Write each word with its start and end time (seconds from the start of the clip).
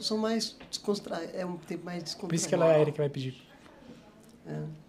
são 0.00 0.18
mais 0.18 0.56
descontraídos. 0.70 1.34
É 1.34 1.44
um 1.44 1.56
tempo 1.56 1.84
mais 1.84 2.02
descontraído. 2.02 2.28
Por 2.28 2.34
isso 2.34 2.48
que 2.48 2.54
ela 2.54 2.66
é 2.66 2.76
a 2.76 2.80
Erika 2.80 2.92
que 2.92 2.98
vai 2.98 3.08
pedir. 3.08 3.42
É. 4.46 4.82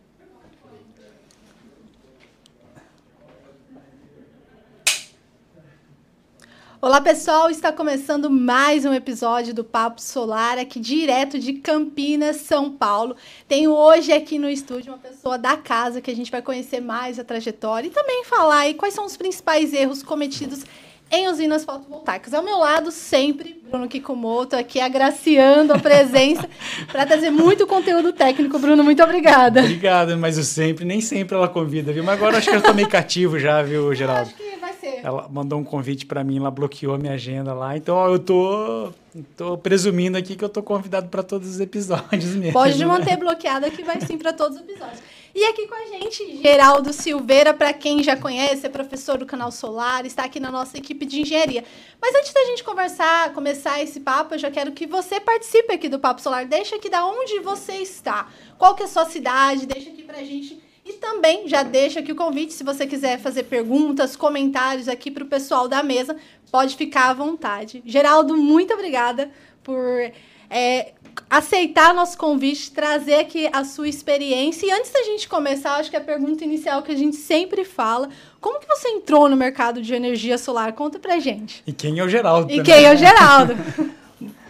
Olá 6.83 6.99
pessoal, 6.99 7.49
está 7.49 7.71
começando 7.71 8.29
mais 8.29 8.83
um 8.83 8.93
episódio 8.93 9.53
do 9.53 9.63
Papo 9.63 10.01
Solar 10.01 10.57
aqui 10.57 10.81
direto 10.81 11.39
de 11.39 11.53
Campinas, 11.53 12.35
São 12.35 12.73
Paulo. 12.73 13.15
Tenho 13.47 13.71
hoje 13.71 14.11
aqui 14.11 14.37
no 14.37 14.49
estúdio 14.49 14.91
uma 14.91 14.99
pessoa 14.99 15.37
da 15.37 15.55
casa 15.55 16.01
que 16.01 16.11
a 16.11 16.13
gente 16.13 16.29
vai 16.29 16.41
conhecer 16.41 16.81
mais 16.81 17.17
a 17.17 17.23
trajetória 17.23 17.87
e 17.87 17.89
também 17.89 18.25
falar 18.25 18.57
aí 18.57 18.73
quais 18.73 18.93
são 18.93 19.05
os 19.05 19.15
principais 19.15 19.71
erros 19.71 20.03
cometidos 20.03 20.65
em 21.13 21.27
usinas 21.27 21.63
fotovoltaicas. 21.63 22.33
Ao 22.33 22.43
meu 22.43 22.57
lado, 22.57 22.91
sempre, 22.91 23.61
Bruno 23.69 23.87
Kikumoto, 23.87 24.55
aqui 24.55 24.79
agraciando 24.79 25.71
a 25.71 25.77
presença 25.77 26.49
para 26.91 27.05
trazer 27.05 27.29
muito 27.29 27.67
conteúdo 27.67 28.11
técnico. 28.11 28.57
Bruno, 28.57 28.83
muito 28.83 29.03
obrigada. 29.03 29.59
Obrigado, 29.59 30.17
mas 30.17 30.39
eu 30.39 30.43
sempre, 30.43 30.83
nem 30.83 30.99
sempre 31.01 31.35
ela 31.35 31.47
convida, 31.47 31.93
viu? 31.93 32.03
Mas 32.03 32.15
agora 32.15 32.39
acho 32.39 32.49
que 32.49 32.55
eu 32.55 32.61
tô 32.63 32.73
meio 32.73 32.89
cativo 32.89 33.37
já, 33.37 33.61
viu, 33.61 33.93
Geraldo? 33.93 34.23
Acho 34.23 34.35
que 34.35 34.55
vai 34.59 34.73
ser. 34.73 35.01
Ela 35.03 35.29
mandou 35.29 35.59
um 35.59 35.63
convite 35.63 36.07
para 36.07 36.23
mim, 36.23 36.37
ela 36.37 36.49
bloqueou 36.49 36.95
a 36.95 36.97
minha 36.97 37.13
agenda 37.13 37.53
lá. 37.53 37.77
Então 37.77 37.95
ó, 37.95 38.09
eu 38.09 38.17
tô, 38.17 38.91
tô 39.37 39.55
presumindo 39.55 40.17
aqui 40.17 40.35
que 40.35 40.43
eu 40.43 40.49
tô 40.49 40.63
convidado 40.63 41.09
para 41.09 41.21
todos 41.21 41.47
os 41.47 41.59
episódios 41.59 42.35
mesmo. 42.35 42.53
Pode 42.53 42.79
né? 42.79 42.85
manter 42.87 43.17
bloqueada 43.17 43.69
que 43.69 43.83
vai 43.83 44.01
sim 44.01 44.17
para 44.17 44.33
todos 44.33 44.57
os 44.57 44.63
episódios. 44.63 45.12
E 45.35 45.43
aqui 45.45 45.67
com 45.67 45.73
a 45.73 45.87
gente, 45.87 46.41
Geraldo 46.43 46.93
Silveira, 46.93 47.55
para 47.55 47.73
quem 47.73 48.03
já 48.03 48.15
conhece, 48.15 48.67
é 48.67 48.69
professor 48.69 49.17
do 49.17 49.25
Canal 49.25 49.51
Solar, 49.51 50.05
está 50.05 50.25
aqui 50.25 50.39
na 50.39 50.51
nossa 50.51 50.77
equipe 50.77 51.07
de 51.07 51.21
engenharia. 51.21 51.63
Mas 51.99 52.13
antes 52.13 52.31
da 52.31 52.45
gente 52.45 52.63
conversar, 52.63 53.33
começar 53.33 53.81
esse 53.81 53.99
papo, 53.99 54.35
eu 54.35 54.37
já 54.37 54.51
quero 54.51 54.73
que 54.73 54.85
você 54.85 55.19
participe 55.19 55.73
aqui 55.73 55.89
do 55.89 55.97
Papo 55.97 56.21
Solar. 56.21 56.45
Deixa 56.45 56.75
aqui 56.75 56.87
da 56.87 57.03
onde 57.07 57.39
você 57.39 57.77
está, 57.77 58.27
qual 58.59 58.75
que 58.75 58.83
é 58.83 58.85
a 58.85 58.89
sua 58.89 59.05
cidade, 59.05 59.65
deixa 59.65 59.89
aqui 59.89 60.03
pra 60.03 60.23
gente. 60.23 60.61
E 60.85 60.93
também 60.93 61.47
já 61.47 61.63
deixa 61.63 62.01
aqui 62.01 62.11
o 62.11 62.15
convite, 62.15 62.53
se 62.53 62.63
você 62.63 62.85
quiser 62.85 63.19
fazer 63.19 63.45
perguntas, 63.45 64.15
comentários 64.15 64.87
aqui 64.87 65.09
para 65.09 65.23
o 65.23 65.27
pessoal 65.27 65.67
da 65.67 65.81
mesa, 65.81 66.15
pode 66.51 66.75
ficar 66.75 67.09
à 67.09 67.13
vontade. 67.13 67.81
Geraldo, 67.87 68.37
muito 68.37 68.71
obrigada 68.71 69.31
por 69.63 70.11
é, 70.47 70.93
aceitar 71.29 71.93
nosso 71.93 72.17
convite, 72.17 72.71
trazer 72.71 73.15
aqui 73.15 73.49
a 73.51 73.63
sua 73.63 73.87
experiência. 73.87 74.65
E 74.65 74.71
antes 74.71 74.91
da 74.91 75.03
gente 75.03 75.27
começar, 75.27 75.75
acho 75.75 75.89
que 75.89 75.95
a 75.95 76.01
pergunta 76.01 76.43
inicial 76.43 76.81
que 76.83 76.91
a 76.91 76.95
gente 76.95 77.15
sempre 77.15 77.63
fala, 77.63 78.09
como 78.39 78.59
que 78.59 78.67
você 78.67 78.89
entrou 78.89 79.27
no 79.29 79.35
mercado 79.35 79.81
de 79.81 79.93
energia 79.93 80.37
solar? 80.37 80.73
Conta 80.73 80.99
pra 80.99 81.19
gente. 81.19 81.63
E 81.65 81.73
quem 81.73 81.99
é 81.99 82.03
o 82.03 82.09
Geraldo? 82.09 82.51
E 82.51 82.57
também, 82.57 82.63
quem 82.63 82.85
é 82.85 82.89
o 82.89 82.93
né? 82.93 82.97
Geraldo? 82.97 83.53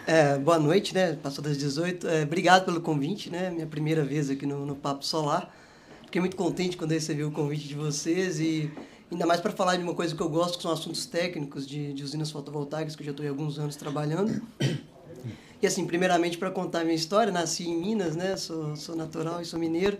É, 0.06 0.36
boa 0.36 0.58
noite, 0.58 0.94
né? 0.94 1.14
Passou 1.14 1.42
das 1.42 1.56
18. 1.56 2.06
É, 2.06 2.22
obrigado 2.24 2.66
pelo 2.66 2.78
convite, 2.78 3.30
né? 3.30 3.48
Minha 3.48 3.66
primeira 3.66 4.04
vez 4.04 4.28
aqui 4.28 4.44
no, 4.44 4.66
no 4.66 4.76
Papo 4.76 5.02
Solar. 5.02 5.50
Fiquei 6.04 6.20
muito 6.20 6.36
contente 6.36 6.76
quando 6.76 6.90
recebi 6.90 7.24
o 7.24 7.30
convite 7.30 7.66
de 7.66 7.74
vocês 7.74 8.38
e 8.38 8.70
ainda 9.10 9.24
mais 9.24 9.40
para 9.40 9.50
falar 9.50 9.76
de 9.76 9.82
uma 9.82 9.94
coisa 9.94 10.14
que 10.14 10.20
eu 10.20 10.28
gosto, 10.28 10.58
que 10.58 10.62
são 10.62 10.70
assuntos 10.70 11.06
técnicos 11.06 11.66
de, 11.66 11.94
de 11.94 12.04
usinas 12.04 12.30
fotovoltaicas, 12.30 12.94
que 12.94 13.00
eu 13.02 13.06
já 13.06 13.10
estou 13.12 13.24
há 13.24 13.30
alguns 13.30 13.58
anos 13.58 13.76
trabalhando. 13.76 14.42
E 15.62 15.66
assim, 15.66 15.86
primeiramente 15.86 16.36
para 16.38 16.50
contar 16.50 16.80
a 16.80 16.84
minha 16.84 16.96
história, 16.96 17.32
nasci 17.32 17.64
em 17.68 17.76
Minas, 17.76 18.14
né? 18.16 18.36
Sou, 18.36 18.76
sou 18.76 18.94
natural 18.96 19.40
e 19.40 19.44
sou 19.44 19.58
mineiro. 19.58 19.98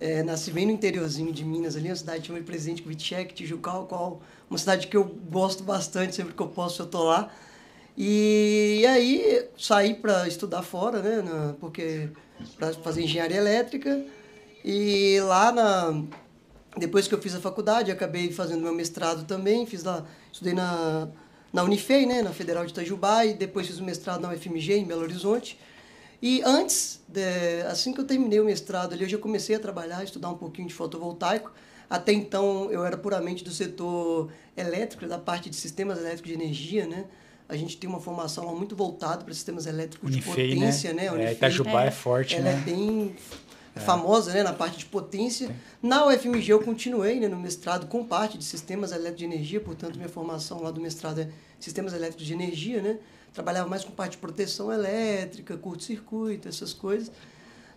É, 0.00 0.22
nasci 0.22 0.50
bem 0.50 0.64
no 0.66 0.72
interiorzinho 0.72 1.32
de 1.32 1.44
Minas, 1.44 1.76
ali, 1.76 1.88
uma 1.88 1.96
cidade 1.96 2.26
chamada 2.26 2.44
Presidente 2.44 2.82
Kubitschek, 2.82 3.34
Tijucal, 3.34 3.86
qual 3.86 4.22
uma 4.48 4.58
cidade 4.58 4.86
que 4.86 4.96
eu 4.96 5.04
gosto 5.04 5.62
bastante, 5.62 6.14
sempre 6.14 6.32
que 6.34 6.42
eu 6.42 6.48
posso 6.48 6.82
eu 6.82 6.86
tô 6.86 7.04
lá. 7.04 7.30
E, 7.96 8.84
aí 8.86 9.48
saí 9.58 9.94
para 9.94 10.26
estudar 10.26 10.62
fora, 10.62 11.02
né? 11.02 11.22
na- 11.22 11.54
porque 11.60 12.08
para 12.56 12.72
fazer 12.74 13.02
engenharia 13.02 13.36
elétrica. 13.36 14.04
E 14.64 15.20
lá 15.22 15.52
na 15.52 16.04
depois 16.76 17.08
que 17.08 17.14
eu 17.14 17.20
fiz 17.20 17.34
a 17.34 17.40
faculdade, 17.40 17.90
acabei 17.90 18.32
fazendo 18.32 18.62
meu 18.62 18.72
mestrado 18.74 19.24
também, 19.26 19.66
fiz 19.66 19.82
lá, 19.84 20.04
estudei 20.32 20.54
na 20.54 21.08
na 21.52 21.62
Unifei, 21.62 22.06
né, 22.06 22.22
na 22.22 22.32
Federal 22.32 22.64
de 22.64 22.72
Itajubá, 22.72 23.24
e 23.26 23.34
depois 23.34 23.66
fiz 23.66 23.78
o 23.78 23.84
mestrado 23.84 24.20
na 24.20 24.30
UFMG 24.30 24.74
em 24.74 24.84
Belo 24.84 25.02
Horizonte. 25.02 25.58
E 26.22 26.42
antes, 26.44 27.00
de- 27.08 27.62
assim 27.68 27.92
que 27.92 28.00
eu 28.00 28.04
terminei 28.04 28.38
o 28.40 28.44
mestrado 28.44 28.92
ali, 28.92 29.04
eu 29.04 29.08
já 29.08 29.18
comecei 29.18 29.56
a 29.56 29.58
trabalhar, 29.58 30.04
estudar 30.04 30.28
um 30.28 30.36
pouquinho 30.36 30.68
de 30.68 30.74
fotovoltaico. 30.74 31.50
Até 31.88 32.12
então, 32.12 32.70
eu 32.70 32.84
era 32.84 32.96
puramente 32.96 33.42
do 33.42 33.50
setor 33.50 34.30
elétrico, 34.56 35.06
da 35.06 35.18
parte 35.18 35.50
de 35.50 35.56
sistemas 35.56 35.98
elétricos 35.98 36.28
de 36.28 36.34
energia, 36.34 36.86
né? 36.86 37.06
A 37.48 37.56
gente 37.56 37.76
tem 37.78 37.90
uma 37.90 37.98
formação 37.98 38.46
lá 38.46 38.52
muito 38.52 38.76
voltada 38.76 39.24
para 39.24 39.34
sistemas 39.34 39.66
elétricos 39.66 40.08
Unifei, 40.08 40.50
de 40.50 40.54
potência, 40.54 40.92
né? 40.92 41.02
né? 41.04 41.10
Unifei. 41.10 41.26
É, 41.30 41.32
Itajubá 41.32 41.82
é, 41.84 41.88
É. 41.88 41.90
forte, 41.90 42.36
Ela 42.36 42.50
é 42.50 42.52
né? 42.54 42.62
Bem 43.74 43.84
famosa 43.84 44.32
né, 44.32 44.42
na 44.42 44.52
parte 44.52 44.78
de 44.78 44.86
potência. 44.86 45.54
Na 45.82 46.06
UFMG 46.06 46.52
eu 46.52 46.62
continuei 46.62 47.20
né, 47.20 47.28
no 47.28 47.36
mestrado 47.36 47.86
com 47.86 48.04
parte 48.04 48.38
de 48.38 48.44
sistemas 48.44 48.92
elétricos 48.92 49.18
de 49.18 49.24
energia, 49.24 49.60
portanto 49.60 49.96
minha 49.96 50.08
formação 50.08 50.62
lá 50.62 50.70
do 50.70 50.80
mestrado 50.80 51.20
é 51.20 51.28
sistemas 51.58 51.92
elétricos 51.92 52.26
de 52.26 52.32
energia, 52.32 52.80
né? 52.80 52.98
Trabalhava 53.32 53.68
mais 53.68 53.84
com 53.84 53.92
parte 53.92 54.12
de 54.12 54.18
proteção 54.18 54.72
elétrica, 54.72 55.56
curto-circuito, 55.56 56.48
essas 56.48 56.72
coisas. 56.72 57.12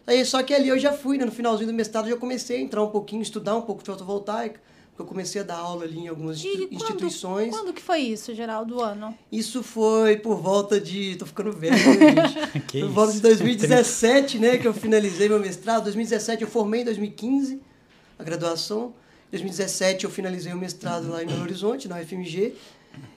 Aí, 0.06 0.26
só 0.26 0.42
que 0.44 0.54
ali 0.54 0.68
eu 0.68 0.78
já 0.78 0.92
fui, 0.92 1.18
né, 1.18 1.26
no 1.26 1.32
finalzinho 1.32 1.68
do 1.68 1.74
mestrado, 1.74 2.06
eu 2.06 2.16
já 2.16 2.18
comecei 2.18 2.58
a 2.58 2.62
entrar 2.62 2.84
um 2.84 2.90
pouquinho, 2.90 3.22
estudar 3.22 3.56
um 3.56 3.62
pouco 3.62 3.84
de 3.84 3.90
fotovoltaica, 3.90 4.60
eu 4.98 5.06
comecei 5.06 5.42
a 5.42 5.44
dar 5.44 5.58
aula 5.58 5.84
ali 5.86 6.00
em 6.00 6.08
algumas 6.08 6.38
E 6.38 6.48
institu- 6.48 6.68
quando- 6.70 6.82
instituições. 6.84 7.50
Quando 7.50 7.74
que 7.74 7.82
foi 7.82 8.00
isso, 8.00 8.34
Geraldo, 8.36 8.76
do 8.76 8.82
ano? 8.82 9.18
Isso 9.32 9.64
foi 9.64 10.18
por 10.18 10.38
volta 10.38 10.80
de. 10.80 11.16
tô 11.16 11.26
ficando 11.26 11.52
velho, 11.52 11.76
né, 11.76 12.28
gente? 12.28 12.60
Que 12.68 12.80
por 12.82 12.90
volta 12.90 13.12
de 13.12 13.18
isso? 13.18 13.28
2017, 13.28 14.40
né, 14.40 14.58
que 14.58 14.68
eu 14.68 14.74
finalizei 14.74 15.28
meu 15.28 15.40
mestrado. 15.40 15.84
2017 15.86 16.44
eu 16.44 16.48
formei 16.48 16.82
em 16.82 16.86
2015 16.86 17.60
a 18.20 18.24
graduação. 18.24 18.94
Em 19.30 19.32
2017 19.32 20.06
eu 20.06 20.12
finalizei 20.12 20.54
o 20.54 20.58
mestrado 20.58 21.10
lá 21.10 21.24
em 21.24 21.26
Belo 21.26 21.42
Horizonte, 21.42 21.88
na 21.88 21.98
UFMG. 22.00 22.54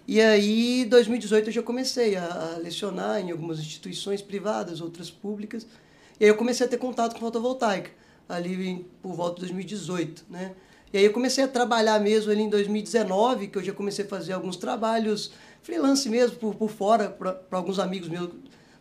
E 0.08 0.19
aí, 0.22 0.82
em 0.84 0.88
2018 0.88 1.48
eu 1.48 1.53
já 1.53 1.62
comecei 1.62 2.16
a, 2.16 2.54
a 2.54 2.58
lecionar 2.58 3.20
em 3.20 3.31
algumas 3.31 3.58
instituições 3.58 4.22
privadas, 4.22 4.81
outras 4.81 5.10
públicas. 5.10 5.66
E 6.19 6.25
aí 6.25 6.31
eu 6.31 6.37
comecei 6.37 6.64
a 6.64 6.69
ter 6.69 6.78
contato 6.78 7.12
com 7.12 7.20
fotovoltaica, 7.20 7.91
ali 8.26 8.66
em- 8.70 8.87
por 9.03 9.12
volta 9.12 9.34
de 9.34 9.41
2018, 9.43 10.25
né? 10.31 10.53
E 10.93 10.99
aí 10.99 11.05
eu 11.05 11.13
comecei 11.13 11.45
a 11.45 11.49
trabalhar 11.49 11.99
mesmo 12.01 12.31
ali 12.31 12.43
em 12.43 12.49
2019, 12.49 13.49
que 13.49 13.59
eu 13.59 13.63
já 13.63 13.73
comecei 13.73 14.05
a 14.05 14.09
fazer 14.09 14.33
alguns 14.33 14.57
trabalhos 14.57 15.33
freelance 15.63 16.09
mesmo, 16.09 16.37
por, 16.37 16.55
por 16.55 16.71
fora, 16.71 17.09
para 17.09 17.37
alguns 17.51 17.79
amigos 17.79 18.09
meus 18.09 18.31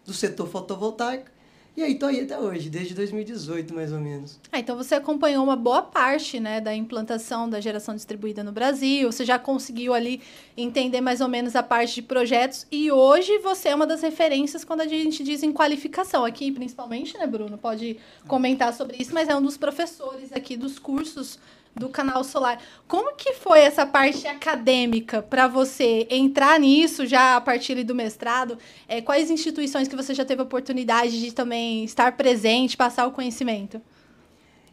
do 0.06 0.14
setor 0.14 0.48
fotovoltaico. 0.48 1.36
E 1.78 1.84
aí 1.84 1.96
tô 1.96 2.06
aí 2.06 2.22
até 2.22 2.40
hoje, 2.40 2.70
desde 2.70 2.94
2018 2.94 3.74
mais 3.74 3.92
ou 3.92 4.00
menos. 4.00 4.40
Ah, 4.50 4.60
então 4.60 4.78
você 4.78 4.96
acompanhou 4.96 5.44
uma 5.44 5.58
boa 5.58 5.82
parte 5.82 6.40
né, 6.40 6.62
da 6.62 6.74
implantação 6.74 7.50
da 7.50 7.60
geração 7.60 7.94
distribuída 7.94 8.42
no 8.46 8.52
Brasil, 8.54 9.12
você 9.12 9.26
já 9.26 9.38
conseguiu 9.38 9.94
ali 9.94 10.22
entender 10.56 11.02
mais 11.02 11.20
ou 11.20 11.28
menos 11.28 11.54
a 11.54 11.62
parte 11.62 11.96
de 11.96 12.02
projetos 12.02 12.66
e 12.72 12.90
hoje 12.90 13.40
você 13.40 13.70
é 13.70 13.76
uma 13.76 13.86
das 13.86 14.02
referências 14.02 14.64
quando 14.64 14.82
a 14.82 14.88
gente 14.88 15.22
diz 15.22 15.44
em 15.44 15.52
qualificação. 15.52 16.24
Aqui, 16.24 16.50
principalmente, 16.50 17.18
né, 17.18 17.28
Bruno? 17.28 17.58
Pode 17.58 17.98
comentar 18.26 18.74
sobre 18.74 18.96
isso, 18.98 19.14
mas 19.14 19.28
é 19.28 19.36
um 19.36 19.42
dos 19.42 19.58
professores 19.58 20.32
aqui 20.32 20.56
dos 20.56 20.80
cursos 20.80 21.38
do 21.76 21.90
canal 21.90 22.24
Solar. 22.24 22.60
Como 22.88 23.16
que 23.16 23.34
foi 23.34 23.60
essa 23.60 23.86
parte 23.86 24.26
acadêmica 24.28 25.22
para 25.22 25.48
você 25.48 26.08
entrar 26.10 26.60
nisso 26.60 27.06
já 27.06 27.36
a 27.36 27.42
partir 27.42 27.84
do 27.84 27.94
mestrado? 27.94 28.58
É, 28.88 29.02
quais 29.02 29.30
instituições 29.30 29.88
que 29.88 29.96
você 29.96 30.14
já 30.14 30.24
teve 30.24 30.42
oportunidade 30.42 31.20
de 31.20 31.34
também 31.34 31.84
estar 31.84 32.16
presente, 32.16 32.78
passar 32.78 33.06
o 33.06 33.12
conhecimento? 33.12 33.82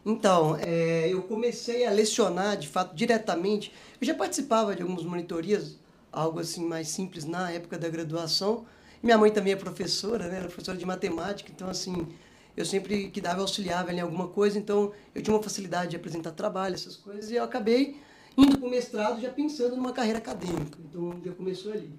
Então, 0.05 0.57
é, 0.61 1.07
eu 1.09 1.21
comecei 1.23 1.85
a 1.85 1.91
lecionar, 1.91 2.57
de 2.57 2.67
fato, 2.67 2.95
diretamente. 2.95 3.71
Eu 3.99 4.07
já 4.07 4.13
participava 4.13 4.75
de 4.75 4.81
algumas 4.81 5.03
monitorias, 5.03 5.77
algo 6.11 6.39
assim 6.39 6.65
mais 6.65 6.89
simples 6.89 7.25
na 7.25 7.51
época 7.51 7.77
da 7.77 7.89
graduação. 7.89 8.65
Minha 9.01 9.17
mãe 9.17 9.31
também 9.31 9.53
é 9.53 9.55
professora, 9.55 10.27
né? 10.27 10.37
Ela 10.37 10.45
é 10.45 10.47
professora 10.47 10.77
de 10.77 10.85
matemática, 10.85 11.51
então, 11.53 11.69
assim, 11.69 12.07
eu 12.55 12.65
sempre 12.65 13.09
que 13.09 13.19
dava 13.19 13.41
auxiliava 13.41 13.91
em 13.91 13.99
alguma 13.99 14.27
coisa, 14.27 14.57
então 14.57 14.91
eu 15.13 15.21
tinha 15.21 15.35
uma 15.35 15.41
facilidade 15.41 15.91
de 15.91 15.95
apresentar 15.95 16.31
trabalho, 16.31 16.75
essas 16.75 16.95
coisas, 16.95 17.31
e 17.31 17.35
eu 17.35 17.43
acabei 17.43 17.97
indo 18.37 18.57
para 18.57 18.67
o 18.67 18.69
mestrado 18.69 19.21
já 19.21 19.29
pensando 19.29 19.75
numa 19.75 19.91
carreira 19.91 20.19
acadêmica. 20.19 20.77
Então, 20.89 21.19
já 21.23 21.31
começou 21.31 21.71
ali. 21.71 21.89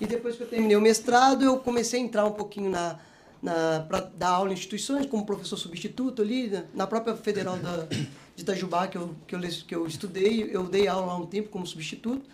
E 0.00 0.06
depois 0.06 0.36
que 0.36 0.42
eu 0.42 0.48
terminei 0.48 0.76
o 0.76 0.80
mestrado, 0.80 1.44
eu 1.44 1.58
comecei 1.58 2.00
a 2.00 2.02
entrar 2.02 2.24
um 2.24 2.32
pouquinho 2.32 2.70
na, 2.70 2.98
na 3.40 3.80
para 3.88 4.00
dar 4.00 4.30
aula 4.30 4.50
em 4.50 4.54
instituições, 4.54 5.06
como 5.06 5.24
professor 5.24 5.56
substituto 5.56 6.22
ali, 6.22 6.48
na, 6.48 6.64
na 6.74 6.86
própria 6.86 7.14
Federal 7.14 7.56
da, 7.56 7.86
de 7.86 8.42
Itajubá, 8.42 8.88
que 8.88 8.96
eu, 8.96 9.14
que, 9.26 9.34
eu, 9.34 9.40
que 9.40 9.74
eu 9.74 9.86
estudei, 9.86 10.50
eu 10.50 10.64
dei 10.64 10.88
aula 10.88 11.06
lá 11.06 11.16
um 11.16 11.26
tempo 11.26 11.50
como 11.50 11.66
substituto, 11.66 12.24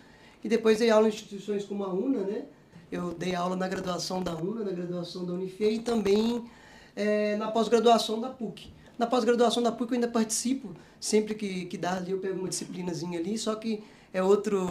e 0.43 0.49
depois 0.49 0.79
dei 0.79 0.89
aula 0.89 1.07
em 1.07 1.09
instituições 1.09 1.65
como 1.65 1.83
a 1.83 1.93
UNA, 1.93 2.21
né? 2.21 2.45
Eu 2.91 3.13
dei 3.13 3.35
aula 3.35 3.55
na 3.55 3.67
graduação 3.67 4.23
da 4.23 4.35
UNA, 4.35 4.63
na 4.63 4.71
graduação 4.71 5.25
da 5.25 5.33
Unifei 5.33 5.75
e 5.75 5.79
também 5.79 6.49
eh, 6.99 7.37
na 7.37 7.49
pós-graduação 7.49 8.19
da 8.19 8.29
PUC. 8.29 8.67
Na 8.97 9.07
pós-graduação 9.07 9.63
da 9.63 9.71
PUC 9.71 9.91
eu 9.91 9.95
ainda 9.95 10.07
participo, 10.09 10.75
sempre 10.99 11.33
que, 11.33 11.65
que 11.65 11.77
dá 11.77 11.95
ali 11.95 12.11
eu 12.11 12.19
pego 12.19 12.37
uma 12.37 12.49
disciplinazinha 12.49 13.17
ali, 13.17 13.37
só 13.37 13.55
que 13.55 13.81
é 14.13 14.21
outro 14.21 14.69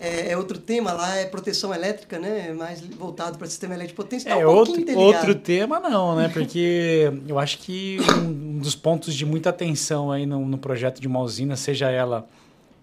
é, 0.00 0.32
é, 0.32 0.36
outro 0.36 0.58
tema 0.58 0.92
lá, 0.92 1.16
é 1.16 1.26
proteção 1.26 1.72
elétrica, 1.72 2.18
né? 2.18 2.52
Mais 2.52 2.80
voltado 2.80 3.38
para 3.38 3.46
sistema 3.46 3.74
elétrico 3.74 4.02
potência. 4.02 4.30
Tá 4.30 4.40
é, 4.40 4.46
um 4.46 4.50
outro, 4.50 4.98
outro 4.98 5.34
tema 5.34 5.78
não, 5.78 6.16
né? 6.16 6.28
Porque 6.28 7.12
eu 7.28 7.38
acho 7.38 7.58
que 7.58 7.98
um 8.18 8.58
dos 8.58 8.74
pontos 8.74 9.14
de 9.14 9.26
muita 9.26 9.50
atenção 9.50 10.10
aí 10.10 10.26
no, 10.26 10.44
no 10.44 10.58
projeto 10.58 11.00
de 11.00 11.06
uma 11.06 11.20
usina, 11.20 11.54
seja 11.54 11.90
ela 11.90 12.26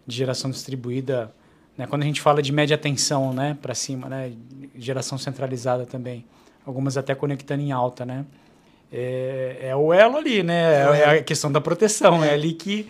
de 0.07 0.15
geração 0.15 0.49
distribuída, 0.49 1.33
né? 1.77 1.85
quando 1.87 2.03
a 2.03 2.05
gente 2.05 2.21
fala 2.21 2.41
de 2.41 2.51
média 2.51 2.77
tensão, 2.77 3.33
né? 3.33 3.57
Para 3.61 3.75
cima, 3.75 4.07
né? 4.07 4.31
Geração 4.75 5.17
centralizada 5.17 5.85
também. 5.85 6.23
Algumas 6.65 6.95
até 6.95 7.13
conectando 7.15 7.63
em 7.63 7.71
alta, 7.71 8.05
né? 8.05 8.25
É, 8.91 9.69
é 9.69 9.75
o 9.75 9.93
elo 9.93 10.17
ali, 10.17 10.41
né? 10.41 10.83
É, 10.83 10.99
é 10.99 11.09
a 11.19 11.23
questão 11.23 11.51
da 11.51 11.61
proteção. 11.61 12.23
É, 12.23 12.29
é 12.29 12.33
ali 12.33 12.53
que, 12.53 12.87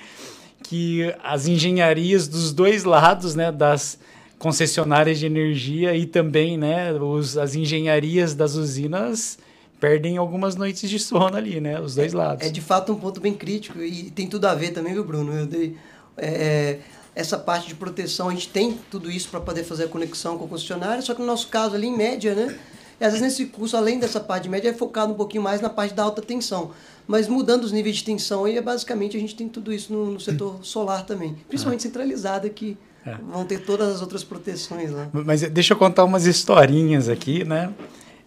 que 0.64 1.14
as 1.24 1.48
engenharias 1.48 2.28
dos 2.28 2.54
dois 2.54 2.84
lados, 2.84 3.36
né? 3.36 3.52
Das 3.52 4.00
concessionárias 4.40 5.20
de 5.20 5.26
energia 5.26 5.94
e 5.94 6.06
também 6.06 6.58
né, 6.58 6.94
os, 6.94 7.38
as 7.38 7.56
engenharias 7.56 8.34
das 8.34 8.56
usinas 8.56 9.38
perdem 9.82 10.18
algumas 10.18 10.56
noites 10.56 10.90
de 10.90 10.98
sono 10.98 11.36
ali, 11.36 11.60
né? 11.60 11.80
Os 11.80 11.96
dois 11.96 12.14
é, 12.14 12.18
lados. 12.18 12.48
É 12.48 12.50
de 12.50 12.62
fato 12.62 12.92
um 12.92 12.96
ponto 12.96 13.20
bem 13.20 13.34
crítico 13.34 13.80
e 13.80 14.10
tem 14.12 14.28
tudo 14.28 14.46
a 14.46 14.56
ver 14.56 14.72
também, 14.72 14.94
viu, 14.94 15.04
Bruno? 15.04 15.34
Eu 15.34 15.46
dei, 15.46 15.78
é, 16.18 16.28
é 16.28 16.80
essa 17.16 17.38
parte 17.38 17.68
de 17.68 17.76
proteção, 17.76 18.30
a 18.30 18.32
gente 18.32 18.48
tem 18.50 18.78
tudo 18.90 19.12
isso 19.12 19.30
para 19.30 19.42
poder 19.42 19.64
fazer 19.64 19.86
a 19.86 19.88
conexão 19.88 20.38
com 20.38 20.46
o 20.46 20.48
concessionário, 20.48 21.04
só 21.04 21.14
que 21.14 21.20
no 21.20 21.28
nosso 21.28 21.48
caso 21.48 21.76
ali, 21.76 21.88
em 21.88 21.96
média, 21.96 22.34
né? 22.34 22.58
E 23.00 23.06
às 23.06 23.14
vezes 23.14 23.22
nesse 23.22 23.46
curso, 23.46 23.78
além 23.78 24.00
dessa 24.00 24.20
parte 24.20 24.50
média, 24.50 24.70
é 24.70 24.74
focado 24.74 25.14
um 25.14 25.16
pouquinho 25.16 25.44
mais 25.44 25.62
na 25.62 25.70
parte 25.70 25.94
da 25.94 26.04
alta 26.04 26.22
tensão. 26.22 26.72
Mas 27.08 27.28
mudando 27.28 27.64
os 27.64 27.72
níveis 27.72 27.98
de 27.98 28.04
tensão 28.04 28.46
aí, 28.46 28.58
é 28.58 28.62
basicamente 28.62 29.16
a 29.16 29.20
gente 29.20 29.36
tem 29.36 29.48
tudo 29.48 29.74
isso 29.74 29.92
no, 29.92 30.12
no 30.12 30.20
setor 30.20 30.60
solar 30.62 31.06
também. 31.06 31.36
Principalmente 31.48 31.80
ah. 31.80 31.84
centralizado 31.84 32.46
aqui 32.46 32.78
é. 33.06 33.16
Vão 33.32 33.46
ter 33.46 33.60
todas 33.60 33.96
as 33.96 34.02
outras 34.02 34.24
proteções 34.24 34.92
lá. 34.92 35.08
Mas 35.12 35.42
deixa 35.42 35.74
eu 35.74 35.78
contar 35.78 36.04
umas 36.04 36.26
historinhas 36.26 37.08
aqui, 37.08 37.44
né? 37.44 37.72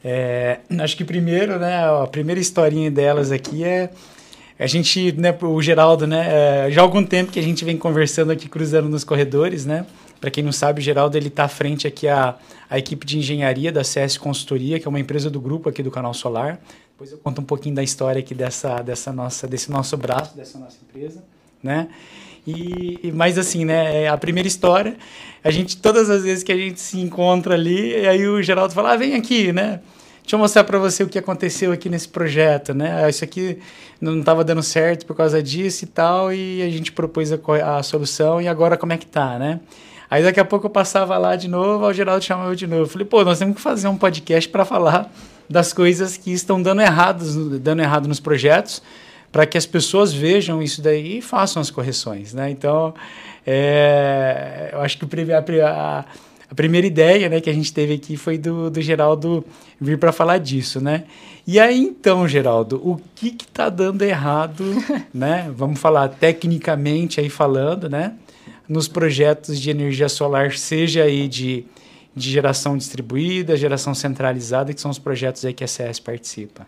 É, 0.05 0.61
acho 0.81 0.97
que 0.97 1.05
primeiro, 1.05 1.59
né, 1.59 1.77
a 1.77 2.07
primeira 2.09 2.41
historinha 2.41 2.91
delas 2.91 3.31
aqui 3.31 3.63
é 3.63 3.91
a 4.59 4.67
gente, 4.67 5.13
né, 5.13 5.37
o 5.41 5.63
Geraldo, 5.63 6.07
né, 6.07 6.67
é, 6.67 6.71
já 6.71 6.81
há 6.81 6.85
algum 6.85 7.05
tempo 7.05 7.31
que 7.31 7.39
a 7.39 7.43
gente 7.43 7.65
vem 7.65 7.77
conversando 7.77 8.33
aqui, 8.33 8.49
cruzando 8.49 8.89
nos 8.89 9.05
corredores, 9.05 9.65
né? 9.65 9.87
Para 10.23 10.31
quem 10.31 10.45
não 10.45 10.53
sabe, 10.53 10.79
o 10.79 10.83
Geraldo 10.83 11.17
ele 11.17 11.27
está 11.27 11.47
à 11.47 11.49
frente 11.49 11.85
aqui 11.85 12.07
a, 12.07 12.37
a 12.71 12.79
equipe 12.79 13.05
de 13.05 13.19
engenharia 13.19 13.73
da 13.73 13.83
CS 13.83 14.17
Consultoria, 14.17 14.79
que 14.79 14.87
é 14.87 14.89
uma 14.89 15.01
empresa 15.01 15.29
do 15.29 15.41
grupo 15.41 15.69
aqui 15.69 15.83
do 15.83 15.91
Canal 15.91 16.15
Solar. 16.15 16.61
Depois 16.93 17.11
eu 17.11 17.19
conto 17.19 17.41
um 17.41 17.45
pouquinho 17.45 17.75
da 17.75 17.83
história 17.83 18.21
aqui 18.21 18.33
dessa, 18.33 18.81
dessa 18.83 19.13
nossa, 19.13 19.49
desse 19.49 19.69
nosso 19.69 19.97
braço, 19.97 20.37
dessa 20.37 20.61
nossa 20.61 20.77
empresa, 20.81 21.25
né? 21.61 21.89
E, 22.47 23.11
mas 23.13 23.37
assim, 23.37 23.65
né, 23.65 24.05
é 24.05 24.09
a 24.09 24.17
primeira 24.17 24.47
história, 24.47 24.97
a 25.43 25.51
gente, 25.51 25.77
todas 25.79 26.09
as 26.09 26.23
vezes 26.23 26.45
que 26.45 26.53
a 26.53 26.57
gente 26.57 26.81
se 26.81 27.01
encontra 27.01 27.55
ali, 27.55 28.07
aí 28.07 28.25
o 28.25 28.41
Geraldo 28.41 28.73
fala, 28.73 28.93
ah, 28.93 28.97
vem 28.97 29.17
aqui, 29.17 29.53
né? 29.53 29.81
Deixa 30.23 30.37
eu 30.37 30.39
mostrar 30.39 30.63
para 30.63 30.79
você 30.79 31.03
o 31.03 31.09
que 31.09 31.19
aconteceu 31.19 31.73
aqui 31.73 31.89
nesse 31.89 32.07
projeto, 32.07 32.73
né? 32.73 33.05
Ah, 33.05 33.09
isso 33.09 33.25
aqui 33.25 33.59
não 34.01 34.21
estava 34.21 34.45
dando 34.45 34.63
certo 34.63 35.05
por 35.05 35.17
causa 35.17 35.43
disso 35.43 35.83
e 35.83 35.89
tal, 35.89 36.33
e 36.33 36.63
a 36.63 36.71
gente 36.71 36.93
propôs 36.93 37.33
a, 37.33 37.39
a, 37.77 37.83
solução, 37.83 38.41
e 38.41 38.47
agora 38.47 38.77
como 38.77 38.93
é 38.93 38.97
que 38.97 39.07
tá, 39.07 39.37
né? 39.37 39.59
Aí 40.13 40.23
daqui 40.23 40.39
a 40.39 40.45
pouco 40.45 40.67
eu 40.67 40.71
passava 40.71 41.17
lá 41.17 41.37
de 41.37 41.49
novo, 41.49 41.87
o 41.87 41.93
Geraldo 41.95 42.23
chamava 42.23 42.51
eu 42.51 42.55
de 42.55 42.67
novo. 42.67 42.83
Eu 42.83 42.87
falei, 42.87 43.07
pô, 43.07 43.25
nós 43.25 43.39
temos 43.39 43.57
que 43.57 43.63
fazer 43.63 43.89
um 43.89 43.97
podcast 43.97 44.47
para 44.47 44.63
falar 44.63 45.11
das 45.49 45.73
coisas 45.73 46.19
que 46.19 46.31
estão 46.31 46.61
dando 46.61 46.83
errado, 46.83 47.59
dando 47.59 47.81
errado 47.81 48.07
nos 48.07 48.21
projetos, 48.21 48.83
para 49.33 49.47
que 49.47 49.57
as 49.57 49.65
pessoas 49.65 50.13
vejam 50.13 50.63
isso 50.63 50.83
daí 50.83 51.17
e 51.17 51.23
façam 51.23 51.63
as 51.63 51.71
correções, 51.71 52.35
né? 52.35 52.51
Então, 52.51 52.93
é, 53.47 54.69
eu 54.75 54.83
acho 54.83 54.99
que 54.99 55.07
a, 55.33 55.39
a, 55.71 56.05
a, 56.51 56.55
primeira 56.55 56.87
ideia 56.87 57.31
né, 57.31 57.41
que 57.41 57.49
a 57.49 57.55
gente 57.55 57.73
teve 57.73 57.95
aqui 57.95 58.19
foi 58.19 58.37
do, 58.37 58.69
do 58.69 58.83
Geraldo 58.83 59.43
vir 59.81 59.97
para 59.97 60.13
falar 60.13 60.37
disso, 60.37 60.79
né? 60.79 61.05
E 61.47 61.59
aí, 61.59 61.81
então, 61.81 62.29
Geraldo, 62.29 62.77
o 62.87 63.01
que 63.15 63.29
está 63.29 63.71
dando 63.71 64.03
errado, 64.03 64.63
né? 65.15 65.51
Vamos 65.57 65.81
falar 65.81 66.09
tecnicamente 66.09 67.19
aí 67.19 67.31
falando, 67.31 67.89
né? 67.89 68.13
Nos 68.73 68.89
projetos 68.89 69.61
de 69.61 69.69
energia 69.69 70.09
solar, 70.09 70.57
seja 70.57 71.03
aí 71.03 71.29
de, 71.29 71.67
de 72.17 72.31
geração 72.31 72.75
distribuída, 72.75 73.55
geração 73.55 73.95
centralizada, 73.95 74.73
que 74.73 74.81
são 74.81 74.91
os 74.91 74.99
projetos 74.99 75.45
aí 75.45 75.53
que 75.53 75.63
a 75.63 75.69
CS 75.69 76.01
participa. 76.01 76.67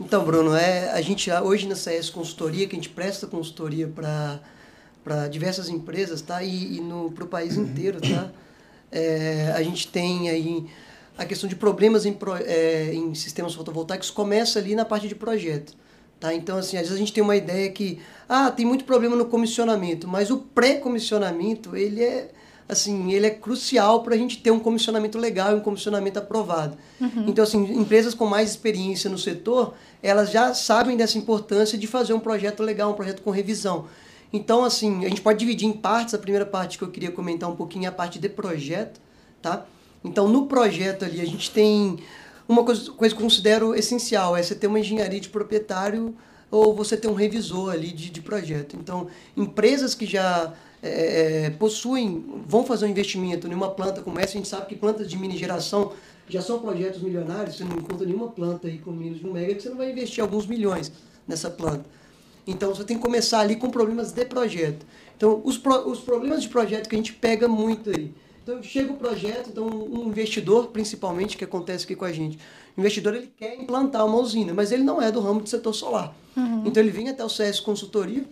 Então, 0.00 0.24
Bruno, 0.24 0.56
é, 0.56 0.90
a 0.90 1.00
gente 1.00 1.30
hoje 1.30 1.68
na 1.68 1.76
CS 1.76 2.10
Consultoria, 2.10 2.66
que 2.66 2.74
a 2.74 2.78
gente 2.78 2.88
presta 2.88 3.28
consultoria 3.28 3.86
para 3.86 5.28
diversas 5.28 5.68
empresas, 5.68 6.20
tá? 6.20 6.42
E, 6.42 6.78
e 6.78 6.82
para 7.14 7.22
o 7.22 7.28
país 7.28 7.56
inteiro, 7.56 8.00
tá? 8.00 8.28
É, 8.90 9.52
a 9.54 9.62
gente 9.62 9.86
tem 9.86 10.28
aí 10.28 10.66
a 11.16 11.24
questão 11.24 11.48
de 11.48 11.54
problemas 11.54 12.04
em, 12.04 12.18
é, 12.44 12.92
em 12.92 13.14
sistemas 13.14 13.54
fotovoltaicos 13.54 14.10
começa 14.10 14.58
ali 14.58 14.74
na 14.74 14.84
parte 14.84 15.06
de 15.06 15.14
projeto. 15.14 15.74
Tá? 16.18 16.32
Então, 16.32 16.56
assim, 16.56 16.76
às 16.76 16.84
vezes 16.84 16.96
a 16.96 16.98
gente 16.98 17.12
tem 17.12 17.22
uma 17.22 17.36
ideia 17.36 17.70
que 17.70 18.00
ah, 18.28 18.50
tem 18.50 18.64
muito 18.64 18.84
problema 18.84 19.14
no 19.14 19.26
comissionamento, 19.26 20.08
mas 20.08 20.30
o 20.30 20.38
pré-comissionamento, 20.38 21.76
ele 21.76 22.02
é 22.02 22.30
assim, 22.68 23.12
ele 23.12 23.26
é 23.26 23.30
crucial 23.30 24.02
para 24.02 24.14
a 24.14 24.18
gente 24.18 24.38
ter 24.38 24.50
um 24.50 24.58
comissionamento 24.58 25.18
legal 25.18 25.52
e 25.52 25.54
um 25.54 25.60
comissionamento 25.60 26.18
aprovado. 26.18 26.76
Uhum. 27.00 27.26
Então, 27.28 27.44
assim, 27.44 27.62
empresas 27.78 28.12
com 28.12 28.26
mais 28.26 28.50
experiência 28.50 29.08
no 29.08 29.18
setor, 29.18 29.74
elas 30.02 30.30
já 30.30 30.52
sabem 30.52 30.96
dessa 30.96 31.16
importância 31.16 31.78
de 31.78 31.86
fazer 31.86 32.12
um 32.12 32.18
projeto 32.18 32.62
legal, 32.62 32.90
um 32.90 32.94
projeto 32.94 33.22
com 33.22 33.30
revisão. 33.30 33.86
Então, 34.32 34.64
assim, 34.64 35.04
a 35.04 35.08
gente 35.08 35.20
pode 35.20 35.38
dividir 35.38 35.68
em 35.68 35.72
partes. 35.72 36.14
A 36.14 36.18
primeira 36.18 36.44
parte 36.44 36.76
que 36.76 36.82
eu 36.82 36.90
queria 36.90 37.10
comentar 37.12 37.48
um 37.48 37.54
pouquinho 37.54 37.84
é 37.84 37.88
a 37.88 37.92
parte 37.92 38.18
de 38.18 38.28
projeto, 38.28 39.00
tá? 39.40 39.64
Então, 40.04 40.28
no 40.28 40.46
projeto 40.46 41.04
ali, 41.04 41.20
a 41.20 41.24
gente 41.24 41.50
tem 41.50 41.98
uma 42.48 42.64
coisa, 42.64 42.90
coisa 42.92 43.14
que 43.14 43.22
considero 43.22 43.74
essencial, 43.74 44.36
é 44.36 44.42
você 44.42 44.54
ter 44.54 44.66
uma 44.66 44.80
engenharia 44.80 45.20
de 45.20 45.28
proprietário 45.28 46.14
ou 46.50 46.74
você 46.74 46.96
ter 46.96 47.08
um 47.08 47.14
revisor 47.14 47.72
ali 47.72 47.92
de, 47.92 48.10
de 48.10 48.20
projeto. 48.20 48.76
Então, 48.76 49.08
empresas 49.36 49.94
que 49.94 50.06
já 50.06 50.54
é, 50.82 51.46
é, 51.46 51.50
possuem, 51.50 52.24
vão 52.46 52.64
fazer 52.64 52.86
um 52.86 52.88
investimento 52.88 53.48
em 53.48 53.54
uma 53.54 53.70
planta 53.70 54.02
como 54.02 54.18
essa, 54.18 54.32
a 54.32 54.36
gente 54.36 54.48
sabe 54.48 54.66
que 54.66 54.76
plantas 54.76 55.08
de 55.08 55.16
mini 55.16 55.36
geração 55.36 55.92
já 56.28 56.40
são 56.40 56.58
projetos 56.58 57.00
milionários, 57.02 57.56
você 57.56 57.64
não 57.64 57.76
encontra 57.76 58.06
nenhuma 58.06 58.28
planta 58.28 58.68
aí 58.68 58.78
com 58.78 58.90
menos 58.90 59.18
de 59.18 59.26
um 59.26 59.32
mega 59.32 59.54
que 59.54 59.62
você 59.62 59.68
não 59.68 59.76
vai 59.76 59.90
investir 59.90 60.22
alguns 60.22 60.46
milhões 60.46 60.92
nessa 61.26 61.50
planta. 61.50 61.84
Então 62.46 62.74
você 62.74 62.84
tem 62.84 62.96
que 62.96 63.02
começar 63.02 63.40
ali 63.40 63.56
com 63.56 63.68
problemas 63.70 64.12
de 64.12 64.24
projeto. 64.24 64.86
Então 65.16 65.40
os, 65.44 65.58
pro, 65.58 65.88
os 65.88 66.00
problemas 66.00 66.42
de 66.42 66.48
projeto 66.48 66.88
que 66.88 66.94
a 66.94 66.98
gente 66.98 67.12
pega 67.12 67.48
muito 67.48 67.90
aí. 67.90 68.12
Então 68.46 68.62
chega 68.62 68.92
o 68.92 68.96
projeto, 68.96 69.50
então 69.50 69.66
um 69.66 70.06
investidor 70.06 70.68
principalmente 70.68 71.36
que 71.36 71.42
acontece 71.42 71.82
aqui 71.84 71.96
com 71.96 72.04
a 72.04 72.12
gente. 72.12 72.38
O 72.76 72.80
investidor 72.80 73.16
ele 73.16 73.28
quer 73.36 73.56
implantar 73.56 74.06
uma 74.06 74.18
usina, 74.18 74.54
mas 74.54 74.70
ele 74.70 74.84
não 74.84 75.02
é 75.02 75.10
do 75.10 75.18
ramo 75.18 75.40
do 75.40 75.48
setor 75.48 75.72
solar. 75.72 76.14
Uhum. 76.36 76.62
Então 76.64 76.80
ele 76.80 76.92
vem 76.92 77.08
até 77.08 77.24
o 77.24 77.28
CS 77.28 77.58
Consultoria, 77.58 78.24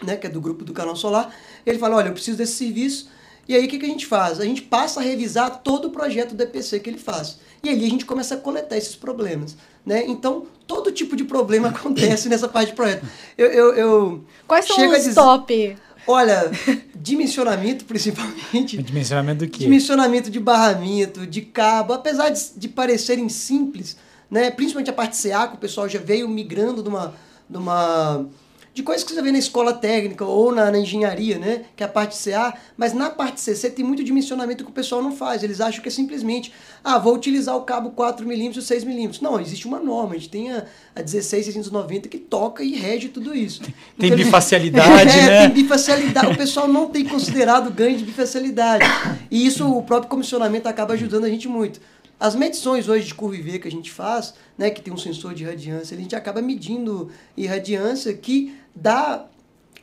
né, 0.00 0.14
que 0.14 0.28
é 0.28 0.30
do 0.30 0.40
grupo 0.40 0.64
do 0.64 0.72
Canal 0.72 0.94
Solar, 0.94 1.34
ele 1.66 1.76
fala, 1.76 1.96
olha, 1.96 2.06
eu 2.06 2.12
preciso 2.12 2.38
desse 2.38 2.52
serviço, 2.52 3.10
e 3.48 3.56
aí 3.56 3.66
o 3.66 3.68
que, 3.68 3.80
que 3.80 3.84
a 3.84 3.88
gente 3.88 4.06
faz? 4.06 4.38
A 4.38 4.44
gente 4.44 4.62
passa 4.62 5.00
a 5.00 5.02
revisar 5.02 5.60
todo 5.64 5.88
o 5.88 5.90
projeto 5.90 6.36
do 6.36 6.42
EPC 6.44 6.78
que 6.78 6.88
ele 6.88 6.98
faz. 6.98 7.40
E 7.64 7.68
ali 7.68 7.84
a 7.84 7.90
gente 7.90 8.06
começa 8.06 8.36
a 8.36 8.38
coletar 8.38 8.76
esses 8.76 8.94
problemas. 8.94 9.56
Né? 9.84 10.04
Então, 10.06 10.46
todo 10.68 10.92
tipo 10.92 11.16
de 11.16 11.24
problema 11.24 11.66
acontece 11.74 12.28
nessa 12.28 12.46
parte 12.46 12.70
de 12.70 12.76
projeto. 12.76 13.04
Eu, 13.36 13.48
eu, 13.48 13.74
eu 13.74 14.24
Quais 14.46 14.66
são 14.66 14.88
os 14.88 14.96
dizer, 14.98 15.14
top? 15.14 15.76
Olha, 16.06 16.50
dimensionamento 16.94 17.84
principalmente. 17.84 18.82
Dimensionamento 18.82 19.44
do 19.44 19.50
quê? 19.50 19.64
Dimensionamento 19.64 20.30
de 20.30 20.40
barramento, 20.40 21.26
de 21.26 21.42
cabo, 21.42 21.92
apesar 21.92 22.30
de, 22.30 22.40
de 22.56 22.68
parecerem 22.68 23.28
simples, 23.28 23.96
né? 24.30 24.50
principalmente 24.50 24.90
a 24.90 24.94
parte 24.94 25.16
CA, 25.16 25.48
que 25.48 25.54
o 25.54 25.58
pessoal 25.58 25.88
já 25.88 25.98
veio 25.98 26.28
migrando 26.28 26.82
de 26.82 26.88
uma, 26.88 27.14
de 27.48 27.56
uma 27.56 28.26
de 28.74 28.82
coisas 28.82 29.04
que 29.04 29.12
você 29.12 29.20
vê 29.20 29.30
na 29.30 29.38
escola 29.38 29.74
técnica 29.74 30.24
ou 30.24 30.50
na, 30.50 30.70
na, 30.70 30.78
engenharia, 30.78 31.38
né? 31.38 31.62
Que 31.76 31.82
é 31.82 31.86
a 31.86 31.88
parte 31.88 32.16
CA, 32.16 32.54
mas 32.76 32.94
na 32.94 33.10
parte 33.10 33.40
CC 33.40 33.68
tem 33.68 33.84
muito 33.84 34.02
dimensionamento 34.02 34.64
que 34.64 34.70
o 34.70 34.72
pessoal 34.72 35.02
não 35.02 35.14
faz. 35.14 35.42
Eles 35.42 35.60
acham 35.60 35.82
que 35.82 35.88
é 35.88 35.90
simplesmente, 35.92 36.52
ah, 36.82 36.98
vou 36.98 37.14
utilizar 37.14 37.54
o 37.54 37.62
cabo 37.62 37.90
4mm 37.90 38.56
e 38.56 38.60
6mm. 38.60 39.20
Não, 39.20 39.38
existe 39.38 39.66
uma 39.66 39.78
norma. 39.78 40.14
A 40.14 40.18
gente 40.18 40.30
tem 40.30 40.50
a, 40.50 40.64
a 40.94 41.02
16690 41.02 42.08
que 42.08 42.18
toca 42.18 42.64
e 42.64 42.74
rege 42.74 43.08
tudo 43.08 43.34
isso. 43.34 43.60
Tem 43.98 44.10
então, 44.10 44.16
bifacialidade, 44.16 45.10
é, 45.18 45.26
né? 45.26 45.40
Tem 45.48 45.62
bifacialidade. 45.62 46.32
O 46.32 46.36
pessoal 46.36 46.66
não 46.66 46.86
tem 46.86 47.04
considerado 47.04 47.70
ganho 47.70 47.98
de 47.98 48.04
bifacialidade. 48.04 48.84
E 49.30 49.46
isso, 49.46 49.70
o 49.70 49.82
próprio 49.82 50.08
comissionamento 50.08 50.66
acaba 50.66 50.94
ajudando 50.94 51.24
a 51.24 51.28
gente 51.28 51.46
muito. 51.46 51.78
As 52.22 52.36
medições 52.36 52.88
hoje 52.88 53.08
de 53.08 53.14
curva 53.16 53.34
IV 53.34 53.58
que 53.58 53.66
a 53.66 53.70
gente 53.70 53.90
faz, 53.90 54.32
né, 54.56 54.70
que 54.70 54.80
tem 54.80 54.94
um 54.94 54.96
sensor 54.96 55.34
de 55.34 55.42
irradiância, 55.42 55.96
a 55.96 56.00
gente 56.00 56.14
acaba 56.14 56.40
medindo 56.40 57.10
irradiância 57.36 58.14
que 58.14 58.54
dá, 58.74 59.26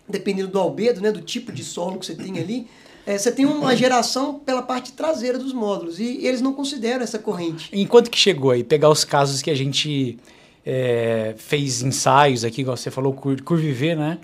dependendo 0.07 0.49
do 0.49 0.59
albedo, 0.59 1.01
né, 1.01 1.11
do 1.11 1.21
tipo 1.21 1.51
de 1.51 1.63
solo 1.63 1.99
que 1.99 2.05
você 2.05 2.15
tem 2.15 2.39
ali, 2.39 2.67
é, 3.05 3.17
você 3.17 3.31
tem 3.31 3.45
uma 3.45 3.75
geração 3.75 4.37
pela 4.37 4.61
parte 4.61 4.91
traseira 4.91 5.37
dos 5.37 5.51
módulos 5.51 5.99
e, 5.99 6.25
eles 6.25 6.41
não 6.41 6.53
consideram 6.53 7.03
essa 7.03 7.17
corrente. 7.17 7.69
Enquanto 7.73 8.09
que 8.09 8.17
chegou 8.17 8.51
aí, 8.51 8.63
pegar 8.63 8.89
os 8.89 9.03
casos 9.03 9.41
que 9.41 9.49
a 9.49 9.55
gente 9.55 10.17
é, 10.65 11.33
fez 11.37 11.81
ensaios 11.81 12.43
aqui, 12.43 12.61
igual 12.61 12.77
você 12.77 12.91
falou, 12.91 13.13
curva 13.13 13.63
IV, 13.63 13.95
né? 13.95 14.19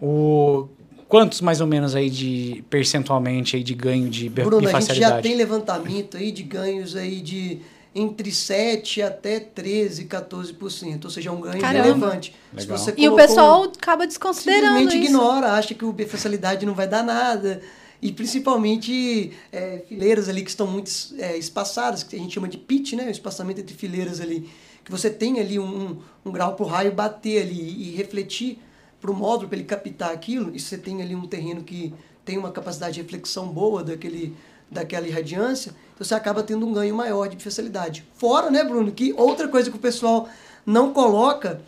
O, 0.00 0.68
quantos 1.06 1.40
mais 1.40 1.60
ou 1.60 1.66
menos 1.66 1.94
aí 1.94 2.08
de 2.08 2.64
percentualmente 2.70 3.56
aí 3.56 3.62
de 3.62 3.74
ganho 3.74 4.08
de 4.08 4.28
Bruno, 4.30 4.60
bifacialidade? 4.60 4.90
a 4.90 4.94
gente 4.94 5.16
já 5.16 5.20
tem 5.20 5.36
levantamento 5.36 6.16
aí 6.16 6.32
de 6.32 6.42
ganhos 6.42 6.96
aí 6.96 7.20
de 7.20 7.58
entre 7.94 8.30
7 8.30 9.02
até 9.02 9.40
13, 9.40 10.04
14%, 10.04 11.04
ou 11.04 11.10
seja, 11.10 11.28
é 11.28 11.32
um 11.32 11.40
ganho 11.40 11.60
Caramba. 11.60 11.84
relevante. 11.84 12.34
Se 12.56 12.66
você 12.66 12.90
E 12.90 13.08
o 13.08 13.10
colocou- 13.12 13.16
pessoal 13.16 13.62
acaba 13.64 14.06
desconsiderando 14.06 14.78
simplesmente 14.78 14.96
isso. 15.04 15.12
ignora, 15.14 15.52
acha 15.52 15.74
que 15.74 15.84
o 15.84 15.92
bifacialidade 15.92 16.64
não 16.64 16.74
vai 16.74 16.86
dar 16.86 17.02
nada. 17.02 17.60
E 18.02 18.12
principalmente 18.12 19.32
é, 19.52 19.82
fileiras 19.88 20.28
ali 20.28 20.42
que 20.42 20.50
estão 20.50 20.66
muito 20.66 20.90
é, 21.18 21.36
espaçadas, 21.36 22.02
que 22.02 22.16
a 22.16 22.18
gente 22.18 22.32
chama 22.34 22.48
de 22.48 22.56
pitch, 22.58 22.94
né? 22.94 23.06
O 23.06 23.10
espaçamento 23.10 23.60
entre 23.60 23.74
fileiras 23.74 24.20
ali. 24.20 24.48
Que 24.84 24.90
você 24.90 25.10
tem 25.10 25.38
ali 25.38 25.58
um, 25.58 25.64
um, 25.90 25.98
um 26.24 26.32
grau 26.32 26.54
para 26.54 26.64
o 26.64 26.68
raio 26.68 26.92
bater 26.92 27.42
ali 27.42 27.60
e 27.90 27.94
refletir 27.96 28.58
para 29.00 29.10
o 29.10 29.14
módulo, 29.14 29.48
para 29.48 29.58
ele 29.58 29.66
captar 29.66 30.12
aquilo. 30.12 30.50
E 30.54 30.58
você 30.60 30.78
tem 30.78 31.02
ali 31.02 31.14
um 31.14 31.26
terreno 31.26 31.62
que 31.62 31.92
tem 32.24 32.38
uma 32.38 32.50
capacidade 32.50 32.94
de 32.94 33.02
reflexão 33.02 33.48
boa 33.48 33.82
daquele, 33.84 34.34
daquela 34.70 35.06
irradiância, 35.06 35.74
então 35.94 36.06
você 36.06 36.14
acaba 36.14 36.42
tendo 36.42 36.66
um 36.66 36.72
ganho 36.72 36.94
maior 36.94 37.28
de 37.28 37.36
bifacialidade. 37.36 38.04
Fora, 38.14 38.50
né, 38.50 38.62
Bruno, 38.64 38.92
que 38.92 39.12
outra 39.16 39.48
coisa 39.48 39.70
que 39.70 39.76
o 39.76 39.80
pessoal 39.80 40.28
não 40.64 40.92
coloca 40.92 41.60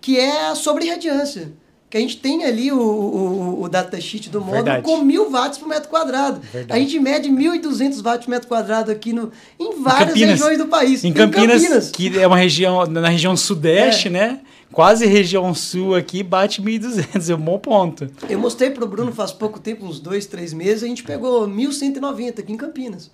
que 0.00 0.18
é 0.18 0.48
a 0.48 0.54
sobre-irradiância. 0.54 1.52
Que 1.88 1.98
a 1.98 2.00
gente 2.00 2.16
tem 2.16 2.42
ali 2.44 2.72
o, 2.72 2.80
o, 2.80 3.62
o 3.62 3.68
datasheet 3.68 4.30
do 4.30 4.40
módulo 4.40 4.64
Verdade. 4.64 4.82
com 4.82 5.02
mil 5.02 5.30
watts 5.30 5.58
por 5.58 5.68
metro 5.68 5.90
quadrado. 5.90 6.40
Verdade. 6.40 6.72
A 6.72 6.82
gente 6.82 6.98
mede 6.98 7.28
1.200 7.28 8.02
watts 8.02 8.24
por 8.24 8.30
metro 8.30 8.48
quadrado 8.48 8.90
aqui 8.90 9.12
no, 9.12 9.30
em 9.60 9.80
várias 9.82 10.08
Campinas. 10.08 10.30
regiões 10.30 10.56
do 10.58 10.66
país. 10.68 11.04
Em 11.04 11.12
Campinas, 11.12 11.90
que 11.90 12.18
é 12.18 12.26
uma 12.26 12.38
região, 12.38 12.86
na 12.86 13.08
região 13.10 13.36
sudeste, 13.36 14.08
É. 14.08 14.10
né? 14.10 14.40
Quase 14.72 15.04
região 15.04 15.54
sul 15.54 15.94
aqui, 15.94 16.22
bate 16.22 16.62
1.200, 16.62 17.28
é 17.30 17.34
um 17.34 17.40
bom 17.40 17.58
ponto. 17.58 18.10
Eu 18.28 18.38
mostrei 18.38 18.70
pro 18.70 18.88
Bruno 18.88 19.12
faz 19.12 19.30
pouco 19.30 19.60
tempo, 19.60 19.84
uns 19.84 20.00
dois, 20.00 20.24
três 20.24 20.54
meses, 20.54 20.82
a 20.82 20.86
gente 20.86 21.02
pegou 21.04 21.46
1.190 21.46 22.38
aqui 22.38 22.52
em 22.52 22.56
Campinas. 22.56 23.10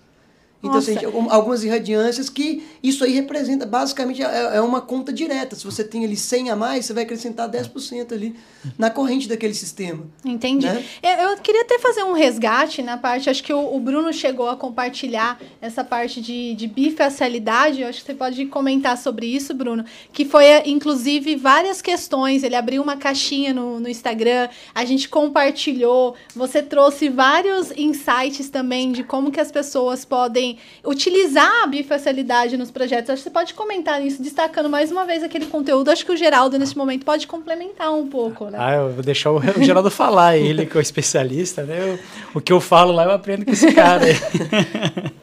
Então, 0.60 0.74
Nossa. 0.74 0.90
assim, 0.90 1.04
algum- 1.04 1.30
algumas 1.30 1.62
irradiâncias 1.62 2.28
que 2.28 2.64
isso 2.82 3.04
aí 3.04 3.12
representa, 3.12 3.64
basicamente, 3.64 4.22
é, 4.22 4.56
é 4.56 4.60
uma 4.60 4.80
conta 4.80 5.12
direta. 5.12 5.54
Se 5.54 5.64
você 5.64 5.84
tem 5.84 6.04
ali 6.04 6.16
100 6.16 6.50
a 6.50 6.56
mais, 6.56 6.84
você 6.84 6.92
vai 6.92 7.04
acrescentar 7.04 7.48
10% 7.48 8.12
ali 8.12 8.34
na 8.76 8.90
corrente 8.90 9.28
daquele 9.28 9.54
sistema. 9.54 10.04
Entendi. 10.24 10.66
Né? 10.66 10.84
Eu, 11.00 11.30
eu 11.30 11.36
queria 11.38 11.62
até 11.62 11.78
fazer 11.78 12.02
um 12.02 12.12
resgate 12.12 12.82
na 12.82 12.96
parte, 12.96 13.30
acho 13.30 13.42
que 13.44 13.52
o, 13.52 13.76
o 13.76 13.78
Bruno 13.78 14.12
chegou 14.12 14.48
a 14.48 14.56
compartilhar 14.56 15.40
essa 15.60 15.84
parte 15.84 16.20
de, 16.20 16.54
de 16.54 16.66
bifacialidade, 16.66 17.80
eu 17.80 17.88
acho 17.88 18.00
que 18.00 18.06
você 18.06 18.14
pode 18.14 18.44
comentar 18.46 18.98
sobre 18.98 19.26
isso, 19.26 19.54
Bruno, 19.54 19.84
que 20.12 20.24
foi, 20.24 20.44
eh, 20.44 20.62
inclusive, 20.66 21.36
várias 21.36 21.80
questões, 21.80 22.42
ele 22.42 22.56
abriu 22.56 22.82
uma 22.82 22.96
caixinha 22.96 23.54
no, 23.54 23.78
no 23.78 23.88
Instagram, 23.88 24.48
a 24.74 24.84
gente 24.84 25.08
compartilhou, 25.08 26.14
você 26.34 26.62
trouxe 26.62 27.08
vários 27.08 27.70
insights 27.76 28.50
também 28.50 28.92
de 28.92 29.04
como 29.04 29.30
que 29.30 29.40
as 29.40 29.52
pessoas 29.52 30.04
podem 30.04 30.47
utilizar 30.84 31.64
a 31.64 31.66
bifacialidade 31.66 32.56
nos 32.56 32.70
projetos. 32.70 33.10
Acho 33.10 33.22
que 33.22 33.28
você 33.28 33.32
pode 33.32 33.54
comentar 33.54 34.04
isso, 34.04 34.22
destacando 34.22 34.68
mais 34.68 34.92
uma 34.92 35.04
vez 35.04 35.22
aquele 35.22 35.46
conteúdo, 35.46 35.90
acho 35.90 36.04
que 36.06 36.12
o 36.12 36.16
Geraldo, 36.16 36.58
nesse 36.58 36.76
momento, 36.76 37.04
pode 37.04 37.26
complementar 37.26 37.92
um 37.92 38.06
pouco, 38.06 38.46
né? 38.46 38.58
Ah, 38.60 38.74
eu 38.74 38.90
vou 38.92 39.02
deixar 39.02 39.30
o, 39.32 39.38
o 39.38 39.42
Geraldo 39.62 39.90
falar, 39.90 40.36
ele 40.36 40.64
que 40.66 40.76
é 40.76 40.80
o 40.80 40.82
especialista, 40.82 41.62
né? 41.64 41.78
Eu- 41.80 41.98
o 42.34 42.40
que 42.40 42.52
eu 42.52 42.60
falo 42.60 42.92
lá 42.92 43.04
eu 43.04 43.10
aprendo 43.12 43.44
com 43.44 43.50
esse 43.52 43.72
cara. 43.72 44.04
aí. 44.04 44.14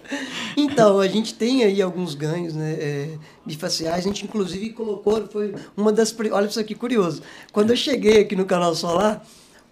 Então, 0.58 1.00
a 1.00 1.08
gente 1.08 1.34
tem 1.34 1.64
aí 1.64 1.82
alguns 1.82 2.16
ganhos 2.16 2.54
né, 2.54 2.78
é, 2.80 3.10
bifaciais. 3.46 3.98
A 3.98 4.08
gente, 4.08 4.24
inclusive, 4.24 4.70
colocou, 4.70 5.28
foi 5.28 5.54
uma 5.76 5.92
das... 5.92 6.16
Olha 6.32 6.46
isso 6.46 6.60
aqui, 6.60 6.74
curioso. 6.74 7.22
Quando 7.52 7.72
eu 7.72 7.76
cheguei 7.76 8.22
aqui 8.22 8.36
no 8.36 8.46
Canal 8.46 8.74
Solar, 8.74 9.22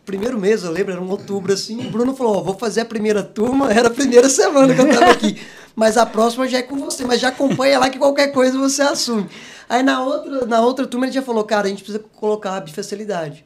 primeiro 0.05 0.39
mês, 0.39 0.63
eu 0.63 0.72
lembro, 0.72 0.91
era 0.91 1.01
um 1.01 1.10
outubro, 1.10 1.53
assim, 1.53 1.88
o 1.88 1.91
Bruno 1.91 2.15
falou, 2.15 2.38
ó, 2.38 2.41
vou 2.41 2.55
fazer 2.55 2.81
a 2.81 2.86
primeira 2.86 3.24
turma, 3.24 3.72
era 3.72 3.88
a 3.88 3.91
primeira 3.91 4.29
semana 4.29 4.74
que 4.74 4.81
eu 4.81 4.89
estava 4.89 5.12
aqui. 5.12 5.41
Mas 5.75 5.98
a 5.98 6.05
próxima 6.05 6.48
já 6.48 6.60
é 6.60 6.62
com 6.62 6.77
você, 6.77 7.03
mas 7.03 7.19
já 7.19 7.29
acompanha 7.29 7.79
lá 7.79 7.89
que 7.89 7.98
qualquer 7.98 8.27
coisa 8.27 8.55
você 8.60 8.83
assume. 8.83 9.27
Aí 9.67 9.81
na 9.81 10.03
outra, 10.03 10.45
na 10.45 10.62
outra 10.62 10.86
turma 10.86 11.07
ele 11.07 11.13
já 11.13 11.24
falou, 11.24 11.43
cara, 11.43 11.65
a 11.65 11.69
gente 11.69 11.81
precisa 11.81 11.98
colocar 11.98 12.57
a 12.57 12.62
bifacialidade. 12.62 13.43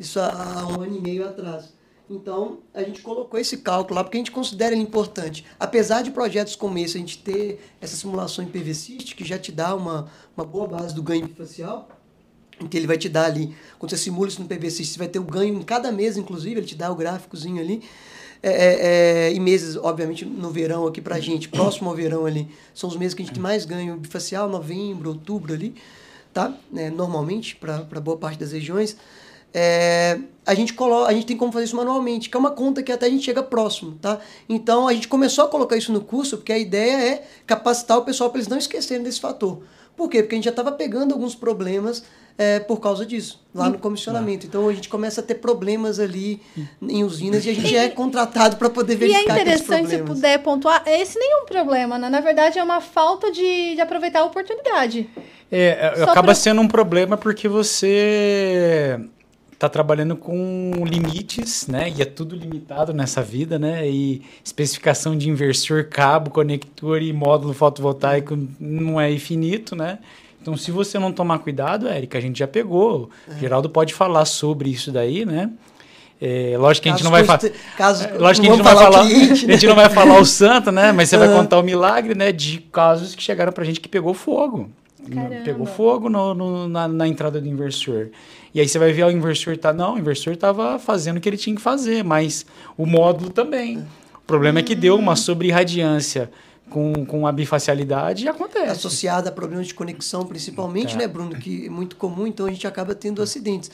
Isso 0.00 0.18
há, 0.18 0.60
há 0.60 0.66
um 0.66 0.80
ano 0.80 0.96
e 0.96 1.00
meio 1.02 1.28
atrás. 1.28 1.76
Então, 2.08 2.60
a 2.72 2.82
gente 2.82 3.02
colocou 3.02 3.38
esse 3.38 3.58
cálculo 3.58 3.96
lá 3.96 4.04
porque 4.04 4.16
a 4.16 4.20
gente 4.20 4.30
considera 4.30 4.72
ele 4.72 4.82
importante. 4.82 5.44
Apesar 5.58 6.02
de 6.02 6.10
projetos 6.10 6.54
como 6.54 6.78
esse, 6.78 6.96
a 6.96 7.00
gente 7.00 7.18
ter 7.18 7.60
essa 7.80 7.96
simulação 7.96 8.44
em 8.44 8.48
PVCist, 8.48 9.14
que 9.14 9.24
já 9.24 9.38
te 9.38 9.50
dá 9.50 9.74
uma, 9.74 10.08
uma 10.36 10.46
boa 10.46 10.68
base 10.68 10.94
do 10.94 11.02
ganho 11.02 11.28
facial, 11.36 11.88
que 12.70 12.76
ele 12.76 12.86
vai 12.86 12.96
te 12.96 13.08
dar 13.08 13.26
ali, 13.26 13.54
quando 13.78 13.90
você 13.90 13.98
simula 13.98 14.28
isso 14.28 14.40
no 14.40 14.48
PVCist, 14.48 14.92
você 14.92 14.98
vai 14.98 15.08
ter 15.08 15.18
o 15.18 15.24
ganho 15.24 15.54
em 15.54 15.62
cada 15.62 15.92
mês, 15.92 16.16
inclusive, 16.16 16.60
ele 16.60 16.66
te 16.66 16.74
dá 16.74 16.90
o 16.90 16.94
gráficozinho 16.94 17.60
ali. 17.60 17.82
É, 18.42 18.50
é, 18.50 18.78
é, 19.28 19.32
e 19.32 19.40
meses, 19.40 19.76
obviamente, 19.76 20.24
no 20.24 20.50
verão 20.50 20.86
aqui 20.86 21.00
pra 21.00 21.18
gente, 21.18 21.48
próximo 21.48 21.90
ao 21.90 21.96
verão 21.96 22.26
ali, 22.26 22.48
são 22.74 22.88
os 22.88 22.96
meses 22.96 23.14
que 23.14 23.22
a 23.22 23.26
gente 23.26 23.40
mais 23.40 23.64
ganho 23.64 23.96
bifacial, 23.96 24.48
novembro, 24.48 25.10
outubro 25.10 25.52
ali, 25.52 25.74
tá? 26.32 26.54
É, 26.74 26.90
normalmente, 26.90 27.56
para 27.56 28.00
boa 28.00 28.16
parte 28.16 28.38
das 28.38 28.52
regiões. 28.52 28.96
É, 29.58 30.18
a 30.44 30.54
gente 30.54 30.74
coloca, 30.74 31.10
a 31.10 31.14
gente 31.14 31.24
tem 31.24 31.36
como 31.36 31.50
fazer 31.50 31.64
isso 31.64 31.76
manualmente, 31.76 32.28
que 32.28 32.36
é 32.36 32.40
uma 32.40 32.50
conta 32.50 32.82
que 32.82 32.92
até 32.92 33.06
a 33.06 33.08
gente 33.08 33.24
chega 33.24 33.42
próximo, 33.42 33.92
tá? 34.00 34.20
Então 34.46 34.86
a 34.86 34.92
gente 34.92 35.08
começou 35.08 35.44
a 35.44 35.48
colocar 35.48 35.76
isso 35.76 35.90
no 35.92 36.02
curso 36.02 36.36
porque 36.36 36.52
a 36.52 36.58
ideia 36.58 37.14
é 37.14 37.26
capacitar 37.46 37.96
o 37.96 38.02
pessoal 38.02 38.28
para 38.28 38.38
eles 38.38 38.48
não 38.48 38.58
esquecerem 38.58 39.02
desse 39.02 39.18
fator. 39.18 39.62
Por 39.96 40.08
quê? 40.10 40.22
Porque 40.22 40.34
a 40.34 40.38
gente 40.38 40.44
já 40.44 40.50
estava 40.50 40.72
pegando 40.72 41.14
alguns 41.14 41.34
problemas 41.34 42.04
é, 42.38 42.60
por 42.60 42.78
causa 42.80 43.06
disso, 43.06 43.40
lá 43.54 43.70
no 43.70 43.78
comissionamento. 43.78 44.46
Então 44.46 44.68
a 44.68 44.72
gente 44.72 44.88
começa 44.88 45.20
a 45.20 45.24
ter 45.24 45.36
problemas 45.36 45.98
ali 45.98 46.40
em 46.82 47.02
usinas 47.02 47.46
e 47.46 47.50
a 47.50 47.54
gente 47.54 47.74
é 47.74 47.88
contratado 47.88 48.56
para 48.56 48.68
poder 48.68 48.92
E 48.92 48.96
é 48.96 49.08
verificar 49.08 49.32
interessante 49.40 49.88
se 49.90 49.98
puder 50.02 50.38
pontuar, 50.42 50.82
esse 50.86 51.18
nenhum 51.18 51.46
problema, 51.46 51.98
né? 51.98 52.10
Na 52.10 52.20
verdade, 52.20 52.58
é 52.58 52.62
uma 52.62 52.80
falta 52.80 53.32
de, 53.32 53.74
de 53.74 53.80
aproveitar 53.80 54.20
a 54.20 54.24
oportunidade. 54.24 55.08
É, 55.50 55.92
é, 55.92 55.96
Só 55.96 56.02
acaba 56.04 56.26
pra- 56.26 56.34
sendo 56.34 56.60
um 56.60 56.68
problema 56.68 57.16
porque 57.16 57.48
você 57.48 59.00
está 59.56 59.68
trabalhando 59.70 60.14
com 60.14 60.70
limites, 60.84 61.66
né? 61.66 61.90
E 61.96 62.02
é 62.02 62.04
tudo 62.04 62.36
limitado 62.36 62.92
nessa 62.92 63.22
vida, 63.22 63.58
né? 63.58 63.88
E 63.88 64.22
especificação 64.44 65.16
de 65.16 65.30
inversor, 65.30 65.84
cabo, 65.84 66.30
conector 66.30 67.00
e 67.02 67.10
módulo 67.12 67.54
fotovoltaico 67.54 68.38
não 68.60 69.00
é 69.00 69.10
infinito, 69.10 69.74
né? 69.74 69.98
Então, 70.40 70.56
se 70.56 70.70
você 70.70 70.98
não 70.98 71.10
tomar 71.10 71.38
cuidado, 71.40 71.88
Érica, 71.88 72.18
a 72.18 72.20
gente 72.20 72.38
já 72.38 72.46
pegou. 72.46 73.10
É. 73.28 73.38
Geraldo 73.38 73.68
pode 73.68 73.92
falar 73.94 74.24
sobre 74.26 74.68
isso 74.70 74.92
daí, 74.92 75.24
né? 75.24 75.50
É, 76.20 76.54
lógico 76.58 76.84
que 76.84 76.88
a 76.88 76.92
gente 76.92 77.02
Caso 77.02 77.04
não 77.04 77.10
vai 77.10 77.24
falar. 77.24 77.52
Caso, 77.76 78.04
É, 78.04 78.12
Lógico 78.18 78.46
que 78.46 78.50
a 78.52 78.54
gente 78.54 78.58
não 78.58 78.64
vai 78.64 78.74
o 78.74 78.78
falar, 78.78 79.06
cliente, 79.06 79.44
a 79.44 79.48
né? 79.48 79.52
gente 79.54 79.66
não 79.66 79.74
vai 79.74 79.90
falar 79.90 80.18
o 80.20 80.24
santo, 80.24 80.70
né? 80.70 80.92
Mas 80.92 81.08
você 81.08 81.16
vai 81.18 81.28
contar 81.34 81.58
o 81.58 81.62
milagre, 81.62 82.14
né? 82.14 82.30
De 82.30 82.58
casos 82.72 83.14
que 83.14 83.22
chegaram 83.22 83.52
pra 83.52 83.64
gente 83.64 83.80
que 83.80 83.88
pegou 83.88 84.14
fogo. 84.14 84.70
Caramba. 85.12 85.42
Pegou 85.44 85.66
fogo 85.66 86.08
no, 86.08 86.32
no- 86.34 86.68
na, 86.68 86.88
na 86.88 87.06
entrada 87.08 87.40
do 87.40 87.48
inversor. 87.48 88.08
E 88.56 88.60
aí 88.60 88.66
você 88.66 88.78
vai 88.78 88.90
ver 88.90 89.04
o 89.04 89.10
inversor 89.10 89.54
tá. 89.58 89.70
Não, 89.70 89.96
o 89.96 89.98
inversor 89.98 90.32
estava 90.32 90.78
fazendo 90.78 91.18
o 91.18 91.20
que 91.20 91.28
ele 91.28 91.36
tinha 91.36 91.54
que 91.54 91.60
fazer, 91.60 92.02
mas 92.02 92.46
o 92.74 92.86
módulo 92.86 93.28
também. 93.28 93.86
O 94.14 94.26
problema 94.26 94.60
é 94.60 94.62
que 94.62 94.74
deu 94.74 94.96
uma 94.96 95.14
sobre-irradiância 95.14 96.30
com, 96.70 97.04
com 97.04 97.26
a 97.26 97.32
bifacialidade 97.32 98.24
e 98.24 98.28
acontece. 98.28 98.70
associada 98.70 99.28
a 99.28 99.32
problemas 99.32 99.66
de 99.66 99.74
conexão, 99.74 100.24
principalmente, 100.24 100.94
Tá. 100.94 101.00
né, 101.00 101.06
Bruno? 101.06 101.36
Que 101.36 101.66
é 101.66 101.68
muito 101.68 101.96
comum, 101.96 102.26
então 102.26 102.46
a 102.46 102.50
gente 102.50 102.66
acaba 102.66 102.94
tendo 102.94 103.20
acidentes. 103.20 103.70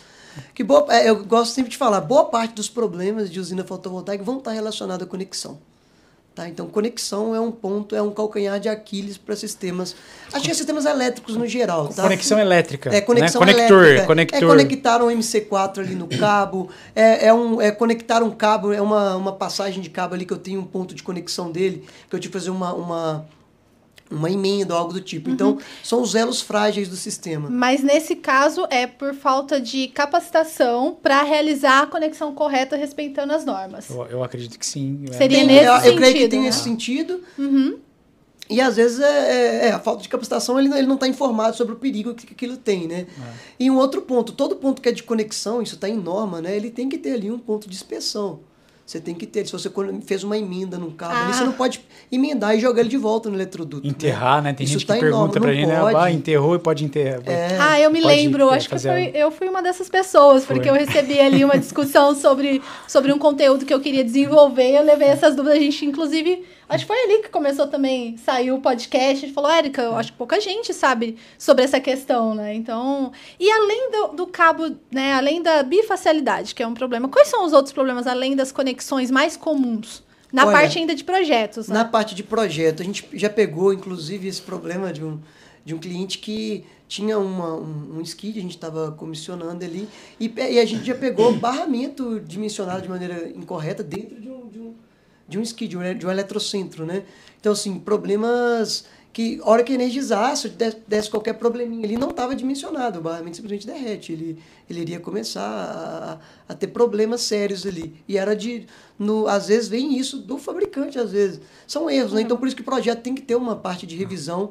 Que 0.52 0.64
boa, 0.64 0.84
é, 0.92 1.08
eu 1.08 1.24
gosto 1.24 1.54
sempre 1.54 1.70
de 1.70 1.76
falar, 1.76 2.00
boa 2.00 2.24
parte 2.24 2.54
dos 2.54 2.68
problemas 2.68 3.30
de 3.30 3.38
usina 3.38 3.62
fotovoltaica 3.62 4.24
vão 4.24 4.38
estar 4.38 4.50
relacionados 4.50 5.06
à 5.06 5.08
conexão. 5.08 5.60
Tá? 6.34 6.48
Então, 6.48 6.66
conexão 6.66 7.34
é 7.34 7.40
um 7.40 7.52
ponto, 7.52 7.94
é 7.94 8.00
um 8.00 8.10
calcanhar 8.10 8.58
de 8.58 8.66
Aquiles 8.66 9.18
para 9.18 9.36
sistemas. 9.36 9.94
Acho 10.32 10.42
que 10.46 10.50
é 10.50 10.54
sistemas 10.54 10.86
elétricos 10.86 11.36
no 11.36 11.46
geral. 11.46 11.88
Tá? 11.88 12.02
Conexão 12.04 12.38
elétrica. 12.38 12.88
É, 12.88 13.02
conexão 13.02 13.42
né? 13.42 13.52
Conector, 13.52 13.82
elétrica. 13.84 14.06
conector. 14.06 14.42
É 14.42 14.46
conectar 14.46 15.02
um 15.02 15.08
MC4 15.08 15.80
ali 15.80 15.94
no 15.94 16.08
cabo. 16.08 16.70
É, 16.96 17.26
é, 17.26 17.34
um, 17.34 17.60
é 17.60 17.70
conectar 17.70 18.22
um 18.22 18.30
cabo, 18.30 18.72
é 18.72 18.80
uma, 18.80 19.14
uma 19.14 19.32
passagem 19.32 19.82
de 19.82 19.90
cabo 19.90 20.14
ali 20.14 20.24
que 20.24 20.32
eu 20.32 20.38
tenho 20.38 20.60
um 20.60 20.64
ponto 20.64 20.94
de 20.94 21.02
conexão 21.02 21.52
dele, 21.52 21.84
que 22.08 22.16
eu 22.16 22.18
tive 22.18 22.32
que 22.32 22.38
fazer 22.38 22.50
uma, 22.50 22.72
uma, 22.72 23.26
uma 24.12 24.30
emenda 24.30 24.74
ou 24.74 24.80
algo 24.80 24.92
do 24.92 25.00
tipo. 25.00 25.28
Uhum. 25.28 25.34
Então, 25.34 25.58
são 25.82 26.00
os 26.02 26.14
elos 26.14 26.40
frágeis 26.40 26.88
do 26.88 26.96
sistema. 26.96 27.48
Mas 27.50 27.82
nesse 27.82 28.16
caso 28.16 28.66
é 28.70 28.86
por 28.86 29.14
falta 29.14 29.60
de 29.60 29.88
capacitação 29.88 30.96
para 31.02 31.22
realizar 31.22 31.82
a 31.82 31.86
conexão 31.86 32.34
correta 32.34 32.76
respeitando 32.76 33.32
as 33.32 33.44
normas. 33.44 33.88
Eu, 33.90 34.04
eu 34.06 34.24
acredito 34.24 34.58
que 34.58 34.66
sim. 34.66 35.04
é. 35.10 35.12
Seria 35.12 35.38
Tem- 35.38 35.46
nesse 35.46 35.66
eu, 35.66 35.72
eu 35.72 35.80
creio 35.80 35.98
que 35.98 36.06
sentido, 36.06 36.30
tem 36.30 36.40
né? 36.42 36.48
esse 36.48 36.58
sentido. 36.60 37.20
Uhum. 37.38 37.78
E 38.50 38.60
às 38.60 38.76
vezes 38.76 39.00
é, 39.00 39.06
é- 39.06 39.68
é, 39.68 39.72
a 39.72 39.78
falta 39.78 40.02
de 40.02 40.08
capacitação, 40.08 40.58
ele, 40.58 40.68
não- 40.68 40.76
ele 40.76 40.86
não 40.86 40.96
está 40.96 41.08
informado 41.08 41.56
sobre 41.56 41.72
o 41.74 41.76
perigo 41.76 42.12
que, 42.14 42.26
que 42.26 42.34
aquilo 42.34 42.56
tem, 42.56 42.86
né? 42.86 43.06
E 43.58 43.70
um 43.70 43.76
outro 43.76 44.02
ponto, 44.02 44.32
todo 44.32 44.56
ponto 44.56 44.82
que 44.82 44.88
é 44.88 44.92
de 44.92 45.02
conexão, 45.02 45.62
isso 45.62 45.76
está 45.76 45.88
em 45.88 45.96
norma, 45.96 46.40
né? 46.42 46.54
Ele 46.54 46.70
tem 46.70 46.88
que 46.88 46.98
ter 46.98 47.12
ali 47.14 47.30
um 47.30 47.38
ponto 47.38 47.68
de 47.68 47.74
inspeção. 47.74 48.40
Você 48.92 49.00
tem 49.00 49.14
que 49.14 49.24
ter. 49.24 49.46
Se 49.46 49.52
você 49.52 49.70
fez 50.04 50.22
uma 50.22 50.36
emenda 50.36 50.76
num 50.76 50.90
cabo, 50.90 51.14
ali, 51.14 51.30
Ah. 51.30 51.32
você 51.32 51.44
não 51.44 51.52
pode 51.54 51.80
emendar 52.10 52.54
e 52.54 52.60
jogar 52.60 52.80
ele 52.80 52.90
de 52.90 52.98
volta 52.98 53.30
no 53.30 53.36
eletroduto. 53.36 53.82
né? 53.86 53.88
Enterrar, 53.90 54.42
né? 54.42 54.52
Tem 54.52 54.64
Isso 54.64 54.74
gente 54.74 54.82
que 54.82 54.86
tá 54.88 54.98
em 54.98 55.00
pergunta 55.00 55.40
não 55.40 55.50
gente, 55.50 55.66
né? 55.66 55.80
Ah, 55.96 56.10
enterrou 56.12 56.54
e 56.54 56.58
pode 56.58 56.84
enterrar. 56.84 57.22
É. 57.24 57.56
Ah, 57.58 57.80
eu 57.80 57.90
me 57.90 58.02
Pode, 58.02 58.14
lembro, 58.14 58.50
acho 58.50 58.68
que 58.68 58.78
foi, 58.78 59.10
eu 59.14 59.30
fui 59.30 59.48
uma 59.48 59.62
dessas 59.62 59.88
pessoas, 59.88 60.44
Foi. 60.44 60.56
porque 60.56 60.68
eu 60.68 60.74
recebi 60.74 61.18
ali 61.18 61.42
uma 61.42 61.56
discussão 61.58 62.14
sobre, 62.14 62.60
sobre 62.86 63.10
um 63.14 63.18
conteúdo 63.18 63.64
que 63.64 63.72
eu 63.72 63.80
queria 63.80 64.04
desenvolver, 64.04 64.76
eu 64.76 64.82
levei 64.82 65.08
essas 65.08 65.34
dúvidas, 65.34 65.56
a 65.56 65.60
gente, 65.62 65.86
inclusive, 65.86 66.44
acho 66.68 66.84
que 66.84 66.88
foi 66.88 67.02
ali 67.04 67.22
que 67.22 67.28
começou 67.28 67.66
também, 67.66 68.16
saiu 68.16 68.56
o 68.56 68.60
podcast, 68.60 69.24
a 69.24 69.26
gente 69.26 69.32
falou, 69.32 69.50
Érica, 69.50 69.82
eu 69.82 69.96
acho 69.96 70.12
que 70.12 70.18
pouca 70.18 70.40
gente 70.40 70.72
sabe 70.72 71.16
sobre 71.38 71.64
essa 71.64 71.80
questão, 71.80 72.34
né? 72.34 72.54
Então, 72.54 73.12
e 73.38 73.50
além 73.50 73.90
do, 73.90 74.08
do 74.08 74.26
cabo, 74.26 74.74
né, 74.90 75.14
além 75.14 75.42
da 75.42 75.62
bifacialidade, 75.62 76.54
que 76.54 76.62
é 76.62 76.66
um 76.66 76.74
problema, 76.74 77.08
quais 77.08 77.28
são 77.28 77.44
os 77.44 77.52
outros 77.52 77.72
problemas, 77.72 78.06
além 78.06 78.34
das 78.34 78.52
conexões 78.52 79.10
mais 79.10 79.36
comuns? 79.36 80.02
Na 80.32 80.46
Olha, 80.46 80.52
parte 80.52 80.78
ainda 80.78 80.94
de 80.94 81.04
projetos, 81.04 81.68
né? 81.68 81.74
Na 81.74 81.84
parte 81.84 82.14
de 82.14 82.22
projeto, 82.22 82.80
a 82.80 82.84
gente 82.84 83.06
já 83.12 83.28
pegou, 83.28 83.72
inclusive, 83.72 84.26
esse 84.26 84.40
problema 84.40 84.90
de 84.90 85.04
um, 85.04 85.20
de 85.62 85.74
um 85.74 85.78
cliente 85.78 86.18
que 86.18 86.64
tinha 86.88 87.18
uma, 87.18 87.54
um, 87.54 87.98
um 87.98 88.00
skid, 88.02 88.38
a 88.38 88.42
gente 88.42 88.54
estava 88.54 88.92
comissionando 88.92 89.64
ali, 89.64 89.88
e, 90.18 90.32
e 90.36 90.58
a 90.58 90.64
gente 90.64 90.84
já 90.84 90.94
pegou 90.94 91.32
barramento 91.34 92.20
dimensionado 92.20 92.82
de 92.82 92.88
maneira 92.88 93.28
incorreta 93.30 93.82
dentro 93.82 94.20
de 94.20 94.28
um, 94.28 94.48
de 94.48 94.58
um, 94.58 94.74
de 95.32 95.38
um 95.38 95.42
skid, 95.42 95.76
de 95.98 96.06
um, 96.06 96.10
eletrocentro, 96.10 96.84
né? 96.84 97.02
Então, 97.40 97.52
assim, 97.52 97.78
problemas 97.78 98.84
que, 99.12 99.40
hora 99.42 99.64
que 99.64 99.72
energizasse, 99.72 100.48
desse, 100.50 100.78
desse 100.86 101.10
qualquer 101.10 101.34
probleminha 101.34 101.84
ali, 101.84 101.96
não 101.96 102.10
estava 102.10 102.34
dimensionado, 102.34 102.98
o 102.98 103.02
barramento 103.02 103.36
simplesmente 103.36 103.66
derrete, 103.66 104.12
ele, 104.12 104.38
ele 104.72 104.80
iria 104.80 105.00
começar 105.00 106.20
a, 106.48 106.52
a 106.52 106.54
ter 106.54 106.68
problemas 106.68 107.20
sérios 107.20 107.66
ali. 107.66 107.94
E 108.08 108.16
era 108.16 108.34
de, 108.34 108.66
no, 108.98 109.26
às 109.28 109.48
vezes 109.48 109.68
vem 109.68 109.98
isso 109.98 110.18
do 110.18 110.38
fabricante, 110.38 110.98
às 110.98 111.12
vezes. 111.12 111.40
São 111.66 111.88
erros, 111.88 112.12
né? 112.12 112.22
Então, 112.22 112.36
por 112.36 112.46
isso 112.46 112.56
que 112.56 112.62
o 112.62 112.64
projeto 112.64 113.02
tem 113.02 113.14
que 113.14 113.22
ter 113.22 113.36
uma 113.36 113.56
parte 113.56 113.86
de 113.86 113.96
revisão 113.96 114.50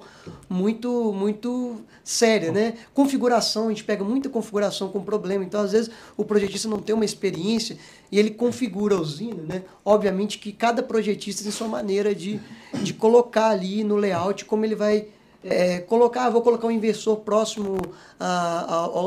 muito, 0.50 1.12
muito 1.14 1.82
séria, 2.04 2.52
né? 2.52 2.76
Configuração, 2.94 3.66
a 3.66 3.70
gente 3.70 3.84
pega 3.84 4.04
muita 4.04 4.30
configuração 4.30 4.90
com 4.90 5.04
problema. 5.04 5.44
Então, 5.44 5.62
às 5.62 5.72
vezes, 5.72 5.92
o 6.16 6.24
projetista 6.24 6.68
não 6.68 6.80
tem 6.80 6.96
uma 6.96 7.06
experiência 7.06 7.78
e 8.12 8.20
ele 8.20 8.32
configura 8.32 8.96
a 8.96 9.02
usina, 9.02 9.44
né? 9.44 9.64
Obviamente 9.84 10.38
que 10.38 10.52
cada 10.52 10.84
projetista 10.84 11.44
tem 11.44 11.52
sua 11.52 11.68
maneira 11.68 12.14
de, 12.14 12.40
de 12.84 12.94
colocar 12.94 13.50
ali 13.50 13.84
no 13.84 13.96
layout 13.96 14.46
como 14.46 14.66
ele 14.66 14.76
vai 14.76 15.08
é, 15.44 15.80
colocar, 15.80 16.30
vou 16.30 16.42
colocar 16.42 16.68
um 16.68 16.72
inversor 16.72 17.18
próximo 17.18 17.78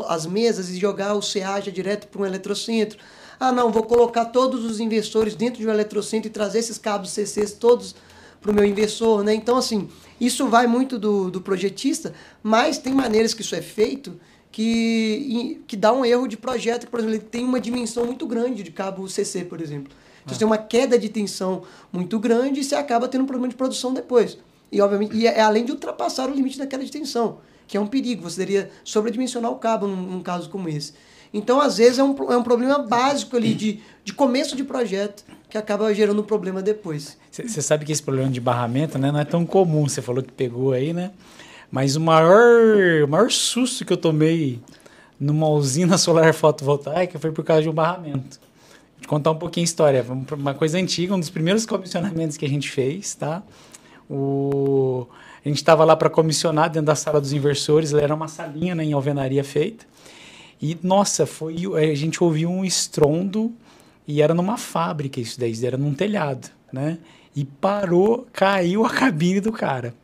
às 0.08 0.26
mesas 0.26 0.68
e 0.70 0.78
jogar 0.78 1.14
o 1.14 1.22
já 1.22 1.60
direto 1.60 2.08
para 2.08 2.22
um 2.22 2.26
eletrocentro. 2.26 2.98
Ah, 3.38 3.52
não, 3.52 3.70
vou 3.70 3.82
colocar 3.82 4.26
todos 4.26 4.64
os 4.64 4.80
inversores 4.80 5.34
dentro 5.34 5.60
de 5.60 5.66
um 5.66 5.70
eletrocentro 5.70 6.28
e 6.28 6.30
trazer 6.30 6.60
esses 6.60 6.78
cabos 6.78 7.10
CCs 7.10 7.52
todos 7.52 7.94
para 8.40 8.50
o 8.50 8.54
meu 8.54 8.64
inversor, 8.64 9.24
né? 9.24 9.34
Então, 9.34 9.56
assim, 9.56 9.88
isso 10.20 10.48
vai 10.48 10.66
muito 10.66 10.98
do, 10.98 11.30
do 11.30 11.40
projetista, 11.40 12.14
mas 12.42 12.78
tem 12.78 12.92
maneiras 12.92 13.32
que 13.32 13.42
isso 13.42 13.54
é 13.54 13.62
feito 13.62 14.20
que, 14.52 15.62
que 15.66 15.76
dá 15.76 15.92
um 15.92 16.04
erro 16.04 16.28
de 16.28 16.36
projeto, 16.36 16.84
que, 16.84 16.90
por 16.90 17.00
exemplo, 17.00 17.16
ele 17.16 17.24
tem 17.24 17.44
uma 17.44 17.58
dimensão 17.58 18.06
muito 18.06 18.26
grande 18.26 18.62
de 18.62 18.70
cabo 18.70 19.08
CC, 19.08 19.44
por 19.44 19.60
exemplo. 19.60 19.92
Então, 20.22 20.34
você 20.34 20.38
tem 20.38 20.46
uma 20.46 20.58
queda 20.58 20.98
de 20.98 21.08
tensão 21.08 21.62
muito 21.92 22.18
grande 22.18 22.60
e 22.60 22.64
você 22.64 22.74
acaba 22.74 23.08
tendo 23.08 23.24
um 23.24 23.26
problema 23.26 23.48
de 23.48 23.56
produção 23.56 23.92
depois. 23.92 24.38
E, 24.74 24.80
obviamente, 24.80 25.16
e 25.16 25.28
é 25.28 25.40
além 25.40 25.64
de 25.64 25.70
ultrapassar 25.70 26.28
o 26.28 26.34
limite 26.34 26.58
da 26.58 26.66
queda 26.66 26.84
de 26.84 26.90
tensão, 26.90 27.38
que 27.64 27.76
é 27.76 27.80
um 27.80 27.86
perigo. 27.86 28.28
Você 28.28 28.44
teria 28.44 28.70
sobredimensionar 28.82 29.52
o 29.52 29.54
cabo 29.54 29.86
num, 29.86 29.94
num 29.94 30.20
caso 30.20 30.50
como 30.50 30.68
esse. 30.68 30.94
Então, 31.32 31.60
às 31.60 31.78
vezes, 31.78 32.00
é 32.00 32.02
um, 32.02 32.16
é 32.32 32.36
um 32.36 32.42
problema 32.42 32.78
básico 32.78 33.36
ali 33.36 33.54
de, 33.54 33.80
de 34.04 34.12
começo 34.12 34.56
de 34.56 34.64
projeto 34.64 35.24
que 35.48 35.56
acaba 35.56 35.94
gerando 35.94 36.22
um 36.22 36.24
problema 36.24 36.60
depois. 36.60 37.16
Você 37.30 37.62
sabe 37.62 37.84
que 37.84 37.92
esse 37.92 38.02
problema 38.02 38.28
de 38.28 38.40
barramento 38.40 38.98
né, 38.98 39.12
não 39.12 39.20
é 39.20 39.24
tão 39.24 39.46
comum. 39.46 39.88
Você 39.88 40.02
falou 40.02 40.24
que 40.24 40.32
pegou 40.32 40.72
aí, 40.72 40.92
né? 40.92 41.12
Mas 41.70 41.94
o 41.94 42.00
maior, 42.00 43.04
o 43.04 43.08
maior 43.08 43.30
susto 43.30 43.84
que 43.84 43.92
eu 43.92 43.96
tomei 43.96 44.60
numa 45.20 45.48
usina 45.48 45.96
solar 45.98 46.34
fotovoltaica 46.34 47.16
foi 47.20 47.30
por 47.30 47.44
causa 47.44 47.62
de 47.62 47.68
um 47.68 47.72
barramento. 47.72 48.40
Vou 48.94 49.02
te 49.02 49.06
contar 49.06 49.30
um 49.30 49.38
pouquinho 49.38 49.62
a 49.62 49.66
história. 49.66 50.04
Uma 50.32 50.54
coisa 50.54 50.78
antiga, 50.78 51.14
um 51.14 51.20
dos 51.20 51.30
primeiros 51.30 51.64
comissionamentos 51.64 52.36
que 52.36 52.44
a 52.44 52.48
gente 52.48 52.68
fez, 52.68 53.14
tá? 53.14 53.40
O... 54.08 55.06
A 55.44 55.48
gente 55.48 55.58
estava 55.58 55.84
lá 55.84 55.94
para 55.94 56.08
comissionar 56.08 56.70
dentro 56.70 56.86
da 56.86 56.94
sala 56.94 57.20
dos 57.20 57.32
inversores. 57.32 57.92
Era 57.92 58.14
uma 58.14 58.28
salinha 58.28 58.74
né, 58.74 58.84
em 58.84 58.92
alvenaria 58.92 59.44
feita. 59.44 59.84
E, 60.60 60.76
nossa, 60.82 61.26
foi 61.26 61.56
a 61.74 61.94
gente 61.94 62.22
ouviu 62.24 62.48
um 62.50 62.64
estrondo 62.64 63.52
e 64.06 64.22
era 64.22 64.34
numa 64.34 64.56
fábrica 64.56 65.20
isso 65.20 65.38
daí, 65.38 65.54
era 65.64 65.76
num 65.76 65.94
telhado, 65.94 66.48
né? 66.72 66.98
E 67.34 67.44
parou, 67.44 68.26
caiu 68.32 68.84
a 68.84 68.90
cabine 68.90 69.40
do 69.40 69.52
cara, 69.52 69.94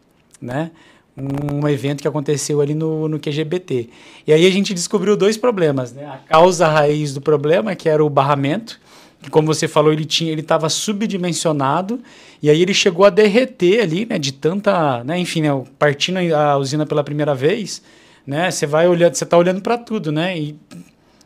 né? 0.40 0.70
Um 1.16 1.68
evento 1.68 2.00
que 2.00 2.08
aconteceu 2.08 2.60
ali 2.60 2.74
no, 2.74 3.08
no 3.08 3.18
QGBT. 3.18 3.90
E 4.26 4.32
aí 4.32 4.46
a 4.46 4.50
gente 4.50 4.72
descobriu 4.72 5.16
dois 5.16 5.36
problemas, 5.36 5.92
né? 5.92 6.06
A 6.06 6.18
causa 6.18 6.66
raiz 6.66 7.12
do 7.12 7.20
problema, 7.20 7.74
que 7.74 7.88
era 7.88 8.04
o 8.04 8.08
barramento, 8.08 8.80
que 9.22 9.30
como 9.30 9.46
você 9.46 9.68
falou, 9.68 9.92
ele 9.92 10.04
tinha, 10.04 10.32
ele 10.32 10.40
estava 10.40 10.68
subdimensionado, 10.68 12.00
e 12.42 12.48
aí 12.48 12.62
ele 12.62 12.72
chegou 12.72 13.04
a 13.04 13.10
derreter 13.10 13.82
ali, 13.82 14.06
né? 14.06 14.18
De 14.18 14.32
tanta, 14.32 15.04
né? 15.04 15.18
Enfim, 15.18 15.42
né? 15.42 15.62
partindo 15.78 16.18
a 16.34 16.56
usina 16.56 16.86
pela 16.86 17.04
primeira 17.04 17.34
vez, 17.34 17.82
né? 18.26 18.50
Você 18.50 18.66
vai 18.66 18.88
olhando, 18.88 19.14
você 19.14 19.26
tá 19.26 19.36
olhando 19.36 19.60
para 19.60 19.76
tudo, 19.76 20.10
né? 20.10 20.38
E, 20.38 20.56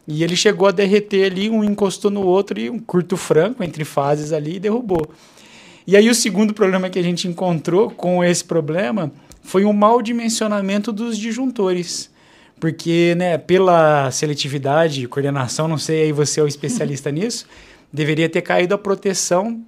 e 0.09 0.25
ele 0.25 0.35
chegou 0.35 0.67
a 0.67 0.73
derreter 0.73 1.31
ali, 1.31 1.49
um 1.49 1.63
encostou 1.63 2.11
no 2.11 2.23
outro 2.23 2.59
e 2.59 2.69
um 2.69 2.79
curto 2.79 3.17
franco 3.17 3.63
entre 3.63 3.85
fases 3.85 4.33
ali 4.33 4.57
e 4.57 4.61
derrubou. 4.61 5.07
E 5.87 5.97
aí 5.97 6.09
o 6.09 6.15
segundo 6.15 6.53
problema 6.53 6.91
que 6.91 6.99
a 6.99 7.03
gente 7.03 7.29
encontrou 7.29 7.91
com 7.91 8.25
esse 8.25 8.43
problema 8.43 9.13
foi 9.43 9.65
um 9.65 9.73
mau 9.73 10.03
dimensionamento 10.03 10.91
dos 10.91 11.17
disjuntores. 11.17 12.11
Porque, 12.59 13.15
né, 13.17 13.37
pela 13.37 14.11
seletividade, 14.11 15.07
coordenação, 15.07 15.69
não 15.69 15.77
sei 15.77 16.05
aí 16.05 16.13
você 16.13 16.41
é 16.41 16.43
o 16.43 16.47
especialista 16.47 17.11
nisso, 17.13 17.47
deveria 17.95 18.29
ter 18.29 18.43
caído 18.43 18.75
a 18.75 18.79
proteção 18.79 19.63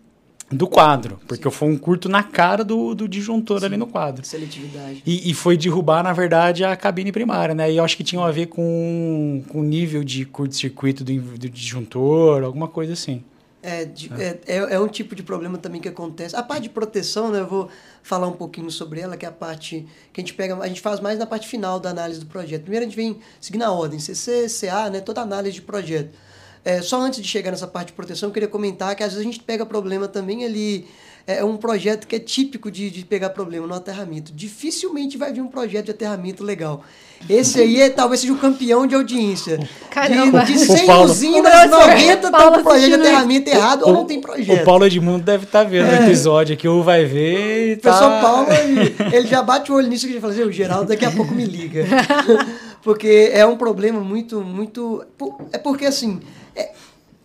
do 0.50 0.66
quadro, 0.68 1.18
porque 1.26 1.48
foi 1.50 1.68
um 1.68 1.76
curto 1.76 2.08
na 2.08 2.22
cara 2.22 2.62
do, 2.62 2.94
do 2.94 3.08
disjuntor 3.08 3.64
ali 3.64 3.76
no 3.76 3.86
quadro. 3.86 4.24
Seletividade. 4.24 5.02
E, 5.04 5.30
e 5.30 5.34
foi 5.34 5.56
derrubar, 5.56 6.02
na 6.04 6.12
verdade, 6.12 6.62
a 6.64 6.76
cabine 6.76 7.10
primária, 7.10 7.54
né? 7.54 7.72
E 7.72 7.76
eu 7.78 7.84
acho 7.84 7.96
que 7.96 8.04
tinha 8.04 8.22
a 8.24 8.30
ver 8.30 8.46
com, 8.46 9.42
com 9.48 9.60
o 9.60 9.64
nível 9.64 10.04
de 10.04 10.24
curto-circuito 10.24 11.02
do, 11.02 11.12
do 11.20 11.48
disjuntor, 11.48 12.44
alguma 12.44 12.68
coisa 12.68 12.92
assim. 12.92 13.24
É, 13.62 13.84
de- 13.84 14.08
é, 14.14 14.38
é, 14.46 14.56
é 14.74 14.78
um 14.80 14.86
tipo 14.86 15.16
de 15.16 15.24
problema 15.24 15.58
também 15.58 15.80
que 15.80 15.88
acontece. 15.88 16.36
A 16.36 16.42
parte 16.44 16.62
de 16.64 16.68
proteção, 16.68 17.32
né, 17.32 17.40
eu 17.40 17.46
vou 17.48 17.68
falar 18.00 18.28
um 18.28 18.32
pouquinho 18.32 18.70
sobre 18.70 19.00
ela, 19.00 19.16
que 19.16 19.26
é 19.26 19.28
a 19.28 19.32
parte 19.32 19.84
que 20.12 20.20
a 20.20 20.22
gente 20.22 20.34
pega, 20.34 20.56
a 20.56 20.68
gente 20.68 20.80
faz 20.80 21.00
mais 21.00 21.18
na 21.18 21.26
parte 21.26 21.48
final 21.48 21.80
da 21.80 21.90
análise 21.90 22.20
do 22.20 22.26
projeto. 22.26 22.62
Primeiro 22.62 22.86
a 22.86 22.88
gente 22.88 22.96
vem 22.96 23.18
seguindo 23.40 23.62
a 23.64 23.72
ordem, 23.72 23.98
CC, 23.98 24.46
CA, 24.48 24.88
né, 24.90 25.00
toda 25.00 25.20
análise 25.20 25.56
de 25.56 25.62
projeto. 25.62 26.10
É, 26.66 26.82
só 26.82 27.00
antes 27.00 27.22
de 27.22 27.28
chegar 27.28 27.52
nessa 27.52 27.68
parte 27.68 27.88
de 27.88 27.92
proteção, 27.92 28.28
eu 28.28 28.32
queria 28.32 28.48
comentar 28.48 28.96
que 28.96 29.04
às 29.04 29.10
vezes 29.12 29.24
a 29.24 29.30
gente 29.30 29.38
pega 29.40 29.64
problema 29.64 30.08
também 30.08 30.44
ali. 30.44 30.84
É 31.24 31.44
um 31.44 31.56
projeto 31.56 32.06
que 32.06 32.14
é 32.14 32.18
típico 32.20 32.70
de, 32.70 32.88
de 32.88 33.04
pegar 33.04 33.30
problema 33.30 33.66
no 33.66 33.74
aterramento. 33.74 34.32
Dificilmente 34.32 35.16
vai 35.16 35.32
vir 35.32 35.40
um 35.40 35.48
projeto 35.48 35.86
de 35.86 35.90
aterramento 35.92 36.42
legal. 36.44 36.84
Esse 37.28 37.60
aí 37.60 37.80
é, 37.80 37.88
talvez 37.90 38.20
seja 38.20 38.32
o 38.32 38.38
campeão 38.38 38.86
de 38.86 38.94
audiência. 38.94 39.58
Caramba. 39.90 40.44
De, 40.44 40.52
de 40.54 40.58
O 40.64 40.76
100 40.76 40.86
Paulo- 40.86 41.10
usinas, 41.10 41.38
O 41.38 41.42
professor 41.42 41.88
90 41.88 42.26
estão 42.26 42.52
com 42.52 42.62
projeto 42.62 42.86
de 42.88 42.94
aterramento 42.94 43.48
errado 43.50 43.82
ou 43.86 43.92
não 43.92 44.04
tem 44.04 44.20
projeto. 44.20 44.60
O 44.60 44.64
Paulo 44.64 44.86
Edmundo 44.86 45.24
deve 45.24 45.44
estar 45.44 45.64
vendo 45.64 45.88
o 45.90 45.94
episódio 46.04 46.54
aqui, 46.54 46.68
ou 46.68 46.82
vai 46.82 47.04
ver 47.04 47.70
e 47.70 47.72
O 47.74 47.80
tá... 47.80 47.90
professor 47.90 48.20
Paulo, 48.20 48.46
ele, 48.54 48.96
ele 49.16 49.26
já 49.26 49.42
bate 49.42 49.72
o 49.72 49.74
olho 49.76 49.88
nisso 49.88 50.06
e 50.08 50.14
já 50.14 50.20
fala 50.20 50.32
assim, 50.32 50.42
o 50.42 50.52
Geraldo 50.52 50.88
daqui 50.88 51.04
a 51.04 51.10
pouco 51.10 51.32
me 51.34 51.44
liga. 51.44 51.84
porque 52.82 53.30
é 53.32 53.44
um 53.44 53.56
problema 53.56 54.00
muito, 54.00 54.40
muito... 54.42 55.04
É 55.52 55.58
porque, 55.58 55.86
assim, 55.86 56.20
é, 56.56 56.74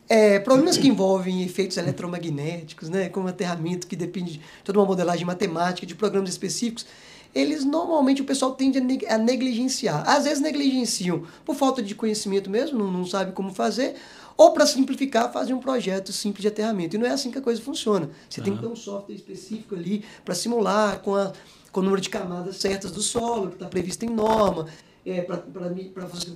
é, 0.09 0.39
problemas 0.39 0.77
que 0.77 0.87
envolvem 0.87 1.41
efeitos 1.43 1.77
eletromagnéticos, 1.77 2.89
né, 2.89 3.09
como 3.09 3.27
aterramento, 3.29 3.87
que 3.87 3.95
depende 3.95 4.33
de 4.33 4.41
toda 4.63 4.77
uma 4.79 4.85
modelagem 4.85 5.25
matemática, 5.25 5.87
de 5.87 5.95
programas 5.95 6.29
específicos, 6.29 6.85
eles 7.33 7.63
normalmente 7.63 8.21
o 8.21 8.25
pessoal 8.25 8.53
tende 8.53 8.77
a, 8.77 8.81
neg- 8.81 9.05
a 9.07 9.17
negligenciar. 9.17 10.03
Às 10.05 10.25
vezes 10.25 10.41
negligenciam 10.41 11.23
por 11.45 11.55
falta 11.55 11.81
de 11.81 11.95
conhecimento 11.95 12.49
mesmo, 12.49 12.77
não, 12.77 12.91
não 12.91 13.05
sabe 13.05 13.31
como 13.31 13.53
fazer, 13.53 13.95
ou 14.35 14.51
para 14.51 14.65
simplificar, 14.65 15.31
fazer 15.31 15.53
um 15.53 15.59
projeto 15.59 16.11
simples 16.11 16.41
de 16.41 16.49
aterramento. 16.49 16.95
E 16.95 16.99
não 16.99 17.05
é 17.05 17.11
assim 17.11 17.31
que 17.31 17.37
a 17.37 17.41
coisa 17.41 17.61
funciona. 17.61 18.09
Você 18.29 18.41
tem 18.41 18.53
que 18.53 18.59
ter 18.59 18.67
um 18.67 18.75
software 18.75 19.15
específico 19.15 19.75
ali 19.75 20.03
para 20.25 20.35
simular 20.35 20.99
com, 20.99 21.15
a, 21.15 21.31
com 21.71 21.79
o 21.79 21.83
número 21.83 22.01
de 22.01 22.09
camadas 22.09 22.57
certas 22.57 22.91
do 22.91 23.01
solo, 23.01 23.47
que 23.47 23.53
está 23.53 23.67
previsto 23.67 24.03
em 24.03 24.09
norma, 24.09 24.67
é, 25.05 25.21
para 25.21 25.41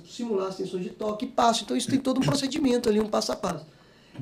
simular 0.08 0.48
as 0.48 0.56
tensões 0.56 0.82
de 0.82 0.90
toque 0.90 1.24
e 1.24 1.28
passo. 1.28 1.62
Então 1.64 1.76
isso 1.76 1.88
tem 1.88 1.98
todo 1.98 2.18
um 2.18 2.22
procedimento 2.24 2.88
ali, 2.88 3.00
um 3.00 3.06
passo 3.08 3.32
a 3.32 3.36
passo. 3.36 3.66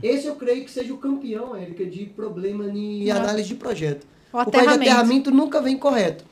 Esse 0.03 0.27
eu 0.27 0.35
creio 0.35 0.65
que 0.65 0.71
seja 0.71 0.93
o 0.93 0.99
campeão, 0.99 1.55
Érica, 1.55 1.85
de 1.85 2.07
problema 2.07 2.65
em 2.67 3.07
Não. 3.07 3.17
análise 3.17 3.49
de 3.49 3.55
projeto. 3.55 4.05
O 4.33 4.33
projeto 4.33 4.51
de 4.51 4.57
aterramento. 4.59 4.91
aterramento 4.91 5.31
nunca 5.31 5.61
vem 5.61 5.77
correto. 5.79 6.25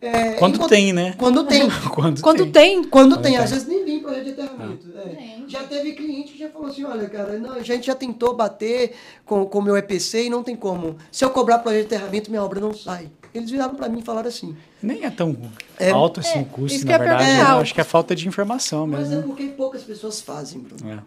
É, 0.00 0.34
Quando 0.34 0.54
enquanto- 0.54 0.70
tem, 0.70 0.92
né? 0.92 1.12
Quando 1.18 1.44
tem. 1.44 1.68
Quando, 1.92 2.20
Quando 2.22 2.42
tem. 2.44 2.52
tem. 2.52 2.84
Quando 2.84 3.14
tem, 3.16 3.32
tem. 3.32 3.36
às 3.36 3.50
vezes 3.50 3.66
nem 3.66 3.84
vem 3.84 4.00
projeto 4.00 4.24
de 4.24 4.30
aterramento. 4.30 4.86
é. 4.96 5.10
Gente. 5.10 5.50
Já 5.52 5.64
teve 5.64 5.92
cliente 5.92 6.32
que 6.32 6.38
já 6.38 6.48
falou 6.50 6.68
assim, 6.68 6.84
olha, 6.84 7.08
cara, 7.08 7.36
não, 7.38 7.52
a 7.54 7.62
gente 7.62 7.88
já 7.88 7.96
tentou 7.96 8.32
bater 8.32 8.94
com 9.26 9.42
o 9.42 9.62
meu 9.62 9.76
EPC 9.76 10.26
e 10.26 10.30
não 10.30 10.44
tem 10.44 10.54
como. 10.54 10.96
Se 11.10 11.24
eu 11.24 11.30
cobrar 11.30 11.58
projeto 11.58 11.88
de 11.88 11.94
aterramento, 11.96 12.30
minha 12.30 12.42
obra 12.44 12.60
não 12.60 12.72
sai. 12.72 13.10
Eles 13.38 13.50
viraram 13.50 13.74
para 13.74 13.88
mim 13.88 14.00
e 14.00 14.02
falaram 14.02 14.28
assim. 14.28 14.54
Nem 14.82 15.04
é 15.04 15.10
tão 15.10 15.36
É, 15.78 15.90
alto 15.90 16.20
assim 16.20 16.38
é, 16.38 16.42
o 16.42 16.44
custo, 16.44 16.84
na 16.86 16.98
verdade. 16.98 17.38
eu 17.40 17.46
acho 17.60 17.74
que 17.74 17.80
é 17.80 17.84
falta 17.84 18.14
de 18.14 18.26
informação 18.28 18.86
Mas 18.86 19.06
é 19.10 19.16
mesmo. 19.16 19.22
porque 19.28 19.44
poucas 19.48 19.82
pessoas 19.82 20.20
fazem, 20.20 20.60
Bruno. 20.60 20.90
É. 20.92 20.98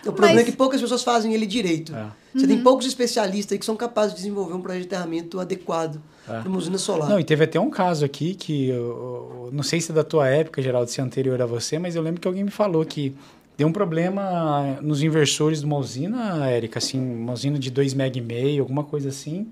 O 0.00 0.12
problema 0.12 0.34
Mas- 0.34 0.42
é 0.42 0.50
que 0.50 0.56
poucas 0.56 0.80
pessoas 0.80 1.02
fazem 1.02 1.32
ele 1.32 1.46
direito. 1.46 1.94
É. 1.96 2.06
Você 2.34 2.46
tem 2.46 2.62
poucos 2.62 2.86
especialistas 2.86 3.52
aí 3.52 3.58
que 3.58 3.64
são 3.64 3.74
capazes 3.76 4.12
de 4.12 4.18
desenvolver 4.18 4.54
um 4.54 4.60
projeto 4.60 4.82
de 4.82 4.86
aterramento 4.94 5.40
adequado 5.40 6.00
É. 6.28 6.38
para 6.40 6.48
uma 6.48 6.58
usina 6.58 6.76
solar. 6.78 7.08
Não, 7.08 7.18
e 7.18 7.24
teve 7.24 7.44
até 7.44 7.58
um 7.58 7.70
caso 7.70 8.04
aqui 8.04 8.34
que, 8.34 8.68
eu, 8.68 9.46
eu 9.46 9.50
não 9.52 9.62
sei 9.62 9.80
se 9.80 9.90
é 9.90 9.94
da 9.94 10.04
tua 10.04 10.28
época, 10.28 10.60
Geraldo, 10.62 10.90
se 10.90 11.00
é 11.00 11.04
anterior 11.04 11.40
a 11.40 11.46
você, 11.46 11.78
mas 11.78 11.96
eu 11.96 12.02
lembro 12.02 12.20
que 12.20 12.28
alguém 12.28 12.44
me 12.44 12.50
falou 12.50 12.84
que 12.84 13.14
deu 13.56 13.66
um 13.68 13.72
problema 13.72 14.78
nos 14.82 15.02
inversores 15.02 15.60
de 15.60 15.66
uma 15.66 15.76
usina, 15.78 16.46
Érica, 16.48 16.78
assim, 16.78 17.00
uma 17.00 17.32
usina 17.32 17.58
de 17.58 17.70
2 17.70 17.94
MB 17.94 18.20
meio, 18.20 18.62
alguma 18.62 18.84
coisa 18.84 19.08
assim. 19.08 19.48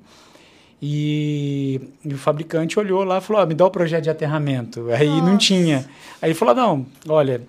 E, 0.80 1.80
e 2.04 2.14
o 2.14 2.18
fabricante 2.18 2.78
olhou 2.78 3.02
lá 3.02 3.18
e 3.18 3.20
falou, 3.20 3.42
ó, 3.42 3.46
me 3.46 3.54
dá 3.54 3.66
o 3.66 3.70
projeto 3.70 4.04
de 4.04 4.10
aterramento. 4.10 4.90
Aí 4.90 5.08
não 5.08 5.32
Nossa. 5.32 5.38
tinha. 5.38 5.78
Aí 6.22 6.30
ele 6.30 6.34
falou, 6.34 6.54
não, 6.54 6.86
olha, 7.08 7.42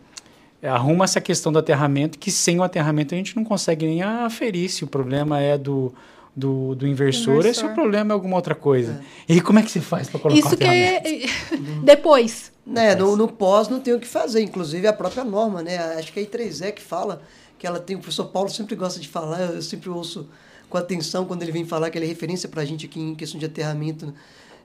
arruma 0.63 1.05
essa 1.05 1.21
questão 1.21 1.51
do 1.51 1.59
aterramento, 1.59 2.17
que 2.17 2.31
sem 2.31 2.59
o 2.59 2.63
aterramento 2.63 3.13
a 3.13 3.17
gente 3.17 3.35
não 3.35 3.43
consegue 3.43 3.85
nem 3.85 4.01
aferir 4.01 4.69
se 4.69 4.83
o 4.83 4.87
problema 4.87 5.39
é 5.39 5.57
do, 5.57 5.93
do, 6.35 6.73
do 6.73 6.87
inversor, 6.87 7.45
ou 7.45 7.53
se 7.53 7.63
o 7.63 7.73
problema 7.73 8.11
é 8.11 8.13
alguma 8.13 8.35
outra 8.35 8.55
coisa. 8.55 8.99
E 9.27 9.33
aí, 9.33 9.41
como 9.41 9.59
é 9.59 9.61
que 9.61 9.71
se 9.71 9.79
faz 9.79 10.09
para 10.09 10.19
colocar 10.19 10.35
o 10.35 10.47
Isso 10.47 10.57
que 10.57 10.63
aterramento? 10.63 11.33
depois. 11.85 12.51
Né, 12.65 12.93
no, 12.93 13.15
no 13.15 13.27
pós 13.27 13.67
não 13.67 13.79
tem 13.79 13.95
o 13.95 13.99
que 13.99 14.05
fazer, 14.05 14.41
inclusive 14.41 14.85
a 14.85 14.93
própria 14.93 15.23
norma, 15.23 15.63
né? 15.63 15.77
Acho 15.97 16.13
que 16.13 16.19
é 16.19 16.23
a 16.23 16.25
I3E 16.27 16.71
que 16.73 16.81
fala, 16.81 17.23
que 17.57 17.65
ela 17.65 17.79
tem, 17.79 17.95
o 17.95 17.99
professor 17.99 18.25
Paulo 18.25 18.47
sempre 18.47 18.75
gosta 18.75 18.99
de 18.99 19.07
falar, 19.07 19.41
eu 19.41 19.61
sempre 19.61 19.89
ouço 19.89 20.29
com 20.69 20.77
atenção 20.77 21.25
quando 21.25 21.41
ele 21.41 21.51
vem 21.51 21.65
falar 21.65 21.89
que 21.89 21.97
ele 21.97 22.05
é 22.05 22.07
referência 22.07 22.47
para 22.47 22.61
a 22.61 22.65
gente 22.65 22.85
aqui 22.85 22.99
em 22.99 23.15
questão 23.15 23.39
de 23.39 23.45
aterramento 23.45 24.13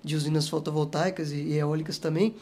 de 0.02 0.14
usinas 0.14 0.48
fotovoltaicas 0.48 1.32
e, 1.32 1.54
eólicas 1.54 1.98
também. 1.98 2.34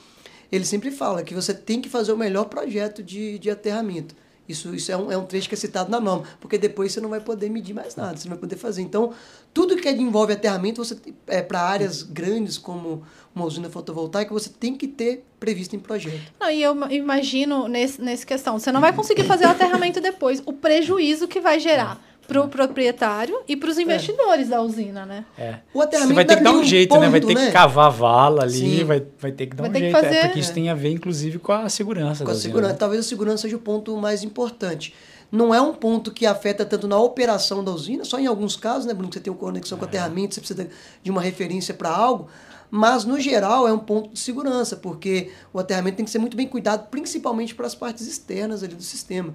Ele 0.51 0.65
sempre 0.65 0.91
fala 0.91 1.23
que 1.23 1.35
você 1.35 1.55
tem 1.55 1.81
que 1.81 1.89
fazer 1.89 2.13
o 2.13 2.17
melhor 2.17 2.45
projeto 2.47 3.03
de, 3.03 3.39
de 3.39 3.49
aterramento. 3.51 4.15
Isso, 4.47 4.75
isso 4.75 4.91
é, 4.91 4.97
um, 4.97 5.11
é 5.13 5.17
um 5.17 5.25
trecho 5.25 5.49
que 5.49 5.55
é 5.55 5.59
citado 5.59 5.91
na 5.91 6.01
norma, 6.01 6.27
porque 6.41 6.59
depois 6.59 6.93
você 6.93 7.01
não 7.01 7.09
vai 7.09 7.21
poder 7.21 7.49
medir 7.49 7.73
mais 7.73 7.95
nada, 7.95 8.17
você 8.17 8.29
não 8.29 8.35
vai 8.35 8.41
poder 8.41 8.57
fazer. 8.57 8.83
Então, 8.83 9.13
tudo 9.55 9.77
que 9.77 9.89
envolve 9.89 10.33
aterramento, 10.33 10.85
você 10.85 10.97
é, 11.29 11.41
para 11.41 11.61
áreas 11.61 12.03
grandes 12.03 12.59
como 12.59 13.03
uma 13.35 13.45
usina 13.47 13.71
fotovoltaica, 13.71 14.35
você 14.35 14.51
tem 14.51 14.75
que 14.77 14.89
ter 14.89 15.25
previsto 15.39 15.77
em 15.77 15.79
projeto. 15.79 16.33
Não, 16.41 16.51
e 16.51 16.61
eu 16.61 16.75
imagino 16.91 17.69
nesse, 17.69 18.03
nesse 18.03 18.27
questão, 18.27 18.59
você 18.59 18.73
não 18.73 18.81
vai 18.81 18.93
conseguir 18.93 19.25
fazer 19.25 19.47
o 19.47 19.51
aterramento 19.51 20.01
depois, 20.01 20.43
o 20.45 20.53
prejuízo 20.53 21.29
que 21.29 21.41
vai 21.41 21.61
gerar 21.61 22.12
para 22.27 22.41
o 22.43 22.49
proprietário 22.49 23.41
e 23.49 23.57
para 23.57 23.69
os 23.71 23.79
investidores 23.79 24.49
da 24.49 24.61
usina, 24.63 25.05
né? 25.05 25.25
É. 25.37 25.57
O 25.75 25.81
aterramento 25.83 26.09
Você 26.11 26.15
vai 26.15 26.25
ter 26.25 26.37
que 26.37 26.43
dar 26.43 26.53
um 26.53 26.61
um 26.61 26.65
jeito, 26.65 26.95
né? 26.99 27.09
Vai 27.09 27.21
ponto, 27.21 27.29
ter 27.35 27.41
né? 27.41 27.47
que 27.47 27.53
cavar 27.53 27.87
a 27.87 27.91
vala 27.91 28.43
ali, 28.45 28.79
Sim. 28.79 28.85
vai, 28.85 29.03
vai 29.19 29.33
ter 29.33 29.47
que 29.47 29.57
dar 29.57 29.63
Vai 29.65 29.71
um 29.71 29.73
ter 29.73 29.79
que 29.81 29.85
jeito. 29.91 30.01
fazer- 30.01 30.17
é, 30.17 30.23
porque 30.27 30.39
isso 30.41 30.51
É. 30.51 30.55
tem 30.55 30.71
a 30.71 30.75
ver, 30.75 30.91
inclusive, 30.93 31.39
com 31.39 31.53
a 31.53 31.69
segurança 31.69 32.21
Com 32.21 32.27
da 32.27 32.31
a 32.31 32.35
usina, 32.35 32.49
segurança, 32.51 32.73
né? 32.73 32.79
talvez 32.79 33.05
a 33.05 33.09
segurança 33.09 33.43
seja 33.43 33.57
o 33.57 33.59
ponto 33.61 33.97
mais 33.97 34.23
importante. 34.23 34.95
Não 35.31 35.55
é 35.55 35.61
um 35.61 35.73
ponto 35.75 36.11
que 36.13 36.27
afeta 36.27 36.65
tanto 36.65 36.87
na 36.87 36.99
operação 36.99 37.65
da 37.65 37.71
usina, 37.73 38.05
só 38.05 38.19
em 38.19 38.27
alguns 38.27 38.55
casos, 38.55 38.85
né, 38.87 38.93
Bruno, 38.93 39.09
que 39.09 39.15
você 39.15 39.21
tem 39.21 39.33
uma 39.33 39.39
conexão 39.39 39.77
É. 39.77 39.79
com 39.79 39.85
o 39.85 39.89
aterramento, 39.89 40.35
você 40.35 40.41
precisa 40.41 40.69
de 41.03 41.11
uma 41.11 41.23
referência 41.23 41.73
para 41.75 41.89
algo, 41.91 42.29
mas 42.71 43.05
no 43.05 43.19
geral 43.19 43.67
é 43.67 43.73
um 43.73 43.79
ponto 43.79 44.11
de 44.11 44.19
segurança, 44.19 44.77
porque 44.77 45.31
o 45.53 45.59
aterramento 45.59 45.97
tem 45.97 46.05
que 46.05 46.11
ser 46.11 46.19
muito 46.19 46.37
bem 46.37 46.47
cuidado, 46.47 46.89
principalmente 46.91 47.55
para 47.55 47.67
as 47.67 47.75
partes 47.75 48.07
externas 48.07 48.63
ali 48.63 48.75
do 48.75 48.83
sistema. 48.83 49.35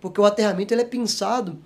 Porque 0.00 0.20
o 0.20 0.24
aterramento 0.24 0.72
ele 0.74 0.82
é 0.82 0.84
pensado 0.84 1.58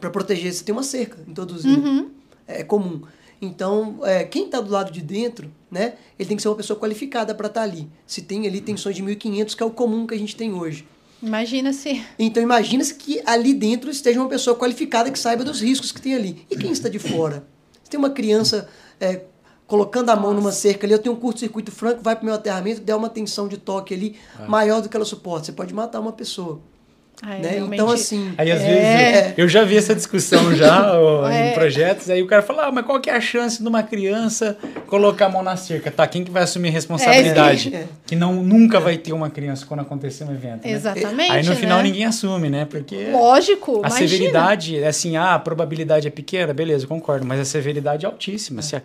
para 0.00 0.10
proteger, 0.10 0.52
você 0.52 0.64
tem 0.64 0.72
uma 0.72 0.82
cerca 0.82 1.18
em 1.26 1.34
toda 1.34 1.54
usina. 1.54 2.06
É 2.46 2.62
comum. 2.62 3.02
Então, 3.40 4.00
é, 4.02 4.24
quem 4.24 4.46
está 4.46 4.60
do 4.60 4.70
lado 4.70 4.90
de 4.90 5.00
dentro, 5.00 5.50
né, 5.70 5.94
ele 6.18 6.28
tem 6.28 6.36
que 6.36 6.42
ser 6.42 6.48
uma 6.48 6.56
pessoa 6.56 6.78
qualificada 6.78 7.34
para 7.34 7.46
estar 7.46 7.62
ali. 7.62 7.88
Se 8.06 8.22
tem 8.22 8.46
ali 8.46 8.60
tensões 8.60 8.96
de 8.96 9.02
1.500, 9.02 9.54
que 9.54 9.62
é 9.62 9.66
o 9.66 9.70
comum 9.70 10.06
que 10.06 10.14
a 10.14 10.18
gente 10.18 10.34
tem 10.34 10.52
hoje. 10.52 10.86
Imagina 11.22 11.72
se. 11.72 12.02
Então 12.18 12.42
imagina-se 12.42 12.94
que 12.94 13.20
ali 13.26 13.52
dentro 13.52 13.90
esteja 13.90 14.20
uma 14.20 14.28
pessoa 14.28 14.56
qualificada 14.56 15.10
que 15.10 15.18
saiba 15.18 15.44
dos 15.44 15.60
riscos 15.60 15.90
que 15.90 16.00
tem 16.00 16.14
ali. 16.14 16.46
E 16.50 16.56
quem 16.56 16.70
está 16.70 16.88
de 16.88 16.98
fora? 16.98 17.44
Se 17.82 17.90
tem 17.90 17.98
uma 17.98 18.10
criança 18.10 18.68
é, 19.00 19.22
colocando 19.66 20.10
a 20.10 20.16
mão 20.16 20.32
numa 20.32 20.52
cerca 20.52 20.86
ali, 20.86 20.92
eu 20.92 20.98
tenho 20.98 21.14
um 21.14 21.18
curto-circuito 21.18 21.72
franco, 21.72 22.02
vai 22.02 22.14
para 22.14 22.22
o 22.22 22.26
meu 22.26 22.34
aterramento, 22.34 22.80
der 22.80 22.94
uma 22.94 23.08
tensão 23.08 23.48
de 23.48 23.56
toque 23.56 23.94
ali 23.94 24.16
maior 24.46 24.80
do 24.80 24.88
que 24.88 24.96
ela 24.96 25.04
suporta. 25.04 25.46
Você 25.46 25.52
pode 25.52 25.74
matar 25.74 26.00
uma 26.00 26.12
pessoa. 26.12 26.60
Ai, 27.22 27.40
né? 27.40 27.48
realmente- 27.50 27.74
Então, 27.74 27.90
assim. 27.90 28.32
Aí, 28.38 28.50
às 28.50 28.60
É. 28.60 28.64
vezes, 28.66 29.34
eu, 29.38 29.44
eu 29.44 29.48
já 29.48 29.64
vi 29.64 29.76
essa 29.76 29.94
discussão 29.94 30.54
já 30.54 30.92
É. 31.30 31.50
em 31.50 31.54
projetos, 31.54 32.08
aí 32.10 32.22
o 32.22 32.26
cara 32.26 32.42
fala, 32.42 32.66
ah, 32.66 32.72
mas 32.72 32.84
qual 32.86 33.00
que 33.00 33.10
é 33.10 33.14
a 33.16 33.20
chance 33.20 33.60
de 33.60 33.68
uma 33.68 33.82
criança 33.82 34.56
colocar 34.86 35.26
a 35.26 35.28
mão 35.28 35.42
na 35.42 35.56
cerca? 35.56 35.90
Tá, 35.90 36.06
quem 36.06 36.22
que 36.22 36.30
vai 36.30 36.44
assumir 36.44 36.68
a 36.68 36.72
responsabilidade? 36.72 37.74
É. 37.74 37.86
Que 38.06 38.14
não, 38.14 38.34
nunca 38.42 38.78
vai 38.78 38.96
ter 38.96 39.12
uma 39.12 39.30
criança 39.30 39.66
quando 39.66 39.80
acontecer 39.80 40.24
um 40.24 40.32
evento, 40.32 40.64
né? 40.66 40.72
Exatamente. 40.72 41.32
Aí 41.32 41.42
no 41.44 41.56
final 41.56 41.78
né? 41.78 41.84
ninguém 41.84 42.04
assume, 42.04 42.48
né? 42.48 42.64
Porque 42.68 43.08
Lógico, 43.10 43.76
a 43.84 43.88
imagina. 43.88 44.08
severidade, 44.08 44.78
é 44.78 44.86
assim, 44.88 45.16
ah, 45.16 45.34
a 45.34 45.38
probabilidade 45.38 46.06
é 46.06 46.10
pequena, 46.10 46.54
beleza, 46.54 46.84
eu 46.84 46.88
concordo, 46.88 47.26
mas 47.26 47.40
a 47.40 47.44
severidade 47.44 48.06
é 48.06 48.08
altíssima. 48.08 48.62
Se 48.62 48.76
a- 48.76 48.82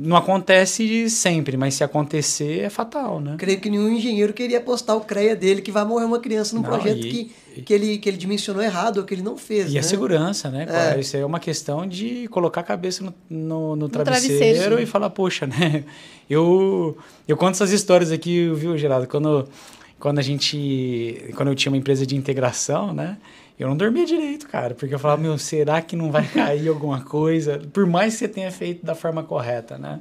não 0.00 0.16
acontece 0.16 1.10
sempre, 1.10 1.56
mas 1.56 1.74
se 1.74 1.82
acontecer 1.82 2.60
é 2.60 2.70
fatal, 2.70 3.20
né? 3.20 3.34
Creio 3.36 3.60
que 3.60 3.68
nenhum 3.68 3.88
engenheiro 3.88 4.32
queria 4.32 4.58
apostar 4.58 4.96
o 4.96 5.00
CREA 5.00 5.34
dele 5.34 5.60
que 5.60 5.72
vai 5.72 5.84
morrer 5.84 6.04
uma 6.04 6.20
criança 6.20 6.54
num 6.54 6.62
Não, 6.62 6.70
projeto 6.70 7.04
e- 7.04 7.10
que, 7.10 7.62
que, 7.62 7.74
ele, 7.74 7.98
que 7.98 8.08
ele 8.08 8.16
dimensionou 8.16 8.62
errado 8.62 8.98
ou 8.98 9.04
que 9.04 9.12
ele 9.12 9.22
não 9.22 9.36
fez. 9.36 9.70
E 9.70 9.74
né? 9.74 9.80
a 9.80 9.82
segurança, 9.82 10.50
né? 10.50 10.66
É. 10.68 11.00
Isso 11.00 11.16
é 11.16 11.26
uma 11.26 11.40
questão 11.40 11.86
de 11.86 12.28
colocar 12.28 12.60
a 12.60 12.64
cabeça 12.64 13.02
no, 13.02 13.12
no, 13.28 13.74
no 13.74 13.88
travesseiro, 13.88 14.38
travesseiro, 14.38 14.76
sim. 14.76 14.82
e 14.82 14.86
falar, 14.86 15.10
poxa, 15.10 15.46
né? 15.46 15.84
Eu, 16.30 16.96
eu 17.26 17.36
conto 17.36 17.52
essas 17.52 17.72
histórias 17.72 18.12
aqui, 18.12 18.52
viu, 18.54 18.76
Geraldo? 18.76 19.08
Quando, 19.08 19.48
quando 19.98 20.18
a 20.18 20.22
gente. 20.22 21.32
Quando 21.34 21.48
eu 21.48 21.54
tinha 21.54 21.72
uma 21.72 21.78
empresa 21.78 22.06
de 22.06 22.14
integração, 22.14 22.92
né? 22.92 23.16
Eu 23.58 23.68
não 23.68 23.76
dormia 23.76 24.06
direito, 24.06 24.46
cara, 24.48 24.74
porque 24.74 24.94
eu 24.94 24.98
falava, 24.98 25.20
meu, 25.20 25.36
será 25.36 25.82
que 25.82 25.96
não 25.96 26.10
vai 26.12 26.26
cair 26.26 26.68
alguma 26.68 27.00
coisa? 27.00 27.58
Por 27.72 27.86
mais 27.86 28.14
que 28.14 28.20
você 28.20 28.28
tenha 28.28 28.52
feito 28.52 28.86
da 28.86 28.94
forma 28.94 29.22
correta, 29.22 29.76
né? 29.76 30.00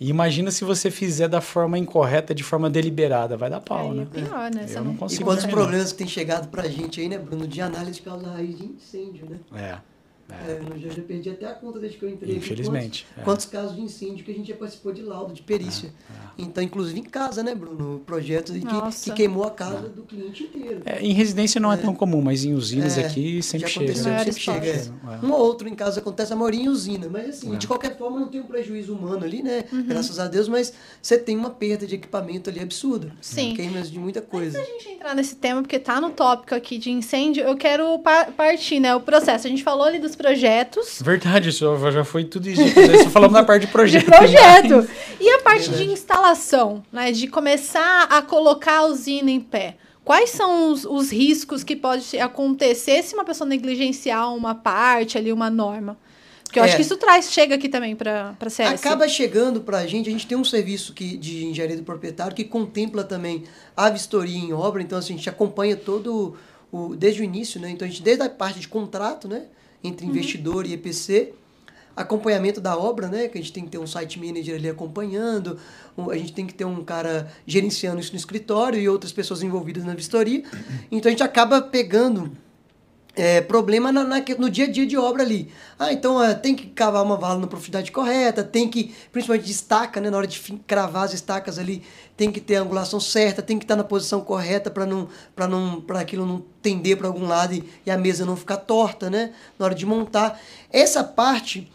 E 0.00 0.08
imagina 0.10 0.50
se 0.50 0.64
você 0.64 0.90
fizer 0.90 1.26
da 1.28 1.40
forma 1.40 1.76
incorreta, 1.76 2.32
de 2.34 2.44
forma 2.44 2.70
deliberada, 2.70 3.36
vai 3.36 3.50
dar 3.50 3.60
pau, 3.60 3.90
Aí 3.90 3.96
né? 3.96 4.02
é 4.02 4.20
pior, 4.20 4.50
né? 4.54 4.66
Eu 4.68 4.74
não 4.76 4.84
não- 4.84 4.94
E 4.94 4.96
consigo 4.96 5.24
quantos 5.24 5.44
problemas 5.46 5.92
que 5.92 5.98
tem 5.98 6.06
chegado 6.06 6.48
pra 6.48 6.68
gente 6.68 7.00
aí, 7.00 7.08
né, 7.08 7.18
Bruno, 7.18 7.46
de 7.48 7.60
análise 7.60 7.94
de 7.94 8.02
causa 8.02 8.28
raiz 8.30 8.56
de 8.56 8.64
incêndio, 8.64 9.26
né? 9.28 9.38
não. 9.50 9.97
É. 10.30 10.52
É, 10.52 10.60
eu 10.84 10.90
já, 10.90 11.02
perdi 11.02 11.30
até 11.30 11.46
a 11.46 11.54
conta 11.54 11.78
desde 11.78 11.96
que 11.98 12.04
eu 12.04 12.08
entrei. 12.10 12.36
Infelizmente, 12.36 13.04
Quantos, 13.06 13.18
é. 13.18 13.24
quantos 13.24 13.46
casos 13.46 13.76
de 13.76 13.82
incêndio 13.82 14.24
que 14.24 14.30
a 14.30 14.34
gente 14.34 14.48
já 14.48 14.56
participou 14.56 14.92
de 14.92 15.02
laudo, 15.02 15.32
de 15.32 15.42
perícia. 15.42 15.90
Então, 16.36 16.62
inclusive 16.62 16.98
em 17.00 17.04
casa, 17.04 17.42
né, 17.42 17.54
Bruno? 17.54 18.00
Projeto 18.06 18.52
que, 18.52 18.60
que 19.04 19.12
queimou 19.12 19.44
a 19.44 19.50
casa 19.50 19.88
do 19.88 20.02
cliente 20.02 20.44
inteiro. 20.44 20.82
É, 20.84 21.00
em 21.02 21.12
residência 21.12 21.60
não 21.60 21.72
é, 21.72 21.76
tão 21.76 21.94
comum, 21.94 22.20
mas 22.20 22.44
em 22.44 22.52
usinas 22.54 22.96
É, 22.98 23.06
aqui 23.06 23.42
sempre 23.42 23.68
chega. 23.68 23.94
sempre 23.94 24.32
chega. 24.40 24.66
é. 24.66 24.88
É. 25.22 25.26
Um 25.26 25.32
ou 25.32 25.40
outro 25.40 25.66
em 25.68 25.74
casa 25.74 26.00
acontece, 26.00 26.32
a 26.32 26.36
maioria 26.36 26.62
em 26.62 26.68
usina. 26.68 27.08
Mas 27.10 27.28
assim, 27.30 27.54
É. 27.54 27.58
de 27.58 27.66
qualquer 27.66 27.96
forma 27.96 28.20
não 28.20 28.28
tem 28.28 28.40
um 28.40 28.46
prejuízo 28.46 28.94
humano 28.94 29.24
ali, 29.24 29.42
né? 29.42 29.64
Uhum. 29.72 29.82
Graças 29.86 30.18
a 30.18 30.28
Deus, 30.28 30.46
mas 30.48 30.72
você 31.00 31.16
tem 31.18 31.36
uma 31.36 31.50
perda 31.50 31.86
de 31.86 31.94
equipamento 31.94 32.50
ali 32.50 32.60
absurda. 32.60 33.12
Sim. 33.20 33.54
Queimas 33.54 33.90
de 33.90 33.98
muita 33.98 34.20
Antes 34.20 34.30
coisa. 34.30 34.58
da 34.58 34.64
gente 34.64 34.88
entrar 34.90 35.14
nesse 35.14 35.36
tema, 35.36 35.62
porque 35.62 35.78
tá 35.78 36.00
no 36.00 36.10
tópico 36.10 36.54
aqui 36.54 36.76
de 36.78 36.90
incêndio, 36.90 37.42
eu 37.44 37.56
quero 37.56 37.98
pa- 38.00 38.26
partir, 38.26 38.78
né? 38.78 38.94
O 38.94 39.00
processo. 39.00 39.46
A 39.46 39.50
gente 39.50 39.62
falou 39.62 39.84
ali 39.84 39.98
dos 39.98 40.14
projetos. 40.18 41.00
Verdade, 41.02 41.48
isso 41.48 41.64
já 41.90 42.04
foi 42.04 42.24
tudo 42.24 42.48
isso. 42.50 42.62
Só 43.04 43.10
falamos 43.10 43.32
na 43.34 43.44
parte 43.44 43.62
de 43.62 43.66
De 43.68 43.72
projeto. 43.72 44.04
projeto. 44.04 44.90
E 45.18 45.30
a 45.30 45.38
parte 45.38 45.62
de 45.62 45.68
Verdade. 45.70 45.92
instalação, 45.92 46.82
né? 46.92 47.10
De 47.12 47.26
começar 47.28 48.02
a 48.10 48.20
colocar 48.20 48.78
a 48.80 48.86
usina 48.86 49.30
em 49.30 49.40
pé. 49.40 49.76
Quais 50.04 50.30
são 50.30 50.72
os, 50.72 50.84
os 50.84 51.10
riscos 51.12 51.62
que 51.62 51.76
pode 51.76 52.18
acontecer 52.18 53.02
se 53.02 53.14
uma 53.14 53.24
pessoa 53.24 53.46
negligenciar 53.48 54.34
uma 54.34 54.54
parte 54.54 55.16
ali, 55.16 55.32
uma 55.32 55.48
norma? 55.50 55.96
Porque 56.44 56.58
eu 56.58 56.64
acho 56.64 56.72
É. 56.72 56.76
que 56.76 56.82
isso 56.82 56.96
traz, 56.96 57.30
chega 57.30 57.56
aqui 57.56 57.68
também 57.68 57.94
para 57.94 58.34
a 58.40 58.48
CS. 58.50 58.80
Acaba 58.80 59.06
chegando 59.06 59.60
para 59.60 59.78
a 59.80 59.86
gente, 59.86 60.08
a 60.08 60.12
gente 60.12 60.26
tem 60.26 60.36
um 60.38 60.44
serviço 60.44 60.94
que, 60.94 61.14
de 61.18 61.44
engenharia 61.44 61.76
do 61.76 61.82
proprietário 61.82 62.34
que 62.34 62.42
contempla 62.42 63.04
também 63.04 63.44
a 63.76 63.90
vistoria 63.90 64.38
em 64.38 64.50
obra, 64.54 64.80
então 64.82 64.98
assim, 64.98 65.12
a 65.12 65.16
gente 65.18 65.28
acompanha 65.28 65.76
todo 65.76 66.34
o, 66.72 66.96
desde 66.96 67.20
o 67.20 67.24
início, 67.24 67.60
né? 67.60 67.68
Então 67.68 67.86
a 67.86 67.90
gente, 67.90 68.02
desde 68.02 68.22
a 68.22 68.30
parte 68.30 68.60
de 68.60 68.66
contrato, 68.66 69.28
né? 69.28 69.42
Entre 69.82 70.06
investidor 70.06 70.66
e 70.66 70.72
EPC, 70.72 71.34
acompanhamento 71.96 72.60
da 72.60 72.76
obra, 72.76 73.08
né? 73.08 73.28
Que 73.28 73.38
a 73.38 73.40
gente 73.40 73.52
tem 73.52 73.64
que 73.64 73.70
ter 73.70 73.78
um 73.78 73.86
site 73.86 74.18
manager 74.18 74.56
ali 74.56 74.68
acompanhando, 74.68 75.58
a 76.10 76.16
gente 76.16 76.32
tem 76.32 76.46
que 76.46 76.54
ter 76.54 76.64
um 76.64 76.84
cara 76.84 77.30
gerenciando 77.46 78.00
isso 78.00 78.12
no 78.12 78.18
escritório 78.18 78.80
e 78.80 78.88
outras 78.88 79.12
pessoas 79.12 79.42
envolvidas 79.42 79.84
na 79.84 79.94
vistoria. 79.94 80.42
Então 80.90 81.08
a 81.08 81.12
gente 81.12 81.22
acaba 81.22 81.60
pegando 81.60 82.32
é, 83.16 83.40
problema 83.40 83.90
na, 83.90 84.04
na- 84.04 84.22
no 84.38 84.48
dia 84.48 84.66
a 84.66 84.70
dia 84.70 84.86
de 84.86 84.96
obra 84.96 85.22
ali. 85.22 85.50
Ah, 85.78 85.92
então 85.92 86.22
é, 86.22 86.34
tem 86.34 86.54
que 86.54 86.66
cavar 86.68 87.02
uma 87.02 87.16
vala 87.16 87.40
na 87.40 87.46
profundidade 87.46 87.90
correta, 87.90 88.44
tem 88.44 88.68
que, 88.68 88.94
principalmente 89.10 89.44
de 89.46 89.52
estaca, 89.52 90.00
né, 90.00 90.08
na 90.10 90.16
hora 90.16 90.26
de 90.26 90.38
cravar 90.66 91.04
as 91.04 91.14
estacas 91.14 91.58
ali, 91.58 91.82
tem 92.16 92.30
que 92.30 92.40
ter 92.40 92.56
a 92.56 92.62
angulação 92.62 93.00
certa, 93.00 93.42
tem 93.42 93.58
que 93.58 93.64
estar 93.64 93.76
na 93.76 93.84
posição 93.84 94.20
correta 94.20 94.70
para 94.70 94.86
não, 94.86 95.08
para 95.34 95.48
não, 95.48 95.80
para 95.80 96.00
aquilo 96.00 96.24
não 96.26 96.44
tender 96.62 96.96
para 96.96 97.06
algum 97.08 97.26
lado 97.26 97.54
e, 97.54 97.64
e 97.84 97.90
a 97.90 97.96
mesa 97.98 98.24
não 98.24 98.36
ficar 98.36 98.58
torta, 98.58 99.10
né, 99.10 99.32
na 99.58 99.64
hora 99.66 99.74
de 99.74 99.84
montar. 99.86 100.40
Essa 100.72 101.02
parte, 101.02 101.70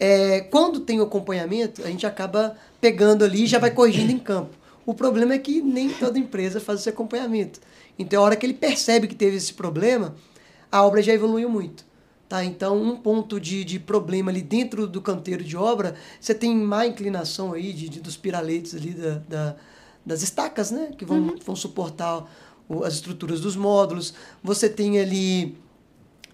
é, 0.00 0.40
quando 0.40 0.80
tem 0.80 1.00
o 1.00 1.04
acompanhamento, 1.04 1.82
a 1.84 1.88
gente 1.88 2.06
acaba 2.06 2.56
pegando 2.80 3.24
ali 3.24 3.44
e 3.44 3.46
já 3.46 3.58
vai 3.58 3.70
corrigindo 3.70 4.10
em 4.12 4.18
campo. 4.18 4.56
O 4.86 4.94
problema 4.94 5.34
é 5.34 5.38
que 5.38 5.60
nem 5.60 5.90
toda 5.90 6.18
empresa 6.18 6.58
faz 6.60 6.80
esse 6.80 6.88
acompanhamento. 6.88 7.60
Então, 7.98 8.22
a 8.22 8.24
hora 8.24 8.36
que 8.36 8.46
ele 8.46 8.54
percebe 8.54 9.06
que 9.06 9.14
teve 9.14 9.36
esse 9.36 9.52
problema, 9.52 10.14
a 10.70 10.82
obra 10.84 11.02
já 11.02 11.12
evoluiu 11.12 11.48
muito. 11.48 11.86
Tá? 12.28 12.44
Então, 12.44 12.80
um 12.82 12.96
ponto 12.96 13.40
de, 13.40 13.64
de 13.64 13.78
problema 13.78 14.30
ali 14.30 14.42
dentro 14.42 14.86
do 14.86 15.00
canteiro 15.00 15.42
de 15.42 15.56
obra, 15.56 15.94
você 16.20 16.34
tem 16.34 16.54
má 16.54 16.86
inclinação 16.86 17.54
aí 17.54 17.72
de, 17.72 17.88
de- 17.88 18.00
dos 18.00 18.16
piraletes 18.18 18.74
ali 18.74 18.90
da, 18.92 19.14
da- 19.28 19.56
das 20.04 20.22
estacas, 20.22 20.70
né? 20.70 20.90
Que 20.96 21.04
vão, 21.06 21.36
vão 21.44 21.56
suportar 21.56 22.24
o- 22.68 22.84
as 22.84 22.94
estruturas 22.94 23.40
dos 23.40 23.56
módulos. 23.56 24.12
Você 24.42 24.68
tem 24.68 24.98
ali 25.00 25.56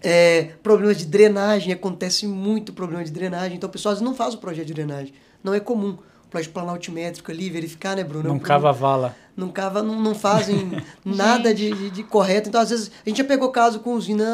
é, 0.01 0.51
problemas 0.61 0.97
de 0.97 1.05
drenagem, 1.05 1.73
acontece 1.73 2.27
muito 2.27 2.73
problema 2.73 3.03
de 3.03 3.11
drenagem. 3.11 3.55
Então, 3.57 3.69
o 3.69 3.71
pessoal 3.71 3.95
não 4.01 4.13
faz 4.13 4.33
o 4.33 4.37
projeto 4.37 4.67
de 4.67 4.73
drenagem. 4.73 5.13
Não 5.43 5.53
é 5.53 5.59
comum. 5.59 5.97
O 6.35 6.37
projeto 6.43 6.53
planar 6.53 6.73
altimétrico 6.75 7.31
ali, 7.31 7.49
verificar, 7.49 7.95
né, 7.95 8.03
Bruno? 8.03 8.25
É 8.25 8.27
Não 8.29 8.35
um 8.35 8.39
cava 8.39 8.69
a 8.69 8.71
vala. 8.71 9.15
não, 9.35 9.49
cava, 9.49 9.81
não, 9.81 10.01
não 10.01 10.13
fazem 10.15 10.71
nada 11.05 11.53
de, 11.53 11.71
de, 11.73 11.89
de 11.91 12.03
correto. 12.03 12.49
Então, 12.49 12.59
às 12.61 12.69
vezes, 12.69 12.91
a 13.05 13.09
gente 13.09 13.17
já 13.17 13.23
pegou 13.23 13.49
caso 13.51 13.79
com 13.79 13.93
usina 13.93 14.25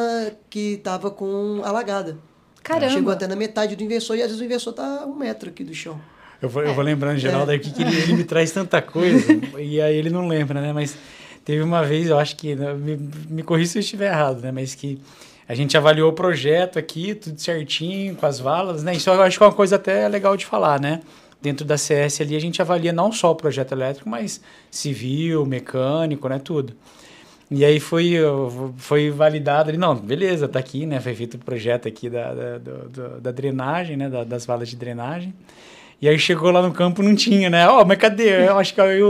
que 0.50 0.74
estava 0.74 1.10
com 1.12 1.62
alagada. 1.64 2.18
Caramba. 2.64 2.92
Chegou 2.94 3.12
até 3.14 3.28
na 3.28 3.36
metade 3.36 3.76
do 3.76 3.84
inversor 3.84 4.16
e 4.16 4.22
às 4.22 4.28
vezes 4.28 4.42
o 4.42 4.46
inversor 4.46 4.74
tá 4.74 5.06
um 5.06 5.16
metro 5.16 5.50
aqui 5.50 5.64
do 5.64 5.74
chão. 5.74 6.00
Eu 6.42 6.50
vou, 6.50 6.64
É. 6.64 6.70
eu 6.70 6.74
vou 6.74 6.84
lembrando, 6.84 7.18
Geraldo, 7.18 7.52
aqui 7.52 7.72
que 7.72 7.82
ele, 7.82 7.96
ele 7.96 8.14
me 8.14 8.24
traz 8.24 8.52
tanta 8.52 8.82
coisa 8.82 9.32
e 9.60 9.80
aí 9.82 9.96
ele 9.96 10.10
não 10.10 10.28
lembra, 10.28 10.60
né? 10.62 10.72
Mas 10.74 10.96
teve 11.46 11.62
uma 11.64 11.84
vez, 11.84 12.08
eu 12.08 12.18
acho 12.20 12.36
que, 12.36 12.56
né, 12.56 12.74
me, 12.74 12.98
me 13.30 13.44
corri 13.44 13.66
se 13.68 13.78
eu 13.78 13.80
estiver 13.80 14.12
errado, 14.12 14.42
né? 14.42 14.52
Mas 14.52 14.74
que 14.76 15.00
a 15.50 15.56
gente 15.56 15.76
avaliou 15.76 16.10
o 16.12 16.14
projeto 16.14 16.78
aqui, 16.80 17.14
tudo 17.16 17.40
certinho, 17.42 18.16
com 18.16 18.26
as 18.26 18.40
valas, 18.40 18.84
né? 18.84 18.94
Isso 18.94 19.10
eu 19.10 19.22
acho 19.22 19.38
que 19.38 19.44
é 19.44 19.48
uma 19.48 19.54
coisa 19.54 19.76
até 19.76 20.08
legal 20.08 20.38
de 20.38 20.46
falar, 20.46 20.80
né? 20.80 21.02
Dentro 21.42 21.66
da 21.66 21.78
CS 21.78 22.22
ali, 22.22 22.36
a 22.36 22.40
gente 22.40 22.62
avalia 22.62 22.94
não 22.94 23.12
só 23.12 23.32
o 23.32 23.36
projeto 23.36 23.72
elétrico, 23.72 24.08
mas 24.10 24.40
civil, 24.70 25.46
mecânico, 25.46 26.28
né? 26.30 26.40
Tudo. 26.40 26.74
E 27.50 27.66
aí 27.66 27.80
foi, 27.80 28.14
foi 28.78 29.10
validado 29.10 29.70
ali, 29.70 29.78
não, 29.78 29.96
beleza, 29.96 30.48
tá 30.48 30.60
aqui, 30.60 30.86
né? 30.86 31.00
Foi 31.02 31.14
feito 31.14 31.34
o 31.36 31.40
projeto 31.40 31.88
aqui 31.88 32.10
da, 32.10 32.34
da, 32.34 32.58
do- 32.60 33.20
da 33.22 33.32
drenagem, 33.32 33.98
né? 33.98 34.08
Da- 34.10 34.24
das 34.24 34.46
valas 34.46 34.70
de 34.70 34.76
drenagem. 34.76 35.34
E 36.02 36.08
aí 36.08 36.18
chegou 36.18 36.50
lá 36.52 36.62
no 36.62 36.72
campo, 36.72 37.04
não 37.04 37.14
tinha, 37.16 37.50
né? 37.50 37.68
Ó, 37.68 37.84
mas 37.84 37.98
cadê? 37.98 38.48
Eu 38.48 38.58
acho 38.58 38.74
que 38.74 38.80
aí 38.82 39.02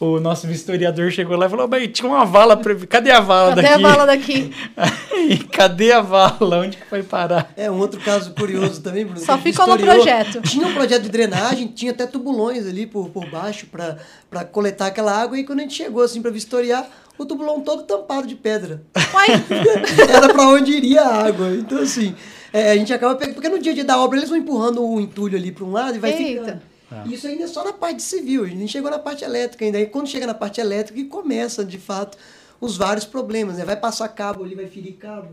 o, 0.00 0.18
nosso 0.18 0.46
vistoriador 0.46 1.10
chegou 1.10 1.36
lá 1.36 1.46
e 1.46 1.48
falou, 1.50 1.68
mas 1.68 1.88
tinha 1.92 2.08
uma 2.08 2.24
vala, 2.24 2.56
pra... 2.56 2.74
cadê 2.86 3.10
a 3.10 3.20
vala 3.20 3.54
Cadê 3.54 3.66
a 3.66 3.70
daqui? 3.70 3.82
bala 3.82 4.06
daqui? 4.06 4.54
Aí, 4.76 5.38
cadê 5.52 5.92
a 5.92 6.00
vala? 6.00 6.60
Onde 6.60 6.78
que 6.78 6.86
foi 6.86 7.02
parar? 7.02 7.52
É 7.56 7.70
um 7.70 7.78
outro 7.78 8.00
caso 8.00 8.32
curioso 8.32 8.80
também, 8.80 9.04
Bruno. 9.04 9.20
Só 9.20 9.34
a 9.34 9.38
ficou 9.38 9.66
no 9.66 9.78
projeto. 9.78 10.40
Tinha 10.42 10.66
um 10.66 10.72
projeto 10.72 11.02
de 11.02 11.10
drenagem, 11.10 11.68
tinha 11.68 11.92
até 11.92 12.06
tubulões 12.06 12.66
ali 12.66 12.86
por, 12.86 13.10
por 13.10 13.28
baixo 13.28 13.66
para 13.66 14.44
coletar 14.44 14.86
aquela 14.86 15.12
água. 15.12 15.38
E 15.38 15.44
quando 15.44 15.60
a 15.60 15.62
gente 15.62 15.74
chegou 15.74 16.02
assim 16.02 16.22
para 16.22 16.30
vistoriar, 16.30 16.88
o 17.18 17.26
tubulão 17.26 17.60
todo 17.60 17.82
tampado 17.82 18.26
de 18.26 18.34
pedra. 18.34 18.82
Uai, 19.12 19.28
Era 20.08 20.32
para 20.32 20.48
onde 20.48 20.72
iria 20.72 21.02
a 21.02 21.26
água. 21.26 21.50
Então, 21.54 21.78
assim, 21.78 22.14
é, 22.52 22.72
a 22.72 22.76
gente 22.76 22.92
acaba 22.92 23.14
pegando. 23.14 23.34
Porque 23.34 23.48
no 23.48 23.58
dia 23.58 23.72
a 23.72 23.74
dia 23.74 23.84
da 23.84 23.98
obra 23.98 24.18
eles 24.18 24.30
vão 24.30 24.38
empurrando 24.38 24.82
o 24.82 25.00
entulho 25.00 25.36
ali 25.36 25.52
para 25.52 25.64
um 25.64 25.72
lado 25.72 25.96
e 25.96 25.98
vai 25.98 26.12
Eita. 26.12 26.44
ficando. 26.44 26.69
Isso 27.06 27.26
ainda 27.26 27.44
é 27.44 27.46
só 27.46 27.64
na 27.64 27.72
parte 27.72 28.02
civil, 28.02 28.44
a 28.44 28.46
gente 28.46 28.58
nem 28.58 28.68
chegou 28.68 28.90
na 28.90 28.98
parte 28.98 29.24
elétrica 29.24 29.64
ainda. 29.64 29.78
Aí 29.78 29.86
quando 29.86 30.08
chega 30.08 30.26
na 30.26 30.34
parte 30.34 30.60
elétrica, 30.60 30.98
que 30.98 31.06
começa, 31.06 31.64
de 31.64 31.78
fato, 31.78 32.16
os 32.60 32.76
vários 32.76 33.04
problemas. 33.04 33.56
Né? 33.58 33.64
Vai 33.64 33.76
passar 33.76 34.08
cabo 34.08 34.44
ali, 34.44 34.54
vai 34.54 34.66
ferir 34.66 34.94
cabo. 34.94 35.28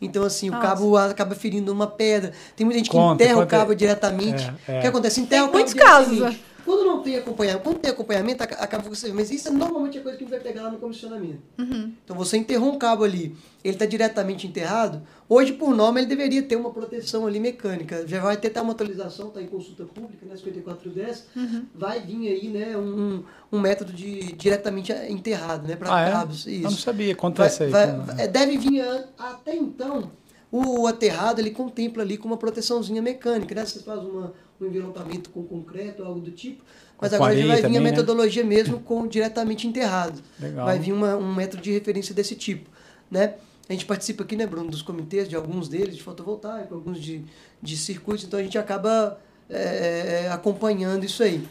Então, 0.00 0.22
assim, 0.22 0.48
Nossa. 0.48 0.62
o 0.64 0.68
cabo 0.68 0.96
acaba 0.96 1.34
ferindo 1.34 1.72
uma 1.72 1.86
pedra. 1.86 2.32
Tem 2.54 2.64
muita 2.64 2.78
gente 2.78 2.90
que 2.90 2.96
Conta, 2.96 3.22
enterra 3.24 3.42
o 3.42 3.46
cabo 3.46 3.74
diretamente. 3.74 4.44
É, 4.68 4.74
é. 4.74 4.78
O 4.78 4.80
que 4.82 4.86
acontece? 4.86 5.20
Enterra 5.20 5.42
Tem 5.42 5.48
o 5.48 5.52
cabo 5.52 5.58
muitos 5.58 5.74
casos, 5.74 6.10
diretamente. 6.14 6.44
Quando 6.64 6.84
não 6.84 7.02
tem 7.02 7.16
acompanhamento, 7.16 7.62
quando 7.64 7.78
tem 7.78 7.90
acompanhamento, 7.90 8.42
aca- 8.44 8.56
acaba 8.56 8.88
você. 8.88 9.10
Mas 9.12 9.30
isso 9.30 9.48
é 9.48 9.50
normalmente 9.50 9.98
a 9.98 10.02
coisa 10.02 10.18
que 10.18 10.24
a 10.24 10.26
gente 10.26 10.36
vai 10.36 10.40
pegar 10.46 10.64
lá 10.64 10.70
no 10.70 10.78
comissionamento. 10.78 11.38
Uhum. 11.58 11.92
Então 12.04 12.14
você 12.14 12.36
enterrou 12.36 12.72
um 12.72 12.78
cabo 12.78 13.04
ali, 13.04 13.34
ele 13.64 13.74
está 13.74 13.86
diretamente 13.86 14.46
enterrado. 14.46 15.02
Hoje, 15.28 15.52
por 15.52 15.74
norma, 15.74 15.98
ele 16.00 16.06
deveria 16.08 16.42
ter 16.42 16.56
uma 16.56 16.70
proteção 16.70 17.26
ali 17.26 17.38
mecânica. 17.38 18.06
Já 18.06 18.20
vai 18.22 18.36
ter 18.38 18.48
até 18.48 18.62
uma 18.62 18.72
atualização, 18.72 19.28
está 19.28 19.42
em 19.42 19.46
consulta 19.46 19.84
pública, 19.84 20.24
né? 20.24 20.34
5410. 20.36 21.24
Uhum. 21.36 21.64
Vai 21.74 22.00
vir 22.00 22.28
aí, 22.28 22.48
né, 22.48 22.76
um, 22.78 23.22
um 23.52 23.60
método 23.60 23.92
de 23.92 24.32
diretamente 24.32 24.90
enterrado, 25.10 25.68
né? 25.68 25.76
Para 25.76 25.94
Ah, 25.94 26.00
é? 26.00 26.10
cabos. 26.12 26.46
Eu 26.46 26.60
não 26.62 26.70
Isso. 26.70 26.80
sabia, 26.80 27.14
conta 27.14 27.46
Vai- 27.46 27.66
aí. 27.66 27.70
vai- 27.70 27.88
então. 27.90 28.14
é, 28.18 28.26
deve 28.26 28.56
vir 28.56 28.82
até 29.18 29.54
então 29.54 30.10
o 30.50 30.86
aterrado 30.86 31.40
ele 31.42 31.50
contempla 31.50 32.02
ali 32.02 32.16
com 32.16 32.26
uma 32.26 32.38
proteçãozinha 32.38 33.02
mecânica, 33.02 33.54
né? 33.54 33.66
Você 33.66 33.80
faz 33.80 34.00
uma, 34.02 34.32
um 34.58 34.64
envelopamento 34.64 35.28
com 35.28 35.42
concreto, 35.44 36.02
algo 36.02 36.20
do 36.20 36.30
tipo. 36.30 36.64
Mas 36.98 37.12
agora 37.12 37.36
já 37.36 37.46
vai 37.46 37.56
vir 37.56 37.62
também, 37.62 37.78
a 37.78 37.80
né? 37.82 37.90
metodologia 37.90 38.42
mesmo 38.44 38.80
com 38.80 39.06
diretamente 39.06 39.66
enterrado. 39.68 40.22
Legal. 40.40 40.64
Vai 40.64 40.78
vir 40.78 40.92
uma- 40.92 41.16
um 41.16 41.34
método 41.34 41.62
de 41.62 41.70
referência 41.70 42.14
desse 42.14 42.34
tipo, 42.34 42.70
né? 43.10 43.34
A 43.68 43.72
gente 43.72 43.84
participa 43.84 44.22
aqui, 44.22 44.34
né, 44.34 44.46
Bruno, 44.46 44.70
dos 44.70 44.80
comitês, 44.82 45.28
de 45.28 45.36
alguns 45.36 45.68
deles, 45.68 45.94
de 45.96 46.02
fotovoltaico, 46.02 46.74
alguns 46.74 47.00
de, 47.00 47.22
de 47.62 47.76
circuitos, 47.76 48.24
então 48.24 48.40
a 48.40 48.42
gente 48.42 48.56
acaba 48.56 49.18
é, 49.50 50.24
é, 50.26 50.30
acompanhando 50.32 51.04
isso 51.04 51.22
aí. 51.22 51.46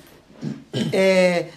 É, 0.92 1.48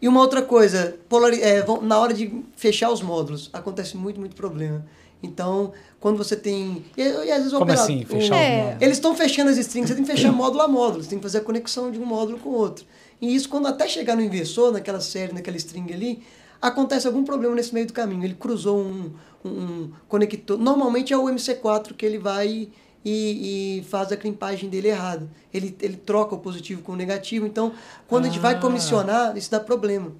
e 0.00 0.08
uma 0.08 0.20
outra 0.20 0.42
coisa, 0.42 0.96
polari- 1.08 1.42
é, 1.42 1.64
na 1.82 1.98
hora 1.98 2.12
de 2.14 2.42
fechar 2.56 2.90
os 2.90 3.02
módulos, 3.02 3.50
acontece 3.52 3.96
muito, 3.96 4.18
muito 4.18 4.34
problema. 4.34 4.84
Então, 5.22 5.72
quando 6.00 6.16
você 6.16 6.34
tem. 6.34 6.82
E, 6.96 7.02
e 7.02 7.30
às 7.30 7.38
vezes 7.38 7.52
Como 7.52 7.64
operador- 7.64 7.84
assim, 7.84 8.04
fechar 8.06 8.36
É. 8.36 8.56
módulos? 8.56 8.82
Eles 8.82 8.96
estão 8.96 9.14
fechando 9.14 9.50
as 9.50 9.58
strings, 9.58 9.88
você 9.90 9.94
tem 9.94 10.04
que 10.04 10.10
fechar 10.10 10.32
módulo 10.32 10.62
a 10.62 10.68
módulo, 10.68 11.02
você 11.04 11.10
tem 11.10 11.18
que 11.18 11.22
fazer 11.22 11.38
a 11.38 11.42
conexão 11.42 11.90
de 11.90 11.98
um 11.98 12.06
módulo 12.06 12.38
com 12.38 12.48
o 12.48 12.54
outro. 12.54 12.86
E 13.20 13.34
isso, 13.34 13.48
quando 13.48 13.66
até 13.66 13.86
chegar 13.86 14.16
no 14.16 14.22
inversor, 14.22 14.72
naquela 14.72 15.00
série, 15.00 15.34
naquela 15.34 15.58
string 15.58 15.92
ali, 15.92 16.22
acontece 16.60 17.06
algum 17.06 17.24
problema 17.24 17.54
nesse 17.54 17.72
meio 17.74 17.86
do 17.86 17.92
caminho. 17.92 18.24
Ele 18.24 18.34
cruzou 18.34 18.78
um, 18.80 19.12
um 19.44 19.90
conector. 20.08 20.58
Normalmente 20.58 21.12
é 21.12 21.16
o 21.16 21.24
MC4 21.24 21.94
que 21.94 22.04
ele 22.04 22.18
vai 22.18 22.68
e, 23.04 23.78
e 23.80 23.84
faz 23.84 24.12
a 24.12 24.16
crimpagem 24.16 24.68
dele 24.68 24.88
errado. 24.88 25.30
Ele, 25.52 25.74
ele 25.80 25.96
troca 25.96 26.34
o 26.34 26.38
positivo 26.38 26.82
com 26.82 26.92
o 26.92 26.96
negativo. 26.96 27.46
Então, 27.46 27.72
quando 28.06 28.24
a 28.26 28.28
gente 28.28 28.38
vai 28.38 28.54
Ah. 28.54 28.58
comissionar, 28.58 29.36
isso 29.36 29.50
dá 29.50 29.58
problema. 29.60 30.12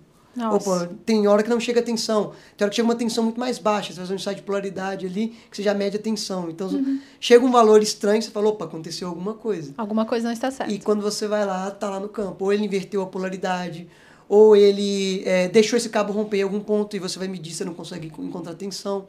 Opa, 0.52 0.88
tem 1.04 1.26
hora 1.26 1.42
que 1.42 1.50
não 1.50 1.58
chega 1.58 1.80
a 1.80 1.82
tensão. 1.82 2.32
Tem 2.56 2.64
hora 2.64 2.70
que 2.70 2.76
chega 2.76 2.86
uma 2.86 2.94
tensão 2.94 3.24
muito 3.24 3.38
mais 3.38 3.58
baixa. 3.58 3.92
Você 3.92 3.96
faz 3.98 4.10
um 4.10 4.14
ensaio 4.14 4.36
de 4.36 4.42
polaridade 4.42 5.04
ali, 5.04 5.34
que 5.50 5.56
você 5.56 5.62
já 5.62 5.74
mede 5.74 5.96
a 5.96 6.00
tensão. 6.00 6.48
Então, 6.48 6.70
chega 7.18 7.44
um 7.44 7.50
valor 7.50 7.82
estranho, 7.82 8.22
você 8.22 8.30
fala, 8.30 8.48
opa, 8.48 8.64
aconteceu 8.64 9.08
alguma 9.08 9.34
coisa. 9.34 9.74
alguma 9.76 10.06
coisa 10.06 10.26
não 10.28 10.32
está 10.32 10.48
certa. 10.50 10.72
E 10.72 10.78
quando 10.78 11.02
você 11.02 11.26
vai 11.26 11.44
lá, 11.44 11.68
tá 11.72 11.90
lá 11.90 11.98
no 12.00 12.08
campo. 12.08 12.44
Ou 12.44 12.52
ele 12.52 12.64
inverteu 12.64 13.02
a 13.02 13.06
polaridade, 13.06 13.88
ou 14.32 14.54
ele 14.54 15.24
é, 15.26 15.48
deixou 15.48 15.76
esse 15.76 15.88
cabo 15.88 16.12
romper 16.12 16.38
em 16.38 16.42
algum 16.44 16.60
ponto 16.60 16.94
e 16.94 17.00
você 17.00 17.18
vai 17.18 17.26
medir, 17.26 17.52
você 17.52 17.64
não 17.64 17.74
consegue 17.74 18.06
enco- 18.06 18.22
encontrar 18.22 18.54
tensão. 18.54 19.06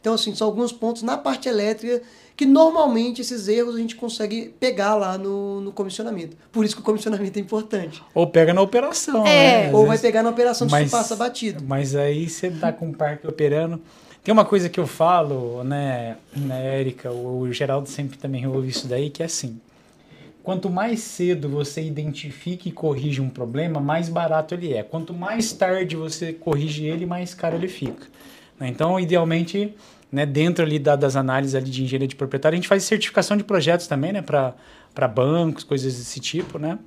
Então, 0.00 0.14
assim, 0.14 0.32
são 0.32 0.46
alguns 0.46 0.70
pontos 0.70 1.02
na 1.02 1.18
parte 1.18 1.48
elétrica 1.48 2.00
que 2.36 2.46
normalmente 2.46 3.20
esses 3.20 3.48
erros 3.48 3.74
a 3.74 3.78
gente 3.78 3.96
consegue 3.96 4.54
pegar 4.60 4.94
lá 4.94 5.18
no, 5.18 5.60
no 5.60 5.72
comissionamento. 5.72 6.36
Por 6.52 6.64
isso 6.64 6.76
que 6.76 6.82
o 6.82 6.84
comissionamento 6.84 7.36
é 7.36 7.42
importante. 7.42 8.00
Ou 8.14 8.28
pega 8.28 8.54
na 8.54 8.60
operação, 8.60 9.26
É. 9.26 9.62
né? 9.62 9.66
Às 9.68 9.74
Ou 9.74 9.80
vai 9.80 9.88
vezes- 9.90 10.02
pegar 10.02 10.22
na 10.22 10.30
operação 10.30 10.66
que 10.68 10.70
mas- 10.72 10.86
isso 10.86 10.96
passa 10.96 11.16
batido. 11.16 11.64
Mas 11.66 11.96
aí 11.96 12.28
você 12.28 12.48
tá 12.50 12.72
com 12.72 12.90
o 12.90 12.94
parque 12.94 13.26
operando. 13.26 13.80
Tem 14.22 14.32
uma 14.32 14.44
coisa 14.44 14.68
que 14.68 14.78
eu 14.78 14.86
falo, 14.86 15.64
né, 15.64 16.16
né 16.36 16.78
Érica, 16.80 17.10
o, 17.10 17.40
o 17.40 17.52
Geraldo 17.52 17.88
sempre 17.88 18.16
também 18.18 18.46
ouve 18.46 18.68
isso 18.68 18.86
daí, 18.86 19.10
que 19.10 19.20
é 19.22 19.26
assim. 19.26 19.58
Quanto 20.44 20.68
mais 20.70 21.00
cedo 21.00 21.48
você 21.48 21.82
identifica 21.82 22.68
e 22.68 22.72
corrige 22.72 23.20
um 23.20 23.30
problema, 23.30 23.80
mais 23.80 24.08
barato 24.10 24.54
ele 24.54 24.74
é. 24.74 24.82
Quanto 24.82 25.14
mais 25.14 25.52
tarde 25.54 25.96
você 25.96 26.34
corrige 26.34 26.84
ele, 26.84 27.06
mais 27.06 27.32
caro 27.34 27.56
ele 27.56 27.66
fica. 27.66 28.06
né? 28.60 28.68
Então, 28.68 29.00
idealmente, 29.00 29.74
né, 30.12 30.24
dentro 30.24 30.64
ali 30.64 30.78
da- 30.78 30.94
das 30.94 31.16
análises 31.16 31.54
ali 31.56 31.68
de 31.70 31.82
engenharia 31.82 32.06
de 32.06 32.14
proprietário, 32.14 32.54
a 32.54 32.58
gente 32.58 32.68
faz 32.68 32.84
certificação 32.84 33.36
de 33.36 33.42
projetos 33.42 33.86
também, 33.88 34.12
né, 34.12 34.22
para 34.22 35.08
bancos, 35.08 35.64
coisas 35.64 35.96
desse 35.96 36.20
tipo, 36.20 36.56
né? 36.58 36.78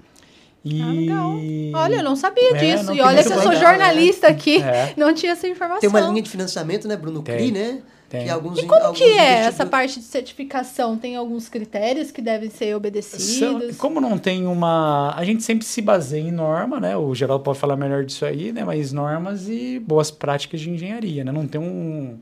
E... 0.63 1.09
Ah. 1.11 1.79
Olha, 1.83 1.95
eu 1.97 2.03
não 2.03 2.15
sabia 2.15 2.51
É, 2.51 2.53
disso. 2.53 2.85
não, 2.85 2.95
e 2.95 3.01
olha 3.01 3.23
que 3.23 3.33
eu 3.33 3.41
sou 3.41 3.53
jornalista 3.55 4.27
aqui, 4.27 4.61
É. 4.61 4.93
não 4.95 5.13
tinha 5.13 5.31
essa 5.33 5.47
informação. 5.47 5.81
Tem 5.81 5.89
uma 5.89 5.99
linha 5.99 6.21
de 6.21 6.29
financiamento, 6.29 6.87
né, 6.87 6.95
Bruno 6.95 7.21
Tem, 7.23 7.35
CRI, 7.37 7.51
né? 7.51 7.81
Tem. 8.09 8.23
Que 8.25 8.29
alguns, 8.29 8.59
E 8.59 8.65
como 8.65 8.81
alguns 8.81 8.97
que 8.97 9.03
é 9.03 9.07
investidores- 9.07 9.47
essa 9.47 9.65
parte 9.65 9.99
de 9.99 10.05
certificação? 10.05 10.97
Tem 10.97 11.15
alguns 11.15 11.49
critérios 11.49 12.11
que 12.11 12.21
devem 12.21 12.49
ser 12.49 12.67
São- 12.67 12.77
obedecidos? 12.77 13.77
como 13.77 13.99
não 14.01 14.17
tem 14.17 14.45
uma. 14.47 15.13
A 15.15 15.23
gente 15.25 15.43
sempre 15.43 15.65
se 15.65 15.81
baseia 15.81 16.21
em 16.21 16.31
norma, 16.31 16.79
né? 16.79 16.95
O 16.97 17.13
Geraldo 17.15 17.43
pode 17.43 17.59
falar 17.59 17.75
melhor 17.75 18.03
disso 18.05 18.25
aí, 18.25 18.51
né? 18.51 18.63
Mas 18.63 18.91
normas 18.91 19.47
e 19.49 19.79
boas 19.79 20.09
práticas 20.11 20.59
de 20.61 20.69
engenharia, 20.69 21.23
né? 21.23 21.31
Não 21.31 21.47
tem 21.47 21.59
um, 21.59 22.17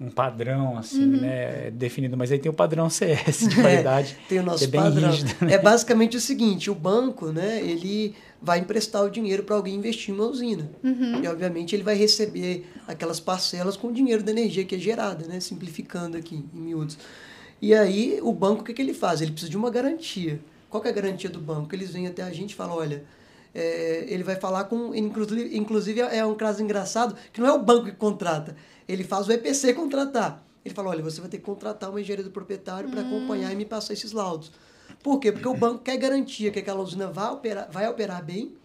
um 0.00 0.10
padrão 0.10 0.76
assim, 0.76 1.06
né, 1.06 1.70
definido, 1.72 2.16
mas 2.16 2.30
aí 2.32 2.38
tem 2.38 2.50
o 2.50 2.54
padrão 2.54 2.90
CS 2.90 3.48
de 3.48 3.54
qualidade. 3.62 4.16
É, 4.24 4.28
tem 4.28 4.38
o 4.40 4.42
nosso 4.42 4.64
é 4.64 4.66
bem 4.66 4.80
padrão. 4.80 5.10
rígido, 5.10 5.34
né? 5.40 5.52
É 5.54 5.58
basicamente 5.58 6.16
o 6.16 6.20
seguinte, 6.20 6.70
o 6.70 6.74
banco, 6.74 7.26
né, 7.26 7.60
ele 7.62 8.14
vai 8.44 8.58
emprestar 8.58 9.02
o 9.02 9.10
dinheiro 9.10 9.42
para 9.42 9.56
alguém 9.56 9.74
investir 9.74 10.14
em 10.14 10.18
uma 10.18 10.26
usina. 10.26 10.70
E 11.22 11.26
obviamente 11.26 11.74
ele 11.74 11.82
vai 11.82 11.96
receber 11.96 12.66
aquelas 12.86 13.18
parcelas 13.18 13.76
com 13.76 13.88
o 13.88 13.92
dinheiro 13.92 14.22
da 14.22 14.30
energia 14.30 14.64
que 14.64 14.74
é 14.74 14.78
gerada, 14.78 15.26
né, 15.26 15.40
simplificando 15.40 16.16
aqui 16.16 16.44
em 16.54 16.60
miúdos. 16.60 16.98
E 17.60 17.74
aí 17.74 18.20
o 18.22 18.32
banco 18.32 18.60
o 18.60 18.64
que, 18.64 18.74
que 18.74 18.82
ele 18.82 18.92
faz? 18.92 19.22
Ele 19.22 19.30
precisa 19.30 19.50
de 19.50 19.56
uma 19.56 19.70
garantia. 19.70 20.38
Qual 20.68 20.82
que 20.82 20.88
é 20.88 20.90
a 20.90 20.94
garantia 20.94 21.30
do 21.30 21.40
banco? 21.40 21.74
Eles 21.74 21.90
vêm 21.90 22.06
até 22.06 22.22
a 22.22 22.30
gente 22.30 22.50
e 22.50 22.54
falam, 22.54 22.76
olha, 22.76 23.04
é, 23.54 24.04
ele 24.08 24.22
vai 24.22 24.36
falar 24.36 24.64
com. 24.64 24.94
Inclusive, 24.94 25.56
inclusive, 25.56 26.00
é 26.00 26.26
um 26.26 26.34
caso 26.34 26.62
engraçado, 26.62 27.16
que 27.32 27.40
não 27.40 27.48
é 27.48 27.52
o 27.52 27.62
banco 27.62 27.86
que 27.86 27.92
contrata. 27.92 28.54
Ele 28.86 29.04
faz 29.04 29.26
o 29.26 29.32
EPC 29.32 29.72
contratar. 29.72 30.44
Ele 30.64 30.74
fala, 30.74 30.90
olha, 30.90 31.02
você 31.02 31.20
vai 31.20 31.30
ter 31.30 31.38
que 31.38 31.44
contratar 31.44 31.90
uma 31.90 32.00
engenharia 32.00 32.24
do 32.24 32.30
proprietário 32.30 32.90
para 32.90 33.02
acompanhar 33.02 33.52
e 33.52 33.56
me 33.56 33.64
passar 33.64 33.92
esses 33.92 34.12
laudos. 34.12 34.50
Por 35.04 35.20
quê? 35.20 35.30
Porque 35.30 35.46
o 35.46 35.52
banco 35.54 35.80
quer 35.84 35.98
garantia 35.98 36.50
que 36.50 36.58
aquela 36.58 36.80
usina 36.80 37.08
vai 37.08 37.30
operar, 37.30 37.70
vai 37.70 37.86
operar 37.86 38.24
bem 38.24 38.56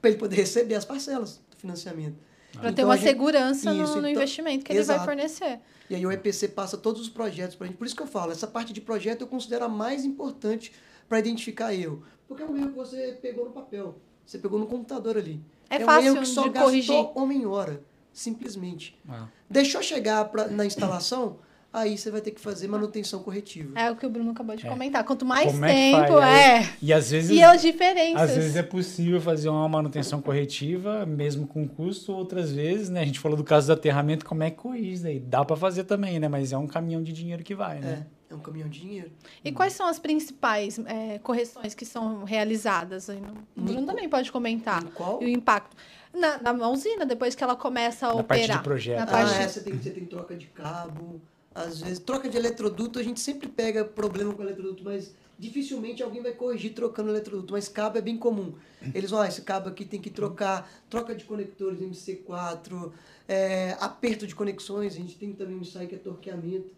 para 0.00 0.10
ele 0.10 0.18
poder 0.18 0.34
receber 0.34 0.74
as 0.74 0.84
parcelas 0.84 1.40
do 1.48 1.56
financiamento. 1.56 2.16
Para 2.52 2.62
ter 2.64 2.68
Então, 2.70 2.84
uma 2.86 2.94
a 2.94 2.96
gente- 2.96 3.06
segurança 3.06 3.72
no, 3.72 3.84
Isso, 3.84 3.92
no 3.92 3.98
então- 4.00 4.10
investimento 4.10 4.64
que 4.64 4.72
ele 4.72 4.82
vai 4.82 5.04
fornecer. 5.04 5.60
E 5.88 5.94
aí 5.94 6.04
o 6.04 6.10
EPC 6.10 6.48
passa 6.48 6.76
todos 6.76 7.00
os 7.00 7.08
projetos 7.08 7.54
para 7.54 7.66
a 7.66 7.68
gente. 7.68 7.76
Por 7.78 7.86
isso 7.86 7.94
que 7.94 8.02
eu 8.02 8.06
falo, 8.08 8.32
essa 8.32 8.46
parte 8.48 8.72
de 8.72 8.80
projeto 8.80 9.20
eu 9.20 9.28
considero 9.28 9.66
a 9.66 9.68
mais 9.68 10.04
importante 10.04 10.72
para 11.08 11.20
identificar 11.20 11.72
erro. 11.72 12.02
Porque 12.26 12.42
é 12.42 12.46
um 12.46 12.56
erro 12.56 12.70
que 12.70 12.74
você 12.76 13.16
pegou 13.22 13.44
no 13.44 13.52
papel, 13.52 13.96
você 14.26 14.36
pegou 14.36 14.58
no 14.58 14.66
computador 14.66 15.16
ali. 15.16 15.40
É 15.70 15.78
um 15.78 15.84
fácil 15.86 16.06
erro 16.08 16.20
que 16.20 16.26
só 16.26 16.42
de 16.42 16.48
gastou 16.50 16.64
corrigir. 16.70 17.10
homem 17.14 17.42
e 17.42 17.46
hora, 17.46 17.80
simplesmente. 18.12 18.98
Ah. 19.08 19.28
Deixou 19.48 19.80
chegar 19.80 20.24
pra, 20.26 20.48
na 20.48 20.66
instalação, 20.66 21.38
aí 21.74 21.98
você 21.98 22.10
vai 22.10 22.20
ter 22.20 22.30
que 22.30 22.40
fazer 22.40 22.68
manutenção 22.68 23.22
corretiva. 23.22 23.78
É 23.78 23.90
o 23.90 23.96
que 23.96 24.06
o 24.06 24.10
Bruno 24.10 24.30
acabou 24.30 24.54
de 24.56 24.66
É. 24.66 24.70
comentar. 24.70 25.02
Quanto 25.04 25.24
mais 25.26 25.50
Como 25.52 25.64
é 25.64 25.68
tempo, 25.74 26.12
faz? 26.18 26.38
é. 26.70 26.74
E 26.80 26.92
às 26.92 27.10
vezes 27.10 27.30
E 27.30 27.42
as 27.42 27.60
diferenças. 27.60 28.30
Às 28.30 28.36
vezes 28.36 28.56
é 28.56 28.62
possível 28.62 29.20
fazer 29.20 29.48
uma 29.48 29.68
manutenção 29.68 30.22
corretiva, 30.22 31.04
mesmo 31.04 31.46
com 31.46 31.66
custo, 31.68 32.12
outras 32.12 32.52
vezes, 32.52 32.88
né? 32.88 33.00
A 33.00 33.04
gente 33.04 33.18
falou 33.20 33.36
do 33.36 33.44
caso 33.44 33.66
do 33.66 33.72
aterramento, 33.72 34.24
como 34.24 34.42
é 34.42 34.50
que 34.50 34.56
corrige 34.56 34.92
isso 34.92 35.02
daí? 35.02 35.18
Dá 35.20 35.44
para 35.44 35.56
fazer 35.56 35.84
também, 35.84 36.18
né? 36.20 36.28
Mas 36.28 36.52
é 36.52 36.56
um 36.58 36.66
caminhão 36.66 37.02
de 37.02 37.12
dinheiro 37.12 37.42
que 37.42 37.54
vai, 37.54 37.80
né? 37.80 38.06
É, 38.30 38.32
é 38.32 38.36
um 38.36 38.40
caminhão 38.40 38.68
de 38.68 38.80
dinheiro. 38.80 39.10
E 39.44 39.50
quais 39.52 39.72
são 39.72 39.86
as 39.86 39.98
principais 39.98 40.78
é, 40.86 41.18
correções 41.18 41.74
que 41.74 41.84
são 41.84 42.24
realizadas? 42.24 43.08
O 43.08 43.60
Bruno 43.60 43.86
também 43.86 44.08
pode 44.08 44.30
comentar. 44.30 44.82
Em 44.82 44.86
qual? 44.88 45.22
E 45.22 45.26
o 45.26 45.28
impacto. 45.28 45.76
Na, 46.12 46.52
na 46.52 46.68
usina, 46.68 47.04
depois 47.04 47.34
que 47.34 47.42
ela 47.42 47.56
começa 47.56 48.06
a 48.06 48.14
Na 48.14 48.22
parte 48.22 48.42
operar. 48.44 48.58
de 48.58 48.62
projeto. 48.62 48.96
Na 48.98 49.02
Ah, 49.02 49.06
parte 49.06 49.34
Ah, 49.34 49.42
é, 49.42 49.48
você 49.48 49.60
tem, 49.60 49.76
você 49.76 49.90
tem 49.90 50.04
troca 50.04 50.36
de 50.36 50.46
cabo, 50.46 51.20
às 51.54 51.80
vezes. 51.80 51.98
Troca 51.98 52.28
de 52.28 52.36
eletroduto, 52.36 52.98
a 52.98 53.02
gente 53.02 53.20
sempre 53.20 53.48
pega 53.48 53.84
problema 53.84 54.34
com 54.34 54.42
eletroduto, 54.42 54.82
mas 54.82 55.14
dificilmente 55.38 56.02
alguém 56.02 56.22
vai 56.22 56.32
corrigir 56.32 56.74
trocando 56.74 57.10
eletroduto. 57.10 57.52
Mas 57.52 57.68
cabo 57.68 57.98
é 57.98 58.00
bem 58.00 58.16
comum. 58.16 58.54
Eles 58.94 59.10
vão, 59.10 59.20
ah, 59.20 59.28
esse 59.28 59.42
cabo 59.42 59.68
aqui 59.68 59.84
tem 59.84 60.00
que 60.00 60.10
trocar, 60.10 60.70
troca 60.90 61.14
de 61.14 61.24
conectores 61.24 61.80
MC4, 61.80 62.92
é, 63.28 63.76
aperto 63.80 64.26
de 64.26 64.34
conexões, 64.34 64.94
a 64.94 64.96
gente 64.96 65.16
tem 65.16 65.32
também 65.32 65.56
um 65.56 65.64
SAI 65.64 65.86
que 65.86 65.94
é 65.94 65.98
torqueamento. 65.98 66.70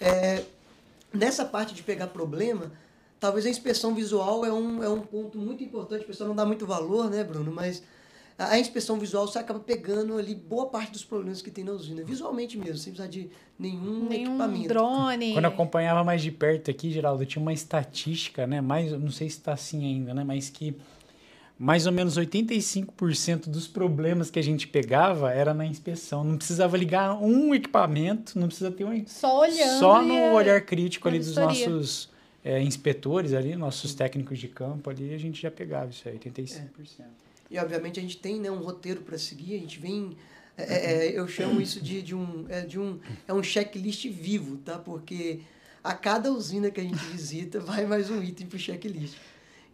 É, 0.00 0.44
nessa 1.12 1.44
parte 1.44 1.74
de 1.74 1.82
pegar 1.82 2.08
problema, 2.08 2.72
talvez 3.20 3.46
a 3.46 3.50
inspeção 3.50 3.94
visual 3.94 4.44
é 4.44 4.52
um, 4.52 4.82
é 4.82 4.88
um 4.88 5.00
ponto 5.00 5.38
muito 5.38 5.62
importante. 5.62 6.04
O 6.04 6.06
pessoal 6.06 6.28
não 6.28 6.36
dá 6.36 6.44
muito 6.44 6.66
valor, 6.66 7.08
né, 7.10 7.22
Bruno? 7.22 7.52
Mas 7.52 7.82
a, 8.38 8.58
inspeção 8.58 8.98
visual 8.98 9.26
você 9.26 9.38
acaba 9.38 9.60
pegando 9.60 10.18
ali 10.18 10.34
boa 10.34 10.66
parte 10.66 10.92
dos 10.92 11.04
problemas 11.04 11.40
que 11.40 11.50
tem 11.50 11.64
na 11.64 11.72
usina, 11.72 12.02
visualmente 12.02 12.58
mesmo, 12.58 12.76
sem 12.76 12.92
precisar 12.92 13.08
de 13.08 13.30
nenhum, 13.58 14.08
nenhum 14.08 14.32
equipamento. 14.32 14.68
drone. 14.68 15.32
Quando 15.32 15.44
eu 15.44 15.50
acompanhava 15.50 16.02
mais 16.02 16.22
de 16.22 16.30
perto 16.30 16.70
aqui, 16.70 16.90
Geraldo, 16.90 17.24
tinha 17.24 17.40
uma 17.40 17.52
estatística, 17.52 18.46
né? 18.46 18.60
Mais, 18.60 18.92
não 18.92 19.10
sei 19.10 19.28
se 19.30 19.38
está 19.38 19.52
assim 19.52 19.84
ainda, 19.84 20.12
né? 20.12 20.24
Mas 20.24 20.50
que 20.50 20.76
mais 21.56 21.86
ou 21.86 21.92
menos 21.92 22.18
85% 22.18 23.48
dos 23.48 23.68
problemas 23.68 24.30
que 24.30 24.38
a 24.38 24.42
gente 24.42 24.66
pegava 24.66 25.32
era 25.32 25.54
na 25.54 25.64
inspeção. 25.64 26.24
Não 26.24 26.36
precisava 26.36 26.76
ligar 26.76 27.14
um 27.22 27.54
equipamento, 27.54 28.38
não 28.38 28.48
precisa 28.48 28.70
ter 28.70 28.84
um 28.84 29.06
Só 29.06 29.40
olhando. 29.40 29.78
Só 29.78 30.02
no 30.02 30.14
é- 30.14 30.32
olhar 30.32 30.60
crítico 30.62 31.06
ali 31.06 31.18
dos 31.18 31.28
vistoria. 31.28 31.68
nossos 31.68 32.10
é, 32.44 32.60
inspetores 32.60 33.32
ali, 33.32 33.54
nossos 33.54 33.94
técnicos 33.94 34.38
de 34.38 34.48
campo 34.48 34.90
ali, 34.90 35.14
a 35.14 35.18
gente 35.18 35.40
já 35.40 35.50
pegava 35.50 35.90
isso 35.90 36.08
aí, 36.08 36.18
85%. 36.18 37.23
E 37.50 37.58
obviamente 37.58 37.98
a 37.98 38.02
gente 38.02 38.16
tem 38.16 38.40
né, 38.40 38.50
um 38.50 38.58
roteiro 38.58 39.02
para 39.02 39.18
seguir, 39.18 39.54
a 39.54 39.58
gente 39.58 39.78
vem. 39.78 40.16
é, 40.56 41.08
é, 41.08 41.18
eu 41.18 41.26
chamo 41.28 41.60
isso 41.60 41.80
de, 41.80 42.02
de 42.02 42.14
um. 42.14 42.46
É, 42.48 42.62
de 42.62 42.78
um, 42.78 42.98
é 43.26 43.34
um 43.34 43.42
checklist 43.42 44.06
vivo, 44.08 44.56
tá? 44.58 44.78
Porque 44.78 45.40
a 45.82 45.92
cada 45.92 46.32
usina 46.32 46.70
que 46.70 46.80
a 46.80 46.84
gente 46.84 47.04
visita 47.12 47.60
vai 47.60 47.84
mais 47.84 48.10
um 48.10 48.22
item 48.22 48.46
pro 48.46 48.58
checklist. 48.58 49.16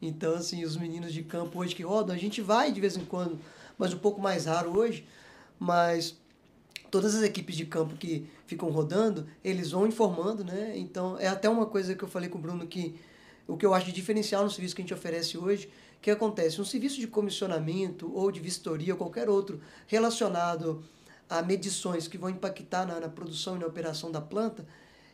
Então, 0.02 0.34
assim, 0.34 0.64
os 0.64 0.76
meninos 0.76 1.12
de 1.12 1.22
campo 1.22 1.58
hoje 1.58 1.74
que 1.74 1.82
rodam, 1.82 2.14
a 2.14 2.18
gente 2.18 2.40
vai 2.40 2.72
de 2.72 2.80
vez 2.80 2.96
em 2.96 3.04
quando, 3.04 3.38
mas 3.78 3.92
um 3.92 3.98
pouco 3.98 4.20
mais 4.20 4.46
raro 4.46 4.76
hoje, 4.76 5.06
mas 5.58 6.16
todas 6.90 7.14
as 7.14 7.22
equipes 7.22 7.54
de 7.54 7.66
campo 7.66 7.94
que 7.96 8.26
ficam 8.46 8.70
rodando, 8.70 9.28
eles 9.44 9.70
vão 9.70 9.86
informando, 9.86 10.42
né? 10.42 10.72
Então, 10.76 11.18
é 11.18 11.28
até 11.28 11.48
uma 11.48 11.66
coisa 11.66 11.94
que 11.94 12.02
eu 12.02 12.08
falei 12.08 12.28
com 12.28 12.38
o 12.38 12.40
Bruno 12.40 12.66
que 12.66 12.94
o 13.46 13.56
que 13.56 13.66
eu 13.66 13.74
acho 13.74 13.86
de 13.86 13.92
diferencial 13.92 14.44
no 14.44 14.50
serviço 14.50 14.76
que 14.76 14.82
a 14.82 14.84
gente 14.84 14.94
oferece 14.94 15.36
hoje, 15.36 15.68
que 16.00 16.10
acontece, 16.10 16.60
um 16.60 16.64
serviço 16.64 16.98
de 17.00 17.06
comissionamento 17.06 18.10
ou 18.14 18.30
de 18.30 18.40
vistoria 18.40 18.94
ou 18.94 18.98
qualquer 18.98 19.28
outro 19.28 19.60
relacionado 19.86 20.82
a 21.28 21.42
medições 21.42 22.08
que 22.08 22.18
vão 22.18 22.30
impactar 22.30 22.86
na, 22.86 22.98
na 23.00 23.08
produção 23.08 23.56
e 23.56 23.58
na 23.58 23.66
operação 23.66 24.10
da 24.10 24.20
planta, 24.20 24.66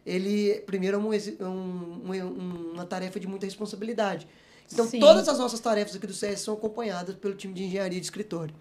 ele, 0.05 0.55
primeiro, 0.66 0.96
é 0.96 1.01
um 1.01 1.12
exi- 1.12 1.37
um- 1.40 2.01
um- 2.11 2.70
uma 2.75 2.87
tarefa 2.87 3.18
de 3.18 3.27
muita 3.27 3.44
responsabilidade. 3.44 4.27
Então, 4.72 4.87
Sim. 4.87 4.99
todas 5.01 5.29
as 5.29 5.38
nossas 5.38 5.61
tarefas 5.61 5.94
aqui 5.96 6.07
do 6.07 6.12
CS 6.14 6.40
são 6.40 6.55
acompanhadas 6.55 7.14
pelo 7.16 7.35
time 7.35 7.53
de 7.53 7.64
engenharia 7.64 7.99
de 8.01 8.05
escritório. 8.05 8.55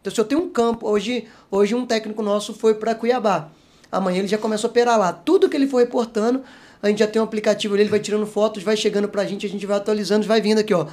Então, 0.00 0.12
se 0.12 0.20
eu 0.20 0.24
tenho 0.24 0.40
um 0.42 0.50
campo, 0.50 0.88
hoje, 0.88 1.28
hoje 1.50 1.74
um 1.74 1.84
técnico 1.86 2.22
nosso 2.22 2.54
foi 2.54 2.74
para 2.74 2.94
Cuiabá. 2.94 3.50
Amanhã 3.90 4.18
ele 4.20 4.28
já 4.28 4.38
começa 4.38 4.66
a 4.66 4.70
operar 4.70 4.98
lá. 4.98 5.12
Tudo 5.12 5.48
que 5.48 5.56
ele 5.56 5.66
for 5.66 5.78
reportando, 5.78 6.42
a 6.82 6.88
gente 6.88 6.98
já 6.98 7.06
tem 7.06 7.20
um 7.20 7.24
aplicativo 7.24 7.74
ali, 7.74 7.82
ele 7.84 7.90
vai 7.90 8.00
tirando 8.00 8.26
fotos, 8.26 8.62
vai 8.62 8.76
chegando 8.76 9.08
pra 9.08 9.24
gente, 9.24 9.46
a 9.46 9.48
gente 9.48 9.64
vai 9.66 9.76
atualizando, 9.76 10.26
vai 10.26 10.40
vindo 10.40 10.58
aqui, 10.58 10.74
ó. 10.74 10.86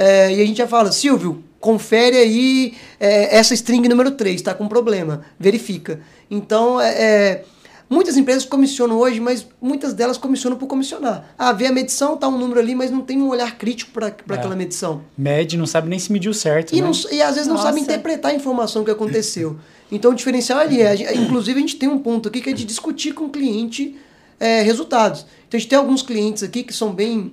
É, 0.00 0.32
e 0.32 0.40
a 0.40 0.46
gente 0.46 0.58
já 0.58 0.68
fala, 0.68 0.92
Silvio, 0.92 1.42
confere 1.60 2.16
aí 2.16 2.74
é, 3.00 3.36
essa 3.36 3.52
string 3.52 3.88
número 3.88 4.12
3, 4.12 4.40
tá 4.40 4.54
com 4.54 4.68
problema. 4.68 5.22
Verifica. 5.40 6.00
Então, 6.30 6.80
é, 6.80 6.88
é, 6.90 7.44
muitas 7.90 8.16
empresas 8.16 8.44
comissionam 8.44 8.96
hoje, 8.96 9.18
mas 9.18 9.44
muitas 9.60 9.92
delas 9.92 10.16
comissionam 10.16 10.56
por 10.56 10.68
comissionar. 10.68 11.34
Ah, 11.36 11.52
vê 11.52 11.66
a 11.66 11.72
medição, 11.72 12.16
tá 12.16 12.28
um 12.28 12.38
número 12.38 12.60
ali, 12.60 12.76
mas 12.76 12.92
não 12.92 13.00
tem 13.00 13.20
um 13.20 13.28
olhar 13.28 13.58
crítico 13.58 13.90
para 13.90 14.06
É. 14.06 14.34
aquela 14.34 14.54
medição. 14.54 15.02
Mede, 15.16 15.56
não 15.56 15.66
sabe 15.66 15.88
nem 15.88 15.98
se 15.98 16.12
mediu 16.12 16.32
certo, 16.32 16.72
E, 16.72 16.80
né? 16.80 16.86
não, 16.86 16.92
e 17.10 17.20
às 17.20 17.34
vezes 17.34 17.48
não 17.48 17.56
Nossa. 17.56 17.66
sabe 17.68 17.80
interpretar 17.80 18.30
a 18.30 18.34
informação 18.34 18.84
que 18.84 18.90
aconteceu. 18.92 19.56
Então 19.90 20.12
o 20.12 20.14
diferencial 20.14 20.60
ali 20.60 20.80
é, 20.80 21.16
inclusive 21.16 21.58
a 21.58 21.60
gente 21.60 21.76
tem 21.76 21.88
um 21.88 21.98
ponto 21.98 22.28
aqui 22.28 22.40
que 22.40 22.50
é 22.50 22.52
de 22.52 22.64
discutir 22.64 23.12
com 23.14 23.24
o 23.24 23.30
cliente 23.30 23.96
é, 24.38 24.62
resultados. 24.62 25.26
Então 25.48 25.56
a 25.56 25.60
gente 25.60 25.68
tem 25.68 25.78
alguns 25.78 26.02
clientes 26.02 26.42
aqui 26.44 26.62
que 26.62 26.72
são 26.72 26.92
bem. 26.92 27.32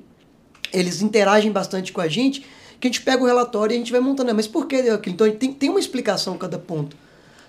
Eles 0.78 1.02
interagem 1.02 1.52
bastante 1.52 1.92
com 1.94 2.02
a 2.02 2.08
gente, 2.08 2.42
que 2.80 2.88
a 2.88 2.90
gente 2.90 3.02
pega 3.02 3.24
o 3.24 3.26
relatório 3.26 3.74
e 3.74 3.76
a 3.76 3.80
gente 3.80 3.92
vai 3.92 4.02
montando. 4.02 4.32
"Ah, 4.32 4.34
Mas 4.34 4.48
por 4.48 4.68
que 4.68 4.76
aquilo? 4.76 5.14
Então 5.16 5.32
tem, 5.32 5.52
tem 5.54 5.70
uma 5.70 5.80
explicação 5.80 6.38
cada 6.38 6.60
ponto. 6.60 6.96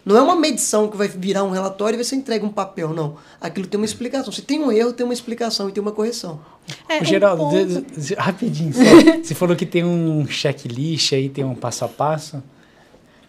Não 0.05 0.17
é 0.17 0.23
uma 0.23 0.37
medição 0.37 0.87
que 0.89 0.97
vai 0.97 1.09
virar 1.09 1.43
um 1.43 1.51
relatório 1.51 1.99
e 2.01 2.05
você 2.05 2.15
entrega 2.15 2.47
um 2.47 2.49
papel, 2.49 2.95
não. 2.95 3.17
Aquilo 3.41 3.67
tem 3.67 3.77
uma 3.77 3.85
explicação. 3.85 4.33
Se 4.33 4.41
tem 4.41 4.61
um 4.61 4.71
erro, 4.71 4.93
tem 4.93 5.05
uma 5.05 5.13
explicação 5.13 5.69
e 5.69 5.73
tem 5.73 5.83
uma 5.83 5.91
correção. 5.91 6.41
É, 6.89 7.03
um 7.03 7.05
Geraldo, 7.05 7.51
de- 7.99 8.15
rapidinho, 8.15 8.71
só. 8.73 8.81
você 9.25 9.35
falou 9.35 9.57
que 9.57 9.67
tem 9.67 9.85
um 9.85 10.25
checklist 10.29 11.13
aí, 11.13 11.29
tem 11.29 11.45
um 11.45 11.57
passo 11.57 11.85
a 11.85 11.89
passo. 11.89 12.41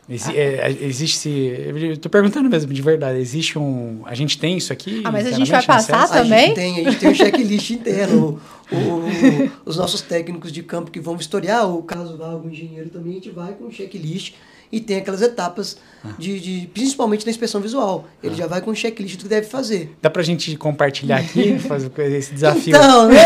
Exi 0.10 0.38
é, 0.38 0.72
existe. 0.82 1.30
Eu 1.30 1.98
tô 1.98 2.10
perguntando 2.10 2.50
mesmo, 2.50 2.74
de 2.74 2.82
verdade. 2.82 3.20
Existe 3.20 3.60
um. 3.60 4.04
A 4.06 4.16
gente 4.16 4.38
tem 4.40 4.58
isso 4.58 4.72
aqui? 4.72 5.02
Ah, 5.04 5.12
mas 5.12 5.28
a 5.28 5.32
gente 5.32 5.52
vai 5.52 5.62
passar 5.66 5.98
acesso? 6.04 6.14
A 6.14 6.24
também? 6.24 6.46
gente 6.48 6.56
tem, 6.56 6.80
a 6.80 6.84
gente 6.92 7.00
tem 7.00 7.10
um 7.10 7.14
checklist 7.16 7.70
interno. 7.72 8.40
O- 8.72 8.76
o- 8.76 9.52
os 9.66 9.76
nossos 9.78 10.02
técnicos 10.02 10.52
de 10.52 10.64
campo 10.64 10.92
que 10.92 11.00
vão 11.00 11.18
vistoriar, 11.18 11.70
o 11.70 11.84
caso 11.84 12.18
vá 12.18 12.28
algum 12.32 12.50
engenheiro 12.50 12.90
também, 12.90 13.14
a 13.14 13.16
gente 13.16 13.30
vai 13.32 13.52
com 13.54 13.66
um 13.66 13.72
checklist 13.72 14.34
e 14.70 14.80
tem 14.82 14.98
aquelas 14.98 15.22
etapas, 15.22 15.78
de, 16.20 16.40
de- 16.40 16.68
principalmente 16.74 17.26
na 17.26 17.32
inspeção 17.32 17.62
visual. 17.62 18.06
Ele 18.22 18.36
já 18.36 18.48
vai 18.48 18.60
com 18.62 18.72
um 18.72 18.76
checklist 18.76 19.16
do 19.18 19.24
que 19.24 19.30
deve 19.30 19.48
fazer. 19.48 19.96
Dá 20.02 20.10
pra 20.10 20.22
gente 20.24 20.56
compartilhar 20.58 21.18
aqui, 21.18 21.58
fazer 21.68 21.90
esse 22.14 22.34
desafio? 22.34 22.76
Então, 22.76 23.08
né? 23.08 23.16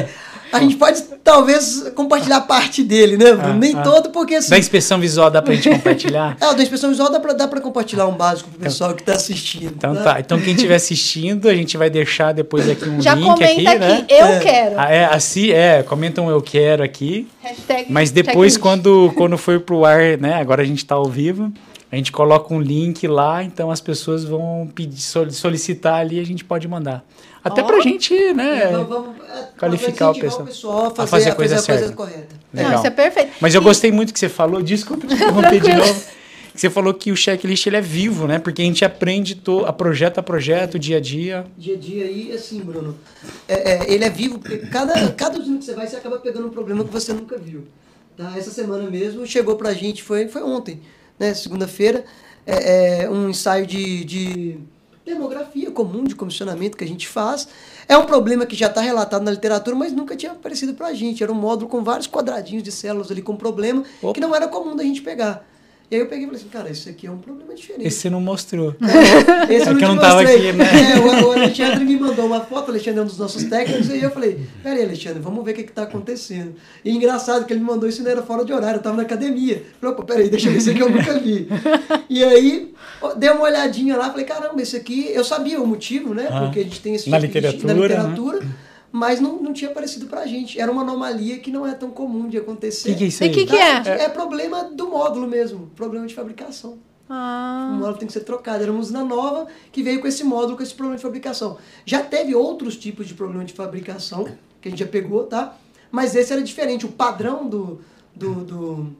é, 0.00 0.08
a 0.52 0.60
gente 0.60 0.76
pode 0.76 1.02
talvez 1.24 1.90
compartilhar 1.94 2.42
parte 2.42 2.82
dele, 2.82 3.16
né? 3.16 3.30
Ah, 3.30 3.52
Nem 3.54 3.74
ah. 3.76 3.82
todo, 3.82 4.10
porque 4.10 4.34
assim. 4.34 4.50
Da 4.50 4.58
inspeção 4.58 5.00
visual 5.00 5.30
dá 5.30 5.40
pra 5.40 5.54
gente 5.54 5.70
compartilhar? 5.74 6.36
É, 6.40 6.48
o 6.48 6.54
da 6.54 6.62
inspeção 6.62 6.90
visual 6.90 7.10
dá 7.10 7.18
pra, 7.18 7.32
dá 7.32 7.48
pra 7.48 7.60
compartilhar 7.60 8.06
um 8.06 8.14
básico 8.14 8.50
pro 8.50 8.60
pessoal 8.60 8.94
que 8.94 9.02
tá 9.02 9.14
assistindo. 9.14 9.72
Então 9.76 9.94
tá. 9.94 10.20
Então 10.20 10.40
quem 10.40 10.54
estiver 10.54 10.74
assistindo, 10.74 11.48
a 11.48 11.54
gente 11.54 11.76
vai 11.76 11.88
deixar 11.88 12.32
depois 12.32 12.68
aqui 12.68 12.88
um 12.88 13.00
Já 13.00 13.14
link 13.14 13.24
comenta 13.26 13.44
aqui, 13.52 13.66
aqui, 13.66 13.78
né? 13.78 14.06
eu 14.08 14.26
É. 14.26 14.38
quero. 14.40 14.74
Ah, 14.78 14.90
é, 14.90 15.04
assim, 15.06 15.50
é, 15.50 15.82
comentam 15.82 16.28
eu 16.28 16.42
quero 16.42 16.82
aqui. 16.82 17.26
Hashtag 17.42 17.86
Mas 17.90 18.10
depois, 18.10 18.56
quando, 18.56 19.12
quando 19.16 19.38
for 19.38 19.60
pro 19.60 19.84
ar, 19.84 20.18
né? 20.18 20.34
Agora 20.34 20.62
a 20.62 20.66
gente 20.66 20.84
tá 20.84 20.94
ao 20.94 21.06
vivo. 21.06 21.52
A 21.90 21.96
gente 21.96 22.10
coloca 22.10 22.54
um 22.54 22.58
link 22.60 23.06
lá, 23.06 23.44
então 23.44 23.70
as 23.70 23.78
pessoas 23.78 24.24
vão 24.24 24.66
pedir, 24.74 25.02
solicitar 25.02 26.00
ali 26.00 26.16
e 26.16 26.20
a 26.20 26.24
gente 26.24 26.42
pode 26.42 26.66
mandar. 26.66 27.04
Até 27.44 27.62
oh. 27.62 27.66
pra 27.66 27.80
gente, 27.80 28.14
né? 28.34 28.66
Vamos, 28.66 28.88
vamos, 28.88 29.16
é, 29.28 29.48
qualificar 29.58 30.10
o 30.10 30.14
pessoal. 30.14 30.42
O 30.42 30.46
pessoal 30.46 30.86
a 30.86 30.90
fazer, 30.90 31.02
a 31.02 31.06
fazer 31.06 31.30
a 31.30 31.34
coisa, 31.34 31.56
fazer. 31.56 31.72
A 31.72 31.76
coisa 31.78 31.92
correta. 31.94 32.36
Legal. 32.52 32.70
Não, 32.70 32.78
isso 32.78 32.86
é 32.86 32.90
perfeito. 32.90 33.32
Mas 33.40 33.54
eu 33.54 33.60
e... 33.60 33.64
gostei 33.64 33.90
muito 33.90 34.12
que 34.12 34.18
você 34.18 34.28
falou, 34.28 34.62
desculpa 34.62 35.06
te 35.06 35.14
interromper 35.14 35.60
de 35.60 35.74
novo. 35.74 36.02
Você 36.54 36.68
falou 36.68 36.92
que 36.92 37.10
o 37.10 37.16
checklist 37.16 37.66
ele 37.66 37.76
é 37.76 37.80
vivo, 37.80 38.26
né? 38.26 38.38
Porque 38.38 38.60
a 38.60 38.64
gente 38.64 38.84
aprende 38.84 39.34
to, 39.34 39.64
a 39.64 39.72
projeto 39.72 40.18
a 40.18 40.22
projeto, 40.22 40.78
dia 40.78 40.98
a 40.98 41.00
dia. 41.00 41.46
Dia 41.56 41.74
a 41.74 41.78
dia 41.78 42.04
e 42.04 42.32
assim, 42.32 42.60
Bruno. 42.60 42.96
É, 43.48 43.72
é, 43.72 43.92
ele 43.92 44.04
é 44.04 44.10
vivo 44.10 44.38
porque 44.38 44.58
cada, 44.58 45.10
cada 45.12 45.38
usina 45.38 45.58
que 45.58 45.64
você 45.64 45.74
vai, 45.74 45.86
você 45.86 45.96
acaba 45.96 46.18
pegando 46.18 46.46
um 46.46 46.50
problema 46.50 46.84
que 46.84 46.92
você 46.92 47.12
nunca 47.12 47.38
viu. 47.38 47.64
Tá? 48.16 48.34
Essa 48.36 48.50
semana 48.50 48.88
mesmo 48.90 49.26
chegou 49.26 49.56
pra 49.56 49.72
gente, 49.72 50.02
foi, 50.02 50.28
foi 50.28 50.42
ontem, 50.42 50.80
né? 51.18 51.32
Segunda-feira, 51.32 52.04
é, 52.46 53.04
é, 53.04 53.10
um 53.10 53.30
ensaio 53.30 53.66
de, 53.66 54.04
de 54.04 54.58
demografia 55.04 55.70
comum 55.70 56.04
de 56.04 56.14
comissionamento 56.14 56.76
que 56.76 56.84
a 56.84 56.86
gente 56.86 57.08
faz. 57.08 57.48
É 57.88 57.96
um 57.96 58.06
problema 58.06 58.46
que 58.46 58.54
já 58.54 58.68
está 58.68 58.80
relatado 58.80 59.22
na 59.22 59.30
literatura, 59.30 59.76
mas 59.76 59.92
nunca 59.92 60.16
tinha 60.16 60.32
aparecido 60.32 60.74
para 60.74 60.88
a 60.88 60.94
gente. 60.94 61.22
Era 61.22 61.32
um 61.32 61.36
módulo 61.36 61.68
com 61.68 61.82
vários 61.82 62.06
quadradinhos 62.06 62.62
de 62.62 62.72
células 62.72 63.10
ali 63.10 63.22
com 63.22 63.36
problema 63.36 63.84
Opa. 64.00 64.14
que 64.14 64.20
não 64.20 64.34
era 64.34 64.46
comum 64.48 64.76
da 64.76 64.84
gente 64.84 65.02
pegar. 65.02 65.44
E 65.92 65.94
aí 65.94 66.00
eu 66.00 66.06
peguei 66.06 66.24
e 66.24 66.26
falei 66.26 66.40
assim, 66.40 66.48
cara, 66.48 66.70
isso 66.70 66.88
aqui 66.88 67.06
é 67.06 67.10
um 67.10 67.18
problema 67.18 67.54
diferente. 67.54 67.86
Esse 67.86 67.98
você 67.98 68.08
não 68.08 68.18
mostrou. 68.18 68.74
É, 69.52 69.54
esse 69.54 69.66
é 69.66 69.70
eu 69.70 69.72
não 69.72 69.78
que 69.78 69.84
eu 69.84 69.88
não 69.88 69.96
estava 69.96 70.22
aqui, 70.22 70.52
né? 70.52 70.64
É, 70.94 70.98
o, 70.98 71.26
o, 71.26 71.32
Alexandre 71.32 71.84
me 71.84 71.96
mandou 71.96 72.24
uma 72.24 72.40
foto, 72.40 72.68
o 72.68 72.70
Alexandre 72.70 73.00
é 73.00 73.02
um 73.02 73.06
dos 73.06 73.18
nossos 73.18 73.44
técnicos, 73.44 73.88
e 73.88 73.92
aí 73.92 74.02
eu 74.02 74.10
falei, 74.10 74.38
peraí, 74.62 74.84
Alexandre, 74.84 75.20
vamos 75.20 75.44
ver 75.44 75.50
o 75.50 75.54
que 75.54 75.60
está 75.62 75.82
acontecendo. 75.82 76.54
E 76.82 76.90
engraçado 76.90 77.44
que 77.44 77.52
ele 77.52 77.60
me 77.60 77.66
mandou 77.66 77.88
isso 77.88 78.02
não 78.02 78.10
era 78.10 78.22
fora 78.22 78.42
de 78.44 78.52
horário, 78.52 78.76
eu 78.76 78.78
estava 78.78 78.96
na 78.96 79.02
academia. 79.02 79.56
Eu 79.56 79.64
falei, 79.80 79.94
opa, 79.94 80.04
peraí, 80.04 80.30
deixa 80.30 80.48
eu 80.48 80.52
ver 80.52 80.58
isso 80.58 80.70
aqui 80.70 80.80
eu 80.80 80.88
nunca 80.88 81.18
vi. 81.18 81.48
E 82.08 82.24
aí, 82.24 82.72
dei 83.18 83.30
uma 83.30 83.42
olhadinha 83.42 83.96
lá, 83.96 84.10
falei, 84.10 84.24
caramba, 84.24 84.62
esse 84.62 84.76
aqui, 84.76 85.10
eu 85.12 85.24
sabia 85.24 85.60
o 85.60 85.66
motivo, 85.66 86.14
né? 86.14 86.28
Ah, 86.30 86.42
porque 86.42 86.60
a 86.60 86.64
gente 86.64 86.80
tem 86.80 86.94
esse 86.94 87.10
na 87.10 87.20
tipo 87.20 87.26
literatura, 87.26 87.74
na 87.74 87.80
literatura. 87.80 88.40
Né? 88.40 88.50
Mas 88.92 89.20
não, 89.20 89.42
não 89.42 89.54
tinha 89.54 89.70
aparecido 89.70 90.06
pra 90.06 90.26
gente. 90.26 90.60
Era 90.60 90.70
uma 90.70 90.82
anomalia 90.82 91.38
que 91.38 91.50
não 91.50 91.66
é 91.66 91.74
tão 91.74 91.90
comum 91.90 92.28
de 92.28 92.36
acontecer. 92.36 92.90
O 92.90 92.92
que, 92.92 92.98
que 92.98 93.04
é 93.04 93.06
isso 93.06 93.24
aí? 93.24 93.30
E 93.30 93.32
que, 93.32 93.46
que 93.46 93.56
é? 93.56 93.82
é? 93.86 94.04
É 94.04 94.08
problema 94.10 94.64
do 94.64 94.88
módulo 94.88 95.26
mesmo, 95.26 95.70
problema 95.74 96.06
de 96.06 96.14
fabricação. 96.14 96.78
Ah. 97.08 97.70
O 97.72 97.78
módulo 97.78 97.96
tem 97.96 98.06
que 98.06 98.12
ser 98.12 98.20
trocado. 98.20 98.62
Era 98.62 98.70
uma 98.70 98.80
usina 98.80 99.02
nova 99.02 99.46
que 99.72 99.82
veio 99.82 100.00
com 100.00 100.06
esse 100.06 100.22
módulo, 100.22 100.58
com 100.58 100.62
esse 100.62 100.74
problema 100.74 100.96
de 100.96 101.02
fabricação. 101.02 101.56
Já 101.86 102.02
teve 102.02 102.34
outros 102.34 102.76
tipos 102.76 103.08
de 103.08 103.14
problema 103.14 103.44
de 103.44 103.54
fabricação, 103.54 104.24
que 104.60 104.68
a 104.68 104.70
gente 104.70 104.80
já 104.80 104.86
pegou, 104.86 105.24
tá? 105.24 105.56
Mas 105.90 106.14
esse 106.14 106.30
era 106.32 106.42
diferente. 106.42 106.84
O 106.84 106.92
padrão 106.92 107.48
do, 107.48 107.80
do, 108.14 108.34
do 108.44 108.96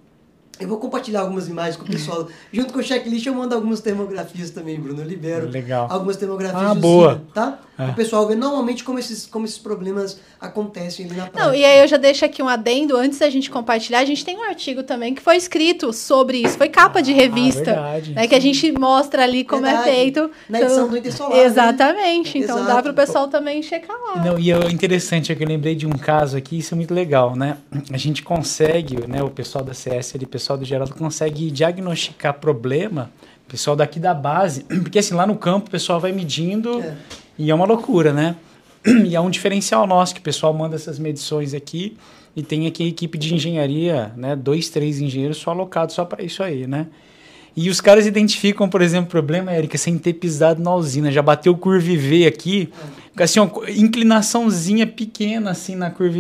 eu 0.63 0.69
vou 0.69 0.79
compartilhar 0.79 1.21
algumas 1.21 1.49
imagens 1.49 1.77
com 1.77 1.85
o 1.85 1.87
pessoal. 1.87 2.29
Junto 2.53 2.73
com 2.73 2.79
o 2.79 2.83
checklist, 2.83 3.27
eu 3.27 3.35
mando 3.35 3.55
algumas 3.55 3.81
termografias 3.81 4.51
também, 4.51 4.79
Bruno. 4.81 5.03
Eu 5.03 5.07
libero 5.07 5.49
Legal. 5.49 5.89
algumas 5.91 6.17
termografias. 6.17 6.63
Ah, 6.63 6.75
boa. 6.75 7.23
tá? 7.35 7.59
É. 7.79 7.91
O 7.91 7.95
pessoal 7.95 8.27
ver 8.29 8.37
normalmente 8.37 8.85
como 8.85 8.99
esses, 8.99 9.27
como 9.27 9.45
esses 9.45 9.59
problemas 9.59 10.21
acontecem 10.41 11.07
ali 11.07 11.17
na 11.17 11.27
prática. 11.27 11.45
Não, 11.45 11.55
e 11.55 11.65
aí 11.65 11.81
eu 11.81 11.89
já 11.89 11.97
deixo 11.97 12.25
aqui 12.25 12.43
um 12.43 12.49
adendo, 12.49 12.97
antes 12.97 13.19
da 13.19 13.31
gente 13.31 13.51
compartilhar, 13.51 14.01
a 14.01 14.05
gente 14.05 14.25
tem 14.25 14.37
um 14.37 14.45
artigo 14.45 14.83
também 14.83 15.15
que 15.15 15.23
foi 15.23 15.37
escrito 15.37 15.93
sobre 15.93 16.39
isso. 16.39 16.59
Foi 16.59 16.69
capa 16.69 17.03
de 17.03 17.13
ah, 17.13 17.17
revista. 17.17 17.65
verdade. 17.65 18.13
Né, 18.13 18.27
que 18.27 18.35
a 18.35 18.41
gente 18.41 18.71
mostra 18.73 19.23
ali 19.23 19.45
como 19.45 19.67
é 19.67 19.73
verdade. 19.73 19.89
é 19.89 19.93
feito. 19.93 20.31
Na 20.49 20.61
edição 20.61 20.89
do 20.89 20.97
Intersolar. 20.97 21.37
Né? 21.37 21.45
Exatamente. 21.45 22.39
Né? 22.39 22.45
Então 22.45 22.59
Exato. 22.59 22.75
dá 22.75 22.83
para 22.83 22.93
o 22.93 22.95
pessoal 22.95 23.29
também 23.29 23.63
checar 23.63 23.97
lá. 23.97 24.23
Não, 24.23 24.39
e 24.39 24.53
é 24.53 24.71
interessante 24.71 25.33
é 25.33 25.35
que 25.35 25.43
eu 25.43 25.49
lembrei 25.49 25.75
de 25.75 25.87
um 25.87 25.93
caso 25.93 26.37
aqui, 26.37 26.59
isso 26.59 26.75
é 26.75 26.77
muito 26.77 26.93
legal, 26.93 27.35
né? 27.35 27.57
A 27.91 27.97
gente 27.97 28.23
consegue, 28.23 29.07
né, 29.07 29.23
o 29.23 29.31
pessoal 29.31 29.65
da 29.65 29.75
CS 29.75 30.15
ali, 30.15 30.25
o 30.25 30.29
pessoal 30.53 30.59
do 30.59 30.65
Geraldo 30.65 30.95
consegue 30.95 31.51
diagnosticar 31.51 32.35
problema, 32.35 33.11
pessoal 33.49 33.77
daqui 33.77 33.99
da 33.99 34.15
base, 34.15 34.65
porque 34.83 34.99
assim, 34.99 35.15
lá 35.15 35.27
no 35.27 35.37
campo 35.37 35.69
o 35.69 35.71
pessoal 35.71 36.01
vai 36.01 36.13
medindo 36.13 36.81
é. 36.81 36.97
e 37.39 37.51
é 37.51 37.55
uma 37.55 37.65
loucura, 37.65 38.13
né? 38.13 38.37
E 39.07 39.15
é 39.15 39.21
um 39.21 39.31
diferencial 39.31 39.87
nosso 39.87 40.13
que 40.13 40.21
o 40.21 40.23
pessoal 40.23 40.53
manda 40.53 40.75
essas 40.75 40.99
medições 40.99 41.55
aqui 41.55 41.97
e 42.35 42.43
tem 42.43 42.67
aqui 42.67 42.83
a 42.83 42.87
equipe 42.87 43.17
de 43.17 43.35
engenharia, 43.35 44.13
né? 44.17 44.35
Dois, 44.35 44.69
três 44.71 45.01
engenheiros 45.01 45.37
só 45.37 45.51
alocados 45.51 45.95
só 45.95 46.05
para 46.05 46.23
isso 46.23 46.43
aí, 46.43 46.67
né? 46.67 46.89
E 47.55 47.69
os 47.69 47.81
caras 47.81 48.07
identificam, 48.07 48.69
por 48.69 48.81
exemplo, 48.81 49.11
problema, 49.11 49.53
Érica, 49.53 49.77
sem 49.77 49.99
ter 49.99 50.15
pisado 50.15 50.63
na 50.63 50.75
usina. 50.75 51.13
Já 51.13 51.21
bateu 51.21 51.55
curva 51.57 51.95
V 51.95 52.27
aqui, 52.27 52.71
assim, 53.17 53.41
uma 53.41 53.71
inclinaçãozinha 53.71 54.87
pequena 54.87 55.51
assim 55.51 55.77
na 55.77 55.91
curva 55.91 56.19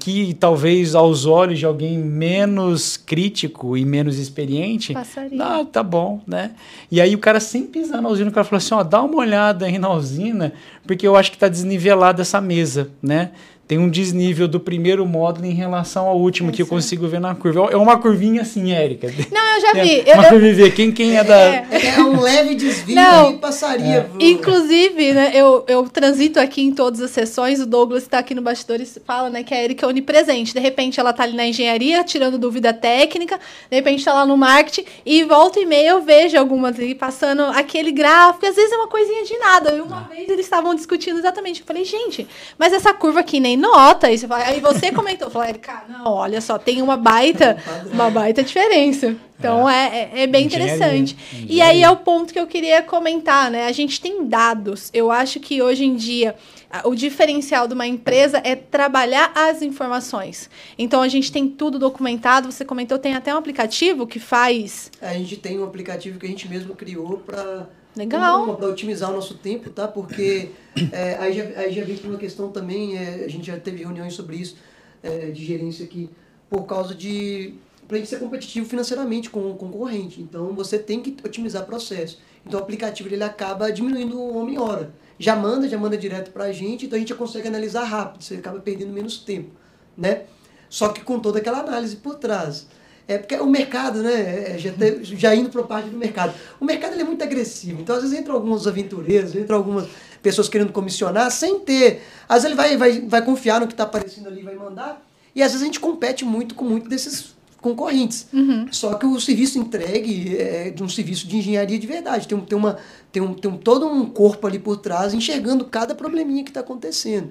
que 0.00 0.34
talvez 0.34 0.94
aos 0.94 1.24
olhos 1.24 1.58
de 1.58 1.64
alguém 1.64 1.96
menos 1.98 2.96
crítico 2.96 3.76
e 3.76 3.84
menos 3.84 4.18
experiente, 4.18 4.92
Passaria. 4.92 5.42
ah, 5.42 5.64
tá 5.64 5.82
bom, 5.82 6.20
né? 6.26 6.50
E 6.90 7.00
aí 7.00 7.14
o 7.14 7.18
cara 7.18 7.40
sem 7.40 7.62
pisar 7.62 8.02
na 8.02 8.08
usina, 8.08 8.28
o 8.28 8.32
cara 8.32 8.44
falou 8.44 8.58
assim, 8.58 8.74
ó, 8.74 8.82
dá 8.82 9.02
uma 9.02 9.16
olhada 9.16 9.66
aí 9.66 9.78
na 9.78 9.90
usina, 9.90 10.52
porque 10.86 11.06
eu 11.06 11.16
acho 11.16 11.32
que 11.32 11.38
tá 11.38 11.48
desnivelada 11.48 12.22
essa 12.22 12.40
mesa, 12.40 12.90
né? 13.02 13.30
Tem 13.66 13.78
um 13.78 13.88
desnível 13.88 14.46
do 14.46 14.60
primeiro 14.60 15.06
módulo 15.06 15.46
em 15.46 15.54
relação 15.54 16.06
ao 16.06 16.18
último, 16.18 16.50
é 16.50 16.52
que 16.52 16.60
eu 16.60 16.66
consigo 16.66 17.08
ver 17.08 17.20
na 17.20 17.34
curva. 17.34 17.68
É 17.72 17.76
uma 17.76 17.98
curvinha 17.98 18.42
assim, 18.42 18.72
Érica. 18.72 19.10
Não, 19.32 19.54
eu 19.54 19.60
já 19.60 19.72
vi. 19.82 20.02
É, 20.04 20.14
uma 20.14 20.28
curva 20.28 20.70
Quem, 20.70 20.92
quem 20.92 21.16
é 21.16 21.24
da. 21.24 21.34
É, 21.36 21.66
é 21.96 22.00
um 22.00 22.20
leve 22.20 22.54
desvio 22.54 22.94
Não, 22.94 23.32
e 23.32 23.38
passaria. 23.38 24.10
É. 24.20 24.24
Inclusive, 24.24 25.12
né, 25.12 25.32
eu, 25.34 25.64
eu 25.66 25.88
transito 25.88 26.38
aqui 26.38 26.62
em 26.62 26.72
todas 26.72 27.00
as 27.00 27.10
sessões, 27.10 27.58
o 27.60 27.66
Douglas 27.66 28.02
está 28.02 28.18
aqui 28.18 28.34
no 28.34 28.42
bastidores 28.42 28.98
fala 29.06 29.30
né, 29.30 29.42
que 29.42 29.54
a 29.54 29.56
Érica 29.56 29.86
é 29.86 29.88
onipresente. 29.88 30.52
De 30.52 30.60
repente 30.60 31.00
ela 31.00 31.10
está 31.10 31.22
ali 31.22 31.34
na 31.34 31.46
engenharia, 31.46 32.04
tirando 32.04 32.38
dúvida 32.38 32.72
técnica, 32.72 33.40
de 33.70 33.76
repente 33.76 34.00
está 34.00 34.12
lá 34.12 34.26
no 34.26 34.36
marketing, 34.36 34.84
e 35.06 35.24
volta 35.24 35.58
e 35.58 35.64
meia 35.64 35.90
eu 35.90 36.02
vejo 36.02 36.38
algumas 36.38 36.78
ali 36.78 36.94
passando 36.94 37.42
aquele 37.44 37.92
gráfico, 37.92 38.46
às 38.46 38.56
vezes 38.56 38.72
é 38.72 38.76
uma 38.76 38.88
coisinha 38.88 39.24
de 39.24 39.38
nada. 39.38 39.74
E 39.74 39.80
uma 39.80 40.00
ah. 40.00 40.14
vez 40.14 40.28
eles 40.28 40.44
estavam 40.44 40.74
discutindo 40.74 41.18
exatamente. 41.18 41.60
Eu 41.60 41.66
falei, 41.66 41.84
gente, 41.84 42.26
mas 42.58 42.72
essa 42.72 42.92
curva 42.92 43.20
aqui 43.20 43.40
nem 43.40 43.53
nota. 43.56 44.06
Aí 44.06 44.18
você, 44.18 44.26
fala, 44.26 44.44
aí 44.44 44.60
você 44.60 44.90
comentou, 44.92 45.30
falou, 45.30 45.48
Erika, 45.48 45.84
não, 45.88 46.12
olha 46.12 46.40
só, 46.40 46.58
tem 46.58 46.82
uma 46.82 46.96
baita, 46.96 47.56
uma 47.92 48.10
baita 48.10 48.42
diferença. 48.42 49.16
Então 49.38 49.68
é, 49.68 50.10
é, 50.14 50.22
é 50.22 50.26
bem 50.26 50.46
interessante. 50.46 51.16
Engenharia. 51.32 51.54
E 51.54 51.60
aí 51.60 51.82
é 51.82 51.90
o 51.90 51.96
ponto 51.96 52.32
que 52.32 52.38
eu 52.38 52.46
queria 52.46 52.82
comentar, 52.82 53.50
né? 53.50 53.66
A 53.66 53.72
gente 53.72 54.00
tem 54.00 54.26
dados. 54.26 54.90
Eu 54.92 55.10
acho 55.10 55.40
que 55.40 55.60
hoje 55.60 55.84
em 55.84 55.94
dia 55.94 56.34
o 56.82 56.94
diferencial 56.94 57.68
de 57.68 57.74
uma 57.74 57.86
empresa 57.86 58.40
é 58.42 58.56
trabalhar 58.56 59.32
as 59.34 59.62
informações. 59.62 60.50
Então 60.78 61.02
a 61.02 61.08
gente 61.08 61.30
tem 61.30 61.46
tudo 61.46 61.78
documentado. 61.78 62.50
Você 62.50 62.64
comentou, 62.64 62.98
tem 62.98 63.14
até 63.14 63.34
um 63.34 63.38
aplicativo 63.38 64.06
que 64.06 64.18
faz. 64.18 64.90
A 65.00 65.12
gente 65.12 65.36
tem 65.36 65.58
um 65.58 65.64
aplicativo 65.64 66.18
que 66.18 66.26
a 66.26 66.28
gente 66.28 66.48
mesmo 66.48 66.74
criou 66.74 67.18
para 67.18 67.68
Legal. 67.96 68.56
Para 68.56 68.68
otimizar 68.68 69.10
o 69.10 69.14
nosso 69.14 69.34
tempo, 69.34 69.70
tá? 69.70 69.86
Porque 69.86 70.50
é, 70.92 71.16
aí, 71.18 71.32
já, 71.32 71.44
aí 71.60 71.72
já 71.72 71.84
vem 71.84 71.98
uma 72.04 72.18
questão 72.18 72.50
também, 72.50 72.98
é, 72.98 73.24
a 73.24 73.28
gente 73.28 73.46
já 73.46 73.58
teve 73.58 73.82
reuniões 73.82 74.14
sobre 74.14 74.36
isso, 74.36 74.56
é, 75.02 75.30
de 75.30 75.44
gerência 75.44 75.84
aqui, 75.84 76.10
por 76.50 76.64
causa 76.64 76.94
de. 76.94 77.54
para 77.86 77.96
a 77.96 78.00
gente 78.00 78.08
ser 78.08 78.18
competitivo 78.18 78.66
financeiramente 78.66 79.30
com 79.30 79.50
o 79.50 79.54
concorrente. 79.54 80.20
Então 80.20 80.52
você 80.54 80.78
tem 80.78 81.00
que 81.00 81.16
otimizar 81.24 81.64
processo. 81.64 82.18
Então 82.44 82.58
o 82.58 82.62
aplicativo 82.62 83.08
ele 83.08 83.22
acaba 83.22 83.70
diminuindo 83.70 84.18
o 84.18 84.36
homem-hora. 84.36 84.92
Já 85.18 85.36
manda, 85.36 85.68
já 85.68 85.78
manda 85.78 85.96
direto 85.96 86.32
para 86.32 86.44
a 86.44 86.52
gente, 86.52 86.86
então 86.86 86.96
a 86.96 86.98
gente 86.98 87.10
já 87.10 87.14
consegue 87.14 87.46
analisar 87.46 87.84
rápido, 87.84 88.22
você 88.22 88.34
acaba 88.34 88.58
perdendo 88.58 88.92
menos 88.92 89.18
tempo, 89.18 89.50
né? 89.96 90.24
Só 90.68 90.88
que 90.88 91.02
com 91.02 91.20
toda 91.20 91.38
aquela 91.38 91.60
análise 91.60 91.96
por 91.96 92.16
trás. 92.16 92.66
É 93.06 93.18
porque 93.18 93.34
o 93.36 93.46
mercado, 93.46 94.02
né, 94.02 94.54
é, 94.54 94.58
já, 94.58 94.72
te, 94.72 95.04
já 95.04 95.34
indo 95.34 95.50
para 95.50 95.60
a 95.60 95.64
parte 95.64 95.90
do 95.90 95.96
mercado. 95.96 96.32
O 96.58 96.64
mercado 96.64 96.98
é 96.98 97.04
muito 97.04 97.22
agressivo. 97.22 97.82
Então, 97.82 97.96
às 97.96 98.02
vezes, 98.02 98.18
entra 98.18 98.32
alguns 98.32 98.66
aventureiros, 98.66 99.34
entra 99.34 99.54
algumas 99.56 99.86
pessoas 100.22 100.48
querendo 100.48 100.72
comissionar, 100.72 101.30
sem 101.30 101.60
ter. 101.60 102.02
Às 102.26 102.42
vezes, 102.42 102.46
ele 102.46 102.54
vai, 102.54 102.76
vai, 102.76 103.00
vai 103.06 103.22
confiar 103.22 103.60
no 103.60 103.66
que 103.66 103.74
está 103.74 103.84
aparecendo 103.84 104.28
ali 104.28 104.42
vai 104.42 104.54
mandar. 104.54 105.04
E 105.34 105.42
às 105.42 105.50
vezes 105.50 105.62
a 105.62 105.66
gente 105.66 105.80
compete 105.80 106.24
muito 106.24 106.54
com 106.54 106.64
muitos 106.64 106.88
desses 106.88 107.34
concorrentes. 107.60 108.26
Uhum. 108.32 108.68
Só 108.70 108.94
que 108.94 109.06
o 109.06 109.18
serviço 109.20 109.58
entregue 109.58 110.36
é 110.36 110.70
de 110.70 110.82
um 110.82 110.88
serviço 110.88 111.26
de 111.26 111.38
engenharia 111.38 111.78
de 111.78 111.86
verdade. 111.86 112.28
Tem, 112.28 112.38
tem, 112.38 112.56
uma, 112.56 112.76
tem, 113.10 113.22
um, 113.22 113.34
tem 113.34 113.50
um, 113.50 113.56
todo 113.56 113.86
um 113.86 114.06
corpo 114.06 114.46
ali 114.46 114.58
por 114.58 114.76
trás 114.76 115.12
enxergando 115.12 115.64
cada 115.64 115.94
probleminha 115.94 116.44
que 116.44 116.50
está 116.50 116.60
acontecendo. 116.60 117.30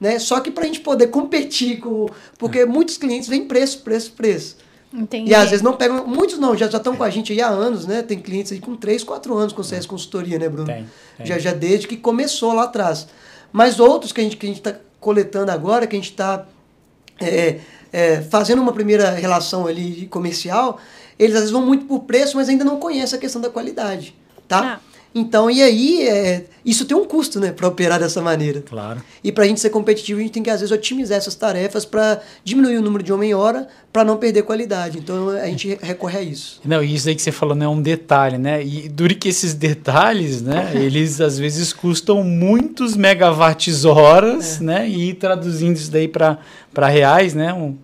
Né? 0.00 0.18
Só 0.18 0.40
que 0.40 0.50
para 0.50 0.64
a 0.64 0.66
gente 0.66 0.80
poder 0.80 1.08
competir 1.08 1.80
com. 1.80 2.08
Porque 2.38 2.64
muitos 2.64 2.96
clientes 2.96 3.28
vêm 3.28 3.46
preço, 3.46 3.82
preço, 3.82 4.12
preço. 4.12 4.56
Entendi. 4.94 5.32
E 5.32 5.34
às 5.34 5.50
vezes 5.50 5.60
não 5.60 5.76
pegam, 5.76 6.06
muitos 6.06 6.38
não, 6.38 6.56
já 6.56 6.66
estão 6.66 6.94
com 6.94 7.02
a 7.02 7.10
gente 7.10 7.32
aí 7.32 7.40
há 7.40 7.48
anos, 7.48 7.84
né? 7.84 8.00
Tem 8.00 8.18
clientes 8.18 8.52
aí 8.52 8.60
com 8.60 8.76
3, 8.76 9.02
4 9.02 9.36
anos 9.36 9.52
com 9.52 9.62
CS 9.62 9.86
Consultoria, 9.86 10.38
né, 10.38 10.48
Bruno? 10.48 10.66
Tem, 10.66 10.88
tem. 11.16 11.26
Já, 11.26 11.38
já 11.38 11.52
desde 11.52 11.88
que 11.88 11.96
começou 11.96 12.52
lá 12.52 12.64
atrás. 12.64 13.08
Mas 13.52 13.80
outros 13.80 14.12
que 14.12 14.20
a 14.20 14.24
gente 14.24 14.36
que 14.36 14.46
a 14.46 14.50
está 14.50 14.76
coletando 15.00 15.50
agora, 15.50 15.86
que 15.86 15.96
a 15.96 15.98
gente 15.98 16.10
está 16.10 16.46
é, 17.20 17.58
é, 17.92 18.22
fazendo 18.22 18.62
uma 18.62 18.72
primeira 18.72 19.10
relação 19.10 19.66
ali 19.66 20.06
comercial, 20.06 20.78
eles 21.18 21.34
às 21.34 21.40
vezes 21.40 21.52
vão 21.52 21.66
muito 21.66 21.86
por 21.86 22.00
preço, 22.00 22.36
mas 22.36 22.48
ainda 22.48 22.64
não 22.64 22.78
conhecem 22.78 23.18
a 23.18 23.20
questão 23.20 23.40
da 23.40 23.50
qualidade, 23.50 24.14
tá? 24.46 24.80
Ah. 24.80 24.93
Então, 25.14 25.48
e 25.48 25.62
aí, 25.62 26.08
é, 26.08 26.44
isso 26.64 26.84
tem 26.84 26.96
um 26.96 27.04
custo, 27.04 27.38
né, 27.38 27.52
para 27.52 27.68
operar 27.68 28.00
dessa 28.00 28.20
maneira. 28.20 28.60
Claro. 28.62 29.00
E 29.22 29.30
para 29.30 29.44
a 29.44 29.46
gente 29.46 29.60
ser 29.60 29.70
competitivo, 29.70 30.18
a 30.18 30.22
gente 30.22 30.32
tem 30.32 30.42
que, 30.42 30.50
às 30.50 30.58
vezes, 30.60 30.72
otimizar 30.72 31.16
essas 31.16 31.36
tarefas 31.36 31.84
para 31.84 32.20
diminuir 32.42 32.78
o 32.78 32.82
número 32.82 33.04
de 33.04 33.12
homem-hora 33.12 33.68
para 33.92 34.02
não 34.02 34.16
perder 34.16 34.42
qualidade. 34.42 34.98
Então, 34.98 35.28
a 35.28 35.46
gente 35.46 35.78
recorre 35.80 36.18
a 36.18 36.22
isso. 36.22 36.60
Não, 36.64 36.82
e 36.82 36.96
isso 36.96 37.08
aí 37.08 37.14
que 37.14 37.22
você 37.22 37.30
falou, 37.30 37.54
né, 37.54 37.64
é 37.64 37.68
um 37.68 37.80
detalhe, 37.80 38.38
né? 38.38 38.64
E 38.64 38.88
dure 38.88 39.14
que 39.14 39.28
esses 39.28 39.54
detalhes, 39.54 40.42
né, 40.42 40.72
eles 40.74 41.20
às 41.20 41.38
vezes 41.38 41.72
custam 41.72 42.24
muitos 42.24 42.96
megawatts 42.96 43.84
horas, 43.84 44.60
é. 44.60 44.64
né? 44.64 44.88
E 44.88 45.14
traduzindo 45.14 45.76
isso 45.76 45.92
daí 45.92 46.08
para 46.08 46.38
reais, 46.88 47.34
né, 47.34 47.52
um, 47.52 47.76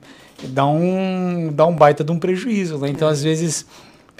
dá, 0.48 0.66
um, 0.66 1.52
dá 1.52 1.64
um 1.64 1.76
baita 1.76 2.02
de 2.02 2.10
um 2.10 2.18
prejuízo, 2.18 2.76
né? 2.78 2.88
Então, 2.88 3.06
é. 3.06 3.12
às 3.12 3.22
vezes 3.22 3.64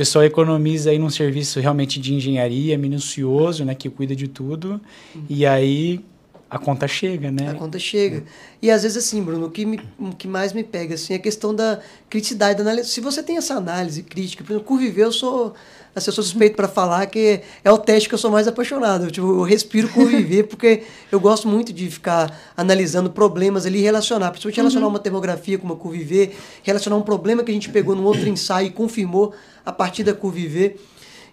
pessoal 0.01 0.25
economiza 0.25 0.89
aí 0.89 0.99
num 0.99 1.11
serviço 1.11 1.61
realmente 1.61 2.01
de 2.01 2.15
engenharia 2.15 2.79
minucioso, 2.79 3.67
né, 3.67 3.75
que 3.75 3.91
cuida 3.91 4.17
de 4.17 4.29
tudo, 4.29 4.81
uhum. 5.15 5.25
e 5.29 5.45
aí 5.45 6.03
a 6.49 6.59
conta 6.59 6.89
chega, 6.89 7.31
né? 7.31 7.51
A 7.51 7.55
conta 7.55 7.79
chega. 7.79 8.25
E 8.63 8.71
às 8.71 8.83
vezes 8.83 8.97
assim, 8.97 9.23
Bruno, 9.23 9.49
o 9.49 9.51
que, 9.51 9.67
me, 9.67 9.79
o 9.99 10.17
que 10.17 10.27
mais 10.27 10.55
me 10.55 10.65
pega 10.65 10.95
assim 10.95 11.13
é 11.13 11.17
a 11.17 11.19
questão 11.19 11.55
da 11.55 11.81
criticidade 12.09 12.57
da 12.57 12.63
análise. 12.63 12.89
Se 12.89 12.99
você 13.03 13.23
tem 13.23 13.37
essa 13.37 13.53
análise 13.53 14.03
crítica, 14.03 14.43
por 14.43 14.55
exemplo, 14.55 14.67
Curviver, 14.67 15.05
eu 15.05 15.13
sou 15.13 15.55
assim, 15.95 16.11
eu 16.11 16.13
sou 16.15 16.25
suspeito 16.25 16.57
para 16.57 16.69
falar 16.69 17.07
que 17.07 17.41
é 17.65 17.73
o 17.73 17.79
teste 17.79 18.09
que 18.09 18.15
eu 18.15 18.19
sou 18.19 18.31
mais 18.31 18.47
apaixonado. 18.47 19.05
Eu, 19.05 19.11
tipo, 19.11 19.27
eu 19.27 19.43
respiro 19.43 19.89
Curviver 19.89 20.47
porque 20.47 20.83
eu 21.11 21.19
gosto 21.19 21.49
muito 21.49 21.73
de 21.73 21.91
ficar 21.91 22.39
analisando 22.57 23.11
problemas 23.11 23.67
ali 23.67 23.81
relacionar, 23.81 24.31
principalmente 24.31 24.57
relacionar 24.57 24.87
uhum. 24.87 24.93
uma 24.93 24.99
termografia 24.99 25.59
com 25.59 25.67
uma 25.67 25.77
Curviver, 25.77 26.33
relacionar 26.63 26.97
um 26.97 27.03
problema 27.03 27.43
que 27.43 27.51
a 27.51 27.55
gente 27.55 27.69
pegou 27.69 27.95
num 27.97 28.05
outro 28.05 28.29
ensaio 28.29 28.69
e 28.69 28.71
confirmou 28.71 29.33
a 29.65 29.73
partir 29.73 30.05
da 30.05 30.15
Curviver. 30.15 30.77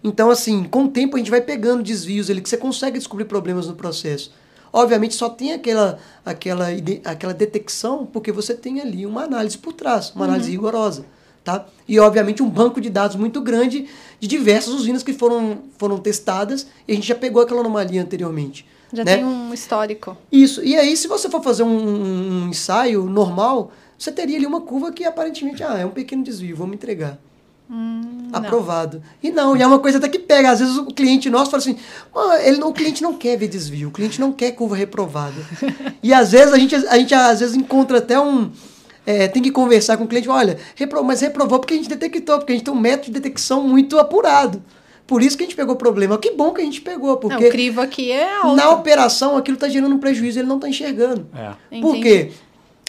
Então, 0.03 0.29
assim, 0.29 0.63
com 0.63 0.85
o 0.85 0.89
tempo 0.89 1.15
a 1.15 1.19
gente 1.19 1.31
vai 1.31 1.41
pegando 1.41 1.83
desvios 1.83 2.29
ali, 2.29 2.41
que 2.41 2.49
você 2.49 2.57
consegue 2.57 2.97
descobrir 2.97 3.25
problemas 3.25 3.67
no 3.67 3.75
processo. 3.75 4.31
Obviamente 4.71 5.15
só 5.15 5.29
tem 5.29 5.53
aquela, 5.53 5.97
aquela, 6.25 6.67
aquela 7.05 7.33
detecção 7.33 8.05
porque 8.05 8.31
você 8.31 8.53
tem 8.53 8.81
ali 8.81 9.05
uma 9.05 9.23
análise 9.23 9.57
por 9.57 9.73
trás, 9.73 10.11
uma 10.11 10.25
uhum. 10.25 10.31
análise 10.31 10.51
rigorosa. 10.51 11.05
Tá? 11.47 11.65
E, 11.87 11.97
obviamente, 11.97 12.43
um 12.43 12.49
banco 12.49 12.81
de 12.81 12.89
dados 12.89 13.15
muito 13.15 13.39
grande 13.39 13.87
de 14.19 14.27
diversas 14.27 14.73
usinas 14.73 15.01
que 15.01 15.13
foram, 15.13 15.59
foram 15.77 15.97
testadas 15.97 16.67
e 16.85 16.91
a 16.91 16.95
gente 16.95 17.07
já 17.07 17.15
pegou 17.15 17.41
aquela 17.41 17.61
anomalia 17.61 18.01
anteriormente. 18.01 18.65
Já 18.91 19.05
né? 19.05 19.15
tem 19.15 19.23
um 19.23 19.53
histórico. 19.53 20.17
Isso. 20.29 20.61
E 20.61 20.75
aí, 20.75 20.97
se 20.97 21.07
você 21.07 21.29
for 21.29 21.41
fazer 21.41 21.63
um, 21.63 21.69
um 21.69 22.49
ensaio 22.49 23.05
normal, 23.05 23.71
você 23.97 24.11
teria 24.11 24.35
ali 24.35 24.45
uma 24.45 24.59
curva 24.59 24.91
que 24.91 25.05
aparentemente 25.05 25.63
ah, 25.63 25.77
é 25.77 25.85
um 25.85 25.91
pequeno 25.91 26.21
desvio, 26.21 26.53
vamos 26.53 26.73
entregar. 26.73 27.17
Hum, 27.71 28.27
aprovado. 28.33 28.97
Não. 28.97 29.29
E 29.29 29.33
não, 29.33 29.55
e 29.55 29.61
é 29.61 29.67
uma 29.67 29.79
coisa 29.79 29.99
até 29.99 30.09
que 30.09 30.19
pega. 30.19 30.51
Às 30.51 30.59
vezes 30.59 30.75
o 30.75 30.87
cliente 30.87 31.29
nosso 31.29 31.49
fala 31.49 31.63
assim: 31.63 31.77
ele 32.43 32.57
não, 32.57 32.71
o 32.71 32.73
cliente 32.73 33.01
não 33.01 33.13
quer 33.13 33.37
ver 33.37 33.47
desvio, 33.47 33.87
o 33.87 33.91
cliente 33.91 34.19
não 34.19 34.33
quer 34.33 34.51
curva 34.51 34.75
reprovada. 34.75 35.41
e 36.03 36.13
às 36.13 36.33
vezes 36.33 36.53
a 36.53 36.57
gente, 36.57 36.75
a 36.75 36.97
gente 36.97 37.15
às 37.15 37.39
vezes 37.39 37.55
encontra 37.55 37.99
até 37.99 38.19
um. 38.19 38.51
É, 39.07 39.25
tem 39.29 39.41
que 39.41 39.51
conversar 39.51 39.95
com 39.95 40.03
o 40.03 40.07
cliente: 40.07 40.27
olha, 40.27 40.57
repro, 40.75 41.01
mas 41.01 41.21
reprovou 41.21 41.59
porque 41.59 41.73
a 41.73 41.77
gente 41.77 41.87
detectou, 41.87 42.37
porque 42.37 42.51
a 42.51 42.55
gente 42.55 42.65
tem 42.65 42.73
um 42.73 42.79
método 42.79 43.05
de 43.05 43.11
detecção 43.13 43.63
muito 43.63 43.97
apurado. 43.97 44.61
Por 45.07 45.23
isso 45.23 45.37
que 45.37 45.43
a 45.43 45.47
gente 45.47 45.55
pegou 45.55 45.75
o 45.75 45.77
problema. 45.77 46.17
Que 46.17 46.31
bom 46.31 46.51
que 46.51 46.59
a 46.59 46.65
gente 46.65 46.81
pegou, 46.81 47.15
porque 47.15 47.39
não, 47.39 47.47
o 47.47 47.51
crivo 47.51 47.79
aqui 47.79 48.11
é 48.11 48.35
alto. 48.35 48.57
na 48.57 48.69
operação 48.71 49.37
aquilo 49.37 49.55
está 49.55 49.69
gerando 49.69 49.95
um 49.95 49.99
prejuízo, 49.99 50.39
ele 50.39 50.47
não 50.49 50.57
está 50.57 50.67
enxergando. 50.67 51.25
É. 51.33 51.79
Por 51.79 51.95
quê? 51.95 52.31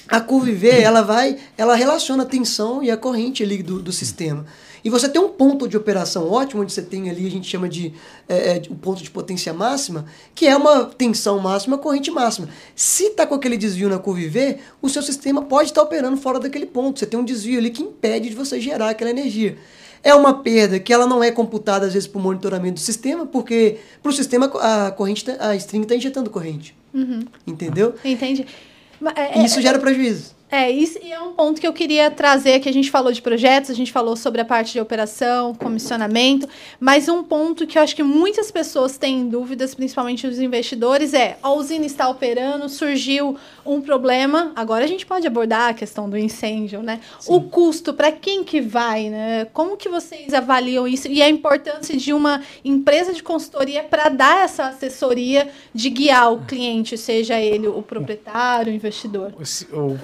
A 0.09 0.21
curva 0.21 0.51
V, 0.51 0.69
ela 0.69 1.03
vai, 1.03 1.37
ela 1.57 1.75
relaciona 1.75 2.23
a 2.23 2.27
tensão 2.27 2.83
e 2.83 2.91
a 2.91 2.97
corrente 2.97 3.43
ali 3.43 3.63
do, 3.63 3.83
do 3.83 3.93
sistema. 3.93 4.47
E 4.85 4.91
você 4.91 5.09
tem 5.09 5.21
um 5.21 5.29
ponto 5.29 5.69
de 5.69 5.77
operação 5.77 6.31
ótimo, 6.31 6.63
onde 6.63 6.73
você 6.73 6.83
tem 6.83 7.11
ali, 7.11 7.27
a 7.27 7.31
gente 7.31 7.49
chama 7.49 7.69
de 7.69 7.93
é, 8.29 8.57
é, 8.57 8.63
um 8.71 8.77
ponto 8.77 9.03
de 9.03 9.11
potência 9.11 9.53
máxima, 9.53 10.07
que 10.35 10.47
é 10.47 10.57
uma 10.57 10.87
tensão 10.87 11.39
máxima, 11.39 11.77
corrente 11.77 12.11
máxima. 12.11 12.49
Se 12.75 13.09
está 13.09 13.27
com 13.27 13.35
aquele 13.35 13.57
desvio 13.57 13.89
na 13.89 13.99
curva 13.99 14.27
V, 14.29 14.59
o 14.81 14.89
seu 14.89 15.03
sistema 15.03 15.43
pode 15.43 15.71
estar 15.71 15.83
tá 15.83 15.87
operando 15.87 16.17
fora 16.17 16.39
daquele 16.39 16.67
ponto. 16.67 16.99
Você 16.99 17.07
tem 17.07 17.19
um 17.19 17.25
desvio 17.25 17.59
ali 17.59 17.71
que 17.71 17.83
impede 17.83 18.31
de 18.31 18.35
você 18.35 18.61
gerar 18.61 18.91
aquela 18.91 19.11
energia. 19.11 19.59
É 20.03 20.15
uma 20.15 20.43
perda 20.43 20.79
que 20.79 20.93
ela 20.93 21.07
não 21.07 21.23
é 21.23 21.31
computada, 21.31 21.87
às 21.87 21.93
vezes, 21.93 22.09
para 22.09 22.19
o 22.19 22.23
monitoramento 22.23 22.75
do 22.75 22.81
sistema, 22.81 23.27
porque 23.27 23.79
para 24.03 24.11
o 24.11 24.13
sistema 24.13 24.47
a 24.47 24.91
corrente, 24.93 25.25
tá, 25.25 25.37
a 25.39 25.57
string 25.57 25.83
está 25.83 25.97
injetando 25.97 26.31
corrente. 26.31 26.75
Uhum. 26.95 27.27
Entendeu? 27.47 27.95
Entendi. 28.05 28.47
É, 29.15 29.45
Isso 29.45 29.61
gera 29.61 29.79
prejuízo. 29.79 30.38
É, 30.51 30.71
isso 30.71 30.99
e 31.03 31.13
é 31.13 31.21
um 31.21 31.33
ponto 31.33 31.61
que 31.61 31.67
eu 31.67 31.73
queria 31.75 32.11
trazer, 32.11 32.61
que 32.61 32.69
a 32.69 32.73
gente 32.73 32.91
falou 32.91 33.13
de 33.13 33.21
projetos, 33.21 33.71
a 33.71 33.75
gente 33.75 33.93
falou 33.93 34.17
sobre 34.17 34.41
a 34.41 34.45
parte 34.45 34.73
de 34.73 34.81
operação, 34.81 35.55
comissionamento, 35.55 36.49
mas 36.81 37.07
um 37.07 37.23
ponto 37.23 37.67
que 37.67 37.77
eu 37.77 37.83
acho 37.83 37.95
que 37.95 38.03
muitas 38.03 38.51
pessoas 38.51 38.97
têm 38.97 39.29
dúvidas, 39.29 39.75
principalmente 39.75 40.27
os 40.27 40.39
investidores, 40.39 41.13
é 41.13 41.39
a 41.43 41.53
usina 41.53 41.85
está 41.85 42.09
operando, 42.09 42.67
surgiu 42.69 43.37
um 43.65 43.81
problema, 43.83 44.53
agora 44.57 44.85
a 44.85 44.89
gente 44.89 45.05
pode 45.05 45.27
abordar 45.27 45.71
a 45.71 45.75
questão 45.75 46.09
do 46.09 46.17
incêndio, 46.17 46.83
né? 46.83 47.01
Sim. 47.21 47.35
O 47.35 47.43
custo, 47.43 47.93
para 47.93 48.11
quem 48.11 48.43
que 48.43 48.61
vai, 48.61 49.11
né? 49.11 49.45
Como 49.53 49.77
que 49.77 49.89
vocês 49.89 50.33
avaliam 50.33 50.89
isso 50.89 51.09
e 51.09 51.21
a 51.21 51.29
importância 51.29 51.95
de 51.95 52.13
uma 52.15 52.43
empresa 52.65 53.13
de 53.13 53.23
consultoria 53.23 53.83
para 53.83 54.09
dar 54.09 54.45
essa 54.45 54.69
assessoria 54.69 55.51
de 55.75 55.91
guiar 55.91 56.33
o 56.33 56.39
cliente, 56.47 56.97
seja 56.97 57.39
ele 57.39 57.69
o 57.69 57.83
proprietário, 57.83 58.73
o 58.73 58.75
investidor? 58.75 59.35
O, 59.73 59.79
o 59.79 59.99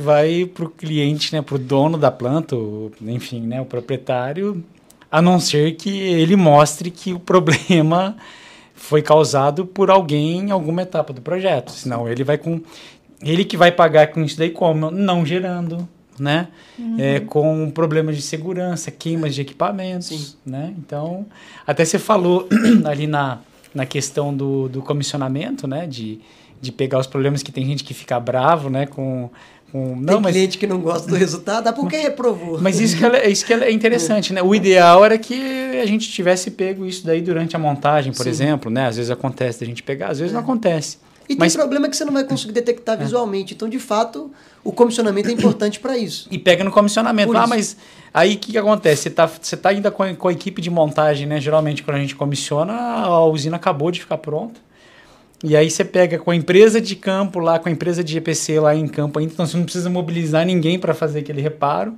vai 0.00 0.46
para 0.46 0.64
o 0.64 0.70
cliente, 0.70 1.34
né, 1.34 1.42
para 1.42 1.54
o 1.54 1.58
dono 1.58 1.98
da 1.98 2.10
planta, 2.10 2.56
ou, 2.56 2.90
enfim, 3.02 3.40
né, 3.40 3.60
o 3.60 3.64
proprietário, 3.64 4.64
a 5.10 5.22
não 5.22 5.38
ser 5.38 5.76
que 5.76 5.90
ele 5.90 6.36
mostre 6.36 6.90
que 6.90 7.12
o 7.12 7.18
problema 7.20 8.16
foi 8.74 9.02
causado 9.02 9.64
por 9.64 9.90
alguém 9.90 10.40
em 10.40 10.50
alguma 10.50 10.82
etapa 10.82 11.12
do 11.12 11.20
projeto. 11.20 11.72
Senão 11.72 12.08
ele 12.08 12.22
vai 12.22 12.38
com 12.38 12.60
ele 13.22 13.44
que 13.44 13.56
vai 13.56 13.72
pagar 13.72 14.08
com 14.08 14.22
isso 14.22 14.38
daí 14.38 14.50
como 14.50 14.90
não 14.90 15.24
gerando, 15.24 15.88
né? 16.18 16.48
Uhum. 16.78 16.96
É, 16.98 17.20
com 17.20 17.70
problemas 17.70 18.16
de 18.16 18.22
segurança, 18.22 18.90
queimas 18.90 19.34
de 19.34 19.40
equipamentos, 19.40 20.08
Sim. 20.08 20.36
né? 20.44 20.74
Então, 20.78 21.26
até 21.66 21.84
você 21.84 21.98
falou 21.98 22.48
ali 22.84 23.06
na, 23.06 23.40
na 23.74 23.86
questão 23.86 24.34
do, 24.34 24.68
do 24.68 24.82
comissionamento, 24.82 25.66
né? 25.66 25.86
De, 25.86 26.20
de 26.60 26.72
pegar 26.72 26.98
os 26.98 27.06
problemas 27.06 27.42
que 27.42 27.52
tem 27.52 27.64
gente 27.64 27.84
que 27.84 27.94
fica 27.94 28.18
bravo, 28.20 28.68
né? 28.68 28.86
Com 28.86 29.30
com, 29.76 29.94
não, 29.94 30.14
Tem 30.14 30.22
mas, 30.22 30.32
cliente 30.32 30.58
que 30.58 30.66
não 30.66 30.80
gosta 30.80 31.06
do 31.06 31.14
resultado, 31.14 31.68
ah, 31.68 31.72
por 31.72 31.86
que 31.86 31.98
reprovou? 31.98 32.58
Mas 32.60 32.80
isso 32.80 32.96
que, 32.96 33.04
é, 33.04 33.28
isso 33.28 33.44
que 33.44 33.52
é 33.52 33.70
interessante, 33.70 34.32
né? 34.32 34.42
O 34.42 34.54
ideal 34.54 35.04
era 35.04 35.18
que 35.18 35.78
a 35.78 35.84
gente 35.84 36.10
tivesse 36.10 36.50
pego 36.50 36.86
isso 36.86 37.04
daí 37.04 37.20
durante 37.20 37.54
a 37.54 37.58
montagem, 37.58 38.10
por 38.10 38.22
Sim. 38.22 38.30
exemplo, 38.30 38.70
né? 38.70 38.86
Às 38.86 38.96
vezes 38.96 39.10
acontece 39.10 39.60
da 39.60 39.66
gente 39.66 39.82
pegar, 39.82 40.08
às 40.08 40.18
vezes 40.18 40.32
é. 40.32 40.34
não 40.34 40.42
acontece. 40.42 40.98
E 41.28 41.36
mas... 41.36 41.52
tem 41.52 41.60
problema 41.60 41.88
que 41.90 41.96
você 41.96 42.06
não 42.06 42.12
vai 42.12 42.24
conseguir 42.24 42.52
detectar 42.52 42.98
é. 42.98 43.04
visualmente. 43.04 43.52
Então, 43.52 43.68
de 43.68 43.78
fato, 43.78 44.30
o 44.64 44.72
comissionamento 44.72 45.28
é 45.28 45.32
importante 45.32 45.78
para 45.78 45.98
isso. 45.98 46.26
E 46.30 46.38
pega 46.38 46.64
no 46.64 46.70
comissionamento. 46.70 47.28
Por 47.28 47.36
ah, 47.36 47.40
isso. 47.40 47.48
mas 47.50 47.76
aí 48.14 48.36
o 48.36 48.38
que, 48.38 48.52
que 48.52 48.58
acontece? 48.58 49.02
Você 49.02 49.08
está 49.08 49.26
você 49.26 49.56
tá 49.56 49.68
ainda 49.68 49.90
com, 49.90 50.14
com 50.16 50.28
a 50.28 50.32
equipe 50.32 50.62
de 50.62 50.70
montagem, 50.70 51.26
né? 51.26 51.38
Geralmente, 51.38 51.82
quando 51.82 51.98
a 51.98 52.00
gente 52.00 52.14
comissiona, 52.14 52.72
a 52.72 53.26
usina 53.26 53.56
acabou 53.56 53.90
de 53.90 54.00
ficar 54.00 54.16
pronta. 54.16 54.65
E 55.48 55.56
aí 55.56 55.70
você 55.70 55.84
pega 55.84 56.18
com 56.18 56.32
a 56.32 56.34
empresa 56.34 56.80
de 56.80 56.96
campo 56.96 57.38
lá, 57.38 57.56
com 57.56 57.68
a 57.68 57.72
empresa 57.72 58.02
de 58.02 58.18
EPC 58.18 58.58
lá 58.58 58.74
em 58.74 58.88
campo 58.88 59.20
ainda, 59.20 59.32
então 59.32 59.46
você 59.46 59.56
não 59.56 59.62
precisa 59.62 59.88
mobilizar 59.88 60.44
ninguém 60.44 60.76
para 60.76 60.92
fazer 60.92 61.20
aquele 61.20 61.40
reparo, 61.40 61.94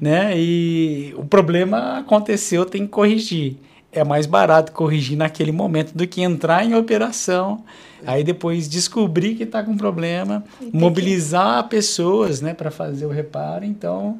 né? 0.00 0.32
E 0.36 1.14
o 1.16 1.24
problema 1.24 1.98
aconteceu, 1.98 2.64
tem 2.64 2.82
que 2.82 2.88
corrigir. 2.88 3.56
É 3.92 4.02
mais 4.02 4.26
barato 4.26 4.72
corrigir 4.72 5.16
naquele 5.16 5.52
momento 5.52 5.92
do 5.92 6.08
que 6.08 6.22
entrar 6.22 6.66
em 6.66 6.74
operação, 6.74 7.64
aí 8.04 8.24
depois 8.24 8.68
descobrir 8.68 9.36
que 9.36 9.44
está 9.44 9.62
com 9.62 9.76
problema, 9.76 10.42
mobilizar 10.72 11.68
pessoas, 11.68 12.40
né, 12.40 12.52
para 12.52 12.68
fazer 12.68 13.06
o 13.06 13.10
reparo. 13.10 13.64
Então, 13.64 14.18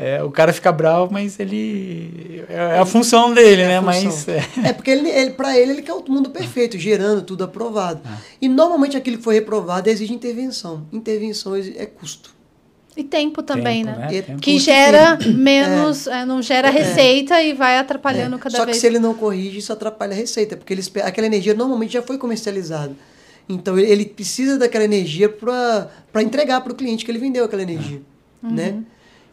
é, 0.00 0.22
o 0.22 0.30
cara 0.30 0.52
fica 0.52 0.70
bravo, 0.70 1.12
mas 1.12 1.40
ele. 1.40 2.44
É 2.48 2.78
a 2.78 2.86
função 2.86 3.34
dele, 3.34 3.62
é 3.62 3.66
né? 3.66 3.80
Mas. 3.80 4.28
É, 4.28 4.44
é 4.66 4.72
porque 4.72 4.92
ele, 4.92 5.08
ele, 5.10 5.30
para 5.32 5.58
ele, 5.58 5.72
ele 5.72 5.82
quer 5.82 5.92
o 5.92 6.04
mundo 6.08 6.30
perfeito, 6.30 6.78
gerando 6.78 7.22
tudo 7.22 7.42
aprovado. 7.42 8.00
Ah. 8.06 8.16
E 8.40 8.48
normalmente 8.48 8.96
aquilo 8.96 9.18
que 9.18 9.24
foi 9.24 9.34
reprovado 9.34 9.90
exige 9.90 10.14
intervenção. 10.14 10.86
Intervenção 10.92 11.56
é 11.56 11.84
custo. 11.84 12.32
E 12.96 13.02
tempo 13.02 13.42
também, 13.42 13.84
tempo, 13.84 13.98
né? 13.98 14.08
né? 14.28 14.36
Que 14.40 14.60
gera 14.60 15.18
menos, 15.36 16.06
é. 16.06 16.20
é. 16.20 16.24
não 16.24 16.40
gera 16.42 16.68
é. 16.68 16.70
receita 16.70 17.42
e 17.42 17.52
vai 17.52 17.76
atrapalhando 17.76 18.36
é. 18.36 18.38
cada 18.38 18.56
Só 18.56 18.64
vez. 18.64 18.76
Só 18.76 18.80
que 18.80 18.80
se 18.80 18.86
ele 18.86 19.00
não 19.00 19.14
corrige, 19.14 19.58
isso 19.58 19.72
atrapalha 19.72 20.12
a 20.12 20.16
receita, 20.16 20.56
porque 20.56 20.74
ele, 20.74 20.82
aquela 21.02 21.26
energia 21.26 21.54
normalmente 21.54 21.94
já 21.94 22.02
foi 22.02 22.18
comercializada. 22.18 22.94
Então 23.48 23.76
ele, 23.76 24.04
precisa 24.04 24.58
daquela 24.58 24.84
energia 24.84 25.28
para 25.28 26.22
entregar 26.22 26.60
para 26.60 26.72
o 26.72 26.76
cliente 26.76 27.04
que 27.04 27.10
ele 27.10 27.18
vendeu 27.18 27.44
aquela 27.44 27.62
energia, 27.62 28.00
uhum. 28.44 28.84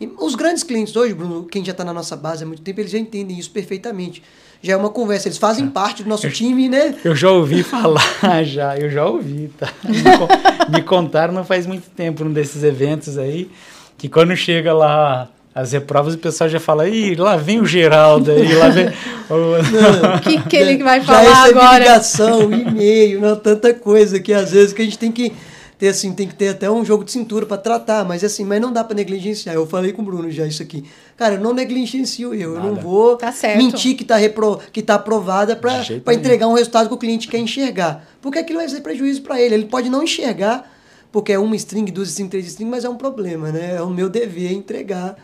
E 0.06 0.12
os 0.24 0.36
grandes 0.36 0.64
clientes 0.64 0.96
hoje, 0.96 1.14
Bruno, 1.14 1.44
quem 1.46 1.66
já 1.66 1.72
está 1.72 1.84
na 1.84 1.94
nossa 1.94 2.16
base 2.16 2.44
há 2.44 2.48
muito 2.48 2.62
tempo, 2.62 2.80
eles 2.80 2.92
já 2.92 3.00
entendem 3.00 3.40
isso 3.40 3.50
perfeitamente. 3.50 4.22
Já 4.62 4.74
é 4.74 4.78
uma 4.78 4.90
conversa, 4.90 5.28
eles 5.28 5.38
fazem 5.38 5.66
é. 5.66 5.70
parte 5.70 6.04
do 6.04 6.10
nosso 6.10 6.30
time, 6.30 6.70
né? 6.70 6.96
Eu 7.04 7.16
já 7.16 7.32
ouvi 7.32 7.64
falar, 7.64 8.04
já, 8.46 8.78
eu 8.78 8.90
já 8.90 9.06
ouvi, 9.06 9.52
tá? 9.58 9.70
Me, 9.84 10.78
me 10.78 10.82
contaram 10.84 11.34
não 11.34 11.44
faz 11.44 11.66
muito 11.68 11.90
tempo 11.90 12.24
num 12.24 12.32
desses 12.32 12.64
eventos 12.64 13.18
aí, 13.18 13.50
que 13.98 14.08
quando 14.08 14.36
chega 14.36 14.74
lá 14.74 15.30
as 15.54 15.72
reprovas, 15.72 16.16
o 16.16 16.18
pessoal 16.18 16.50
já 16.50 16.60
fala, 16.60 16.88
ih, 16.88 17.16
lá 17.16 17.38
vem 17.38 17.62
o 17.62 17.66
Geraldo 17.66 18.32
aí, 18.32 18.54
lá 18.54 18.70
vem. 18.70 18.88
O 19.28 20.20
que, 20.22 20.40
que 20.44 20.56
ele 20.56 20.84
vai 20.84 21.02
Já 21.02 21.08
falar 21.08 21.42
recebi 21.42 21.60
agora? 21.60 21.80
ligação, 21.80 22.54
e-mail, 22.54 23.22
não, 23.22 23.36
tanta 23.36 23.74
coisa 23.74 24.20
que 24.20 24.32
às 24.32 24.52
vezes 24.52 24.72
que 24.72 24.84
a 24.84 24.86
gente 24.86 25.00
tem 25.00 25.12
que 25.12 25.34
ter 25.78 25.90
assim, 25.90 26.14
tem 26.14 26.28
que 26.28 26.36
ter 26.36 26.50
até 26.50 26.70
um 26.70 26.84
jogo 26.86 27.04
de 27.04 27.12
cintura 27.12 27.46
para 27.46 27.58
tratar, 27.58 28.06
mas 28.06 28.24
assim, 28.24 28.46
mas 28.46 28.62
não 28.62 28.72
dá 28.72 28.84
para 28.84 28.96
negligenciar. 28.96 29.56
Eu 29.56 29.66
falei 29.68 29.92
com 29.92 30.02
o 30.02 30.06
Bruno 30.06 30.30
já 30.32 30.46
isso 30.48 30.62
aqui. 30.64 30.86
Cara, 31.18 31.36
eu 31.36 31.42
não 31.42 31.54
negligencio 31.54 32.34
eu, 32.34 32.54
eu 32.56 32.60
não 32.60 32.72
Nada. 32.72 32.82
vou 32.82 33.18
Tá 33.18 33.32
certo. 33.32 33.58
mentir 33.58 33.96
que 33.96 34.04
tá 34.06 34.16
repro, 34.16 34.60
que 34.72 34.82
tá 34.82 34.96
aprovada 34.96 35.56
para 35.56 36.14
entregar 36.14 36.48
um 36.48 36.54
resultado 36.54 36.88
que 36.88 36.94
o 36.94 36.98
cliente 36.98 37.28
quer 37.28 37.40
enxergar. 37.40 38.08
Porque 38.22 38.40
aquilo 38.40 38.60
vai 38.60 38.70
ser 38.70 38.82
prejuízo 38.82 39.22
para 39.22 39.40
ele. 39.42 39.56
Ele 39.56 39.66
pode 39.66 39.90
não 39.90 40.04
enxergar 40.04 40.72
porque 41.12 41.32
é 41.32 41.40
uma 41.40 41.56
string, 41.56 41.92
duas 41.92 42.10
string, 42.10 42.28
três 42.30 42.46
string, 42.48 42.70
mas 42.70 42.84
é 42.84 42.90
um 42.90 42.98
problema, 42.98 43.50
né? 43.50 43.76
É 43.76 43.82
o 43.82 43.90
meu 43.90 44.10
dever 44.10 44.52
entregar 44.52 45.16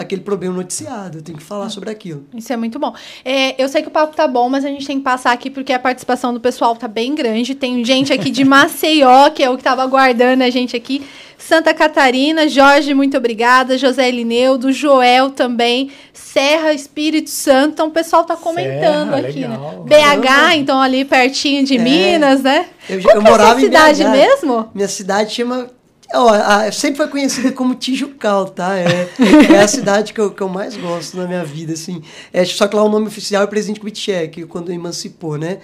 aquele 0.00 0.20
problema 0.22 0.54
noticiado, 0.56 1.18
eu 1.18 1.22
tenho 1.22 1.38
que 1.38 1.44
falar 1.44 1.68
sobre 1.70 1.90
aquilo. 1.90 2.24
Isso 2.34 2.52
é 2.52 2.56
muito 2.56 2.78
bom. 2.78 2.94
É, 3.24 3.60
eu 3.62 3.68
sei 3.68 3.82
que 3.82 3.88
o 3.88 3.90
papo 3.90 4.14
tá 4.16 4.26
bom, 4.26 4.48
mas 4.48 4.64
a 4.64 4.68
gente 4.68 4.86
tem 4.86 4.98
que 4.98 5.04
passar 5.04 5.32
aqui 5.32 5.50
porque 5.50 5.72
a 5.72 5.78
participação 5.78 6.32
do 6.34 6.40
pessoal 6.40 6.74
tá 6.76 6.88
bem 6.88 7.14
grande. 7.14 7.54
Tem 7.54 7.84
gente 7.84 8.12
aqui 8.12 8.30
de 8.30 8.44
Maceió, 8.44 9.30
que 9.30 9.42
é 9.42 9.50
o 9.50 9.56
que 9.56 9.62
tava 9.62 9.82
aguardando 9.82 10.42
a 10.44 10.50
gente 10.50 10.76
aqui. 10.76 11.04
Santa 11.38 11.72
Catarina, 11.72 12.46
Jorge, 12.48 12.92
muito 12.92 13.16
obrigada. 13.16 13.78
José 13.78 14.08
Elineudo, 14.08 14.70
Joel 14.72 15.30
também. 15.30 15.90
Serra, 16.12 16.72
Espírito 16.74 17.30
Santo. 17.30 17.72
Então 17.72 17.86
o 17.88 17.90
pessoal 17.90 18.24
tá 18.24 18.36
comentando 18.36 19.14
Serra, 19.14 19.28
aqui, 19.28 19.40
legal. 19.40 19.86
né? 19.88 20.16
BH, 20.18 20.56
então 20.56 20.80
ali 20.80 21.04
pertinho 21.04 21.64
de 21.64 21.76
É. 21.76 21.78
Minas, 21.78 22.42
né? 22.42 22.66
Eu, 22.88 23.00
Qual 23.00 23.16
eu 23.16 23.20
que 23.22 23.26
é 23.26 23.28
a 23.28 23.32
morava 23.32 23.52
sua 23.52 23.60
em 23.60 23.64
cidade 23.64 24.04
BH. 24.04 24.10
mesmo? 24.10 24.70
Minha 24.74 24.88
cidade 24.88 25.32
chama. 25.34 25.68
Ó, 26.14 26.28
a- 26.28 26.72
sempre 26.72 26.96
foi 26.96 27.08
conhecida 27.08 27.52
como 27.52 27.74
Tijucal, 27.74 28.46
tá? 28.46 28.76
É, 28.76 29.08
é 29.52 29.58
a 29.62 29.68
cidade 29.68 30.12
que 30.12 30.20
eu, 30.20 30.30
que 30.32 30.42
eu 30.42 30.48
mais 30.48 30.76
gosto 30.76 31.16
na 31.16 31.26
minha 31.26 31.44
vida, 31.44 31.72
assim. 31.72 32.02
É, 32.32 32.44
só 32.44 32.66
que 32.66 32.74
lá 32.74 32.82
o 32.82 32.88
nome 32.88 33.06
oficial 33.06 33.42
é 33.42 33.46
Presidente 33.46 33.78
Kubitschek, 33.80 34.44
quando 34.46 34.72
emancipou, 34.72 35.36
né? 35.38 35.58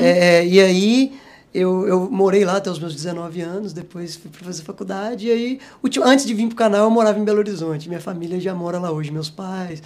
É, 0.00 0.46
e 0.46 0.60
aí 0.60 1.12
eu, 1.54 1.86
eu 1.88 2.10
morei 2.10 2.44
lá 2.44 2.56
até 2.58 2.70
os 2.70 2.78
meus 2.78 2.94
19 2.94 3.40
anos, 3.40 3.72
depois 3.72 4.14
fui 4.16 4.30
para 4.30 4.44
fazer 4.44 4.62
faculdade, 4.62 5.28
e 5.28 5.30
aí, 5.30 5.58
antes 6.04 6.26
de 6.26 6.34
vir 6.34 6.46
pro 6.48 6.56
canal, 6.56 6.84
eu 6.84 6.90
morava 6.90 7.18
em 7.18 7.24
Belo 7.24 7.38
Horizonte. 7.38 7.88
Minha 7.88 8.00
família 8.00 8.38
já 8.38 8.54
mora 8.54 8.78
lá 8.78 8.90
hoje, 8.90 9.10
meus 9.10 9.30
pais, 9.30 9.82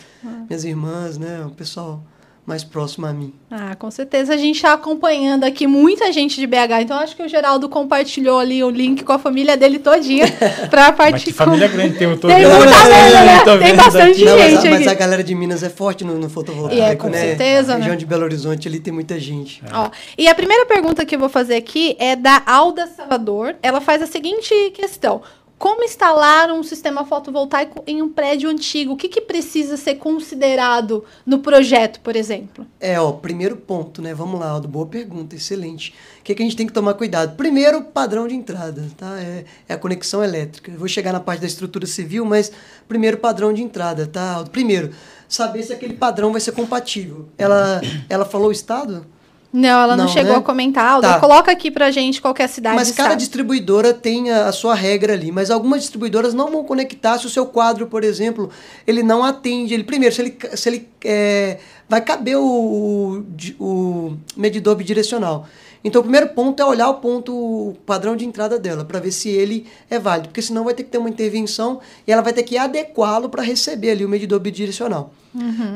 minhas 0.48 0.64
irmãs, 0.64 1.16
né? 1.18 1.44
O 1.46 1.50
pessoal 1.50 2.02
mais 2.50 2.64
próximo 2.64 3.06
a 3.06 3.12
mim. 3.12 3.32
Ah, 3.50 3.74
com 3.76 3.90
certeza 3.90 4.34
a 4.34 4.36
gente 4.36 4.56
está 4.56 4.72
acompanhando 4.72 5.44
aqui 5.44 5.66
muita 5.66 6.12
gente 6.12 6.38
de 6.40 6.46
BH. 6.46 6.82
Então 6.82 6.98
acho 6.98 7.14
que 7.16 7.22
o 7.22 7.28
Geraldo 7.28 7.68
compartilhou 7.68 8.38
ali 8.40 8.62
o 8.64 8.68
link 8.70 9.04
com 9.04 9.12
a 9.12 9.18
família 9.18 9.56
dele 9.56 9.78
todinha 9.78 10.26
para 10.68 10.82
Mas 10.82 10.90
que 10.90 10.96
participar. 10.96 11.44
família 11.46 11.68
grande 11.68 11.96
tem, 11.96 12.08
eu 12.10 12.18
tô 12.18 12.26
Tem 12.28 12.38
vendo. 12.44 12.56
muita 12.56 12.84
mesmo, 12.84 13.24
né? 13.24 13.66
Tem 13.66 13.76
bastante 13.76 14.10
aqui. 14.10 14.24
Não, 14.24 14.36
mas, 14.38 14.50
gente 14.52 14.66
a, 14.66 14.70
mas 14.70 14.80
aqui. 14.80 14.88
a 14.90 14.94
galera 14.94 15.22
de 15.24 15.34
Minas 15.34 15.62
é 15.62 15.70
forte 15.70 16.04
no, 16.04 16.18
no 16.18 16.28
fotovoltaico, 16.28 16.82
É, 16.82 16.96
com 16.96 17.08
né? 17.08 17.18
certeza, 17.20 17.72
A 17.72 17.76
região 17.76 17.92
né? 17.92 17.96
de 17.96 18.04
Belo 18.06 18.24
Horizonte 18.24 18.66
ali 18.68 18.80
tem 18.80 18.92
muita 18.92 19.18
gente. 19.18 19.62
Ó, 19.72 19.88
e 20.18 20.26
a 20.28 20.34
primeira 20.34 20.66
pergunta 20.66 21.04
que 21.06 21.14
eu 21.14 21.18
vou 21.20 21.28
fazer 21.28 21.54
aqui 21.54 21.94
é 21.98 22.16
da 22.16 22.42
Alda 22.44 22.86
Salvador. 22.88 23.54
Ela 23.62 23.80
faz 23.80 24.02
a 24.02 24.06
seguinte 24.06 24.52
questão: 24.74 25.22
Como 25.60 25.84
instalar 25.84 26.50
um 26.50 26.62
sistema 26.62 27.04
fotovoltaico 27.04 27.84
em 27.86 28.00
um 28.00 28.08
prédio 28.08 28.48
antigo? 28.48 28.94
O 28.94 28.96
que, 28.96 29.10
que 29.10 29.20
precisa 29.20 29.76
ser 29.76 29.96
considerado 29.96 31.04
no 31.26 31.40
projeto, 31.40 32.00
por 32.00 32.16
exemplo? 32.16 32.66
É, 32.80 32.98
ó, 32.98 33.12
primeiro 33.12 33.58
ponto, 33.58 34.00
né? 34.00 34.14
Vamos 34.14 34.40
lá, 34.40 34.48
Aldo, 34.48 34.66
boa 34.66 34.86
pergunta, 34.86 35.36
excelente. 35.36 35.92
O 36.18 36.22
que, 36.22 36.34
que 36.34 36.42
a 36.42 36.46
gente 36.46 36.56
tem 36.56 36.66
que 36.66 36.72
tomar 36.72 36.94
cuidado? 36.94 37.36
Primeiro, 37.36 37.82
padrão 37.82 38.26
de 38.26 38.34
entrada, 38.34 38.90
tá? 38.96 39.20
É, 39.20 39.44
é 39.68 39.74
a 39.74 39.76
conexão 39.76 40.24
elétrica. 40.24 40.72
Eu 40.72 40.78
vou 40.78 40.88
chegar 40.88 41.12
na 41.12 41.20
parte 41.20 41.42
da 41.42 41.46
estrutura 41.46 41.86
civil, 41.86 42.24
mas 42.24 42.50
primeiro 42.88 43.18
padrão 43.18 43.52
de 43.52 43.62
entrada, 43.62 44.06
tá, 44.06 44.36
Aldo? 44.36 44.50
Primeiro, 44.50 44.94
saber 45.28 45.62
se 45.62 45.74
aquele 45.74 45.92
padrão 45.92 46.32
vai 46.32 46.40
ser 46.40 46.52
compatível. 46.52 47.28
Ela, 47.36 47.82
ela 48.08 48.24
falou 48.24 48.48
o 48.48 48.52
estado? 48.52 49.04
Não, 49.52 49.82
ela 49.82 49.96
não, 49.96 50.04
Não, 50.04 50.12
chegou 50.12 50.32
né? 50.32 50.38
a 50.38 50.40
comentar. 50.40 51.00
Tá. 51.00 51.18
coloca 51.18 51.50
aqui 51.50 51.70
pra 51.70 51.90
gente 51.90 52.22
qual 52.22 52.32
que 52.32 52.40
é 52.40 52.44
a 52.44 52.48
cidade. 52.48 52.76
Mas 52.76 52.90
cada 52.92 53.08
estado. 53.08 53.18
distribuidora 53.18 53.92
tem 53.92 54.30
a, 54.30 54.46
a 54.46 54.52
sua 54.52 54.74
regra 54.74 55.12
ali, 55.12 55.32
mas 55.32 55.50
algumas 55.50 55.80
distribuidoras 55.80 56.32
não 56.32 56.50
vão 56.52 56.62
conectar 56.62 57.18
se 57.18 57.26
o 57.26 57.30
seu 57.30 57.46
quadro, 57.46 57.88
por 57.88 58.04
exemplo, 58.04 58.48
ele 58.86 59.02
não 59.02 59.24
atende. 59.24 59.74
Ele 59.74 59.82
primeiro, 59.82 60.14
se 60.14 60.22
ele, 60.22 60.38
se 60.54 60.68
ele 60.68 60.88
é, 61.04 61.58
vai 61.88 62.00
caber 62.00 62.36
o, 62.36 63.24
o, 63.58 63.64
o 63.64 64.18
medidor 64.36 64.76
bidirecional. 64.76 65.48
Então, 65.82 66.00
o 66.00 66.02
primeiro 66.02 66.28
ponto 66.28 66.60
é 66.60 66.64
olhar 66.64 66.88
o 66.90 66.94
ponto 66.94 67.32
o 67.32 67.74
padrão 67.86 68.14
de 68.14 68.26
entrada 68.26 68.58
dela 68.58 68.84
para 68.84 69.00
ver 69.00 69.12
se 69.12 69.30
ele 69.30 69.66
é 69.88 69.98
válido, 69.98 70.28
porque 70.28 70.42
senão 70.42 70.64
vai 70.64 70.74
ter 70.74 70.84
que 70.84 70.90
ter 70.90 70.98
uma 70.98 71.08
intervenção 71.08 71.80
e 72.06 72.12
ela 72.12 72.20
vai 72.20 72.32
ter 72.32 72.42
que 72.42 72.58
adequá-lo 72.58 73.30
para 73.30 73.42
receber 73.42 73.92
ali 73.92 74.04
o 74.04 74.08
medidor 74.08 74.40
bidirecional. 74.40 75.12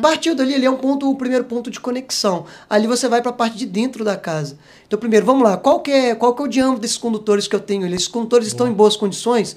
Partiu 0.02 0.34
dali, 0.34 0.54
ali 0.54 0.66
é 0.66 0.70
um 0.70 0.76
ponto, 0.76 1.08
o 1.10 1.16
primeiro 1.16 1.44
ponto 1.44 1.70
de 1.70 1.80
conexão. 1.80 2.44
Ali 2.68 2.86
você 2.86 3.08
vai 3.08 3.22
para 3.22 3.30
a 3.30 3.34
parte 3.34 3.56
de 3.56 3.66
dentro 3.66 4.04
da 4.04 4.16
casa. 4.16 4.58
Então, 4.86 4.98
primeiro, 4.98 5.24
vamos 5.24 5.42
lá. 5.44 5.56
Qual 5.56 5.80
que 5.80 5.90
é, 5.90 6.14
qual 6.14 6.34
que 6.34 6.42
é 6.42 6.44
o 6.44 6.48
diâmetro 6.48 6.80
desses 6.80 6.98
condutores 6.98 7.46
que 7.46 7.54
eu 7.54 7.60
tenho 7.60 7.86
ali? 7.86 7.94
Esses 7.94 8.08
condutores 8.08 8.48
estão 8.48 8.66
em 8.66 8.72
boas 8.72 8.96
condições? 8.96 9.56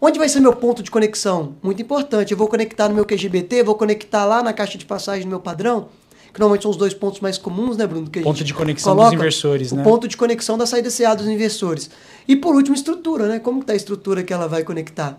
Onde 0.00 0.18
vai 0.18 0.28
ser 0.28 0.40
meu 0.40 0.52
ponto 0.52 0.82
de 0.82 0.90
conexão? 0.90 1.54
Muito 1.62 1.80
importante. 1.80 2.32
Eu 2.32 2.36
vou 2.36 2.48
conectar 2.48 2.88
no 2.88 2.94
meu 2.94 3.06
QGBT, 3.06 3.62
vou 3.62 3.76
conectar 3.76 4.26
lá 4.26 4.42
na 4.42 4.52
caixa 4.52 4.76
de 4.76 4.84
passagem 4.84 5.22
do 5.22 5.28
meu 5.28 5.40
padrão, 5.40 5.88
que 6.36 6.40
normalmente 6.40 6.64
são 6.64 6.70
os 6.70 6.76
dois 6.76 6.92
pontos 6.92 7.20
mais 7.20 7.38
comuns, 7.38 7.78
né, 7.78 7.86
Bruno? 7.86 8.10
Que 8.10 8.20
Ponto 8.20 8.44
de 8.44 8.52
conexão 8.52 8.92
coloca. 8.92 9.08
dos 9.08 9.18
inversores, 9.18 9.72
o 9.72 9.76
né? 9.76 9.82
ponto 9.82 10.06
de 10.06 10.18
conexão 10.18 10.58
da 10.58 10.66
saída 10.66 10.90
CA 10.90 11.14
dos 11.14 11.26
inversores. 11.26 11.88
E 12.28 12.36
por 12.36 12.54
último, 12.54 12.76
estrutura, 12.76 13.26
né? 13.26 13.38
Como 13.38 13.60
está 13.60 13.72
a 13.72 13.76
estrutura 13.76 14.22
que 14.22 14.34
ela 14.34 14.46
vai 14.46 14.62
conectar? 14.62 15.18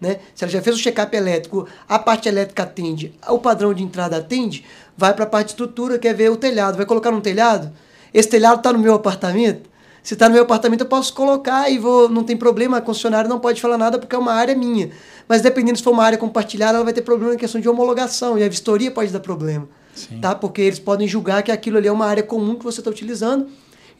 Né? 0.00 0.18
Se 0.34 0.42
ela 0.42 0.52
já 0.52 0.60
fez 0.60 0.74
o 0.74 0.78
check-up 0.80 1.16
elétrico, 1.16 1.68
a 1.88 2.00
parte 2.00 2.28
elétrica 2.28 2.64
atende, 2.64 3.14
o 3.28 3.38
padrão 3.38 3.72
de 3.72 3.84
entrada 3.84 4.16
atende, 4.16 4.64
vai 4.98 5.14
para 5.14 5.22
a 5.22 5.28
parte 5.28 5.46
de 5.46 5.52
estrutura, 5.52 6.00
quer 6.00 6.16
ver 6.16 6.32
o 6.32 6.36
telhado. 6.36 6.76
Vai 6.76 6.84
colocar 6.84 7.12
num 7.12 7.20
telhado? 7.20 7.70
Esse 8.12 8.28
telhado 8.28 8.56
está 8.56 8.72
no 8.72 8.80
meu 8.80 8.94
apartamento? 8.94 9.70
Se 10.02 10.14
está 10.14 10.26
no 10.28 10.34
meu 10.34 10.42
apartamento, 10.42 10.80
eu 10.80 10.88
posso 10.88 11.14
colocar 11.14 11.70
e 11.70 11.78
vou, 11.78 12.08
não 12.08 12.24
tem 12.24 12.36
problema, 12.36 12.78
a 12.78 12.80
concessionária 12.80 13.28
não 13.28 13.38
pode 13.38 13.60
falar 13.60 13.78
nada 13.78 14.00
porque 14.00 14.16
é 14.16 14.18
uma 14.18 14.32
área 14.32 14.56
minha. 14.56 14.90
Mas 15.28 15.42
dependendo 15.42 15.78
se 15.78 15.84
for 15.84 15.92
uma 15.92 16.02
área 16.02 16.18
compartilhada, 16.18 16.78
ela 16.78 16.84
vai 16.84 16.92
ter 16.92 17.02
problema 17.02 17.34
em 17.34 17.38
questão 17.38 17.60
de 17.60 17.68
homologação 17.68 18.36
e 18.36 18.42
a 18.42 18.48
vistoria 18.48 18.90
pode 18.90 19.12
dar 19.12 19.20
problema. 19.20 19.68
Sim. 19.96 20.20
Tá? 20.20 20.34
Porque 20.34 20.60
eles 20.60 20.78
podem 20.78 21.08
julgar 21.08 21.42
que 21.42 21.50
aquilo 21.50 21.78
ali 21.78 21.88
é 21.88 21.92
uma 21.92 22.06
área 22.06 22.22
comum 22.22 22.54
que 22.54 22.64
você 22.64 22.80
está 22.80 22.90
utilizando. 22.90 23.48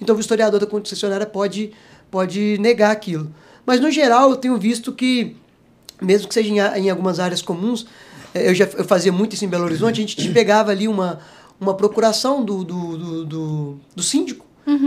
Então 0.01 0.15
o 0.15 0.21
historiador 0.21 0.61
da 0.61 0.67
concessionária 0.67 1.27
pode, 1.27 1.73
pode 2.11 2.59
negar 2.59 2.91
aquilo. 2.91 3.33
Mas 3.65 3.81
no 3.81 3.91
geral, 3.91 4.31
eu 4.31 4.37
tenho 4.37 4.57
visto 4.57 4.93
que, 4.93 5.37
mesmo 6.01 6.29
que 6.29 6.35
seja 6.35 6.49
em, 6.49 6.85
em 6.85 6.91
algumas 6.91 7.19
áreas 7.19 7.43
comuns, 7.43 7.87
eh, 8.35 8.51
eu 8.51 8.55
já 8.55 8.65
eu 8.65 8.85
fazia 8.85 9.11
muito 9.11 9.35
isso 9.35 9.45
em 9.45 9.49
Belo 9.49 9.65
Horizonte, 9.65 9.99
a 9.99 10.03
gente 10.03 10.17
te 10.17 10.29
pegava 10.31 10.71
ali 10.71 10.87
uma, 10.87 11.19
uma 11.61 11.75
procuração 11.75 12.45
do, 12.45 12.63
do, 12.63 12.97
do, 12.97 13.25
do, 13.25 13.77
do 13.97 14.03
síndico. 14.03 14.47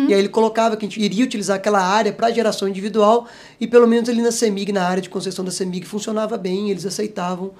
E 0.09 0.13
aí 0.13 0.19
ele 0.19 0.27
colocava 0.27 0.75
que 0.75 0.85
a 0.85 0.89
gente 0.89 1.01
iria 1.01 1.23
utilizar 1.23 1.55
aquela 1.55 1.81
área 1.81 2.11
para 2.11 2.29
geração 2.31 2.67
individual 2.67 3.27
e 3.61 3.65
pelo 3.65 3.87
menos 3.87 4.09
ali 4.09 4.21
na 4.21 4.31
CEMIG, 4.31 4.73
na 4.73 4.85
área 4.85 5.01
de 5.01 5.09
concessão 5.09 5.45
da 5.45 5.51
CEMIG, 5.51 5.85
funcionava 5.85 6.37
bem, 6.37 6.69
eles 6.69 6.85
aceitavam. 6.85 7.51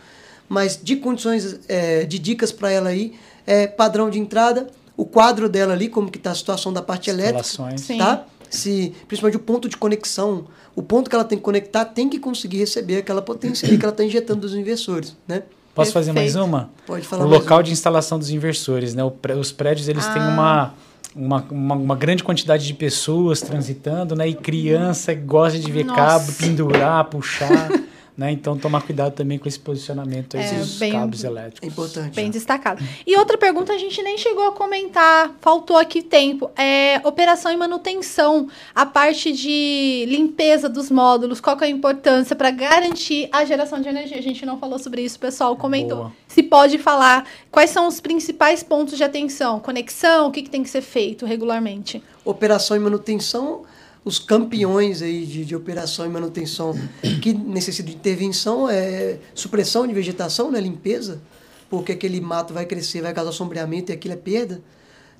Mas 0.49 0.77
de 0.81 0.97
condições, 0.97 1.61
eh, 1.69 2.03
de 2.05 2.19
dicas 2.19 2.51
para 2.51 2.71
ela 2.71 2.89
aí, 2.89 3.13
é 3.51 3.65
padrão 3.65 4.11
de 4.11 4.19
entrada, 4.19 4.67
o 4.95 5.05
quadro 5.05 5.49
dela 5.49 5.73
ali, 5.73 5.89
como 5.89 6.11
que 6.11 6.17
está 6.19 6.29
a 6.31 6.35
situação 6.35 6.71
da 6.71 6.83
parte 6.83 7.09
elétrica. 7.09 7.43
Sim. 7.77 7.97
tá? 7.97 8.25
Se, 8.47 8.93
principalmente 9.07 9.37
o 9.37 9.39
ponto 9.39 9.67
de 9.67 9.75
conexão, 9.75 10.45
o 10.75 10.83
ponto 10.83 11.09
que 11.09 11.15
ela 11.15 11.25
tem 11.25 11.37
que 11.37 11.43
conectar 11.43 11.85
tem 11.85 12.07
que 12.07 12.19
conseguir 12.19 12.57
receber 12.57 12.97
aquela 12.97 13.21
potência 13.21 13.67
ali 13.67 13.77
que 13.77 13.83
ela 13.85 13.91
está 13.91 14.03
injetando 14.03 14.41
dos 14.41 14.53
inversores, 14.53 15.15
né? 15.27 15.43
Posso 15.73 15.91
fazer 15.93 16.11
mais 16.11 16.33
Perfeito. 16.33 16.45
uma? 16.47 16.69
Pode 16.85 17.07
falar 17.07 17.25
o 17.25 17.29
mais 17.29 17.41
local 17.41 17.57
uma. 17.57 17.63
de 17.63 17.71
instalação 17.71 18.19
dos 18.19 18.29
inversores, 18.29 18.93
né? 18.93 19.01
Os 19.39 19.51
prédios 19.51 19.87
eles 19.87 20.05
têm 20.07 20.21
Ah. 20.21 20.27
uma, 20.29 20.73
uma, 21.15 21.45
uma, 21.49 21.75
uma 21.75 21.95
grande 21.95 22.23
quantidade 22.23 22.65
de 22.67 22.73
pessoas 22.73 23.39
transitando, 23.41 24.15
né? 24.15 24.27
E 24.27 24.33
criança 24.33 25.15
que 25.15 25.21
gosta 25.21 25.57
de 25.57 25.71
ver 25.71 25.85
Nossa. 25.85 25.99
cabo, 26.01 26.31
pendurar, 26.33 27.05
puxar, 27.05 27.69
né? 28.19 28.31
Então 28.31 28.57
tomar 28.57 28.81
cuidado 28.81 29.13
também 29.13 29.37
com 29.39 29.47
esse 29.47 29.57
posicionamento 29.57 30.35
aí 30.35 30.43
É, 30.43 30.53
dos 30.59 30.77
bem- 30.77 30.91
cabos 30.91 31.23
É 31.23 31.27
elétricos. 31.27 31.67
importante. 31.69 32.13
Bem 32.15 32.29
destacado. 32.29 32.83
E 33.07 33.15
outra 33.17 33.37
pergunta 33.37 33.71
a 33.71 33.77
gente 33.77 34.01
nem 34.03 34.17
chegou 34.17 34.45
a 34.47 34.51
comentar, 34.51 35.31
faltou 35.39 35.77
aqui 35.77 36.01
tempo. 36.01 36.51
É 36.57 36.99
operação 37.05 37.51
e 37.51 37.55
manutenção, 37.55 38.47
a 38.75 38.85
parte 38.85 39.31
de 39.31 40.05
limpeza 40.09 40.67
dos 40.67 40.91
módulos, 40.91 41.39
qual 41.39 41.55
que 41.55 41.63
é 41.63 41.67
a 41.67 41.69
importância 41.69 42.35
para 42.35 42.51
garantir 42.51 43.29
a 43.31 43.45
geração 43.45 43.79
de 43.81 43.87
energia? 43.87 44.17
A 44.17 44.21
gente 44.21 44.45
não 44.45 44.59
falou 44.59 44.77
sobre 44.77 45.01
isso, 45.01 45.15
o 45.15 45.19
pessoal 45.19 45.55
comentou. 45.55 45.97
Boa. 45.99 46.13
Se 46.27 46.43
pode 46.43 46.77
falar 46.77 47.25
quais 47.49 47.69
são 47.69 47.87
os 47.87 48.01
principais 48.01 48.61
pontos 48.61 48.97
de 48.97 49.03
atenção, 49.03 49.59
conexão, 49.61 50.27
o 50.27 50.31
que, 50.31 50.41
que 50.43 50.49
tem 50.49 50.61
que 50.61 50.69
ser 50.69 50.81
feito 50.81 51.25
regularmente? 51.25 52.03
Operação 52.25 52.75
e 52.75 52.79
manutenção, 52.81 53.63
os 54.03 54.17
campeões 54.17 55.01
aí 55.01 55.25
de, 55.25 55.45
de 55.45 55.55
operação 55.55 56.05
e 56.05 56.09
manutenção 56.09 56.73
que 57.21 57.33
necessitam 57.33 57.91
de 57.91 57.97
intervenção 57.97 58.69
é 58.69 59.19
supressão 59.33 59.85
de 59.85 59.93
vegetação, 59.93 60.51
né, 60.51 60.59
limpeza, 60.59 61.21
porque 61.69 61.91
aquele 61.91 62.19
mato 62.19 62.53
vai 62.53 62.65
crescer, 62.65 63.01
vai 63.01 63.13
causar 63.13 63.31
sombreamento 63.31 63.91
e 63.91 63.93
aquilo 63.93 64.13
é 64.13 64.17
perda. 64.17 64.61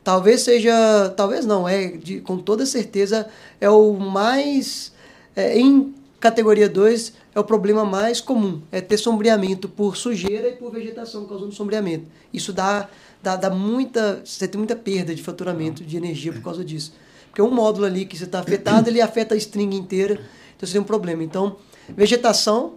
Talvez 0.04 0.42
seja, 0.42 1.14
talvez 1.16 1.46
não, 1.46 1.68
é 1.68 1.88
de, 1.88 2.22
com 2.22 2.38
toda 2.38 2.66
certeza 2.66 3.28
é 3.60 3.70
o 3.70 3.94
mais 3.94 4.94
é, 5.36 5.60
em 5.60 5.94
Categoria 6.20 6.68
2 6.68 7.14
é 7.34 7.40
o 7.40 7.44
problema 7.44 7.86
mais 7.86 8.20
comum, 8.20 8.62
é 8.72 8.82
ter 8.82 8.98
sombreamento 8.98 9.70
por 9.70 9.96
sujeira 9.96 10.50
e 10.50 10.56
por 10.58 10.72
vegetação 10.72 11.26
causando 11.26 11.54
sombreamento. 11.54 12.06
Isso 12.34 12.52
dá, 12.52 12.90
dá, 13.24 13.38
dá 13.38 13.50
muita, 13.50 14.22
você 14.26 14.48
tem 14.48 14.58
muita 14.58 14.76
perda 14.76 15.16
de 15.16 15.24
faturamento 15.24 15.84
de 15.84 15.96
energia 15.96 16.34
por 16.34 16.42
causa 16.42 16.64
disso. 16.64 16.94
Porque 17.30 17.42
um 17.42 17.52
módulo 17.52 17.86
ali 17.86 18.06
que 18.06 18.18
você 18.18 18.26
está 18.26 18.40
afetado, 18.40 18.90
ele 18.90 19.02
afeta 19.02 19.36
a 19.36 19.38
string 19.38 19.76
inteira, 19.76 20.14
então 20.56 20.68
você 20.68 20.74
tem 20.74 20.82
um 20.82 20.86
problema. 20.86 21.24
Então, 21.24 21.58
vegetação, 21.90 22.74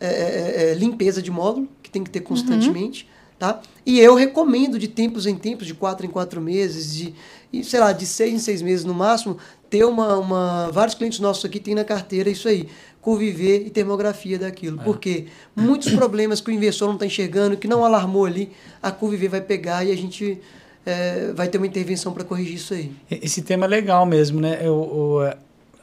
é, 0.00 0.06
é, 0.06 0.70
é, 0.70 0.74
limpeza 0.74 1.20
de 1.20 1.30
módulo, 1.30 1.68
que 1.82 1.90
tem 1.90 2.02
que 2.02 2.10
ter 2.10 2.20
constantemente, 2.20 3.04
uhum. 3.04 3.36
tá? 3.38 3.62
E 3.84 4.00
eu 4.00 4.14
recomendo 4.14 4.78
de 4.78 4.88
tempos 4.88 5.26
em 5.26 5.36
tempos, 5.36 5.66
de 5.66 5.74
quatro 5.74 6.06
em 6.06 6.08
quatro 6.08 6.40
meses, 6.40 6.94
de, 6.94 7.14
sei 7.62 7.80
lá, 7.80 7.92
de 7.92 8.06
seis 8.06 8.32
em 8.32 8.38
seis 8.38 8.62
meses 8.62 8.84
no 8.84 8.94
máximo, 8.94 9.36
ter 9.68 9.84
uma, 9.84 10.16
uma. 10.16 10.70
Vários 10.72 10.94
clientes 10.94 11.20
nossos 11.20 11.44
aqui 11.44 11.60
têm 11.60 11.74
na 11.74 11.84
carteira 11.84 12.30
isso 12.30 12.48
aí. 12.48 12.66
Curviver 13.00 13.66
e 13.66 13.70
termografia 13.70 14.38
daquilo. 14.38 14.80
É. 14.80 14.84
Porque 14.84 15.26
muitos 15.54 15.92
problemas 15.92 16.40
que 16.40 16.50
o 16.50 16.54
investidor 16.54 16.88
não 16.88 16.94
está 16.96 17.06
enxergando, 17.06 17.56
que 17.56 17.68
não 17.68 17.84
alarmou 17.84 18.24
ali, 18.24 18.50
a 18.82 18.90
Curviver 18.90 19.30
vai 19.30 19.40
pegar 19.40 19.84
e 19.84 19.92
a 19.92 19.96
gente 19.96 20.40
é, 20.84 21.32
vai 21.34 21.48
ter 21.48 21.58
uma 21.58 21.66
intervenção 21.66 22.12
para 22.12 22.24
corrigir 22.24 22.54
isso 22.54 22.74
aí. 22.74 22.92
Esse 23.10 23.42
tema 23.42 23.66
é 23.66 23.68
legal 23.68 24.06
mesmo, 24.06 24.40
né? 24.40 24.58
Eu, 24.60 25.20
eu, 25.22 25.34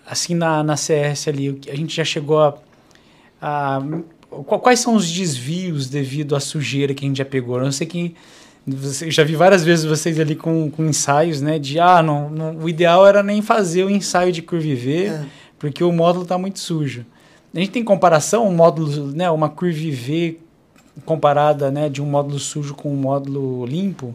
assim, 0.05 0.33
na, 0.33 0.63
na 0.63 0.75
CS 0.75 1.27
ali, 1.27 1.59
a 1.67 1.75
gente 1.75 1.95
já 1.95 2.03
chegou 2.03 2.39
a, 2.39 2.57
a. 3.41 3.81
Quais 4.61 4.79
são 4.79 4.95
os 4.95 5.09
desvios 5.09 5.87
devido 5.87 6.35
à 6.35 6.39
sujeira 6.39 6.93
que 6.93 7.05
a 7.05 7.07
gente 7.07 7.17
já 7.17 7.25
pegou? 7.25 7.57
Eu 7.57 7.63
não 7.63 7.71
sei 7.71 7.87
quem 7.87 8.15
você, 8.67 9.09
já 9.09 9.23
vi 9.23 9.33
várias 9.33 9.63
vezes 9.63 9.85
vocês 9.85 10.19
ali 10.19 10.35
com, 10.35 10.69
com 10.69 10.83
ensaios, 10.83 11.39
né? 11.39 11.57
De, 11.57 11.79
ah, 11.79 12.03
não, 12.03 12.29
não, 12.29 12.57
o 12.57 12.67
ideal 12.67 13.07
era 13.07 13.23
nem 13.23 13.41
fazer 13.41 13.85
o 13.85 13.89
ensaio 13.89 14.33
de 14.33 14.41
curve 14.41 14.75
V, 14.75 15.05
é. 15.05 15.25
porque 15.57 15.81
o 15.83 15.91
módulo 15.91 16.23
está 16.23 16.37
muito 16.37 16.59
sujo. 16.59 17.05
A 17.55 17.59
gente 17.59 17.71
tem 17.71 17.83
comparação, 17.83 18.45
um 18.45 18.53
módulo, 18.53 19.07
né? 19.13 19.31
Uma 19.31 19.47
curve 19.47 19.89
V 19.89 20.39
comparada, 21.05 21.71
né? 21.71 21.87
De 21.87 22.01
um 22.01 22.05
módulo 22.05 22.37
sujo 22.39 22.75
com 22.75 22.91
um 22.91 22.97
módulo 22.97 23.65
limpo? 23.65 24.13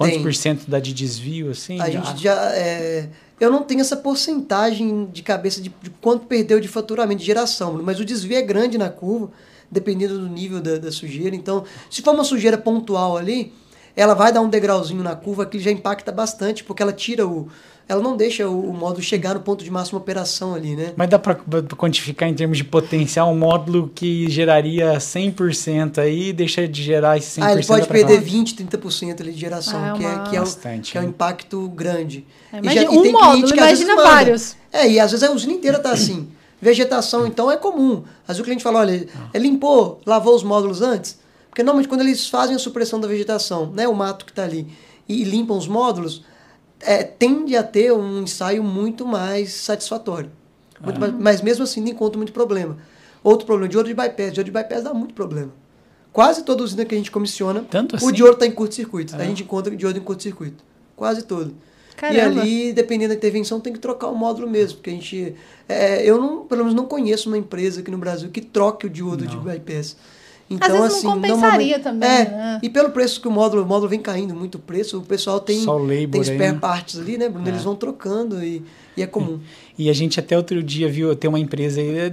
Quantos 0.00 0.14
tem. 0.14 0.22
por 0.22 0.34
cento 0.34 0.64
dá 0.66 0.80
de 0.80 0.94
desvio, 0.94 1.50
assim? 1.50 1.78
A 1.78 1.90
já? 1.90 2.00
gente 2.00 2.22
já... 2.22 2.34
É... 2.54 3.10
Eu 3.38 3.50
não 3.50 3.62
tenho 3.62 3.82
essa 3.82 3.98
porcentagem 3.98 5.06
de 5.12 5.22
cabeça 5.22 5.60
de, 5.60 5.70
de 5.82 5.90
quanto 5.90 6.24
perdeu 6.24 6.58
de 6.58 6.68
faturamento 6.68 7.20
de 7.20 7.26
geração, 7.26 7.78
mas 7.82 8.00
o 8.00 8.04
desvio 8.04 8.38
é 8.38 8.40
grande 8.40 8.78
na 8.78 8.88
curva, 8.88 9.30
dependendo 9.70 10.18
do 10.18 10.26
nível 10.26 10.58
da, 10.58 10.78
da 10.78 10.90
sujeira. 10.90 11.36
Então, 11.36 11.64
se 11.90 12.00
for 12.00 12.14
uma 12.14 12.24
sujeira 12.24 12.56
pontual 12.56 13.18
ali, 13.18 13.52
ela 13.94 14.14
vai 14.14 14.32
dar 14.32 14.40
um 14.40 14.48
degrauzinho 14.48 15.02
na 15.02 15.14
curva 15.14 15.44
que 15.44 15.58
já 15.58 15.70
impacta 15.70 16.10
bastante, 16.10 16.64
porque 16.64 16.82
ela 16.82 16.94
tira 16.94 17.26
o. 17.26 17.48
Ela 17.90 18.00
não 18.00 18.16
deixa 18.16 18.48
o, 18.48 18.70
o 18.70 18.72
módulo 18.72 19.02
chegar 19.02 19.34
no 19.34 19.40
ponto 19.40 19.64
de 19.64 19.70
máxima 19.70 19.98
operação 19.98 20.54
ali, 20.54 20.76
né? 20.76 20.92
Mas 20.94 21.08
dá 21.08 21.18
para 21.18 21.34
quantificar 21.76 22.28
em 22.28 22.34
termos 22.34 22.56
de 22.56 22.62
potencial 22.62 23.28
um 23.32 23.36
módulo 23.36 23.90
que 23.92 24.30
geraria 24.30 24.92
100% 24.92 25.98
aí 25.98 26.32
deixa 26.32 26.68
de 26.68 26.84
gerar 26.84 27.18
esse 27.18 27.40
100%? 27.40 27.44
Ah, 27.44 27.52
ele 27.52 27.66
pode 27.66 27.88
perder 27.88 28.14
lá. 28.14 28.20
20, 28.20 28.54
30% 28.54 29.20
ali 29.20 29.32
de 29.32 29.40
geração, 29.40 29.84
ah, 29.84 29.94
que, 29.98 30.04
é, 30.04 30.18
que, 30.30 30.36
é, 30.36 30.38
Bastante, 30.38 30.92
que 30.92 30.98
é 30.98 31.00
um 31.00 31.08
impacto 31.08 31.68
grande. 31.70 32.24
É, 32.52 32.58
imagina, 32.58 32.82
já, 32.84 32.90
um 32.92 33.10
módulo, 33.10 33.54
imagina 33.56 33.96
vários. 33.96 34.54
É, 34.72 34.88
e 34.88 35.00
às 35.00 35.10
vezes 35.10 35.28
a 35.28 35.32
usina 35.32 35.52
inteira 35.52 35.80
tá 35.80 35.90
assim. 35.90 36.28
Vegetação, 36.62 37.26
então, 37.26 37.50
é 37.50 37.56
comum. 37.56 38.04
Às 38.22 38.36
vezes 38.36 38.40
o 38.40 38.44
cliente 38.44 38.62
fala, 38.62 38.78
olha, 38.78 39.08
ah. 39.34 39.36
limpou, 39.36 40.00
lavou 40.06 40.36
os 40.36 40.44
módulos 40.44 40.80
antes? 40.80 41.18
Porque 41.48 41.64
normalmente 41.64 41.88
quando 41.88 42.02
eles 42.02 42.28
fazem 42.28 42.54
a 42.54 42.58
supressão 42.60 43.00
da 43.00 43.08
vegetação, 43.08 43.72
né, 43.74 43.88
o 43.88 43.94
mato 43.94 44.24
que 44.24 44.30
está 44.30 44.44
ali, 44.44 44.68
e, 45.08 45.24
limpam 45.24 45.56
os 45.56 45.66
módulos, 45.66 46.22
é, 46.80 47.02
tende 47.02 47.56
a 47.56 47.62
ter 47.62 47.92
um 47.92 48.22
ensaio 48.22 48.62
muito 48.62 49.06
mais 49.06 49.52
satisfatório. 49.52 50.30
Muito 50.80 50.96
ah. 50.96 51.00
mais, 51.00 51.14
mas 51.14 51.42
mesmo 51.42 51.64
assim 51.64 51.80
não 51.80 51.88
encontra 51.88 52.16
muito 52.16 52.32
problema. 52.32 52.78
Outro 53.22 53.46
problema, 53.46 53.68
de 53.68 53.76
ouro 53.76 53.88
de 53.88 53.94
bypass. 53.94 54.32
De 54.32 54.40
ouro 54.40 54.44
de 54.44 54.50
bypass 54.50 54.84
dá 54.84 54.94
muito 54.94 55.14
problema. 55.14 55.52
Quase 56.12 56.42
toda 56.42 56.64
usina 56.64 56.84
que 56.84 56.94
a 56.94 56.98
gente 56.98 57.10
comissiona, 57.10 57.64
Tanto 57.70 57.96
assim? 57.96 58.06
o 58.06 58.10
de 58.10 58.22
ouro 58.22 58.34
está 58.34 58.46
em 58.46 58.50
curto-circuito. 58.50 59.14
A 59.14 59.24
gente 59.24 59.42
encontra 59.42 59.74
de 59.74 59.86
ouro 59.86 59.96
em 59.96 60.00
curto-circuito. 60.00 60.64
Quase 60.96 61.22
todo. 61.22 61.54
Caramba. 61.96 62.18
E 62.18 62.40
ali, 62.40 62.72
dependendo 62.72 63.10
da 63.10 63.14
intervenção, 63.14 63.60
tem 63.60 63.72
que 63.72 63.78
trocar 63.78 64.08
o 64.08 64.14
módulo 64.16 64.48
mesmo. 64.48 64.78
Porque 64.78 64.90
a 64.90 64.92
gente. 64.94 65.36
É, 65.68 66.02
eu 66.04 66.20
não, 66.20 66.46
pelo 66.46 66.62
menos 66.62 66.74
não 66.74 66.86
conheço 66.86 67.28
uma 67.28 67.36
empresa 67.38 67.80
aqui 67.80 67.90
no 67.90 67.98
Brasil 67.98 68.30
que 68.30 68.40
troque 68.40 68.86
o 68.86 68.90
diodo 68.90 69.24
não. 69.24 69.30
de 69.30 69.36
bypass. 69.36 69.96
Então, 70.50 70.66
Às 70.66 70.82
vezes 70.82 70.96
assim, 70.96 71.06
não 71.06 71.14
compensaria 71.14 71.78
também. 71.78 72.08
É, 72.08 72.24
né? 72.24 72.60
E 72.60 72.68
pelo 72.68 72.90
preço 72.90 73.20
que 73.20 73.28
o 73.28 73.30
módulo, 73.30 73.62
o 73.62 73.66
módulo 73.66 73.88
vem 73.88 74.00
caindo 74.00 74.34
muito 74.34 74.56
o 74.56 74.58
preço, 74.58 74.98
o 74.98 75.02
pessoal 75.02 75.38
tem, 75.38 75.64
tem 76.10 76.24
spare 76.24 76.58
parts 76.58 76.98
ali, 76.98 77.16
né, 77.16 77.28
Bruno? 77.28 77.46
É. 77.46 77.50
Eles 77.50 77.62
vão 77.62 77.76
trocando 77.76 78.42
e, 78.42 78.60
e 78.96 79.02
é 79.02 79.06
comum. 79.06 79.38
E 79.78 79.88
a 79.88 79.92
gente 79.92 80.18
até 80.18 80.36
outro 80.36 80.60
dia 80.60 80.90
viu, 80.90 81.14
tem 81.14 81.28
uma 81.28 81.38
empresa 81.38 81.80
aí, 81.80 82.12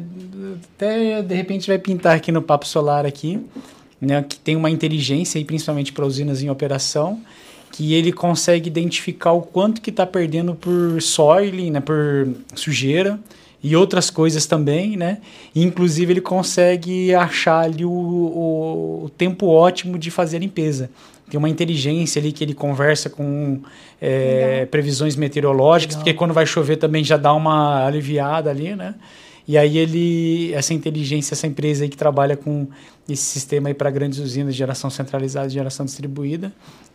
até 0.75 1.23
de 1.23 1.33
repente 1.33 1.67
vai 1.67 1.79
pintar 1.79 2.15
aqui 2.15 2.31
no 2.31 2.41
Papo 2.43 2.67
Solar 2.67 3.07
aqui, 3.07 3.43
né, 3.99 4.23
que 4.23 4.37
tem 4.37 4.55
uma 4.55 4.69
inteligência, 4.69 5.39
aí, 5.39 5.43
principalmente 5.43 5.91
para 5.91 6.05
usinas 6.05 6.43
em 6.43 6.49
operação, 6.51 7.19
que 7.71 7.95
ele 7.95 8.11
consegue 8.11 8.67
identificar 8.67 9.31
o 9.31 9.41
quanto 9.41 9.81
que 9.81 9.89
está 9.89 10.05
perdendo 10.05 10.53
por 10.53 11.01
soil, 11.01 11.71
né, 11.71 11.81
por 11.81 12.27
sujeira, 12.53 13.19
e 13.67 13.75
outras 13.75 14.09
coisas 14.09 14.45
também, 14.45 14.95
né? 14.95 15.17
E, 15.53 15.61
inclusive 15.61 16.13
ele 16.13 16.21
consegue 16.21 17.13
achar 17.13 17.65
ali 17.65 17.83
o, 17.83 17.91
o, 17.91 19.03
o, 19.05 19.09
tempo 19.09 19.47
ótimo 19.47 19.97
de 19.99 20.09
fazer 20.09 20.37
a 20.37 20.39
limpeza. 20.39 20.89
Tem 21.29 21.37
uma 21.37 21.49
inteligência 21.49 22.21
ali 22.21 22.31
que 22.31 22.43
ele 22.43 22.53
conversa 22.53 23.09
com 23.09 23.59
é, 24.01 24.65
previsões 24.71 25.17
meteorológicas, 25.17 25.95
Legal. 25.95 26.05
porque 26.05 26.17
quando 26.17 26.33
vai 26.33 26.45
chover 26.45 26.77
também 26.77 27.03
já 27.03 27.17
dá 27.17 27.33
uma 27.33 27.85
aliviada 27.85 28.49
ali, 28.49 28.73
né? 28.73 28.95
E 29.45 29.57
aí 29.57 29.77
ele, 29.77 30.53
essa 30.53 30.73
inteligência, 30.73 31.33
essa 31.33 31.47
empresa 31.47 31.83
aí 31.83 31.89
que 31.89 31.95
trabalha 31.95 32.35
com 32.35 32.67
esse 33.07 33.23
sistema 33.23 33.69
aí 33.69 33.73
para 33.73 33.89
grandes 33.89 34.19
usinas 34.19 34.53
de 34.53 34.57
geração 34.57 34.89
centralizada 34.89 35.47
e 35.47 35.51
geração 35.51 35.85
distribuída, 35.85 36.47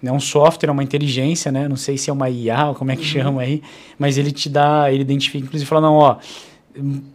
é 0.03 0.07
né? 0.07 0.13
um 0.13 0.21
software, 0.21 0.69
é 0.69 0.73
uma 0.73 0.83
inteligência, 0.83 1.51
né? 1.51 1.67
Não 1.67 1.77
sei 1.77 1.97
se 1.97 2.11
é 2.11 2.13
uma 2.13 2.29
IA 2.29 2.69
ou 2.69 2.75
como 2.75 2.91
é 2.91 2.97
que 2.97 3.03
uhum. 3.03 3.09
chama 3.09 3.43
aí, 3.43 3.63
mas 3.99 4.19
ele 4.19 4.31
te 4.31 4.51
dá, 4.51 4.93
ele 4.93 5.01
identifica, 5.01 5.47
inclusive 5.47 5.67
fala, 5.67 5.81
não, 5.81 5.95
ó, 5.95 6.17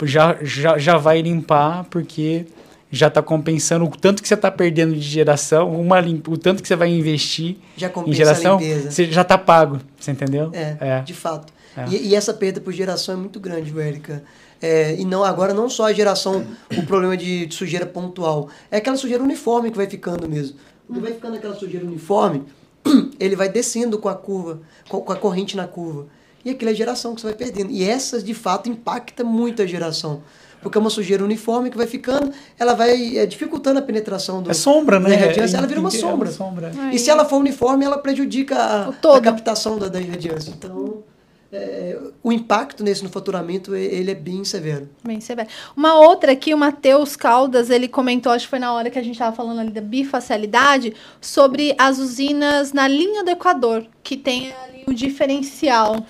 já, 0.04 0.38
já, 0.42 0.78
já 0.78 0.98
vai 0.98 1.22
limpar, 1.22 1.86
porque 1.86 2.46
já 2.92 3.08
está 3.08 3.22
compensando 3.22 3.86
o 3.86 3.90
tanto 3.90 4.22
que 4.22 4.28
você 4.28 4.34
está 4.34 4.50
perdendo 4.50 4.94
de 4.94 5.02
geração, 5.02 5.70
uma 5.80 6.00
o 6.28 6.38
tanto 6.38 6.62
que 6.62 6.68
você 6.68 6.76
vai 6.76 6.90
investir 6.90 7.58
em 8.06 8.14
geração, 8.14 8.60
você 8.60 9.06
já 9.06 9.22
está 9.22 9.38
pago, 9.38 9.80
você 10.00 10.12
entendeu? 10.12 10.52
É, 10.54 10.78
é. 10.80 11.02
de 11.02 11.14
fato. 11.14 11.52
É. 11.76 11.86
E, 11.90 12.08
e, 12.10 12.16
essa 12.16 12.34
perda 12.34 12.60
por 12.60 12.74
geração 12.74 13.14
é 13.14 13.18
muito 13.18 13.40
grande, 13.40 13.78
Érica. 13.80 14.24
É, 14.60 14.96
e 14.96 15.06
não 15.06 15.24
agora 15.24 15.54
não 15.54 15.70
só 15.70 15.86
a 15.86 15.94
geração, 15.94 16.44
o 16.76 16.84
problema 16.84 17.16
de, 17.16 17.46
de, 17.46 17.54
sujeira 17.54 17.86
pontual, 17.86 18.50
é 18.72 18.78
aquela 18.78 18.98
sujeira 18.98 19.24
uniforme 19.24 19.70
que 19.70 19.78
vai 19.78 19.86
ficando 19.86 20.28
mesmo. 20.28 20.58
Quando 20.88 21.02
vai 21.02 21.14
ficando 21.14 21.36
aquela 21.36 21.54
sujeira 21.54 21.86
uniforme, 21.86 22.44
ele 23.20 23.36
vai 23.36 23.50
descendo 23.50 24.00
com 24.00 24.10
a 24.10 24.16
curva, 24.16 24.60
com, 24.90 25.02
com 25.02 25.12
a 25.12 25.16
corrente 25.16 25.56
na 25.56 25.68
curva 25.68 26.08
e 26.48 26.52
aquilo 26.52 26.72
é 26.72 26.74
geração 26.74 27.14
que 27.14 27.20
você 27.20 27.28
vai 27.28 27.36
perdendo. 27.36 27.72
E 27.72 27.84
essas, 27.84 28.24
de 28.24 28.34
fato, 28.34 28.70
impacta 28.70 29.22
muito 29.22 29.62
a 29.62 29.66
geração. 29.66 30.24
Porque 30.62 30.78
é 30.78 30.82
uma 30.82 30.90
sujeira 30.90 31.24
uniforme 31.24 31.70
que 31.70 31.78
vai 31.78 31.86
ficando, 31.86 32.32
ela 32.58 32.74
vai 32.74 33.18
é, 33.18 33.26
dificultando 33.26 33.80
a 33.80 33.82
penetração 33.82 34.42
do. 34.42 34.50
É 34.50 34.54
sombra, 34.54 35.00
né? 35.00 35.14
irradiância, 35.14 35.58
ela 35.58 35.68
vira 35.68 35.80
uma 35.80 35.92
sombra. 35.92 36.32
sombra. 36.32 36.72
E 36.92 36.98
se 36.98 37.10
ela 37.10 37.26
for 37.26 37.38
uniforme, 37.38 37.84
ela 37.86 37.98
prejudica 37.98 38.56
a, 38.56 38.90
a 38.90 39.22
captação 39.22 39.78
da, 39.78 39.88
da 39.88 40.00
irradiância. 40.00 40.52
Então. 40.58 41.04
É, 41.50 41.98
o 42.22 42.30
impacto 42.34 42.84
nesse 42.84 43.02
no 43.02 43.10
faturamento 43.10 43.74
ele 43.74 44.12
é 44.12 44.16
bem 44.16 44.44
severo. 44.44 44.90
Bem 45.02 45.22
severo. 45.22 45.48
Uma 45.78 45.98
outra 45.98 46.34
aqui, 46.34 46.54
o 46.54 46.58
Matheus 46.58 47.16
Caldas, 47.16 47.70
ele 47.70 47.88
comentou, 47.88 48.34
acho 48.34 48.48
que 48.48 48.50
foi 48.50 48.60
na 48.60 48.74
hora 48.74 48.90
que 48.90 49.00
a 49.00 49.02
gente 49.02 49.14
estava 49.14 49.34
falando 49.34 49.60
ali 49.62 49.72
da 49.72 49.80
bifacialidade, 49.80 50.94
sobre 51.22 51.74
as 51.78 52.00
usinas 52.00 52.74
na 52.74 52.86
linha 52.86 53.24
do 53.24 53.30
Equador, 53.30 53.86
que 54.04 54.18
tem 54.18 54.52
ali 54.52 54.84
o 54.88 54.94
diferencial. 54.94 56.06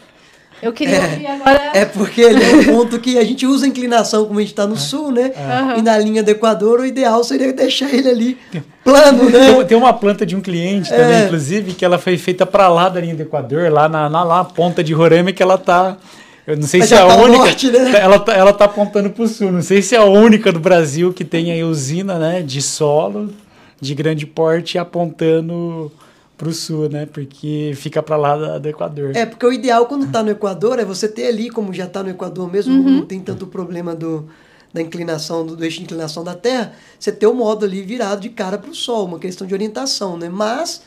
Eu 0.61 0.73
queria 0.73 0.95
é, 0.95 1.11
ouvir 1.11 1.27
agora. 1.27 1.71
É 1.73 1.85
porque 1.85 2.21
ele 2.21 2.43
é 2.43 2.55
um 2.55 2.63
ponto 2.63 2.99
que 2.99 3.17
a 3.17 3.23
gente 3.23 3.45
usa 3.45 3.65
a 3.65 3.69
inclinação, 3.69 4.25
como 4.25 4.39
a 4.39 4.41
gente 4.41 4.51
está 4.51 4.65
no 4.65 4.75
é. 4.75 4.79
sul, 4.79 5.11
né? 5.11 5.31
É. 5.35 5.79
E 5.79 5.81
na 5.81 5.97
linha 5.97 6.23
do 6.23 6.29
Equador, 6.29 6.79
o 6.79 6.85
ideal 6.85 7.23
seria 7.23 7.53
deixar 7.53 7.93
ele 7.93 8.09
ali 8.09 8.37
plano, 8.83 9.29
né? 9.29 9.63
Tem, 9.65 9.77
uma 9.77 9.93
planta 9.93 10.25
de 10.25 10.35
um 10.35 10.41
cliente 10.41 10.89
também, 10.89 11.21
é. 11.21 11.25
inclusive, 11.25 11.73
que 11.73 11.85
ela 11.85 11.99
foi 11.99 12.17
feita 12.17 12.45
para 12.45 12.67
lá 12.69 12.89
da 12.89 12.99
linha 12.99 13.15
do 13.15 13.21
Equador, 13.21 13.71
lá 13.71 13.87
na, 13.87 14.09
na 14.09 14.23
lá, 14.23 14.43
ponta 14.43 14.83
de 14.83 14.93
Roraima, 14.93 15.31
que 15.31 15.43
ela 15.43 15.57
tá. 15.57 15.97
Eu 16.45 16.55
não 16.55 16.63
sei 16.63 16.79
Mas 16.79 16.89
se 16.89 16.95
é 16.95 16.99
a 16.99 17.07
tá 17.07 17.15
única. 17.15 17.37
Norte, 17.37 17.69
né? 17.69 17.91
ela, 17.99 18.19
tá, 18.19 18.33
ela 18.33 18.53
tá 18.53 18.65
apontando 18.65 19.09
para 19.09 19.23
o 19.23 19.27
sul. 19.27 19.51
Não 19.51 19.61
sei 19.61 19.81
se 19.81 19.95
é 19.95 19.97
a 19.97 20.05
única 20.05 20.51
do 20.51 20.59
Brasil 20.59 21.13
que 21.13 21.25
tem 21.25 21.51
aí 21.51 21.63
usina 21.63 22.17
né, 22.17 22.41
de 22.41 22.61
solo 22.61 23.29
de 23.79 23.93
grande 23.93 24.25
porte 24.25 24.77
apontando 24.77 25.91
para 26.37 26.47
o 26.47 26.53
sul, 26.53 26.87
né? 26.87 27.07
Porque 27.07 27.73
fica 27.75 28.01
para 28.03 28.15
lá 28.15 28.59
do 28.59 28.69
Equador. 28.69 29.15
É, 29.15 29.25
porque 29.25 29.45
o 29.45 29.51
ideal 29.51 29.87
quando 29.87 30.05
está 30.05 30.21
no 30.21 30.29
Equador 30.29 30.79
é 30.79 30.85
você 30.85 31.07
ter 31.07 31.27
ali, 31.27 31.49
como 31.49 31.73
já 31.73 31.85
está 31.85 32.03
no 32.03 32.09
Equador 32.09 32.49
mesmo, 32.49 32.75
uhum. 32.75 32.97
não 32.97 33.05
tem 33.05 33.19
tanto 33.19 33.47
problema 33.47 33.95
do, 33.95 34.27
da 34.71 34.79
inclinação, 34.79 35.45
do, 35.45 35.55
do, 35.55 35.63
eixo 35.63 35.77
de 35.77 35.85
inclinação 35.85 36.23
da 36.23 36.35
Terra, 36.35 36.73
você 36.99 37.11
ter 37.11 37.25
o 37.25 37.33
modo 37.33 37.65
ali 37.65 37.81
virado 37.81 38.21
de 38.21 38.29
cara 38.29 38.57
para 38.57 38.69
o 38.69 38.75
Sol, 38.75 39.05
uma 39.05 39.17
questão 39.17 39.47
de 39.47 39.53
orientação, 39.53 40.15
né? 40.15 40.29
Mas 40.29 40.83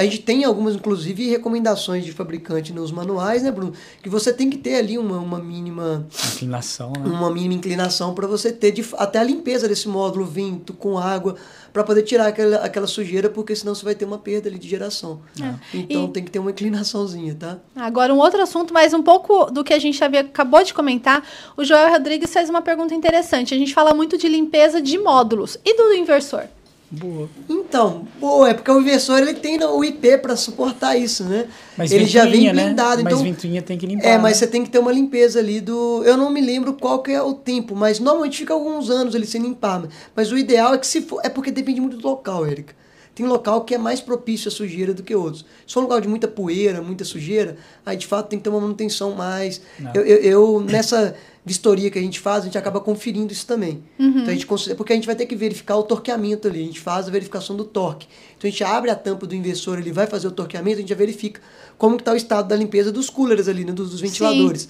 A 0.00 0.04
gente 0.04 0.20
tem 0.20 0.44
algumas, 0.44 0.74
inclusive, 0.74 1.28
recomendações 1.28 2.06
de 2.06 2.12
fabricante 2.12 2.72
nos 2.72 2.90
manuais, 2.90 3.42
né, 3.42 3.50
Bruno? 3.50 3.74
Que 4.02 4.08
você 4.08 4.32
tem 4.32 4.48
que 4.48 4.56
ter 4.56 4.76
ali 4.76 4.96
uma, 4.96 5.18
uma 5.18 5.38
mínima 5.38 6.06
Inclinação, 6.36 6.90
né? 6.98 7.04
uma 7.04 7.30
mínima 7.30 7.52
inclinação 7.52 8.14
para 8.14 8.26
você 8.26 8.50
ter 8.50 8.72
de, 8.72 8.82
até 8.96 9.18
a 9.18 9.22
limpeza 9.22 9.68
desse 9.68 9.86
módulo, 9.86 10.24
vento, 10.24 10.72
com 10.72 10.96
água, 10.98 11.36
para 11.70 11.84
poder 11.84 12.02
tirar 12.02 12.28
aquela, 12.28 12.56
aquela 12.64 12.86
sujeira, 12.86 13.28
porque 13.28 13.54
senão 13.54 13.74
você 13.74 13.84
vai 13.84 13.94
ter 13.94 14.06
uma 14.06 14.16
perda 14.16 14.48
ali 14.48 14.58
de 14.58 14.66
geração. 14.66 15.20
É. 15.38 15.54
Então 15.74 16.06
E- 16.06 16.08
tem 16.08 16.24
que 16.24 16.30
ter 16.30 16.38
uma 16.38 16.50
inclinaçãozinha, 16.50 17.36
tá? 17.38 17.58
Agora, 17.76 18.14
um 18.14 18.18
outro 18.20 18.40
assunto, 18.40 18.72
mas 18.72 18.94
um 18.94 19.02
pouco 19.02 19.50
do 19.50 19.62
que 19.62 19.74
a 19.74 19.78
gente 19.78 20.02
havia, 20.02 20.20
acabou 20.20 20.64
de 20.64 20.72
comentar, 20.72 21.22
o 21.58 21.62
Joel 21.62 21.90
Rodrigues 21.90 22.32
fez 22.32 22.48
uma 22.48 22.62
pergunta 22.62 22.94
interessante. 22.94 23.52
A 23.52 23.58
gente 23.58 23.74
fala 23.74 23.92
muito 23.92 24.16
de 24.16 24.26
limpeza 24.28 24.80
de 24.80 24.96
módulos. 24.96 25.58
E 25.62 25.76
do 25.76 25.92
inversor? 25.92 26.44
Boa. 26.90 27.28
Então, 27.48 28.08
pô, 28.18 28.44
é 28.44 28.52
porque 28.52 28.68
o 28.68 28.80
inversor 28.80 29.18
ele 29.18 29.34
tem 29.34 29.62
o 29.62 29.84
IP 29.84 30.18
para 30.18 30.34
suportar 30.34 30.96
isso, 30.96 31.22
né? 31.22 31.46
Mas 31.76 31.92
ele 31.92 32.04
já 32.04 32.24
vem 32.24 32.52
né? 32.52 32.64
blindado, 32.64 33.04
Mas 33.04 33.12
então 33.12 33.24
ventoinha 33.24 33.62
tem 33.62 33.78
que 33.78 33.86
limpar. 33.86 34.08
É, 34.08 34.18
mas 34.18 34.32
né? 34.32 34.38
você 34.38 34.46
tem 34.48 34.64
que 34.64 34.70
ter 34.70 34.80
uma 34.80 34.90
limpeza 34.90 35.38
ali 35.38 35.60
do. 35.60 36.02
Eu 36.04 36.16
não 36.16 36.30
me 36.30 36.40
lembro 36.40 36.72
qual 36.72 37.00
que 37.00 37.12
é 37.12 37.22
o 37.22 37.32
tempo, 37.32 37.76
mas 37.76 38.00
normalmente 38.00 38.38
fica 38.38 38.52
alguns 38.52 38.90
anos 38.90 39.14
ali 39.14 39.24
sem 39.24 39.40
limpar. 39.40 39.84
Mas 40.16 40.32
o 40.32 40.38
ideal 40.38 40.74
é 40.74 40.78
que 40.78 40.86
se 40.86 41.02
for. 41.02 41.20
É 41.22 41.28
porque 41.28 41.52
depende 41.52 41.80
muito 41.80 41.96
do 41.96 42.08
local, 42.08 42.44
Érica. 42.44 42.74
Tem 43.14 43.26
local 43.26 43.64
que 43.64 43.74
é 43.74 43.78
mais 43.78 44.00
propício 44.00 44.48
à 44.48 44.50
sujeira 44.50 44.94
do 44.94 45.02
que 45.02 45.14
outros. 45.14 45.44
Se 45.66 45.74
for 45.74 45.80
um 45.80 45.82
lugar 45.84 46.00
de 46.00 46.08
muita 46.08 46.26
poeira, 46.26 46.80
muita 46.80 47.04
sujeira, 47.04 47.56
aí 47.84 47.96
de 47.96 48.06
fato 48.06 48.28
tem 48.28 48.38
que 48.38 48.44
ter 48.44 48.50
uma 48.50 48.60
manutenção 48.60 49.12
mais. 49.12 49.60
Eu, 49.94 50.04
eu, 50.04 50.16
eu, 50.18 50.60
nessa 50.60 51.14
vistoria 51.44 51.90
que 51.90 51.98
a 51.98 52.02
gente 52.02 52.20
faz, 52.20 52.42
a 52.42 52.46
gente 52.46 52.58
acaba 52.58 52.80
conferindo 52.80 53.32
isso 53.32 53.46
também. 53.46 53.82
Então 53.98 54.28
a 54.28 54.32
gente 54.32 54.46
considera, 54.46 54.76
porque 54.76 54.92
a 54.92 54.96
gente 54.96 55.06
vai 55.06 55.16
ter 55.16 55.26
que 55.26 55.34
verificar 55.34 55.76
o 55.76 55.82
torqueamento 55.82 56.46
ali, 56.46 56.62
a 56.62 56.66
gente 56.66 56.80
faz 56.80 57.08
a 57.08 57.10
verificação 57.10 57.56
do 57.56 57.64
torque. 57.64 58.06
Então 58.36 58.46
a 58.46 58.50
gente 58.50 58.62
abre 58.62 58.90
a 58.90 58.94
tampa 58.94 59.26
do 59.26 59.34
inversor, 59.34 59.78
ele 59.78 59.90
vai 59.92 60.06
fazer 60.06 60.28
o 60.28 60.30
torqueamento, 60.30 60.76
a 60.76 60.80
gente 60.80 60.90
já 60.90 60.94
verifica 60.94 61.40
como 61.78 61.96
está 61.96 62.12
o 62.12 62.16
estado 62.16 62.48
da 62.48 62.56
limpeza 62.56 62.92
dos 62.92 63.08
coolers 63.08 63.48
ali, 63.48 63.64
né, 63.64 63.72
dos, 63.72 63.90
dos 63.90 64.00
ventiladores. 64.00 64.68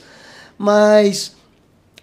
Mas 0.56 1.32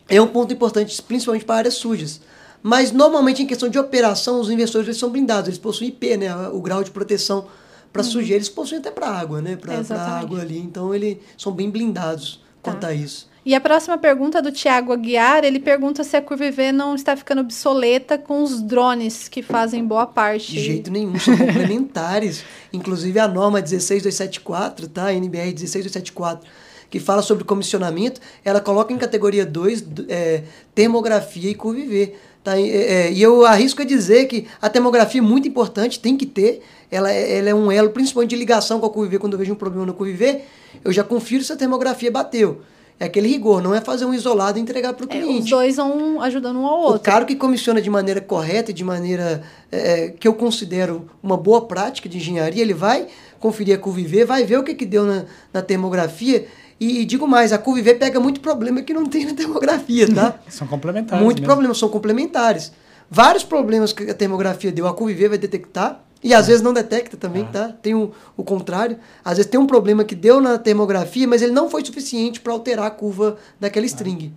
é 0.10 0.22
um 0.22 0.28
ponto 0.28 0.54
importante, 0.54 1.02
principalmente 1.02 1.46
para 1.46 1.58
áreas 1.58 1.76
sujas. 1.76 2.22
Mas 2.62 2.92
normalmente 2.92 3.42
em 3.42 3.48
questão 3.48 3.70
de 3.70 3.78
operação, 3.80 4.42
os 4.42 4.50
inversores 4.50 4.88
eles 4.88 4.98
são 4.98 5.10
blindados, 5.10 5.48
eles 5.48 5.60
possuem 5.60 5.90
IP, 5.90 6.18
né, 6.18 6.36
o 6.50 6.60
grau 6.60 6.84
de 6.84 6.92
proteção 6.92 7.46
para 7.94 8.04
sujeira, 8.04 8.36
eles 8.36 8.50
possuem 8.50 8.80
até 8.80 8.92
para 8.92 9.08
água, 9.08 9.42
né, 9.42 9.56
para 9.56 9.80
água 10.20 10.42
ali. 10.42 10.58
Então 10.58 10.94
eles 10.94 11.18
são 11.38 11.52
bem 11.54 11.70
blindados 11.70 12.46
Tá. 12.62 12.72
quanto 12.74 12.86
a 12.86 12.94
isso. 12.94 13.30
E 13.48 13.56
a 13.56 13.62
próxima 13.62 13.98
pergunta 13.98 14.40
é 14.40 14.42
do 14.42 14.52
Tiago 14.52 14.92
Aguiar. 14.92 15.46
Ele 15.46 15.58
pergunta 15.58 16.04
se 16.04 16.18
a 16.18 16.22
Curva 16.22 16.48
IV 16.48 16.74
não 16.74 16.96
está 16.96 17.16
ficando 17.16 17.40
obsoleta 17.40 18.18
com 18.18 18.44
os 18.44 18.62
drones 18.62 19.30
que 19.30 19.42
fazem 19.42 19.86
boa 19.86 20.06
parte. 20.06 20.52
De 20.52 20.60
jeito 20.60 20.92
nenhum, 20.92 21.18
são 21.18 21.38
complementares. 21.38 22.44
Inclusive 22.74 23.18
a 23.18 23.26
norma 23.26 23.62
16274, 23.62 24.90
tá? 24.90 25.14
NBR 25.14 25.54
16274, 25.54 26.46
que 26.90 27.00
fala 27.00 27.22
sobre 27.22 27.46
comissionamento, 27.46 28.20
ela 28.44 28.60
coloca 28.60 28.92
em 28.92 28.98
categoria 28.98 29.46
2 29.46 29.86
é, 30.10 30.44
termografia 30.76 31.50
e 31.50 31.56
curviver. 31.56 32.16
Tá? 32.44 32.60
E, 32.60 32.70
é, 32.70 33.14
e 33.14 33.22
eu 33.22 33.46
arrisco 33.46 33.82
a 33.82 33.86
dizer 33.86 34.26
que 34.26 34.46
a 34.62 34.70
termografia 34.70 35.22
é 35.22 35.24
muito 35.24 35.48
importante, 35.48 36.02
tem 36.02 36.18
que 36.18 36.26
ter. 36.26 36.62
Ela, 36.92 37.14
é- 37.14 37.38
ela 37.38 37.50
é 37.50 37.56
um 37.56 37.72
elo, 37.72 37.92
principalmente 37.92 38.32
de 38.32 38.36
ligação 38.36 38.82
com 38.82 38.88
a 38.88 38.90
curviver. 38.90 39.22
Quando 39.22 39.36
eu 39.36 39.40
vejo 39.40 39.54
um 39.54 39.56
problema 39.56 39.86
no 39.86 39.94
curviver, 39.94 40.44
eu 40.84 40.92
já 40.92 41.02
confiro 41.02 41.46
se 41.46 41.54
a 41.54 41.56
termografia 41.56 42.12
bateu. 42.12 42.60
É 43.00 43.06
aquele 43.06 43.28
rigor, 43.28 43.62
não 43.62 43.76
é 43.76 43.80
fazer 43.82 44.06
um 44.06 44.14
isolado 44.14 44.58
e 44.58 44.62
entregar 44.62 44.92
para 44.94 45.06
o 45.06 45.08
É, 45.10 45.12
cliente. 45.22 45.44
os 45.44 45.50
dois 45.52 45.76
vão 45.76 46.20
ajudando 46.22 46.58
um 46.60 46.66
ao 46.66 46.80
O 46.80 46.84
outro. 46.86 47.02
cara 47.02 47.26
que 47.26 47.36
comissiona 47.36 47.80
de 47.80 47.90
maneira 47.92 48.20
correta 48.20 48.72
e 48.72 48.74
de 48.74 48.84
maneira 48.84 49.44
é, 49.72 50.10
que 50.20 50.28
eu 50.28 50.34
considero 50.34 51.08
uma 51.22 51.38
boa 51.38 51.62
prática 51.68 52.10
de 52.10 52.18
engenharia, 52.18 52.62
ele 52.62 52.74
vai 52.74 53.08
conferir 53.40 53.76
a 53.76 53.78
Curviver, 53.78 54.26
vai 54.26 54.44
ver 54.46 54.58
o 54.58 54.64
que, 54.64 54.74
que 54.74 54.86
deu 54.86 55.04
na, 55.06 55.26
na 55.54 55.62
termografia. 55.62 56.48
E, 56.80 57.06
digo 57.06 57.28
mais, 57.28 57.54
a 57.54 57.58
Curviver 57.60 58.00
pega 58.00 58.20
muito 58.20 58.40
problema 58.40 58.82
que 58.82 58.94
não 58.94 59.06
tem 59.06 59.26
na 59.26 59.34
termografia, 59.36 60.12
tá? 60.14 60.40
São 60.50 60.66
complementares. 60.68 61.24
muito 61.24 61.38
mesmo. 61.40 61.48
problema, 61.48 61.74
são 61.76 61.90
complementares. 61.90 62.72
Vários 63.10 63.44
problemas 63.44 63.94
que 63.94 64.10
a 64.10 64.14
termografia 64.14 64.72
deu, 64.72 64.88
a 64.88 64.94
Curviver 64.94 65.30
vai 65.30 65.38
detectar. 65.38 66.04
E 66.28 66.34
às 66.34 66.48
vezes 66.48 66.62
não 66.62 66.74
detecta 66.74 67.16
também, 67.16 67.46
tá? 67.46 67.74
Tem 67.82 67.96
o, 67.96 68.12
o 68.36 68.44
contrário. 68.44 68.98
Às 69.24 69.38
vezes 69.38 69.50
tem 69.50 69.60
um 69.60 69.66
problema 69.68 70.04
que 70.04 70.14
deu 70.16 70.42
na 70.42 70.58
termografia, 70.58 71.28
mas 71.28 71.42
ele 71.42 71.54
não 71.54 71.70
foi 71.70 71.84
suficiente 71.86 72.40
para 72.42 72.52
alterar 72.54 72.86
a 72.88 72.92
curva 72.92 73.38
daquela 73.60 73.86
string. 73.86 74.34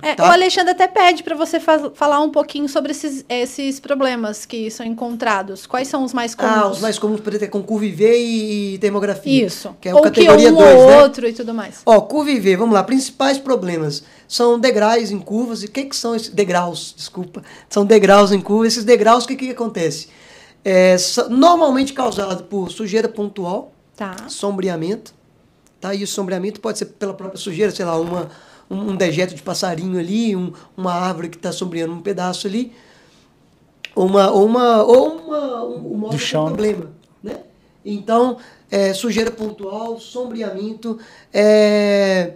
É, 0.00 0.14
Tá. 0.14 0.22
O 0.28 0.32
Alexandre 0.32 0.70
até 0.70 0.88
pede 0.88 1.22
para 1.22 1.34
você 1.36 1.60
fa- 1.60 1.90
falar 1.94 2.20
um 2.20 2.30
pouquinho 2.30 2.66
sobre 2.66 2.92
esses, 2.92 3.24
esses 3.28 3.78
problemas 3.78 4.46
que 4.46 4.70
são 4.70 4.86
encontrados. 4.86 5.66
Quais 5.66 5.86
são 5.88 6.02
os 6.02 6.14
mais 6.14 6.34
comuns? 6.34 6.54
Ah, 6.56 6.68
os 6.68 6.80
mais 6.80 6.98
comuns 6.98 7.20
para 7.20 7.38
ter 7.38 7.48
com 7.48 7.62
curviver 7.62 8.14
e, 8.16 8.74
e 8.74 8.78
termografia. 8.78 9.44
Isso. 9.46 9.76
Que 9.78 9.90
é 9.90 9.92
Ou 9.94 10.00
o 10.00 10.02
categoria 10.04 10.46
que 10.48 10.52
um 10.54 10.56
2, 10.56 10.74
ou 10.80 10.86
né? 10.86 11.02
outro 11.02 11.28
e 11.28 11.32
tudo 11.34 11.52
mais. 11.52 11.82
Ó, 11.84 12.00
curviver, 12.00 12.56
vamos 12.56 12.72
lá. 12.74 12.82
Principais 12.84 13.36
problemas 13.38 14.02
são 14.26 14.58
degraus 14.58 15.10
em 15.10 15.18
curvas. 15.18 15.62
E 15.62 15.66
o 15.66 15.70
que, 15.70 15.84
que 15.84 15.96
são 15.96 16.14
esses 16.14 16.30
degraus? 16.30 16.94
Desculpa. 16.96 17.42
São 17.68 17.84
degraus 17.84 18.32
em 18.32 18.40
curvas. 18.40 18.68
Esses 18.72 18.84
degraus, 18.84 19.24
o 19.24 19.28
que, 19.28 19.36
que 19.36 19.50
acontece? 19.50 20.08
É, 20.68 20.96
normalmente 21.30 21.92
causado 21.92 22.42
por 22.42 22.72
sujeira 22.72 23.08
pontual, 23.08 23.70
Tá. 23.96 24.16
sombreamento. 24.28 25.14
Tá? 25.80 25.94
E 25.94 26.02
o 26.02 26.06
sombreamento 26.08 26.60
pode 26.60 26.78
ser 26.78 26.86
pela 26.86 27.14
própria 27.14 27.38
sujeira, 27.38 27.70
sei 27.70 27.84
lá, 27.84 27.96
uma, 27.96 28.28
um, 28.68 28.90
um 28.90 28.96
dejeto 28.96 29.32
de 29.32 29.42
passarinho 29.42 29.96
ali, 29.96 30.34
um- 30.34 30.52
uma 30.76 30.92
árvore 30.92 31.28
que 31.28 31.36
está 31.36 31.52
sombreando 31.52 31.92
um 31.92 32.00
pedaço 32.00 32.48
ali. 32.48 32.72
Ou 33.94 34.06
uma, 34.06 34.28
ou 34.32 34.44
uma, 34.44 34.82
ou 34.82 35.08
uma, 35.18 35.64
um, 35.64 35.76
um 35.92 35.96
móvel 35.98 36.10
com 36.10 36.18
chão, 36.18 36.42
né? 36.44 36.48
problema. 36.48 36.90
Né? 37.22 37.36
Então, 37.84 38.38
é, 38.68 38.92
sujeira 38.92 39.30
pontual, 39.30 40.00
sombreamento, 40.00 40.98
é, 41.32 42.32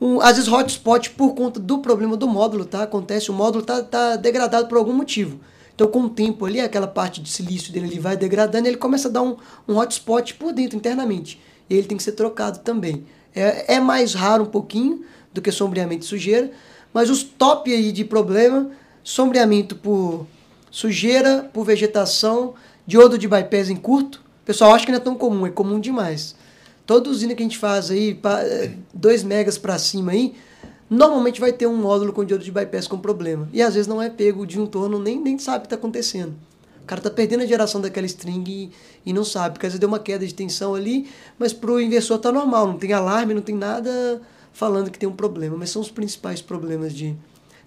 um, 0.00 0.22
às 0.22 0.36
vezes 0.36 0.50
hotspot 0.50 1.10
por 1.10 1.34
conta 1.34 1.60
do 1.60 1.78
problema 1.80 2.16
do 2.16 2.26
módulo, 2.26 2.64
tá? 2.64 2.84
Acontece, 2.84 3.30
o 3.30 3.34
módulo 3.34 3.62
tá, 3.62 3.82
tá 3.82 4.16
degradado 4.16 4.66
por 4.68 4.78
algum 4.78 4.94
motivo. 4.94 5.38
Então, 5.82 5.90
com 5.90 6.02
o 6.02 6.08
tempo 6.08 6.46
ali, 6.46 6.60
aquela 6.60 6.86
parte 6.86 7.20
de 7.20 7.28
silício 7.28 7.72
dele 7.72 7.88
ele 7.88 7.98
vai 7.98 8.16
degradando, 8.16 8.68
ele 8.68 8.76
começa 8.76 9.08
a 9.08 9.10
dar 9.10 9.22
um, 9.22 9.36
um 9.66 9.78
hotspot 9.78 10.34
por 10.34 10.52
dentro, 10.52 10.76
internamente. 10.76 11.40
E 11.68 11.74
ele 11.74 11.88
tem 11.88 11.96
que 11.96 12.04
ser 12.04 12.12
trocado 12.12 12.60
também. 12.60 13.04
É, 13.34 13.74
é 13.74 13.80
mais 13.80 14.14
raro 14.14 14.44
um 14.44 14.46
pouquinho 14.46 15.04
do 15.34 15.42
que 15.42 15.50
sombreamento 15.50 16.04
e 16.04 16.08
sujeira, 16.08 16.52
mas 16.94 17.10
os 17.10 17.24
top 17.24 17.72
aí 17.72 17.90
de 17.90 18.04
problema, 18.04 18.70
sombreamento 19.02 19.74
por 19.74 20.24
sujeira, 20.70 21.50
por 21.52 21.64
vegetação, 21.64 22.54
diodo 22.86 23.18
de 23.18 23.26
bypass 23.26 23.68
em 23.68 23.74
curto. 23.74 24.22
Pessoal 24.44 24.72
acha 24.76 24.86
que 24.86 24.92
não 24.92 24.98
é 24.98 25.02
tão 25.02 25.16
comum, 25.16 25.44
é 25.48 25.50
comum 25.50 25.80
demais. 25.80 26.36
Toda 26.86 27.10
usina 27.10 27.34
que 27.34 27.42
a 27.42 27.46
gente 27.46 27.58
faz 27.58 27.90
aí, 27.90 28.16
2 28.94 29.24
megas 29.24 29.58
para 29.58 29.76
cima 29.80 30.12
aí, 30.12 30.32
normalmente 30.92 31.40
vai 31.40 31.52
ter 31.52 31.66
um 31.66 31.76
módulo 31.76 32.12
com 32.12 32.22
diodo 32.22 32.44
de 32.44 32.52
bypass 32.52 32.86
com 32.86 32.98
problema. 32.98 33.48
E 33.50 33.62
às 33.62 33.74
vezes 33.74 33.88
não 33.88 34.00
é 34.00 34.10
pego, 34.10 34.42
o 34.42 34.46
disjuntor 34.46 34.90
não, 34.90 34.98
nem, 34.98 35.18
nem 35.18 35.38
sabe 35.38 35.58
o 35.58 35.60
que 35.62 35.66
está 35.66 35.76
acontecendo. 35.76 36.34
O 36.82 36.86
cara 36.86 37.00
tá 37.00 37.08
perdendo 37.08 37.42
a 37.42 37.46
geração 37.46 37.80
daquela 37.80 38.04
string 38.06 38.44
e, 38.50 38.70
e 39.06 39.12
não 39.12 39.24
sabe, 39.24 39.54
porque 39.54 39.66
às 39.66 39.72
vezes 39.72 39.80
deu 39.80 39.88
uma 39.88 39.98
queda 39.98 40.26
de 40.26 40.34
tensão 40.34 40.74
ali, 40.74 41.08
mas 41.38 41.52
pro 41.52 41.80
inversor 41.80 42.18
tá 42.18 42.30
normal, 42.30 42.66
não 42.66 42.76
tem 42.76 42.92
alarme, 42.92 43.32
não 43.32 43.40
tem 43.40 43.54
nada 43.54 44.20
falando 44.52 44.90
que 44.90 44.98
tem 44.98 45.08
um 45.08 45.14
problema. 45.14 45.56
Mas 45.56 45.70
são 45.70 45.80
os 45.80 45.90
principais 45.90 46.42
problemas 46.42 46.92
de 46.92 47.16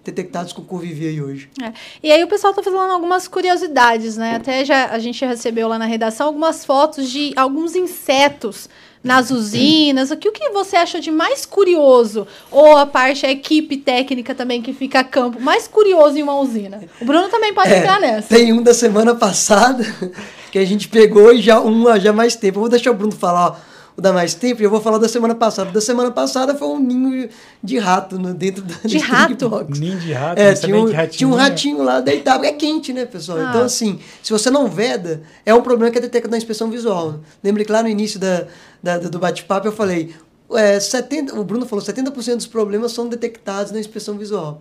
detectados 0.04 0.52
com 0.52 0.62
Curviver 0.62 1.08
aí 1.08 1.20
hoje. 1.20 1.50
É. 1.60 1.72
E 2.02 2.12
aí 2.12 2.22
o 2.22 2.28
pessoal 2.28 2.54
tá 2.54 2.62
falando 2.62 2.92
algumas 2.92 3.26
curiosidades, 3.26 4.16
né? 4.16 4.36
Até 4.36 4.64
já 4.64 4.86
a 4.86 5.00
gente 5.00 5.24
recebeu 5.24 5.66
lá 5.66 5.80
na 5.80 5.86
redação 5.86 6.28
algumas 6.28 6.64
fotos 6.64 7.10
de 7.10 7.32
alguns 7.34 7.74
insetos 7.74 8.68
nas 9.06 9.30
usinas. 9.30 10.10
O 10.10 10.16
que, 10.16 10.28
o 10.28 10.32
que 10.32 10.50
você 10.50 10.76
achou 10.76 11.00
de 11.00 11.10
mais 11.10 11.46
curioso? 11.46 12.26
Ou 12.50 12.76
a 12.76 12.84
parte, 12.84 13.24
a 13.24 13.30
equipe 13.30 13.76
técnica 13.76 14.34
também 14.34 14.60
que 14.60 14.72
fica 14.72 15.00
a 15.00 15.04
campo, 15.04 15.40
mais 15.40 15.68
curioso 15.68 16.18
em 16.18 16.22
uma 16.22 16.38
usina? 16.40 16.80
O 17.00 17.04
Bruno 17.04 17.28
também 17.28 17.54
pode 17.54 17.72
É, 17.72 17.78
entrar 17.78 18.00
nessa. 18.00 18.28
Tem 18.28 18.52
um 18.52 18.62
da 18.62 18.74
semana 18.74 19.14
passada 19.14 19.84
que 20.50 20.58
a 20.58 20.64
gente 20.64 20.88
pegou 20.88 21.32
e 21.32 21.40
já 21.40 21.60
um 21.60 21.86
há 21.88 21.98
já 21.98 22.12
mais 22.12 22.34
tempo. 22.34 22.58
Eu 22.58 22.62
vou 22.62 22.68
deixar 22.68 22.90
o 22.90 22.94
Bruno 22.94 23.12
falar 23.14 23.46
ó, 23.50 23.56
o 23.96 24.00
da 24.00 24.12
mais 24.12 24.34
tempo 24.34 24.60
e 24.60 24.64
eu 24.64 24.70
vou 24.70 24.80
falar 24.80 24.98
da 24.98 25.08
semana 25.08 25.34
passada. 25.34 25.70
Da 25.70 25.80
semana 25.80 26.10
passada 26.10 26.54
foi 26.54 26.68
um 26.68 26.78
ninho 26.78 27.28
de 27.62 27.78
rato 27.78 28.18
no, 28.18 28.34
dentro 28.34 28.62
da 28.62 28.74
De 28.84 28.98
rato? 28.98 29.32
String 29.32 29.48
Box. 29.50 29.78
Ninho 29.80 29.98
de 29.98 30.12
rato, 30.12 30.38
É, 30.38 30.52
tinha 30.54 30.76
um, 30.76 30.84
ratinho 30.92 31.08
tinha 31.10 31.28
um 31.28 31.34
ratinho 31.34 31.82
lá 31.82 32.00
deitado. 32.00 32.44
É 32.44 32.52
quente, 32.52 32.92
né, 32.92 33.06
pessoal? 33.06 33.38
Ah. 33.38 33.46
Então, 33.48 33.62
assim, 33.62 33.98
se 34.22 34.30
você 34.32 34.50
não 34.50 34.68
veda, 34.68 35.22
é 35.46 35.54
um 35.54 35.62
problema 35.62 35.90
que 35.90 35.96
é 35.98 36.00
detectado 36.02 36.30
na 36.32 36.36
inspeção 36.36 36.70
visual. 36.70 37.20
Lembre 37.42 37.64
que 37.64 37.72
lá 37.72 37.82
no 37.82 37.88
início 37.88 38.20
da, 38.20 38.46
da- 38.82 38.98
do 38.98 39.18
bate-papo 39.18 39.66
eu 39.66 39.72
falei, 39.72 40.14
é, 40.52 40.78
70, 40.78 41.38
o 41.38 41.42
Bruno 41.42 41.64
falou, 41.66 41.82
70% 41.84 42.36
dos 42.36 42.46
problemas 42.46 42.92
são 42.92 43.08
detectados 43.08 43.72
na 43.72 43.80
inspeção 43.80 44.18
visual. 44.18 44.60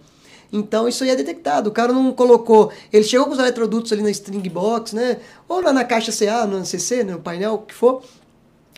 Então, 0.54 0.88
isso 0.88 1.04
aí 1.04 1.10
é 1.10 1.16
detectado. 1.16 1.70
O 1.70 1.74
cara 1.74 1.92
não 1.92 2.14
colocou. 2.14 2.72
Ele 2.94 3.04
chegou 3.04 3.26
com 3.26 3.34
os 3.34 3.40
eletrodutos 3.40 3.92
ali 3.92 4.02
na 4.02 4.12
string 4.12 4.48
box, 4.48 4.96
né? 4.96 5.18
Ou 5.50 5.60
lá 5.62 5.74
na 5.74 5.84
caixa 5.84 6.12
CA, 6.14 6.46
no 6.46 6.64
CC, 6.66 7.04
no 7.04 7.20
painel, 7.20 7.56
o 7.56 7.58
que 7.60 7.74
for, 7.74 8.02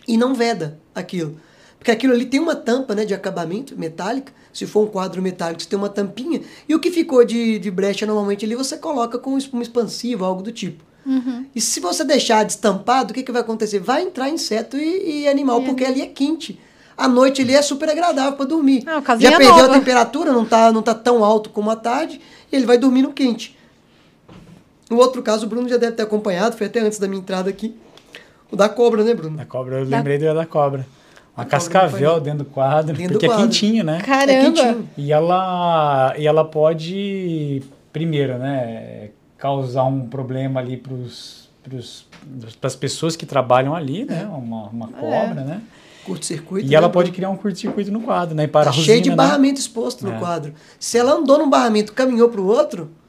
e 0.08 0.16
não 0.16 0.34
veda 0.34 0.80
aquilo. 0.94 1.38
Porque 1.78 1.92
aquilo 1.92 2.12
ali 2.12 2.26
tem 2.26 2.40
uma 2.40 2.56
tampa 2.56 2.94
né, 2.94 3.04
de 3.04 3.14
acabamento 3.14 3.78
metálica. 3.78 4.32
Se 4.52 4.66
for 4.66 4.82
um 4.84 4.86
quadro 4.88 5.22
metálico, 5.22 5.62
você 5.62 5.68
tem 5.68 5.78
uma 5.78 5.88
tampinha. 5.88 6.40
E 6.68 6.74
o 6.74 6.80
que 6.80 6.90
ficou 6.90 7.24
de, 7.24 7.58
de 7.60 7.70
brecha 7.70 8.04
normalmente 8.04 8.44
ali 8.44 8.56
você 8.56 8.76
coloca 8.76 9.16
com 9.18 9.38
espuma 9.38 9.62
expansiva, 9.62 10.26
algo 10.26 10.42
do 10.42 10.50
tipo. 10.50 10.82
E 11.54 11.60
se 11.60 11.80
você 11.80 12.04
deixar 12.04 12.44
destampado, 12.44 13.12
o 13.12 13.14
que, 13.14 13.22
que 13.22 13.32
vai 13.32 13.40
acontecer? 13.40 13.78
Vai 13.78 14.02
entrar 14.02 14.28
inseto 14.28 14.76
e, 14.76 15.22
e 15.22 15.28
animal, 15.28 15.62
E 15.62 15.64
porque 15.64 15.84
ali 15.84 16.02
é 16.02 16.06
quente. 16.06 16.60
À 16.96 17.08
noite 17.08 17.40
ele 17.40 17.52
é 17.52 17.62
super 17.62 17.88
agradável 17.88 18.32
para 18.32 18.44
dormir. 18.44 18.82
Ah, 18.86 19.00
Já 19.18 19.30
perdeu 19.38 19.56
nova. 19.56 19.66
a 19.66 19.78
temperatura, 19.78 20.32
não 20.32 20.44
tá, 20.44 20.70
não 20.72 20.82
tá 20.82 20.94
tão 20.94 21.24
alto 21.24 21.48
como 21.48 21.70
à 21.70 21.76
tarde, 21.76 22.20
e 22.52 22.56
ele 22.56 22.66
vai 22.66 22.76
dormir 22.76 23.02
no 23.02 23.12
quente. 23.12 23.56
O 24.90 24.96
outro 24.96 25.22
caso, 25.22 25.46
o 25.46 25.48
Bruno 25.48 25.68
já 25.68 25.76
deve 25.76 25.92
ter 25.92 26.02
acompanhado, 26.02 26.56
foi 26.56 26.66
até 26.66 26.80
antes 26.80 26.98
da 26.98 27.06
minha 27.06 27.20
entrada 27.20 27.48
aqui. 27.48 27.74
O 28.50 28.56
da 28.56 28.68
cobra, 28.68 29.04
né, 29.04 29.14
Bruno? 29.14 29.36
Da 29.36 29.44
cobra, 29.44 29.80
eu 29.80 29.84
lembrei 29.84 30.18
do 30.18 30.34
da 30.34 30.46
cobra. 30.46 30.80
Uma 31.36 31.42
A 31.42 31.44
cobra 31.44 31.50
cascavel 31.50 32.14
não 32.14 32.20
dentro 32.20 32.38
do 32.40 32.44
quadro, 32.46 32.96
Dentro 32.96 33.12
do 33.12 33.12
porque 33.12 33.26
é 33.26 33.28
quadro. 33.28 33.44
quentinho, 33.44 33.84
né? 33.84 33.98
É 33.98 34.04
Caramba! 34.04 34.52
quentinho. 34.62 34.88
E 34.96 35.12
ela, 35.12 36.14
e 36.18 36.26
ela 36.26 36.44
pode, 36.44 37.62
primeiro, 37.92 38.38
né, 38.38 39.10
causar 39.36 39.84
um 39.84 40.06
problema 40.08 40.58
ali 40.60 40.76
para 40.76 40.92
as 42.62 42.76
pessoas 42.76 43.14
que 43.16 43.26
trabalham 43.26 43.74
ali, 43.74 44.04
né? 44.04 44.24
Uma, 44.32 44.68
uma 44.68 44.88
cobra, 44.88 45.42
né? 45.44 45.60
Curto-circuito. 46.04 46.66
E 46.70 46.74
ela 46.74 46.86
né, 46.88 46.92
pode 46.92 47.08
Bruno? 47.10 47.16
criar 47.16 47.30
um 47.30 47.36
curto-circuito 47.36 47.92
no 47.92 48.00
quadro, 48.00 48.34
né? 48.34 48.44
E 48.44 48.48
para 48.48 48.64
Tá 48.64 48.70
a 48.70 48.72
cheio 48.72 49.02
de 49.02 49.10
né? 49.10 49.16
barramento 49.16 49.60
exposto 49.60 50.04
no 50.06 50.14
É. 50.14 50.18
quadro. 50.18 50.54
Se 50.80 50.96
ela 50.96 51.12
andou 51.12 51.38
num 51.38 51.50
barramento 51.50 51.92
caminhou 51.92 52.28
para 52.30 52.40
o 52.40 52.46
outro, 52.46 52.88
É. 52.94 53.07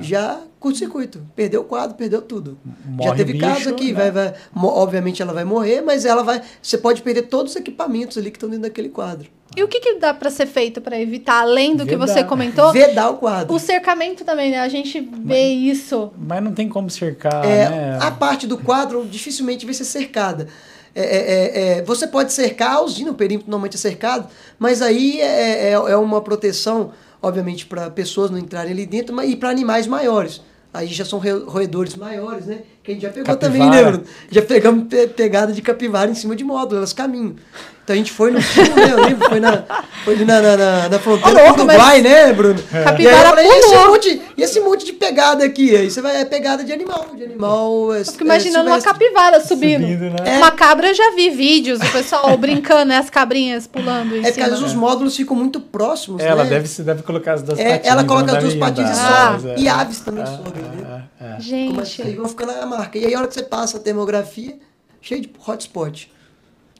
já 0.00 0.40
curto-circuito. 0.58 1.20
Perdeu 1.34 1.60
o 1.60 1.64
quadro, 1.64 1.96
perdeu 1.96 2.22
tudo. 2.22 2.58
Morre 2.84 3.08
já 3.08 3.14
teve 3.14 3.32
bicho, 3.34 3.44
caso 3.44 3.68
aqui, 3.70 3.92
né? 3.92 4.10
vai, 4.10 4.10
vai, 4.10 4.34
obviamente 4.54 5.22
ela 5.22 5.32
vai 5.32 5.44
morrer, 5.44 5.80
mas 5.80 6.04
ela 6.04 6.22
vai. 6.22 6.42
Você 6.60 6.78
pode 6.78 7.02
perder 7.02 7.22
todos 7.22 7.52
os 7.52 7.56
equipamentos 7.56 8.18
ali 8.18 8.30
que 8.30 8.36
estão 8.36 8.48
dentro 8.48 8.64
daquele 8.64 8.88
quadro. 8.88 9.28
E 9.56 9.62
o 9.62 9.68
que, 9.68 9.80
que 9.80 9.94
dá 9.94 10.12
pra 10.12 10.28
ser 10.28 10.46
feito 10.46 10.80
pra 10.80 11.00
evitar, 11.00 11.40
além 11.40 11.76
do 11.76 11.86
que 11.86 11.96
Vedar. 11.96 12.06
você 12.06 12.24
comentou? 12.24 12.72
Vedar 12.72 13.10
o 13.10 13.16
quadro. 13.16 13.54
O 13.54 13.58
cercamento 13.58 14.24
também, 14.24 14.50
né? 14.50 14.60
A 14.60 14.68
gente 14.68 15.00
vê 15.00 15.48
isso. 15.48 16.12
Mas 16.18 16.42
não 16.42 16.52
tem 16.52 16.68
como 16.68 16.90
cercar, 16.90 17.44
É, 17.44 17.68
né? 17.68 17.98
A 18.00 18.10
parte 18.10 18.46
do 18.46 18.58
quadro 18.58 19.06
dificilmente 19.06 19.64
vai 19.64 19.74
ser 19.74 19.84
cercada. 19.84 20.48
É, 20.94 21.02
é, 21.02 21.18
é, 21.18 21.78
é, 21.78 21.82
você 21.82 22.06
pode 22.06 22.32
cercar 22.32 22.76
a 22.76 22.80
usina, 22.80 23.10
o 23.10 23.14
perímetro 23.14 23.50
normalmente 23.50 23.76
é 23.76 23.78
cercado, 23.78 24.28
mas 24.58 24.80
aí 24.80 25.20
é, 25.20 25.68
é, 25.68 25.72
é 25.72 25.96
uma 25.96 26.22
proteção, 26.22 26.90
obviamente, 27.22 27.66
para 27.66 27.90
pessoas 27.90 28.30
não 28.30 28.38
entrarem 28.38 28.72
ali 28.72 28.86
dentro 28.86 29.14
mas, 29.14 29.30
e 29.30 29.36
para 29.36 29.50
animais 29.50 29.86
maiores. 29.86 30.40
Aí 30.72 30.88
já 30.88 31.04
são 31.04 31.18
re- 31.18 31.32
roedores 31.32 31.96
maiores, 31.96 32.46
né? 32.46 32.62
Que 32.86 32.92
a 32.92 32.94
gente 32.94 33.02
já 33.02 33.10
pegou 33.10 33.36
também, 33.36 33.60
né, 33.62 33.66
Capivara. 33.68 33.90
Bruno? 33.98 34.04
Já 34.30 34.42
pegamos 34.42 34.84
pe- 34.88 35.08
pegada 35.08 35.52
de 35.52 35.60
capivara 35.60 36.08
em 36.08 36.14
cima 36.14 36.36
de 36.36 36.44
módulo, 36.44 36.78
elas 36.78 36.92
caminham. 36.92 37.34
Então 37.82 37.94
a 37.94 37.96
gente 37.98 38.10
foi 38.12 38.30
no 38.32 38.40
sul, 38.42 38.64
né? 38.64 38.90
Eu 38.92 39.04
lembro, 39.04 39.28
foi, 39.28 39.38
na, 39.40 39.62
foi 40.04 40.14
ali 40.14 40.24
na, 40.24 40.40
na, 40.40 40.56
na, 40.56 40.88
na 40.88 40.98
fronteira 40.98 41.30
Ô, 41.30 41.40
com 41.40 41.46
louco, 41.46 41.60
o 41.60 41.64
Uruguai, 41.66 42.00
né, 42.02 42.32
Bruno? 42.32 42.58
E 42.58 42.76
aí 42.76 42.80
eu 42.80 42.84
Capivara 42.84 43.28
falei, 43.28 43.46
e 43.46 43.48
esse, 43.50 43.74
monte, 43.76 44.22
e 44.36 44.42
esse 44.42 44.60
monte 44.60 44.84
de 44.86 44.92
pegada 44.92 45.44
aqui? 45.44 45.76
Aí 45.76 45.88
você 45.90 46.00
vai, 46.00 46.16
é 46.20 46.24
pegada 46.24 46.64
de 46.64 46.72
animal, 46.72 47.10
de 47.16 47.22
animal. 47.24 47.94
É, 47.94 48.00
Eu 48.00 48.04
fico 48.04 48.24
imaginando 48.24 48.70
uma 48.70 48.80
silvestre. 48.80 48.92
capivara 49.08 49.40
subindo. 49.40 49.82
Subindo, 49.82 50.10
né? 50.22 50.36
Uma 50.38 50.50
cabra 50.50 50.88
eu 50.88 50.94
já 50.94 51.12
vi 51.14 51.30
vídeos, 51.30 51.78
o 51.80 51.92
pessoal 51.92 52.34
brincando, 52.38 52.86
né? 52.86 52.98
As 52.98 53.08
cabrinhas 53.10 53.66
pulando 53.68 54.16
em 54.16 54.20
É 54.20 54.28
porque 54.30 54.40
às 54.42 54.50
vezes 54.50 54.64
os 54.64 54.74
módulos 54.74 55.16
ficam 55.16 55.36
muito 55.36 55.60
próximos, 55.60 56.22
Ela 56.22 56.42
né? 56.44 56.50
deve, 56.50 56.66
se 56.68 56.82
deve 56.82 57.02
colocar 57.04 57.34
as 57.34 57.42
duas 57.42 57.58
É, 57.58 57.64
patinhas. 57.64 57.86
ela 57.86 58.04
coloca 58.04 58.32
as 58.36 58.42
duas 58.42 58.54
patinhas 58.56 58.90
e 58.90 58.94
sobe. 59.00 59.60
E 59.60 59.66
é. 59.68 59.70
aves 59.70 60.00
também 60.00 60.22
É, 60.24 60.26
sobem, 60.26 60.62
né? 60.62 60.95
É, 61.20 61.24
é. 61.24 61.66
Começa, 61.66 62.02
aí 62.02 62.08
Gente, 62.08 62.16
vão 62.16 62.28
ficando 62.28 62.52
na 62.52 62.66
marca. 62.66 62.98
E 62.98 63.06
aí 63.06 63.14
a 63.14 63.18
hora 63.18 63.28
que 63.28 63.34
você 63.34 63.42
passa 63.42 63.78
a 63.78 63.80
termografia, 63.80 64.58
cheio 65.00 65.20
de 65.20 65.30
hotspot. 65.46 66.10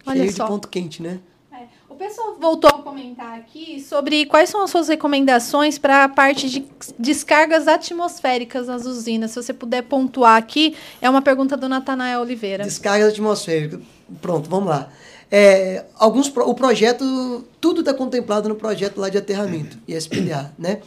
Olha 0.07 0.20
cheio 0.20 0.32
só. 0.32 0.45
de 0.45 0.51
ponto 0.51 0.68
quente, 0.68 1.03
né? 1.03 1.20
É, 1.53 1.64
O 1.89 1.95
pessoal 1.95 2.37
voltou 2.39 2.70
a 2.70 2.82
comentar 2.82 3.39
aqui 3.39 3.80
sobre 3.80 4.26
quais 4.26 4.51
são 4.51 4.62
as 4.62 4.70
suas 4.70 4.89
recomendações 4.89 5.78
para 5.78 6.05
a 6.05 6.09
parte 6.09 6.49
de 6.49 6.64
descargas 6.99 7.66
atmosféricas 7.66 8.68
nas 8.68 8.84
usinas. 8.84 9.30
Se 9.30 9.43
você 9.43 9.53
puder 9.53 9.82
pontuar 9.82 10.37
aqui, 10.37 10.76
é 11.01 11.09
uma 11.09 11.22
pergunta 11.22 11.57
do 11.57 11.68
Natanael 11.68 12.20
Oliveira. 12.20 12.64
Descarga 12.64 13.09
atmosférica. 13.09 13.80
Pronto, 14.20 14.49
vamos 14.49 14.68
lá. 14.68 14.91
É, 15.30 15.84
alguns 15.97 16.28
o 16.28 16.55
projeto, 16.55 17.45
tudo 17.61 17.80
está 17.80 17.93
contemplado 17.93 18.49
no 18.49 18.55
projeto 18.55 18.99
lá 18.99 19.09
de 19.09 19.18
aterramento, 19.18 19.76
ISPDA, 19.89 20.55
né? 20.57 20.80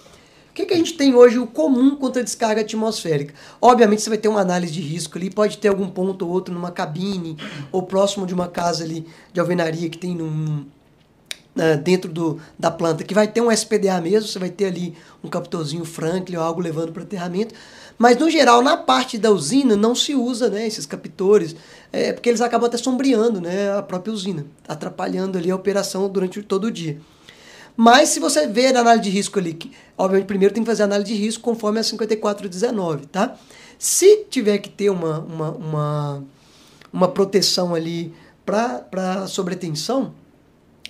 Que, 0.60 0.66
que 0.66 0.74
a 0.74 0.78
gente 0.78 0.96
tem 0.96 1.16
hoje 1.16 1.40
o 1.40 1.48
comum 1.48 1.96
contra 1.96 2.22
a 2.22 2.26
descarga 2.26 2.60
atmosférica? 2.60 3.34
Obviamente 3.62 4.02
você 4.02 4.10
vai 4.10 4.18
ter 4.18 4.28
uma 4.28 4.42
análise 4.42 4.74
de 4.74 4.82
risco 4.82 5.18
ali, 5.18 5.30
pode 5.30 5.58
ter 5.58 5.70
algum 5.70 5.88
ponto 5.90 6.26
ou 6.26 6.32
outro 6.34 6.54
numa 6.54 6.70
cabine 6.70 7.38
ou 7.72 7.82
próximo 7.82 8.26
de 8.26 8.34
uma 8.34 8.50
casa 8.50 8.84
ali 8.84 9.08
de 9.32 9.40
alvenaria 9.40 9.90
que 9.90 9.98
tem 9.98 10.14
num, 10.14 10.66
né, 11.56 11.78
dentro 11.78 12.12
do, 12.12 12.42
da 12.60 12.70
planta, 12.70 13.06
que 13.06 13.14
vai 13.14 13.26
ter 13.26 13.40
um 13.40 13.50
SPDA 13.50 14.02
mesmo, 14.02 14.28
você 14.28 14.38
vai 14.38 14.50
ter 14.50 14.66
ali 14.66 14.98
um 15.24 15.30
captorzinho 15.30 15.86
Franklin 15.86 16.36
ou 16.36 16.44
algo 16.44 16.60
levando 16.60 16.92
para 16.92 17.04
aterramento. 17.04 17.56
Mas, 17.98 18.18
no 18.18 18.30
geral, 18.30 18.62
na 18.62 18.76
parte 18.76 19.18
da 19.18 19.32
usina 19.32 19.78
não 19.78 19.96
se 19.96 20.14
usa 20.14 20.50
né, 20.50 20.68
esses 20.68 20.86
captores, 20.86 21.56
é, 21.90 22.12
porque 22.12 22.28
eles 22.28 22.42
acabam 22.42 22.68
até 22.68 22.78
sombreando 22.78 23.40
né, 23.40 23.78
a 23.78 23.82
própria 23.82 24.12
usina, 24.12 24.46
atrapalhando 24.68 25.38
ali 25.38 25.50
a 25.50 25.56
operação 25.56 26.10
durante 26.10 26.44
todo 26.44 26.66
o 26.66 26.72
dia. 26.72 27.00
Mas 27.82 28.10
se 28.10 28.20
você 28.20 28.46
ver 28.46 28.76
a 28.76 28.82
análise 28.82 29.06
de 29.06 29.10
risco 29.10 29.40
ali, 29.40 29.54
que, 29.54 29.72
obviamente 29.98 30.28
primeiro 30.28 30.54
tem 30.54 30.62
que 30.62 30.70
fazer 30.70 30.82
a 30.82 30.86
análise 30.86 31.14
de 31.14 31.18
risco 31.18 31.42
conforme 31.42 31.80
a 31.80 31.84
5419, 31.84 33.06
tá? 33.06 33.38
Se 33.78 34.26
tiver 34.30 34.58
que 34.58 34.68
ter 34.68 34.90
uma, 34.90 35.20
uma, 35.20 35.52
uma, 35.52 36.24
uma 36.92 37.08
proteção 37.08 37.74
ali 37.74 38.14
para 38.46 39.28
sobretensão, 39.28 40.14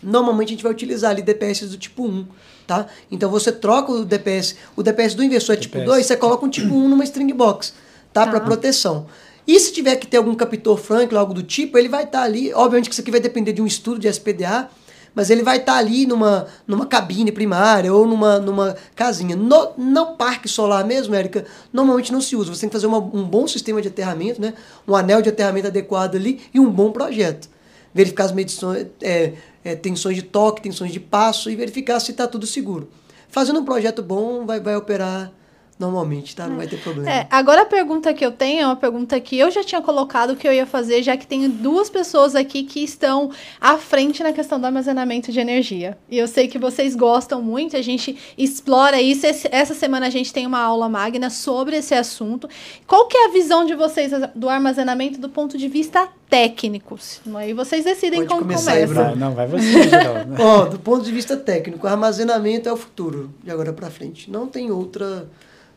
normalmente 0.02 0.48
a 0.48 0.52
gente 0.54 0.64
vai 0.64 0.72
utilizar 0.72 1.12
ali 1.12 1.22
DPS 1.22 1.70
do 1.70 1.78
tipo 1.78 2.08
1, 2.08 2.26
tá? 2.66 2.88
Então 3.12 3.30
você 3.30 3.52
troca 3.52 3.92
o 3.92 4.04
DPS, 4.04 4.56
o 4.76 4.82
DPS 4.82 5.14
do 5.14 5.24
inversor 5.24 5.54
é 5.54 5.58
tipo 5.60 5.78
DPS. 5.78 5.94
2, 5.94 6.06
você 6.08 6.18
coloca 6.18 6.44
um 6.44 6.50
tipo 6.50 6.74
1 6.74 6.90
numa 6.90 7.04
string 7.04 7.32
box, 7.34 7.76
tá? 8.12 8.26
Tá. 8.26 8.32
Para 8.32 8.40
proteção. 8.40 9.06
E 9.46 9.60
se 9.60 9.72
tiver 9.72 9.96
que 9.98 10.08
ter 10.08 10.18
algum 10.18 10.34
captor 10.34 10.76
Franklin, 10.76 11.20
algo 11.20 11.36
do 11.36 11.44
tipo, 11.44 11.78
ele 11.78 11.88
vai 11.88 12.06
estar 12.06 12.24
ali, 12.24 12.52
obviamente 12.52 12.90
que 12.90 12.96
isso 12.96 13.02
aqui 13.02 13.12
vai 13.12 13.20
depender 13.20 13.54
de 13.54 13.62
um 13.62 13.68
estudo 13.68 14.00
de 14.00 14.08
SPDA, 14.08 14.72
mas 15.20 15.30
ele 15.30 15.44
vai 15.44 15.58
estar 15.58 15.76
ali 15.76 16.08
numa, 16.08 16.48
numa 16.66 16.86
cabine 16.86 17.30
primária 17.30 17.94
ou 17.94 18.08
numa, 18.08 18.40
numa 18.40 18.78
casinha. 18.96 19.36
No, 19.36 19.74
no 19.78 20.16
parque 20.16 20.48
solar 20.48 20.86
mesmo, 20.86 21.14
Érica, 21.14 21.44
normalmente 21.74 22.10
não 22.10 22.22
se 22.22 22.38
usa. 22.38 22.56
Você 22.56 22.62
tem 22.62 22.70
que 22.70 22.74
fazer 22.74 22.88
uma- 22.88 23.00
um 23.00 23.26
bom 23.26 23.46
sistema 23.46 23.82
de 23.82 23.90
aterramento, 23.90 24.40
né? 24.40 24.54
um 24.88 24.96
anel 24.96 25.22
de 25.22 25.28
aterramento 25.28 25.68
adequado 25.68 26.16
ali 26.16 26.40
e 26.54 26.60
um 26.62 26.72
bom 26.72 26.90
projeto. 26.94 27.50
Verificar 27.94 28.24
as 28.24 28.32
medições, 28.32 28.88
é, 29.02 29.34
é, 29.62 29.76
tensões 29.76 30.16
de 30.16 30.22
toque, 30.22 30.62
tensões 30.62 30.94
de 30.94 31.02
passo 31.02 31.50
e 31.50 31.56
verificar 31.58 32.00
se 32.00 32.12
está 32.12 32.26
tudo 32.26 32.48
seguro. 32.48 32.90
Fazendo 33.28 33.60
um 33.60 33.66
projeto 33.66 34.02
bom, 34.02 34.46
vai, 34.46 34.62
vai 34.62 34.78
operar 34.78 35.34
normalmente, 35.80 36.36
tá? 36.36 36.46
Não 36.46 36.58
vai 36.58 36.68
ter 36.68 36.78
problema. 36.82 37.10
É, 37.10 37.26
agora 37.32 37.62
a 37.62 37.66
pergunta 37.66 38.14
que 38.14 38.26
eu 38.26 38.32
tenho 38.34 38.62
é 38.64 38.66
uma 38.66 38.76
pergunta 38.76 39.18
que 39.20 39.38
eu 39.40 39.50
já 39.50 39.64
tinha 39.64 39.82
colocado 39.82 40.36
que 40.36 40.46
eu 40.46 40.52
ia 40.52 40.66
fazer, 40.66 41.02
já 41.02 41.16
que 41.16 41.26
tenho 41.26 41.48
duas 41.50 41.90
pessoas 41.90 42.36
aqui 42.36 42.64
que 42.64 42.84
estão 42.84 43.32
à 43.62 43.78
frente 43.78 44.22
na 44.22 44.34
questão 44.34 44.60
do 44.60 44.66
armazenamento 44.66 45.32
de 45.32 45.40
energia. 45.40 45.98
E 46.10 46.18
eu 46.18 46.28
sei 46.28 46.50
que 46.50 46.60
vocês 46.60 46.96
gostam 46.96 47.42
muito, 47.42 47.78
a 47.78 47.82
gente 47.82 48.18
explora 48.38 49.02
isso. 49.02 49.26
Esse- 49.26 49.48
essa 49.52 49.74
semana 49.74 50.08
a 50.08 50.10
gente 50.10 50.34
tem 50.34 50.46
uma 50.46 50.60
aula 50.60 50.90
magna 50.90 51.30
sobre 51.30 51.78
esse 51.78 51.94
assunto. 51.94 52.50
Qual 52.86 53.08
que 53.08 53.18
é 53.18 53.26
a 53.28 53.32
visão 53.32 53.66
de 53.66 53.74
vocês 53.74 54.12
do 54.36 54.50
armazenamento 54.50 55.18
do 55.20 55.30
ponto 55.30 55.58
de 55.58 55.68
vista 55.70 56.10
técnico? 56.30 56.98
Aí 57.36 57.54
vocês 57.54 57.86
decidem 57.86 58.20
Pode 58.20 58.30
como 58.30 58.42
começar 58.42 58.74
aí, 58.74 58.86
começa. 58.86 58.94
Bruno. 59.04 59.10
Vai, 59.10 59.30
não, 59.30 59.34
vai 59.36 59.48
você, 59.48 59.84
Geraldo. 59.90 60.70
Do 60.72 60.80
ponto 60.80 61.04
de 61.06 61.12
vista 61.12 61.38
técnico, 61.38 61.88
armazenamento 61.88 62.68
é 62.68 62.74
o 62.74 62.78
futuro 62.78 63.30
de 63.42 63.50
agora 63.50 63.72
para 63.72 63.90
frente. 63.90 64.30
Não 64.30 64.46
tem 64.48 64.72
outra, 64.72 65.28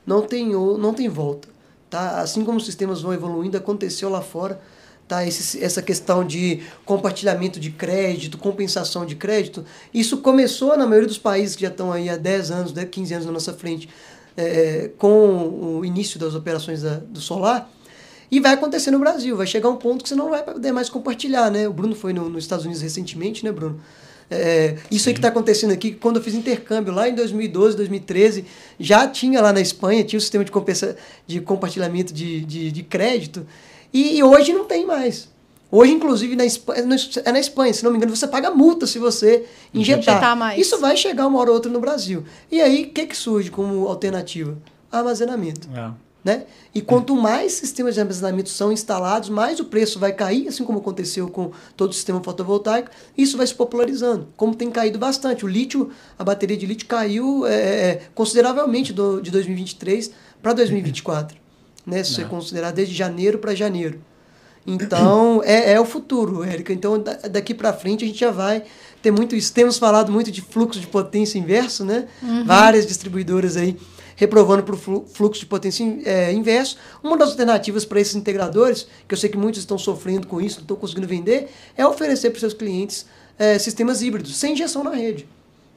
não 0.06 0.22
tem 0.22 0.50
não 0.50 0.92
tem 0.94 1.08
volta, 1.08 1.48
tá? 1.90 2.20
Assim 2.20 2.44
como 2.44 2.58
os 2.58 2.64
sistemas 2.64 3.02
vão 3.02 3.12
evoluindo, 3.12 3.56
aconteceu 3.56 4.08
lá 4.08 4.20
fora, 4.20 4.60
tá? 5.06 5.26
Esse, 5.26 5.62
essa 5.62 5.82
questão 5.82 6.24
de 6.24 6.62
compartilhamento 6.84 7.60
de 7.60 7.70
crédito, 7.70 8.38
compensação 8.38 9.04
de 9.06 9.14
crédito, 9.16 9.64
isso 9.92 10.18
começou 10.18 10.76
na 10.76 10.86
maioria 10.86 11.08
dos 11.08 11.18
países 11.18 11.54
que 11.56 11.62
já 11.62 11.68
estão 11.68 11.92
aí 11.92 12.08
há 12.08 12.16
10 12.16 12.50
anos, 12.50 12.72
10, 12.72 12.88
15 12.88 13.14
anos 13.14 13.26
na 13.26 13.32
nossa 13.32 13.52
frente, 13.52 13.88
é, 14.36 14.90
com 14.98 15.78
o 15.78 15.84
início 15.84 16.18
das 16.18 16.34
operações 16.34 16.82
da- 16.82 16.96
do 16.98 17.20
solar. 17.20 17.70
E 18.30 18.40
vai 18.40 18.54
acontecer 18.54 18.90
no 18.90 18.98
Brasil, 18.98 19.36
vai 19.36 19.46
chegar 19.46 19.68
um 19.68 19.76
ponto 19.76 20.02
que 20.02 20.08
você 20.08 20.14
não 20.14 20.30
vai 20.30 20.42
poder 20.42 20.72
mais 20.72 20.88
compartilhar, 20.88 21.50
né? 21.50 21.68
O 21.68 21.72
Bruno 21.72 21.94
foi 21.94 22.14
no- 22.14 22.30
nos 22.30 22.44
Estados 22.44 22.64
Unidos 22.64 22.82
recentemente, 22.82 23.44
né, 23.44 23.52
Bruno? 23.52 23.78
É, 24.32 24.76
isso 24.90 25.08
aí 25.08 25.14
que 25.14 25.18
está 25.18 25.28
acontecendo 25.28 25.72
aqui, 25.72 25.92
quando 25.92 26.16
eu 26.16 26.22
fiz 26.22 26.34
intercâmbio 26.34 26.92
lá 26.92 27.08
em 27.08 27.14
2012, 27.14 27.76
2013, 27.76 28.44
já 28.80 29.06
tinha 29.08 29.40
lá 29.42 29.52
na 29.52 29.60
Espanha, 29.60 30.02
tinha 30.04 30.18
o 30.18 30.20
sistema 30.20 30.44
de, 30.44 30.50
compensa, 30.50 30.96
de 31.26 31.40
compartilhamento 31.40 32.12
de, 32.12 32.40
de, 32.44 32.70
de 32.72 32.82
crédito, 32.82 33.46
e, 33.92 34.16
e 34.18 34.22
hoje 34.22 34.52
não 34.52 34.64
tem 34.64 34.86
mais. 34.86 35.30
Hoje, 35.70 35.92
inclusive, 35.92 36.36
na 36.36 36.44
Espanha, 36.44 36.84
no- 36.84 36.96
é 37.24 37.32
na 37.32 37.40
Espanha, 37.40 37.72
se 37.72 37.82
não 37.82 37.90
me 37.90 37.96
engano, 37.96 38.14
você 38.14 38.26
paga 38.26 38.50
multa 38.50 38.86
se 38.86 38.98
você 38.98 39.44
injetar. 39.72 40.14
Injetar 40.16 40.36
mais. 40.36 40.60
Isso 40.60 40.78
vai 40.78 40.96
chegar 40.96 41.26
uma 41.26 41.38
hora 41.38 41.48
ou 41.50 41.54
outra 41.56 41.70
no 41.72 41.80
Brasil. 41.80 42.24
E 42.50 42.60
aí, 42.60 42.84
o 42.84 42.90
que, 42.90 43.06
que 43.06 43.16
surge 43.16 43.50
como 43.50 43.86
alternativa? 43.88 44.56
Armazenamento 44.90 45.68
É. 45.74 45.90
né? 46.24 46.44
E 46.74 46.80
quanto 46.80 47.16
mais 47.16 47.52
sistemas 47.52 47.94
de 47.94 48.00
armazenamento 48.00 48.48
são 48.48 48.70
instalados, 48.72 49.28
mais 49.28 49.58
o 49.58 49.64
preço 49.64 49.98
vai 49.98 50.12
cair, 50.12 50.46
assim 50.48 50.64
como 50.64 50.78
aconteceu 50.78 51.28
com 51.28 51.50
todo 51.76 51.90
o 51.90 51.94
sistema 51.94 52.22
fotovoltaico, 52.22 52.90
isso 53.18 53.36
vai 53.36 53.46
se 53.46 53.54
popularizando, 53.54 54.28
como 54.36 54.54
tem 54.54 54.70
caído 54.70 54.98
bastante. 54.98 55.44
O 55.44 55.48
lítio, 55.48 55.90
a 56.18 56.22
bateria 56.24 56.56
de 56.56 56.64
lítio 56.64 56.86
caiu 56.86 57.44
é, 57.46 57.52
é, 57.54 58.00
consideravelmente 58.14 58.92
do, 58.92 59.20
de 59.20 59.30
2023 59.32 60.10
para 60.40 60.52
2024. 60.52 61.36
né? 61.86 62.04
Se 62.04 62.14
você 62.14 62.24
considerar 62.24 62.70
desde 62.72 62.94
janeiro 62.94 63.38
para 63.38 63.54
janeiro. 63.54 64.00
Então, 64.66 65.42
é, 65.44 65.72
é 65.72 65.80
o 65.80 65.84
futuro, 65.84 66.44
Érica. 66.44 66.72
Então, 66.72 67.00
da- 67.02 67.14
daqui 67.30 67.52
para 67.52 67.72
frente, 67.72 68.04
a 68.04 68.06
gente 68.06 68.20
já 68.20 68.30
vai 68.30 68.62
ter 69.02 69.10
muito 69.10 69.34
isso. 69.34 69.52
Temos 69.52 69.76
falado 69.78 70.12
muito 70.12 70.30
de 70.30 70.40
fluxo 70.40 70.78
de 70.78 70.86
potência 70.86 71.38
inverso, 71.38 71.84
né? 71.84 72.06
Várias 72.46 72.86
distribuidoras 72.86 73.56
aí 73.56 73.76
reprovando 74.22 74.62
para 74.62 74.74
o 74.74 75.04
fluxo 75.04 75.40
de 75.40 75.46
potência 75.46 75.84
é, 76.04 76.32
inverso. 76.32 76.76
Uma 77.02 77.16
das 77.16 77.30
alternativas 77.30 77.84
para 77.84 78.00
esses 78.00 78.14
integradores, 78.14 78.86
que 79.08 79.14
eu 79.14 79.18
sei 79.18 79.28
que 79.28 79.36
muitos 79.36 79.60
estão 79.60 79.76
sofrendo 79.76 80.28
com 80.28 80.40
isso, 80.40 80.58
não 80.58 80.62
estão 80.62 80.76
conseguindo 80.76 81.08
vender, 81.08 81.50
é 81.76 81.84
oferecer 81.84 82.30
para 82.30 82.36
os 82.36 82.40
seus 82.40 82.54
clientes 82.54 83.04
é, 83.36 83.58
sistemas 83.58 84.00
híbridos, 84.00 84.36
sem 84.36 84.52
injeção 84.52 84.84
na 84.84 84.92
rede. 84.92 85.26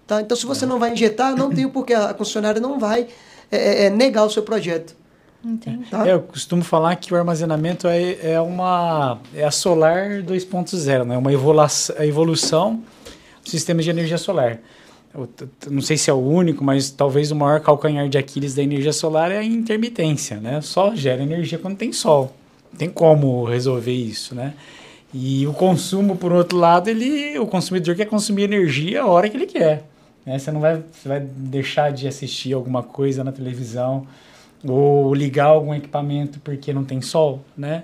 Tá? 0.06 0.22
Então, 0.22 0.38
se 0.38 0.46
você 0.46 0.64
não 0.64 0.78
vai 0.78 0.94
injetar, 0.94 1.36
não 1.36 1.50
tem 1.50 1.68
porque 1.68 1.96
a 1.96 2.14
concessionária 2.14 2.62
não 2.62 2.78
vai 2.78 3.08
é, 3.52 3.58
é, 3.58 3.86
é, 3.86 3.90
negar 3.90 4.24
o 4.24 4.30
seu 4.30 4.44
projeto. 4.44 4.96
Entendi. 5.44 5.90
Tá? 5.90 6.08
É, 6.08 6.14
eu 6.14 6.22
costumo 6.22 6.64
falar 6.64 6.96
que 6.98 7.12
o 7.12 7.18
armazenamento 7.18 7.88
é, 7.88 8.34
é 8.34 8.40
uma 8.40 9.20
é 9.34 9.44
a 9.44 9.50
solar 9.50 10.22
2.0, 10.22 11.04
né? 11.04 11.18
Uma 11.18 11.34
evolução, 11.34 11.96
evolução 12.00 12.84
do 13.44 13.50
sistema 13.50 13.82
de 13.82 13.90
energia 13.90 14.20
solar. 14.20 14.60
T- 15.28 15.48
não 15.70 15.82
sei 15.82 15.98
se 15.98 16.10
é 16.10 16.14
o 16.14 16.18
único, 16.18 16.64
mas 16.64 16.90
talvez 16.92 17.32
o 17.32 17.36
maior 17.36 17.60
calcanhar 17.62 18.08
de 18.10 18.18
Aquiles 18.18 18.54
da 18.56 18.62
energia 18.64 18.92
solar 18.94 19.32
é 19.32 19.38
a 19.38 19.44
intermitência, 19.44 20.38
né? 20.38 20.60
Só 20.62 20.94
gera 20.96 21.22
energia 21.24 21.58
quando 21.58 21.78
tem 21.78 21.92
sol. 21.94 22.36
Não 22.72 22.78
tem 22.80 22.90
como 22.90 23.44
resolver 23.46 23.94
isso, 23.94 24.36
né? 24.36 24.54
E 25.14 25.48
o 25.48 25.54
consumo, 25.54 26.18
por 26.18 26.34
outro 26.34 26.58
lado, 26.58 26.90
ele, 26.90 27.40
o 27.40 27.48
consumidor 27.48 27.96
quer 27.96 28.06
consumir 28.06 28.44
energia 28.44 29.04
a 29.04 29.08
hora 29.08 29.30
que 29.30 29.38
ele 29.38 29.46
quer. 29.46 29.86
Né? 30.26 30.38
Você 30.38 30.52
não 30.52 30.60
vai, 30.60 30.84
você 30.92 31.08
vai 31.08 31.20
deixar 31.22 31.92
de 31.94 32.06
assistir 32.08 32.52
alguma 32.54 32.84
coisa 32.84 33.24
na 33.24 33.32
televisão 33.32 34.06
ou 34.68 35.14
ligar 35.14 35.46
algum 35.46 35.74
equipamento 35.74 36.40
porque 36.42 36.74
não 36.74 36.84
tem 36.84 37.00
sol, 37.02 37.42
né? 37.58 37.84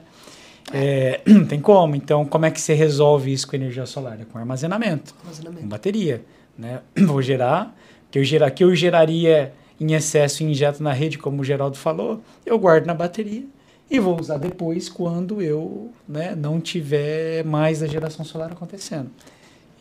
É, 0.74 1.22
não 1.28 1.46
tem 1.46 1.60
como. 1.62 1.96
Então, 1.96 2.26
como 2.26 2.46
é 2.46 2.52
que 2.52 2.60
você 2.60 2.74
resolve 2.74 3.32
isso 3.32 3.48
com 3.48 3.56
energia 3.56 3.86
solar? 3.86 4.20
É 4.20 4.26
com 4.26 4.38
armazenamento, 4.38 5.14
com 5.14 5.22
Armazenamento. 5.22 5.68
bateria, 5.68 6.22
né? 6.62 6.82
Vou 7.05 7.22
gerar, 7.22 7.76
que 8.12 8.20
eu 8.20 8.24
gerar, 8.24 8.51
que 8.51 8.64
eu 8.64 8.74
geraria 8.76 9.51
em 9.80 9.93
excesso 9.93 10.43
e 10.43 10.45
injeto 10.45 10.84
na 10.84 10.93
rede, 10.93 11.18
como 11.18 11.41
o 11.41 11.43
Geraldo 11.43 11.76
falou, 11.76 12.22
eu 12.45 12.57
guardo 12.59 12.86
na 12.86 12.93
bateria 12.93 13.43
e 13.89 13.99
vou 13.99 14.18
usar 14.18 14.38
depois 14.38 14.88
quando 14.88 15.41
eu 15.41 15.89
né, 16.07 16.36
não 16.36 16.62
tiver 16.62 17.43
mais 17.43 17.82
a 17.82 17.88
geração 17.88 18.24
solar 18.24 18.51
acontecendo. 18.51 19.09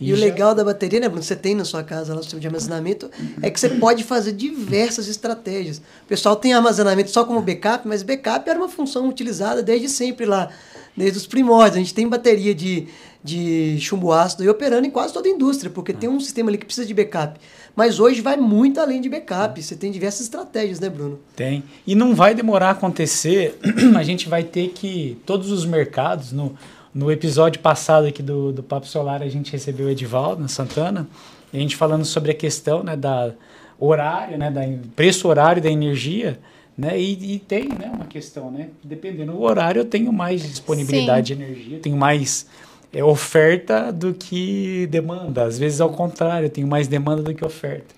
E 0.01 0.11
o 0.13 0.17
já- 0.17 0.25
legal 0.25 0.55
da 0.55 0.65
bateria, 0.65 0.99
né, 0.99 1.09
Bruno? 1.09 1.23
Você 1.23 1.37
tem 1.37 1.55
na 1.55 1.65
sua 1.67 1.85
casa 1.85 2.15
lá 2.15 2.21
o 2.21 2.23
sistema 2.23 2.41
de 2.41 2.47
armazenamento, 2.47 3.11
é 3.43 3.51
que 3.51 3.61
você 3.61 3.69
pode 3.69 4.03
fazer 4.03 4.33
diversas 4.33 5.07
estratégias. 5.07 5.77
O 5.77 6.07
pessoal 6.09 6.35
tem 6.35 6.55
armazenamento 6.55 7.11
só 7.11 7.23
como 7.25 7.43
backup, 7.43 7.87
mas 7.87 8.03
backup 8.03 8.49
era 8.49 8.59
uma 8.59 8.69
função 8.71 9.07
utilizada 9.07 9.63
desde 9.63 9.91
sempre 9.91 10.25
lá, 10.25 10.49
desde 10.97 11.19
os 11.19 11.27
primórdios. 11.27 11.77
A 11.77 11.79
gente 11.79 11.95
tem 11.95 12.09
bateria 12.09 12.55
de, 12.55 12.89
de 13.23 13.79
chumbo 13.81 14.13
ácido 14.13 14.43
aí 14.43 14.49
operando 14.49 14.87
em 14.87 14.91
quase 14.91 15.13
toda 15.13 15.29
a 15.29 15.31
indústria, 15.31 15.71
porque 15.71 15.93
tem 15.93 16.09
um 16.09 16.21
sistema 16.21 16.51
ali 16.51 16.59
que 16.59 16.65
precisa 16.65 16.87
de 16.87 16.95
backup. 16.95 17.39
Mas 17.75 18.01
hoje 18.01 18.21
vai 18.21 18.37
muito 18.37 18.81
além 18.81 19.01
de 19.01 19.09
backup. 19.09 19.63
Você 19.63 19.77
tem 19.77 19.91
diversas 19.91 20.23
estratégias, 20.23 20.81
né, 20.81 20.89
Bruno? 20.89 21.19
Tem. 21.37 21.63
E 21.87 21.95
não 21.95 22.15
vai 22.15 22.35
demorar 22.35 22.69
a 22.69 22.73
acontecer. 22.73 23.59
A 23.97 24.03
gente 24.03 24.29
vai 24.29 24.43
ter 24.43 24.69
que. 24.69 25.19
Todos 25.25 25.51
os 25.51 25.65
mercados. 25.65 26.33
No, 26.33 26.55
no 26.93 27.11
episódio 27.11 27.61
passado 27.61 28.07
aqui 28.07 28.23
do, 28.23 28.53
do 28.53 28.63
Papo 28.63 28.87
Solar, 28.87 29.23
a 29.23 29.29
gente 29.29 29.53
recebeu 29.53 29.87
o 29.87 29.91
Edivaldo 29.91 30.43
na 30.43 30.49
Santana. 30.49 31.07
E 31.53 31.57
a 31.57 31.61
gente 31.61 31.77
falando 31.77 32.05
sobre 32.05 32.33
a 32.33 32.35
questão 32.35 32.83
né, 32.83 32.97
da 32.97 33.33
horário, 33.79 34.37
né, 34.37 34.51
da 34.51 34.63
preço 34.95 35.29
horário 35.29 35.63
da 35.63 35.71
energia. 35.71 36.39
Né, 36.81 36.99
e, 36.99 37.35
e 37.35 37.39
tem 37.39 37.69
né, 37.69 37.91
uma 37.93 38.07
questão, 38.07 38.51
né? 38.51 38.71
Dependendo 38.83 39.33
do 39.33 39.43
horário, 39.43 39.81
eu 39.81 39.85
tenho 39.85 40.11
mais 40.11 40.41
disponibilidade 40.41 41.35
de 41.35 41.43
energia, 41.43 41.77
eu 41.77 41.83
tenho 41.83 41.95
mais 41.95 42.47
é, 42.91 43.05
oferta 43.05 43.93
do 43.93 44.15
que 44.15 44.87
demanda. 44.87 45.45
Às 45.45 45.59
vezes, 45.59 45.79
ao 45.83 45.91
contrário, 45.91 46.47
eu 46.47 46.51
tenho 46.51 46.67
mais 46.67 46.89
demanda 46.89 47.23
do 47.23 47.35
que 47.35 47.45
oferta. 47.45 47.95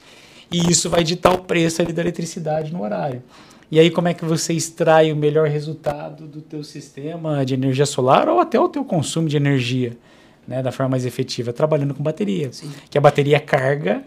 E 0.51 0.69
isso 0.69 0.91
vai 0.91 1.05
ditar 1.05 1.33
o 1.33 1.39
preço 1.45 1.81
ali 1.81 1.93
da 1.93 2.03
eletricidade 2.03 2.73
no 2.73 2.83
horário. 2.83 3.23
E 3.71 3.79
aí 3.79 3.89
como 3.89 4.09
é 4.09 4.15
que 4.15 4.25
você 4.25 4.53
extrai 4.53 5.13
o 5.13 5.17
melhor 5.17 5.47
resultado 5.47 6.27
do 6.27 6.41
teu 6.41 6.65
sistema 6.65 7.47
de 7.47 7.55
energia 7.55 7.87
solar 7.87 8.29
ou 8.29 8.41
até 8.41 8.59
o 8.59 8.69
teu 8.69 8.85
consumo 8.85 9.29
de 9.29 9.37
energia, 9.37 9.97
né, 10.47 10.61
da 10.61 10.73
forma 10.73 10.91
mais 10.91 11.07
efetiva, 11.07 11.53
trabalhando 11.53 11.95
com 11.95 12.03
bateria. 12.03 12.53
Sim. 12.53 12.69
Que 12.91 12.99
a 12.99 13.01
bateria 13.01 13.39
carga 13.39 14.03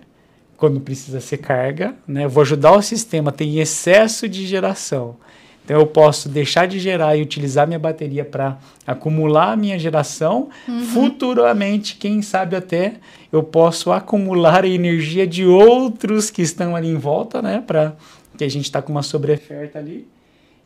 quando 0.57 0.79
precisa 0.79 1.19
ser 1.19 1.37
carga, 1.37 1.95
né? 2.07 2.25
Eu 2.25 2.29
vou 2.29 2.41
ajudar 2.41 2.71
o 2.71 2.81
sistema, 2.81 3.31
tem 3.31 3.59
excesso 3.59 4.27
de 4.27 4.45
geração. 4.45 5.15
Então 5.63 5.79
eu 5.79 5.87
posso 5.87 6.29
deixar 6.29 6.67
de 6.67 6.79
gerar 6.79 7.15
e 7.15 7.23
utilizar 7.23 7.65
minha 7.65 7.79
bateria 7.79 8.23
para 8.23 8.57
acumular 8.85 9.53
a 9.53 9.55
minha 9.55 9.79
geração. 9.79 10.49
Futuramente, 10.93 11.95
quem 11.95 12.21
sabe 12.21 12.55
até 12.55 12.93
eu 13.31 13.41
posso 13.41 13.91
acumular 13.91 14.63
a 14.63 14.67
energia 14.67 15.25
de 15.25 15.43
outros 15.43 16.29
que 16.29 16.43
estão 16.43 16.75
ali 16.75 16.87
em 16.87 16.97
volta, 16.97 17.41
né? 17.41 17.63
Para 17.65 17.95
que 18.37 18.43
a 18.43 18.49
gente 18.49 18.65
está 18.65 18.79
com 18.79 18.91
uma 18.91 19.01
sobreoferta 19.01 19.79
ali. 19.79 20.07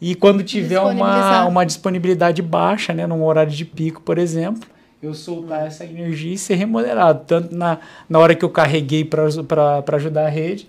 E 0.01 0.15
quando 0.15 0.43
tiver 0.43 0.79
uma, 0.79 1.45
uma 1.45 1.65
disponibilidade 1.65 2.41
baixa, 2.41 2.93
né, 2.93 3.05
num 3.05 3.23
horário 3.23 3.51
de 3.51 3.65
pico, 3.65 4.01
por 4.01 4.17
exemplo, 4.17 4.67
eu 5.01 5.13
soltar 5.13 5.65
essa 5.65 5.85
energia 5.85 6.33
e 6.33 6.37
ser 6.37 6.55
remunerado, 6.55 7.23
tanto 7.25 7.55
na, 7.55 7.79
na 8.07 8.19
hora 8.19 8.35
que 8.35 8.43
eu 8.43 8.49
carreguei 8.49 9.05
para 9.05 9.25
ajudar 9.95 10.25
a 10.25 10.29
rede, 10.29 10.67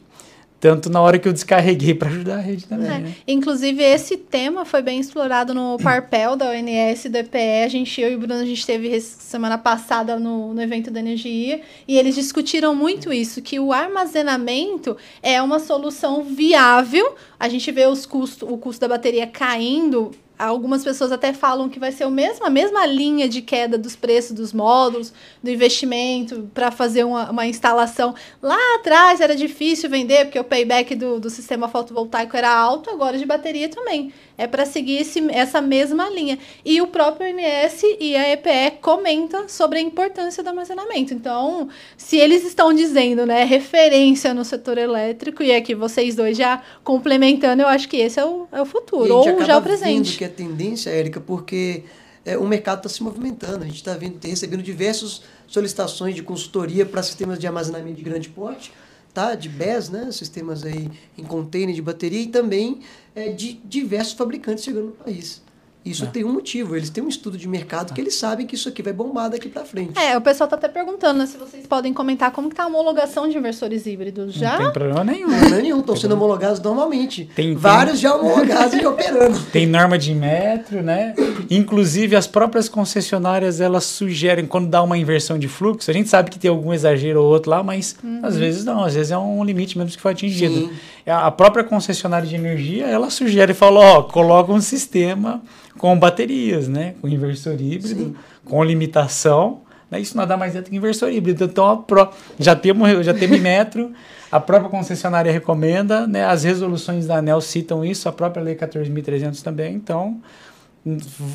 tanto 0.60 0.90
na 0.90 1.00
hora 1.00 1.18
que 1.18 1.26
eu 1.26 1.32
descarreguei 1.32 1.94
para 1.96 2.08
ajudar 2.10 2.36
a 2.36 2.40
rede 2.40 2.66
também. 2.66 2.90
É. 2.90 2.98
Né? 2.98 3.14
Inclusive, 3.26 3.82
esse 3.82 4.16
tema 4.18 4.64
foi 4.64 4.82
bem 4.82 5.00
explorado 5.00 5.54
no 5.54 5.78
Parpel 5.82 6.36
da 6.36 6.50
ONS 6.50 7.06
do 7.10 7.16
EPE. 7.16 7.64
A 7.64 7.68
gente, 7.68 8.00
eu 8.00 8.12
e 8.12 8.14
o 8.14 8.18
Bruno, 8.18 8.34
a 8.34 8.44
gente 8.44 8.64
teve 8.64 9.00
semana 9.00 9.56
passada 9.56 10.18
no, 10.18 10.52
no 10.52 10.62
evento 10.62 10.90
da 10.90 11.00
energia 11.00 11.62
e 11.88 11.98
eles 11.98 12.14
discutiram 12.14 12.74
muito 12.74 13.12
isso, 13.12 13.40
que 13.40 13.58
o 13.58 13.72
armazenamento 13.72 14.96
é 15.22 15.40
uma 15.40 15.58
solução 15.58 16.22
viável. 16.22 17.16
A 17.38 17.48
gente 17.48 17.72
vê 17.72 17.86
os 17.86 18.04
custos, 18.04 18.48
o 18.48 18.56
custo 18.58 18.82
da 18.82 18.88
bateria 18.88 19.26
caindo. 19.26 20.12
Algumas 20.40 20.82
pessoas 20.82 21.12
até 21.12 21.32
falam 21.32 21.68
que 21.68 21.78
vai 21.78 21.92
ser 21.92 22.06
o 22.06 22.10
mesmo, 22.10 22.46
a 22.46 22.50
mesma 22.50 22.86
linha 22.86 23.28
de 23.28 23.42
queda 23.42 23.76
dos 23.76 23.94
preços 23.94 24.32
dos 24.32 24.52
módulos, 24.52 25.12
do 25.42 25.50
investimento 25.50 26.50
para 26.54 26.70
fazer 26.70 27.04
uma, 27.04 27.30
uma 27.30 27.46
instalação. 27.46 28.14
Lá 28.42 28.58
atrás 28.76 29.20
era 29.20 29.36
difícil 29.36 29.90
vender, 29.90 30.24
porque 30.24 30.38
o 30.38 30.44
payback 30.44 30.94
do, 30.94 31.20
do 31.20 31.28
sistema 31.28 31.68
fotovoltaico 31.68 32.36
era 32.36 32.50
alto, 32.50 32.90
agora 32.90 33.18
de 33.18 33.26
bateria 33.26 33.68
também. 33.68 34.12
É 34.40 34.46
para 34.46 34.64
seguir 34.64 34.96
esse, 34.96 35.20
essa 35.30 35.60
mesma 35.60 36.08
linha. 36.08 36.38
E 36.64 36.80
o 36.80 36.86
próprio 36.86 37.28
INS 37.28 37.82
e 38.00 38.16
a 38.16 38.32
EPE 38.32 38.78
comentam 38.80 39.48
sobre 39.48 39.78
a 39.78 39.82
importância 39.82 40.42
do 40.42 40.48
armazenamento. 40.48 41.12
Então, 41.12 41.68
se 41.96 42.16
eles 42.16 42.44
estão 42.44 42.72
dizendo, 42.72 43.26
né, 43.26 43.44
referência 43.44 44.32
no 44.32 44.44
setor 44.44 44.78
elétrico, 44.78 45.42
e 45.42 45.54
aqui 45.54 45.74
vocês 45.74 46.14
dois 46.14 46.36
já 46.36 46.62
complementando, 46.82 47.62
eu 47.62 47.68
acho 47.68 47.88
que 47.88 47.98
esse 47.98 48.18
é 48.18 48.24
o, 48.24 48.48
é 48.50 48.62
o 48.62 48.64
futuro, 48.64 49.14
ou 49.14 49.44
já 49.44 49.58
o 49.58 49.62
presente. 49.62 50.16
que 50.16 50.24
é 50.24 50.28
tendência, 50.28 50.90
Érica, 50.90 51.20
porque 51.20 51.84
é, 52.24 52.38
o 52.38 52.46
mercado 52.46 52.78
está 52.78 52.88
se 52.88 53.02
movimentando. 53.02 53.64
A 53.64 53.66
gente 53.66 53.76
está 53.76 53.96
recebendo 54.22 54.62
diversas 54.62 55.22
solicitações 55.46 56.14
de 56.14 56.22
consultoria 56.22 56.86
para 56.86 57.02
sistemas 57.02 57.38
de 57.38 57.46
armazenamento 57.46 57.96
de 57.96 58.02
grande 58.02 58.28
porte, 58.28 58.72
tá? 59.12 59.34
de 59.34 59.48
BES, 59.48 59.90
né? 59.90 60.10
sistemas 60.12 60.64
aí 60.64 60.90
em 61.16 61.24
container 61.24 61.74
de 61.74 61.82
bateria, 61.82 62.20
e 62.20 62.26
também 62.28 62.80
é, 63.14 63.30
de 63.30 63.54
diversos 63.64 64.14
fabricantes 64.14 64.64
chegando 64.64 64.86
no 64.86 64.92
país. 64.92 65.42
Isso 65.84 66.04
É. 66.04 66.06
tem 66.08 66.24
um 66.24 66.32
motivo, 66.32 66.76
eles 66.76 66.90
têm 66.90 67.02
um 67.02 67.08
estudo 67.08 67.38
de 67.38 67.48
mercado 67.48 67.94
que 67.94 68.00
eles 68.00 68.14
sabem 68.14 68.46
que 68.46 68.54
isso 68.54 68.68
aqui 68.68 68.82
vai 68.82 68.92
bombar 68.92 69.30
daqui 69.30 69.48
para 69.48 69.64
frente. 69.64 69.98
É, 69.98 70.16
o 70.16 70.20
pessoal 70.20 70.46
tá 70.48 70.56
até 70.56 70.68
perguntando 70.68 71.18
né, 71.20 71.26
se 71.26 71.38
vocês 71.38 71.66
podem 71.66 71.92
comentar 71.94 72.30
como 72.32 72.50
que 72.50 72.54
tá 72.54 72.64
a 72.64 72.66
homologação 72.66 73.26
de 73.26 73.38
inversores 73.38 73.86
híbridos. 73.86 74.34
Já? 74.34 74.52
Não 74.58 74.64
tem 74.64 74.72
problema 74.72 75.02
nenhum. 75.04 75.28
Não, 75.30 75.48
não 75.50 75.56
é 75.58 75.62
nenhum, 75.62 75.80
estão 75.80 75.96
sendo 75.96 76.12
homologados 76.12 76.60
normalmente. 76.60 77.24
Tem- 77.34 77.46
tem- 77.46 77.54
Vários 77.56 77.98
já 77.98 78.14
homologados 78.14 78.74
e 78.74 78.86
operando. 78.86 79.40
Tem 79.50 79.66
norma 79.66 79.96
de 79.96 80.14
metro, 80.14 80.82
né? 80.82 81.14
Inclusive, 81.50 82.14
as 82.14 82.26
próprias 82.26 82.68
concessionárias, 82.68 83.60
elas 83.60 83.84
sugerem, 83.84 84.46
quando 84.46 84.68
dá 84.68 84.82
uma 84.82 84.98
inversão 84.98 85.38
de 85.38 85.48
fluxo, 85.48 85.90
a 85.90 85.94
gente 85.94 86.08
sabe 86.08 86.30
que 86.30 86.38
tem 86.38 86.50
algum 86.50 86.72
exagero 86.74 87.22
ou 87.22 87.30
outro 87.30 87.50
lá, 87.50 87.62
mas 87.62 87.96
às 88.22 88.36
vezes 88.36 88.64
não, 88.64 88.84
às 88.84 88.94
vezes 88.94 89.10
é 89.12 89.18
um 89.18 89.42
limite 89.42 89.76
mesmo 89.78 89.90
que 89.92 90.00
foi 90.00 90.12
atingido. 90.12 90.54
Sim. 90.54 90.70
A 91.10 91.26
a 91.26 91.30
própria 91.30 91.64
concessionária 91.64 92.26
de 92.28 92.34
energia, 92.34 92.86
ela 92.86 93.10
sugere, 93.10 93.52
fala, 93.54 93.80
ó, 93.80 94.02
coloca 94.02 94.52
um 94.52 94.60
sistema 94.60 95.42
com 95.78 95.98
baterias, 95.98 96.68
né? 96.68 96.94
Com 97.00 97.08
inversor 97.08 97.54
híbrido, 97.60 98.04
Sim. 98.04 98.14
com 98.44 98.62
limitação, 98.64 99.62
né? 99.90 100.00
Isso 100.00 100.16
nada 100.16 100.36
mais 100.36 100.54
é 100.56 100.62
do 100.62 100.70
que 100.70 100.76
inversor 100.76 101.10
híbrido. 101.10 101.44
Então, 101.44 101.82
pró- 101.82 102.10
já 102.38 102.54
temos, 102.56 103.04
já 103.04 103.12
temos 103.14 103.38
metro, 103.40 103.92
a 104.30 104.38
própria 104.38 104.70
concessionária 104.70 105.32
recomenda, 105.32 106.06
né? 106.06 106.24
As 106.24 106.44
resoluções 106.44 107.06
da 107.06 107.16
ANEL 107.16 107.40
citam 107.40 107.84
isso, 107.84 108.08
a 108.08 108.12
própria 108.12 108.42
Lei 108.42 108.54
14.300 108.54 109.42
também, 109.42 109.74
então 109.74 110.20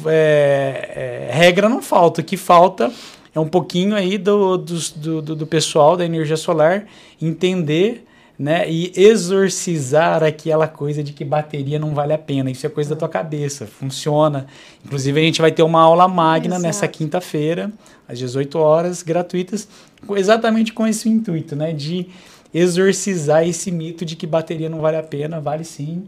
é, 0.06 1.28
é, 1.30 1.34
regra 1.36 1.70
não 1.70 1.82
falta, 1.82 2.22
o 2.22 2.24
que 2.24 2.38
falta 2.38 2.92
é 3.34 3.40
um 3.40 3.48
pouquinho 3.48 3.96
aí 3.96 4.18
do, 4.18 4.58
do, 4.58 5.22
do, 5.22 5.36
do 5.36 5.48
pessoal 5.48 5.96
da 5.98 6.06
energia 6.06 6.38
solar 6.38 6.86
entender 7.22 8.06
né? 8.38 8.70
E 8.70 8.92
exorcizar 8.96 10.24
aquela 10.24 10.68
coisa 10.68 11.04
de 11.04 11.14
que 11.14 11.24
bateria 11.24 11.80
não 11.80 11.94
vale 11.94 12.14
a 12.14 12.18
pena. 12.18 12.52
Isso 12.52 12.66
é 12.66 12.70
coisa 12.70 12.92
da 12.92 12.96
tua 12.96 13.10
cabeça, 13.10 13.66
funciona. 13.66 14.48
Inclusive, 14.84 15.20
a 15.20 15.24
gente 15.24 15.42
vai 15.42 15.52
ter 15.52 15.64
uma 15.64 15.82
aula 15.82 16.08
magna 16.08 16.56
Exato. 16.56 16.62
nessa 16.64 16.88
quinta-feira, 16.88 17.72
às 18.08 18.20
18 18.20 18.58
horas, 18.58 19.02
gratuitas, 19.02 19.68
exatamente 20.16 20.74
com 20.74 20.86
esse 20.86 21.08
intuito, 21.08 21.56
né? 21.56 21.72
De 21.72 22.08
exorcizar 22.54 23.48
esse 23.48 23.72
mito 23.72 24.06
de 24.06 24.16
que 24.16 24.28
bateria 24.28 24.70
não 24.70 24.80
vale 24.80 24.98
a 24.98 25.04
pena, 25.04 25.40
vale 25.40 25.64
sim. 25.64 26.06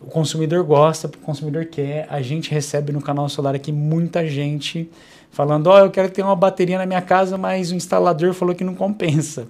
O 0.00 0.06
consumidor 0.06 0.64
gosta, 0.64 1.08
o 1.08 1.18
consumidor 1.18 1.66
quer. 1.66 2.06
A 2.08 2.22
gente 2.22 2.50
recebe 2.50 2.90
no 2.92 3.02
canal 3.02 3.28
solar 3.28 3.54
aqui 3.54 3.70
muita 3.70 4.26
gente 4.26 4.88
falando: 5.30 5.66
Ó, 5.66 5.78
eu 5.78 5.90
quero 5.90 6.10
ter 6.10 6.22
uma 6.22 6.36
bateria 6.36 6.78
na 6.78 6.86
minha 6.86 7.02
casa, 7.02 7.36
mas 7.36 7.70
o 7.70 7.74
instalador 7.74 8.32
falou 8.32 8.54
que 8.54 8.64
não 8.64 8.74
compensa. 8.74 9.46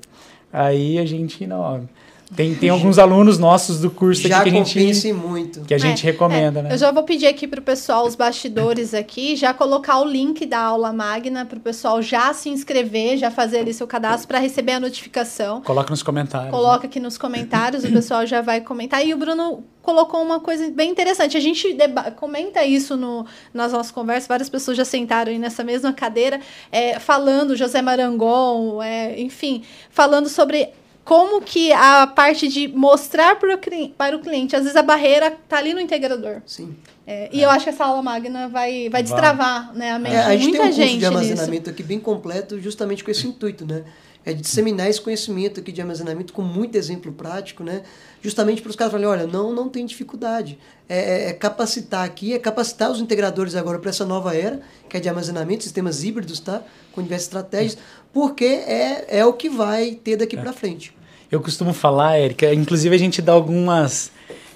Aí 0.52 0.98
a 0.98 1.07
gente 1.07 1.47
não. 1.47 1.89
Tem, 2.35 2.55
tem 2.55 2.69
alguns 2.69 2.98
alunos 2.98 3.39
nossos 3.39 3.81
do 3.81 3.90
curso 3.90 4.27
Já 4.28 4.40
aqui 4.40 4.51
que 4.52 4.59
a 4.59 4.65
gente, 4.65 5.12
muito. 5.12 5.61
que 5.62 5.74
a 5.74 5.78
gente 5.78 6.07
É, 6.07 6.12
recomenda, 6.12 6.61
é. 6.61 6.62
né? 6.62 6.73
Eu 6.73 6.78
já 6.78 6.93
vou 6.93 7.02
pedir 7.02 7.27
aqui 7.27 7.48
pro 7.48 7.61
pessoal, 7.61 8.07
os 8.07 8.15
bastidores 8.15 8.94
aqui, 8.94 9.35
já 9.35 9.52
colocar 9.52 9.98
o 9.98 10.05
link 10.05 10.47
da 10.47 10.61
aula 10.61 10.93
magna 10.93 11.44
pro 11.44 11.59
pessoal 11.59 12.01
já 12.01 12.32
se 12.32 12.48
inscrever, 12.48 13.19
já 13.19 13.31
fazer 13.31 13.59
ali 13.59 13.74
seu 13.74 13.86
cadastro 13.86 14.28
para 14.28 14.39
receber 14.39 14.73
a 14.73 14.81
notificação. 14.81 15.61
Coloca 15.62 15.90
nos 15.90 16.05
comentários. 16.05 16.51
Coloca 16.51 16.86
aqui 16.86 17.01
nos 17.01 17.19
comentários, 17.19 17.85
o 17.85 17.90
pessoal 17.90 18.24
já 18.24 18.40
vai 18.40 18.61
comentar. 18.61 19.05
E 19.05 19.12
o 19.12 19.16
Bruno 19.16 19.65
colocou 19.82 20.23
uma 20.23 20.39
coisa 20.39 20.70
bem 20.70 20.90
interessante. 20.90 21.36
A 21.36 21.40
gente 21.40 21.77
comenta 22.16 22.65
isso 22.65 22.97
no, 22.97 23.27
nas 23.52 23.73
nossas 23.73 23.90
conversas, 23.90 24.28
várias 24.28 24.48
pessoas 24.48 24.77
já 24.77 24.85
sentaram 24.85 25.32
aí 25.32 25.39
nessa 25.39 25.65
mesma 25.65 25.93
cadeira, 25.93 26.40
é, 26.70 26.98
falando, 27.01 27.57
José 27.57 27.82
Marangon, 27.82 28.81
é, 28.82 29.20
enfim, 29.20 29.62
falando 29.90 30.28
sobre 30.28 30.69
como 31.05 31.41
que 31.41 31.73
a 31.73 32.07
parte 32.07 32.47
de 32.49 32.69
mostrar 32.69 33.37
pro 33.37 33.57
cli- 33.59 33.95
para 33.97 34.17
o 34.17 34.21
cliente, 34.21 34.55
às 34.55 34.63
vezes 34.63 34.77
a 34.77 34.83
barreira 34.83 35.31
tá 35.49 35.59
ali 35.59 35.73
no 35.75 35.81
integrador. 35.81 36.43
Sim. 36.47 36.77
É, 37.07 37.29
e 37.33 37.43
eu 37.43 37.51
acho 37.51 37.65
que 37.65 37.71
essa 37.71 37.85
aula 37.85 38.01
magna 38.03 38.49
vai, 38.49 38.83
vai 38.83 38.91
Vai. 38.91 39.03
destravar 39.03 39.75
né, 39.75 39.91
a 39.93 39.99
mente 39.99 40.15
É, 40.15 40.19
a 40.21 40.37
gente 40.37 40.53
tem 40.53 40.61
um 40.61 40.65
curso 40.65 40.77
gente 40.81 40.91
de 40.91 40.97
nisso. 40.99 41.07
armazenamento 41.09 41.71
aqui 41.71 41.83
bem 41.83 41.99
completo, 41.99 42.61
justamente 42.61 43.03
com 43.03 43.11
esse 43.11 43.27
intuito, 43.27 43.67
né? 43.67 43.83
É 44.25 44.33
de 44.35 44.43
disseminar 44.43 44.89
esse 44.91 45.01
conhecimento 45.01 45.61
aqui 45.61 45.73
de 45.73 45.81
armazenamento 45.81 46.33
com 46.33 46.43
muito 46.43 46.77
exemplo 46.77 47.11
prático, 47.11 47.65
né? 47.65 47.83
Justamente 48.21 48.61
para 48.61 48.69
os 48.69 48.77
caras 48.77 48.93
falarem, 48.93 49.11
olha, 49.11 49.27
não, 49.27 49.53
não 49.53 49.69
tem 49.69 49.87
dificuldade. 49.87 50.59
É, 50.89 50.99
é- 50.99 51.29
é 51.31 51.33
capacitar 51.33 52.05
aqui, 52.05 52.35
é 52.35 52.39
capacitar 52.39 52.91
os 52.91 53.01
integradores 53.01 53.55
agora 53.55 53.79
para 53.79 53.89
essa 53.89 54.05
nova 54.05 54.37
era, 54.37 54.61
que 54.89 54.97
é 54.97 55.01
de 55.01 55.09
armazenamento, 55.09 55.63
sistemas 55.63 56.05
híbridos, 56.05 56.39
tá? 56.39 56.63
Com 56.93 57.03
diversas 57.03 57.29
estratégias, 57.29 57.79
porque 58.13 58.45
é, 58.45 59.07
é 59.21 59.25
o 59.25 59.33
que 59.33 59.49
vai 59.49 59.93
ter 59.93 60.17
daqui 60.17 60.37
para 60.37 60.53
frente. 60.53 60.95
Eu 61.33 61.41
costumo 61.41 61.73
falar, 61.73 62.17
Érica, 62.19 62.53
inclusive 62.53 62.95
a 62.95 62.99
gente 62.99 63.23
dá 63.23 63.33
algumas. 63.33 64.11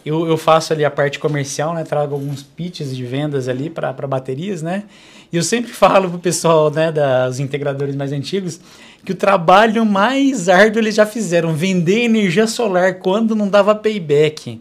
Eu, 0.04 0.26
eu 0.26 0.36
faço 0.36 0.72
ali 0.72 0.84
a 0.84 0.90
parte 0.90 1.18
comercial, 1.18 1.74
né? 1.74 1.82
Trago 1.82 2.14
alguns 2.14 2.42
pitches 2.42 2.94
de 2.94 3.04
vendas 3.04 3.48
ali 3.48 3.70
para 3.70 3.92
baterias, 3.92 4.60
né? 4.60 4.84
E 5.32 5.36
eu 5.36 5.42
sempre 5.42 5.72
falo 5.72 6.10
pro 6.10 6.18
pessoal, 6.18 6.70
né, 6.70 6.92
dos 7.26 7.40
integradores 7.40 7.96
mais 7.96 8.12
antigos, 8.12 8.60
que 9.04 9.12
o 9.12 9.14
trabalho 9.14 9.84
mais 9.84 10.48
árduo 10.48 10.80
eles 10.80 10.94
já 10.94 11.04
fizeram, 11.04 11.54
vender 11.54 12.04
energia 12.04 12.46
solar 12.46 12.94
quando 12.94 13.34
não 13.34 13.48
dava 13.48 13.74
payback. 13.74 14.60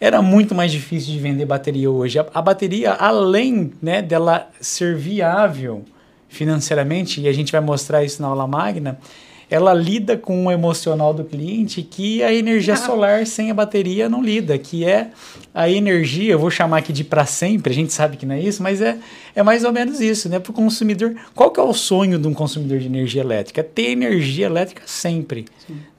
Era 0.00 0.20
muito 0.20 0.54
mais 0.54 0.72
difícil 0.72 1.12
de 1.12 1.18
vender 1.20 1.46
bateria 1.46 1.90
hoje. 1.90 2.18
A, 2.18 2.26
a 2.34 2.42
bateria, 2.42 2.92
além 2.92 3.72
né, 3.80 4.02
dela 4.02 4.50
ser 4.60 4.96
viável 4.96 5.84
financeiramente, 6.28 7.20
e 7.20 7.28
a 7.28 7.32
gente 7.32 7.52
vai 7.52 7.60
mostrar 7.60 8.02
isso 8.02 8.20
na 8.20 8.28
aula 8.28 8.46
magna, 8.46 8.98
ela 9.50 9.72
lida 9.74 10.16
com 10.16 10.46
o 10.46 10.50
emocional 10.50 11.12
do 11.12 11.24
cliente 11.24 11.82
que 11.82 12.22
a 12.22 12.32
energia 12.32 12.74
Ah. 12.74 12.76
solar 12.76 13.26
sem 13.26 13.50
a 13.50 13.54
bateria 13.54 14.08
não 14.08 14.22
lida, 14.22 14.56
que 14.58 14.84
é 14.84 15.10
a 15.54 15.68
energia, 15.70 16.32
eu 16.32 16.38
vou 16.38 16.50
chamar 16.50 16.78
aqui 16.78 16.92
de 16.92 17.04
para 17.04 17.24
sempre, 17.26 17.72
a 17.72 17.74
gente 17.74 17.92
sabe 17.92 18.16
que 18.16 18.26
não 18.26 18.34
é 18.34 18.40
isso, 18.40 18.62
mas 18.62 18.80
é, 18.80 18.98
é 19.34 19.42
mais 19.42 19.62
ou 19.64 19.72
menos 19.72 20.00
isso, 20.00 20.28
né? 20.28 20.38
Para 20.40 20.50
o 20.50 20.54
consumidor, 20.54 21.14
qual 21.34 21.50
que 21.50 21.60
é 21.60 21.62
o 21.62 21.72
sonho 21.72 22.18
de 22.18 22.26
um 22.26 22.34
consumidor 22.34 22.78
de 22.78 22.86
energia 22.86 23.20
elétrica? 23.22 23.60
É 23.60 23.64
ter 23.64 23.90
energia 23.90 24.46
elétrica 24.46 24.82
sempre, 24.86 25.44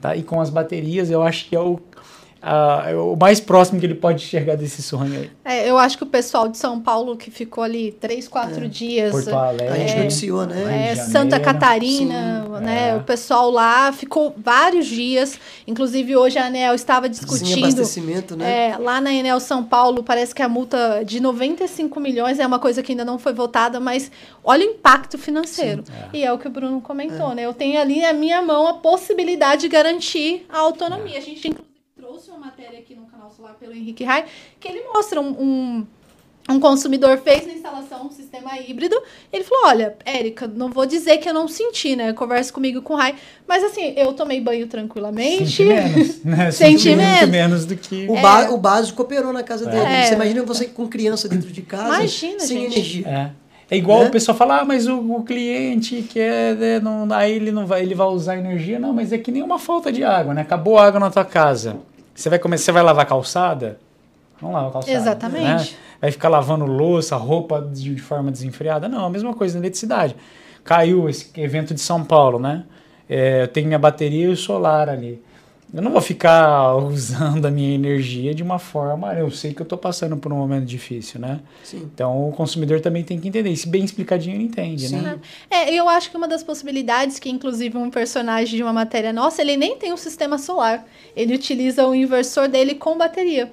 tá? 0.01 0.15
E 0.15 0.23
com 0.23 0.41
as 0.41 0.49
baterias 0.49 1.09
eu 1.09 1.23
acho 1.23 1.47
que 1.47 1.55
é 1.55 1.59
o, 1.59 1.80
a- 2.45 2.84
é 2.91 2.95
o 2.95 3.15
mais 3.15 3.39
próximo 3.39 3.80
que 3.80 3.85
ele 3.85 3.95
pode 3.95 4.23
enxergar 4.23 4.55
desse 4.55 4.81
sonho 4.84 5.13
aí. 5.19 5.31
É, 5.43 5.69
eu 5.69 5.77
acho 5.77 5.97
que 5.97 6.03
o 6.03 6.07
pessoal 6.07 6.47
de 6.47 6.57
São 6.57 6.80
Paulo 6.80 7.17
que 7.17 7.31
ficou 7.31 7.63
ali 7.63 7.91
três, 7.91 8.27
quatro 8.27 8.67
dias. 8.69 9.11
Porto 9.11 9.34
A 9.34 9.47
Alegre. 9.47 9.80
gente 9.80 9.93
É. 9.93 10.03
noticiou, 10.03 10.45
né? 10.45 10.91
É, 10.91 10.95
Santa. 10.95 11.39
Catarina, 11.39 12.43
Sim. 12.45 12.63
né? 12.63 12.89
É. 12.89 12.95
O 12.95 13.03
pessoal 13.03 13.49
lá 13.49 13.91
ficou 13.91 14.34
vários 14.38 14.85
dias. 14.85 15.39
Inclusive, 15.67 16.15
hoje 16.15 16.38
a 16.38 16.45
Anel 16.45 16.76
estava 16.76 17.05
Sem 17.07 17.11
discutindo. 17.11 17.63
abastecimento, 17.65 18.35
né? 18.35 18.69
É, 18.72 18.77
lá 18.77 19.01
na 19.01 19.11
Enel 19.11 19.39
São 19.39 19.63
Paulo, 19.63 20.03
parece 20.03 20.34
que 20.35 20.41
a 20.41 20.47
multa 20.49 21.03
de 21.05 21.19
95 21.19 21.99
milhões 21.99 22.39
é 22.39 22.45
uma 22.45 22.59
coisa 22.59 22.84
que 22.84 22.91
ainda 22.91 23.03
não 23.05 23.17
foi 23.17 23.34
votada, 23.34 23.80
mas 23.80 24.11
olha 24.43 24.65
o 24.65 24.69
impacto 24.72 25.17
financeiro. 25.17 25.84
E 26.13 26.23
é 26.23 26.31
o 26.31 26.38
que 26.38 26.47
o 26.47 26.51
Bruno 26.51 26.80
comentou, 26.81 27.34
né? 27.34 27.43
Eu 27.45 27.53
tenho 27.53 27.80
ali 27.80 28.01
na 28.01 28.13
minha 28.13 28.41
mão 28.41 28.67
a 28.67 28.73
possibilidade 28.76 29.61
de 29.61 29.67
garantir 29.67 30.45
a 30.49 30.59
autonomia. 30.59 31.17
A 31.17 31.22
gente, 31.22 31.47
inclusive, 31.47 31.74
trouxe 32.15 32.31
uma 32.31 32.39
matéria 32.39 32.79
aqui 32.79 32.95
no 32.95 33.05
canal 33.07 33.29
Solar 33.29 33.55
pelo 33.59 33.73
Henrique 33.73 34.03
Rai, 34.03 34.25
que 34.59 34.67
ele 34.67 34.81
mostra 34.93 35.19
um, 35.19 35.27
um, 35.29 35.85
um 36.49 36.59
consumidor 36.59 37.17
fez 37.17 37.45
na 37.45 37.53
instalação 37.53 38.05
um 38.05 38.11
sistema 38.11 38.57
híbrido. 38.57 38.95
Ele 39.33 39.43
falou: 39.43 39.65
Olha, 39.67 39.95
Érica, 40.05 40.47
não 40.47 40.69
vou 40.69 40.85
dizer 40.85 41.17
que 41.17 41.27
eu 41.27 41.33
não 41.33 41.47
senti, 41.47 41.95
né? 41.95 42.13
Conversa 42.13 42.53
comigo 42.53 42.81
com 42.81 42.93
o 42.93 42.97
Rai, 42.97 43.15
mas 43.47 43.63
assim, 43.63 43.93
eu 43.97 44.13
tomei 44.13 44.39
banho 44.39 44.65
tranquilamente. 44.67 45.45
Senti 45.47 45.65
menos, 45.65 46.23
né? 46.23 46.51
Senti 46.51 46.89
muito 46.89 46.97
menos. 47.01 47.29
menos 47.29 47.65
do 47.65 47.75
que... 47.75 48.07
O, 48.09 48.21
ba- 48.21 48.49
o 48.51 48.57
básico 48.57 49.01
operou 49.01 49.33
na 49.33 49.43
casa 49.43 49.65
dele. 49.65 49.83
É. 49.83 50.05
Você 50.05 50.13
imagina 50.13 50.43
você 50.43 50.65
com 50.67 50.87
criança 50.87 51.27
dentro 51.27 51.51
de 51.51 51.61
casa, 51.63 51.97
Imagina, 51.99 52.39
sem 52.39 52.61
gente. 52.61 52.73
energia. 52.75 53.07
É. 53.07 53.45
É 53.67 53.75
igual 53.75 54.01
Né? 54.01 54.09
o 54.09 54.11
pessoal 54.11 54.37
falar, 54.37 54.59
ah, 54.61 54.63
mas 54.65 54.85
o, 54.87 54.99
o 54.99 55.23
cliente 55.23 56.03
quer, 56.03 56.53
né, 56.55 56.79
não, 56.79 57.07
aí 57.11 57.31
ele 57.33 57.51
não 57.51 57.65
vai, 57.65 57.81
ele 57.81 57.95
vai 57.95 58.05
usar 58.05 58.37
energia. 58.37 58.77
Não, 58.77 58.93
mas 58.93 59.11
é 59.11 59.17
que 59.17 59.31
nem 59.31 59.41
uma 59.41 59.57
falta 59.57 59.91
de 59.91 60.03
água, 60.03 60.35
né? 60.35 60.41
Acabou 60.41 60.77
a 60.77 60.85
água 60.85 60.99
na 60.99 61.09
tua 61.09 61.25
casa. 61.25 61.77
Você 62.15 62.29
vai 62.29 62.39
começar, 62.39 62.63
você 62.63 62.71
vai 62.71 62.81
lavar 62.81 63.05
calçada? 63.05 63.77
Não 64.41 64.51
lava 64.51 64.69
a 64.69 64.71
calçada. 64.71 64.97
Exatamente. 64.97 65.73
né? 65.73 65.77
Vai 66.01 66.11
ficar 66.11 66.29
lavando 66.29 66.65
louça, 66.65 67.15
roupa 67.17 67.61
de, 67.61 67.93
de 67.93 68.01
forma 68.01 68.31
desenfreada? 68.31 68.87
Não, 68.87 69.05
a 69.05 69.09
mesma 69.09 69.33
coisa 69.33 69.55
na 69.55 69.65
eletricidade. 69.65 70.15
Caiu 70.63 71.09
esse 71.09 71.29
evento 71.39 71.73
de 71.73 71.81
São 71.81 72.03
Paulo, 72.03 72.39
né? 72.39 72.63
É, 73.07 73.43
eu 73.43 73.47
tenho 73.47 73.67
minha 73.67 73.77
bateria 73.77 74.25
e 74.25 74.29
o 74.29 74.35
solar 74.37 74.89
ali. 74.89 75.21
Eu 75.73 75.81
não 75.81 75.91
vou 75.91 76.01
ficar 76.01 76.75
usando 76.77 77.45
a 77.45 77.51
minha 77.51 77.73
energia 77.73 78.33
de 78.33 78.43
uma 78.43 78.59
forma. 78.59 79.13
Eu 79.13 79.29
sei 79.31 79.53
que 79.53 79.61
eu 79.61 79.65
estou 79.65 79.77
passando 79.77 80.17
por 80.17 80.31
um 80.31 80.37
momento 80.37 80.65
difícil, 80.65 81.19
né? 81.19 81.39
Sim. 81.63 81.89
Então 81.93 82.29
o 82.29 82.31
consumidor 82.31 82.79
também 82.81 83.03
tem 83.03 83.19
que 83.19 83.27
entender. 83.27 83.55
Se 83.55 83.67
bem 83.67 83.83
explicadinho, 83.83 84.35
ele 84.35 84.45
entende, 84.45 84.87
Sim. 84.87 85.01
né? 85.01 85.19
É, 85.49 85.73
eu 85.73 85.89
acho 85.89 86.09
que 86.09 86.17
uma 86.17 86.27
das 86.27 86.43
possibilidades 86.43 87.19
que, 87.19 87.29
inclusive, 87.29 87.77
um 87.77 87.89
personagem 87.89 88.55
de 88.55 88.63
uma 88.63 88.73
matéria 88.73 89.11
nossa, 89.11 89.41
ele 89.41 89.57
nem 89.57 89.77
tem 89.77 89.91
um 89.91 89.97
sistema 89.97 90.37
solar. 90.37 90.85
Ele 91.15 91.35
utiliza 91.35 91.85
o 91.85 91.93
inversor 91.93 92.47
dele 92.47 92.75
com 92.75 92.97
bateria. 92.97 93.51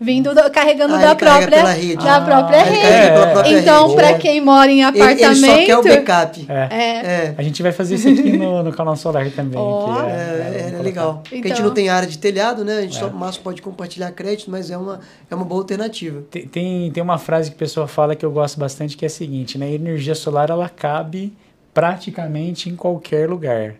Vindo, 0.00 0.32
do- 0.32 0.50
carregando 0.52 0.94
Ah, 0.94 0.98
da 0.98 1.10
ele 1.10 1.14
carrega 1.16 1.46
própria, 1.48 1.58
pela 1.58 1.72
rede. 1.72 1.96
da 1.96 2.16
Ah, 2.16 2.20
própria 2.20 2.56
ele 2.60 2.70
rede. 2.76 3.12
pela 3.12 3.26
própria 3.32 3.58
então, 3.60 3.94
para 3.96 4.14
quem 4.14 4.40
mora 4.40 4.70
em 4.70 4.74
Ele, 4.82 4.82
apartamento. 5.02 5.24
ele 5.24 5.34
só 5.34 5.66
quer 5.66 5.76
o 5.78 5.82
backup. 5.82 6.46
É. 6.48 6.68
é, 6.70 6.78
É, 7.08 7.34
A 7.36 7.42
gente 7.42 7.62
vai 7.64 7.72
fazer 7.72 7.96
isso 7.96 8.08
aqui 8.08 8.36
no, 8.36 8.62
no 8.62 8.72
canal 8.72 8.94
solar 8.94 9.28
também. 9.32 9.58
Que 9.58 10.10
é, 10.10 10.74
é, 10.78 10.82
legal. 10.82 11.14
Porque 11.24 11.34
a 11.34 11.36
gente 11.38 11.50
Então- 11.52 11.66
não 11.66 11.74
tem 11.74 11.88
área 11.88 12.06
de 12.08 12.16
telhado, 12.16 12.64
né? 12.64 12.78
A 12.78 12.82
gente 12.82 12.96
É. 12.96 13.00
só 13.00 13.08
o 13.08 13.12
máximo 13.12 13.42
pode 13.42 13.60
compartilhar 13.60 14.12
crédito, 14.12 14.50
mas 14.52 14.70
é 14.70 14.78
uma, 14.78 15.00
é 15.28 15.34
uma 15.34 15.44
boa 15.44 15.60
alternativa. 15.62 16.22
Tem, 16.30 16.46
tem, 16.46 16.90
tem 16.92 17.02
uma 17.02 17.18
frase 17.18 17.50
que 17.50 17.56
a 17.56 17.58
pessoa 17.58 17.88
fala 17.88 18.14
que 18.14 18.24
eu 18.24 18.30
gosto 18.30 18.58
bastante 18.60 18.96
que 18.96 19.04
é 19.04 19.08
a 19.08 19.10
seguinte, 19.10 19.58
né? 19.58 19.66
A 19.66 19.70
energia 19.72 20.14
solar 20.14 20.48
ela 20.48 20.68
cabe 20.68 21.32
praticamente 21.74 22.68
em 22.68 22.76
qualquer 22.76 23.28
lugar. 23.28 23.74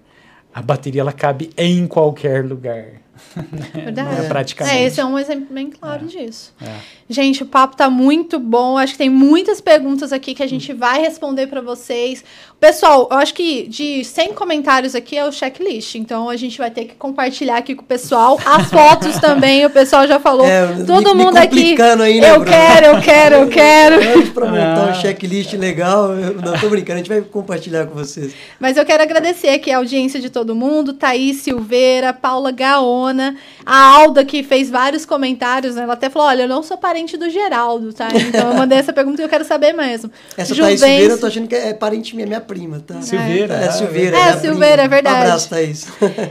A 0.54 0.62
bateria 0.62 1.00
ela 1.02 1.12
cabe 1.12 1.50
em 1.56 1.86
qualquer 1.86 2.44
lugar. 2.44 2.84
verdade. 3.74 4.08
Não 4.18 4.24
é 4.24 4.28
praticamente. 4.28 4.76
É, 4.76 4.84
esse 4.84 5.00
é 5.00 5.04
um 5.04 5.18
exemplo 5.18 5.46
bem 5.50 5.70
claro 5.70 6.06
disso. 6.06 6.52
É. 6.60 6.98
Gente, 7.10 7.42
o 7.42 7.46
papo 7.46 7.74
tá 7.76 7.88
muito 7.88 8.38
bom. 8.38 8.76
Acho 8.76 8.92
que 8.92 8.98
tem 8.98 9.08
muitas 9.10 9.60
perguntas 9.62 10.12
aqui 10.12 10.34
que 10.34 10.42
a 10.42 10.46
gente 10.46 10.72
vai 10.74 11.00
responder 11.00 11.46
para 11.46 11.60
vocês. 11.62 12.22
Pessoal, 12.60 13.08
eu 13.10 13.16
acho 13.16 13.32
que 13.32 13.66
de 13.66 14.04
100 14.04 14.34
comentários 14.34 14.94
aqui 14.94 15.16
é 15.16 15.24
o 15.26 15.32
checklist. 15.32 15.94
Então 15.94 16.28
a 16.28 16.36
gente 16.36 16.58
vai 16.58 16.70
ter 16.70 16.84
que 16.84 16.94
compartilhar 16.96 17.56
aqui 17.56 17.74
com 17.74 17.80
o 17.82 17.86
pessoal. 17.86 18.38
As 18.44 18.68
fotos 18.70 19.16
também, 19.18 19.64
o 19.64 19.70
pessoal 19.70 20.06
já 20.06 20.20
falou. 20.20 20.44
É, 20.46 20.66
Todo 20.84 21.14
me- 21.14 21.14
me 21.14 21.24
mundo 21.24 21.36
aqui. 21.38 21.48
complicando 21.56 22.02
aí, 22.02 22.20
né, 22.20 22.30
eu 22.30 22.40
Bruno? 22.40 22.50
quero, 22.50 22.86
eu 22.86 23.00
quero, 23.00 23.34
eu 23.36 23.48
quero. 23.48 23.98
Pra 24.34 24.46
montar 24.46 24.88
Ah. 24.88 24.90
um 24.90 24.94
checklist 25.00 25.54
legal. 25.54 26.12
Eu, 26.12 26.34
não, 26.34 26.58
tô 26.58 26.68
brincando, 26.68 26.94
a 26.94 26.98
gente 26.98 27.08
vai 27.08 27.22
compartilhar 27.22 27.86
com 27.86 27.94
vocês. 27.94 28.34
Mas 28.60 28.76
eu 28.76 28.84
quero 28.84 29.02
agradecer 29.02 29.48
aqui 29.48 29.70
a 29.72 29.78
audiência 29.78 30.20
de 30.20 30.28
todo 30.38 30.54
mundo. 30.54 30.92
Thaís 30.92 31.36
Silveira, 31.38 32.12
Paula. 32.12 32.48
Simona, 33.08 33.36
a 33.64 33.76
Alda, 33.76 34.24
que 34.24 34.42
fez 34.42 34.70
vários 34.70 35.04
comentários, 35.04 35.74
né? 35.74 35.82
Ela 35.82 35.94
até 35.94 36.10
falou: 36.10 36.28
olha, 36.28 36.42
eu 36.42 36.48
não 36.48 36.62
sou 36.62 36.76
parente 36.76 37.16
do 37.16 37.28
Geraldo, 37.30 37.92
tá? 37.92 38.08
Então 38.28 38.50
eu 38.50 38.56
mandei 38.56 38.78
essa 38.78 38.92
pergunta 38.92 39.22
e 39.22 39.24
eu 39.24 39.28
quero 39.28 39.44
saber 39.44 39.72
mesmo. 39.72 40.10
Essa 40.36 40.54
Thaís 40.54 40.80
Silveira, 40.80 41.14
eu 41.14 41.20
tô 41.20 41.26
achando 41.26 41.48
que 41.48 41.54
é 41.54 41.72
parente 41.72 42.14
minha, 42.14 42.26
minha 42.26 42.40
prima, 42.40 42.80
tá? 42.80 43.00
Silveira. 43.00 43.54
É, 43.54 43.64
é 43.64 43.70
Silveira. 43.70 44.16
É, 44.16 44.36
Silveira, 44.36 44.82
é 44.82 44.88
verdade. 44.88 45.16
Um 45.16 45.20
abraço, 45.20 45.50
Thaís. 45.50 45.86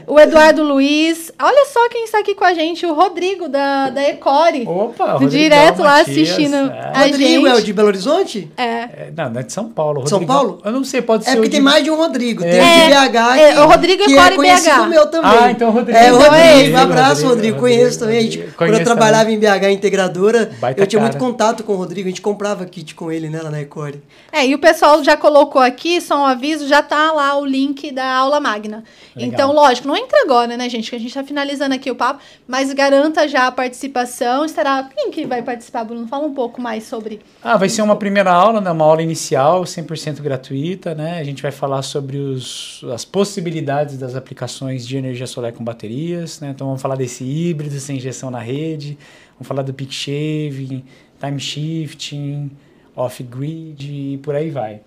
O 0.06 0.20
Eduardo 0.20 0.64
Luiz. 0.64 1.32
Olha 1.42 1.66
só 1.66 1.90
quem 1.90 2.04
está 2.04 2.20
aqui 2.20 2.36
com 2.36 2.44
a 2.44 2.54
gente, 2.54 2.86
o 2.86 2.94
Rodrigo, 2.94 3.48
da, 3.48 3.90
da 3.90 4.04
Ecore. 4.10 4.68
Opa, 4.68 5.14
Rodrigo. 5.14 5.32
Direto 5.32 5.82
lá 5.82 6.02
assistindo 6.02 6.56
é. 6.56 6.92
a 6.94 7.04
Rodrigo 7.04 7.46
gente. 7.46 7.48
é 7.48 7.56
o 7.56 7.62
de 7.62 7.74
Belo 7.74 7.88
Horizonte? 7.88 8.52
É. 8.58 8.64
é 8.64 9.14
não, 9.16 9.30
não 9.30 9.40
é 9.40 9.44
de 9.44 9.54
São 9.54 9.70
Paulo. 9.70 10.02
Rodrigo, 10.02 10.10
São 10.10 10.26
Paulo? 10.26 10.62
Eu 10.64 10.72
não 10.72 10.84
sei, 10.84 11.02
pode 11.02 11.24
é 11.24 11.26
ser. 11.26 11.32
É 11.32 11.36
porque 11.36 11.50
de... 11.50 11.56
tem 11.56 11.62
mais 11.62 11.84
de 11.84 11.92
um 11.92 11.96
Rodrigo. 11.96 12.44
É. 12.44 12.52
Tem 12.52 12.62
o 12.62 13.02
de 13.02 13.10
BH. 13.10 13.40
É, 13.40 13.60
o 13.62 13.68
Rodrigo 13.68 13.97
que 13.98 14.14
Ecore 14.14 14.34
é 14.34 14.36
conhecido 14.36 14.84
BH. 14.84 14.90
meu 14.90 15.08
também. 15.08 15.32
Ah, 15.32 15.52
então 15.52 15.70
o 15.70 15.72
Rodrigo. 15.72 15.98
É, 15.98 16.12
o 16.12 16.16
Então 16.16 16.22
é 16.22 16.30
Rodrigo. 16.30 16.60
ele. 16.60 16.74
Um 16.74 16.78
abraço, 16.78 17.28
Rodrigo. 17.28 17.36
Rodrigo, 17.58 17.60
Conheço 17.60 18.00
também. 18.00 18.18
A 18.18 18.22
gente, 18.22 18.38
Rodrigo. 18.38 18.58
quando 18.58 18.70
eu 18.70 18.74
Conheço 18.76 18.86
trabalhava 18.94 19.32
em 19.32 19.40
BH 19.40 19.72
Integradora, 19.72 20.52
Baita 20.60 20.82
eu 20.82 20.88
tinha 20.88 21.02
cara. 21.02 21.12
muito 21.14 21.24
contato 21.24 21.64
com 21.64 21.74
o 21.74 21.76
Rodrigo. 21.78 22.08
A 22.08 22.12
gente 22.12 22.22
comprava 22.22 22.66
kit 22.66 22.94
com 22.96 23.12
ele, 23.12 23.30
né, 23.30 23.42
lá 23.42 23.50
na 23.50 23.62
Ecore. 23.62 24.02
É, 24.32 24.46
e 24.46 24.54
o 24.56 24.60
pessoal 24.60 25.04
já 25.04 25.16
colocou 25.18 25.62
aqui, 25.62 26.00
só 26.02 26.22
um 26.22 26.26
aviso, 26.26 26.68
já 26.68 26.82
tá 26.82 27.12
lá 27.12 27.38
o 27.38 27.46
link 27.46 27.92
da 27.92 28.06
aula 28.16 28.40
magna. 28.40 28.84
Legal. 29.16 29.34
Então, 29.34 29.52
lógico, 29.54 29.88
não 29.88 29.96
entra 29.98 30.22
agora, 30.24 30.56
né, 30.58 30.70
gente? 30.70 30.90
Que 30.90 30.96
a 30.96 31.00
gente 31.00 31.14
tá 31.14 31.24
finalizando 31.24 31.74
aqui 31.76 31.90
o 31.90 31.96
papo, 31.96 32.20
mas 32.48 32.72
garanta 32.74 33.28
já 33.28 33.48
a 33.48 33.52
participação. 33.52 34.46
Estará. 34.46 34.88
Quem 34.96 35.12
que 35.12 35.26
vai 35.26 35.42
participar, 35.42 35.84
Bruno? 35.84 36.08
Fala 36.08 36.26
um 36.26 36.34
pouco 36.34 36.62
mais 36.62 36.84
sobre. 36.84 37.22
Ah, 37.44 37.58
vai 37.58 37.70
ser 37.70 37.82
uma 37.82 37.96
primeira 37.96 38.32
aula, 38.32 38.60
né? 38.62 38.72
Uma 38.72 38.86
aula 38.86 39.02
inicial, 39.02 39.64
100% 39.64 40.22
gratuita, 40.22 40.94
né? 40.94 41.20
A 41.20 41.24
gente 41.24 41.42
vai 41.42 41.52
falar 41.52 41.82
sobre 41.82 42.18
os, 42.18 42.82
as 42.94 43.06
possibilidades 43.06 43.87
das 43.96 44.16
aplicações 44.16 44.86
de 44.86 44.98
energia 44.98 45.28
solar 45.28 45.54
com 45.54 45.64
baterias, 45.64 46.42
né? 46.42 46.50
Então 46.50 46.68
vamos 46.68 46.82
falar 46.82 46.96
desse 46.96 47.24
híbrido 47.24 47.80
sem 47.80 47.98
injeção 47.98 48.30
na 48.30 48.40
rede, 48.40 48.98
vamos 49.36 49.48
falar 49.48 49.62
do 49.62 49.74
peak 49.74 49.94
shaving, 49.94 50.84
time 51.20 51.40
shifting, 51.40 52.52
off-grid 52.96 54.14
e 54.14 54.18
por 54.18 54.36
aí 54.36 54.50
vai. 54.50 54.82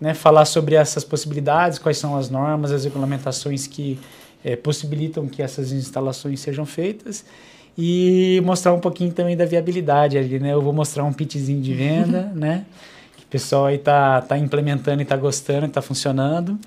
Né? 0.00 0.14
Falar 0.14 0.46
sobre 0.46 0.74
essas 0.74 1.04
possibilidades, 1.04 1.78
quais 1.78 1.98
são 1.98 2.16
as 2.16 2.30
normas, 2.30 2.72
as 2.72 2.84
regulamentações 2.84 3.66
que 3.66 3.98
eh, 4.42 4.56
possibilitam 4.56 5.28
que 5.28 5.42
essas 5.42 5.70
instalações 5.70 6.40
sejam 6.40 6.64
feitas 6.64 7.24
e 7.76 8.40
mostrar 8.44 8.72
um 8.72 8.80
pouquinho 8.80 9.12
também 9.12 9.36
da 9.36 9.44
viabilidade 9.44 10.18
ali, 10.18 10.38
né? 10.38 10.52
Eu 10.52 10.62
vou 10.62 10.72
mostrar 10.72 11.04
um 11.04 11.12
pitchzinho 11.12 11.60
de 11.60 11.74
venda, 11.74 12.32
né? 12.34 12.64
Que 13.16 13.24
o 13.24 13.26
pessoal 13.26 13.66
aí 13.66 13.78
tá, 13.78 14.20
tá 14.22 14.38
implementando 14.38 15.02
e 15.02 15.04
tá 15.04 15.16
gostando, 15.16 15.68
tá 15.68 15.82
funcionando. 15.82 16.58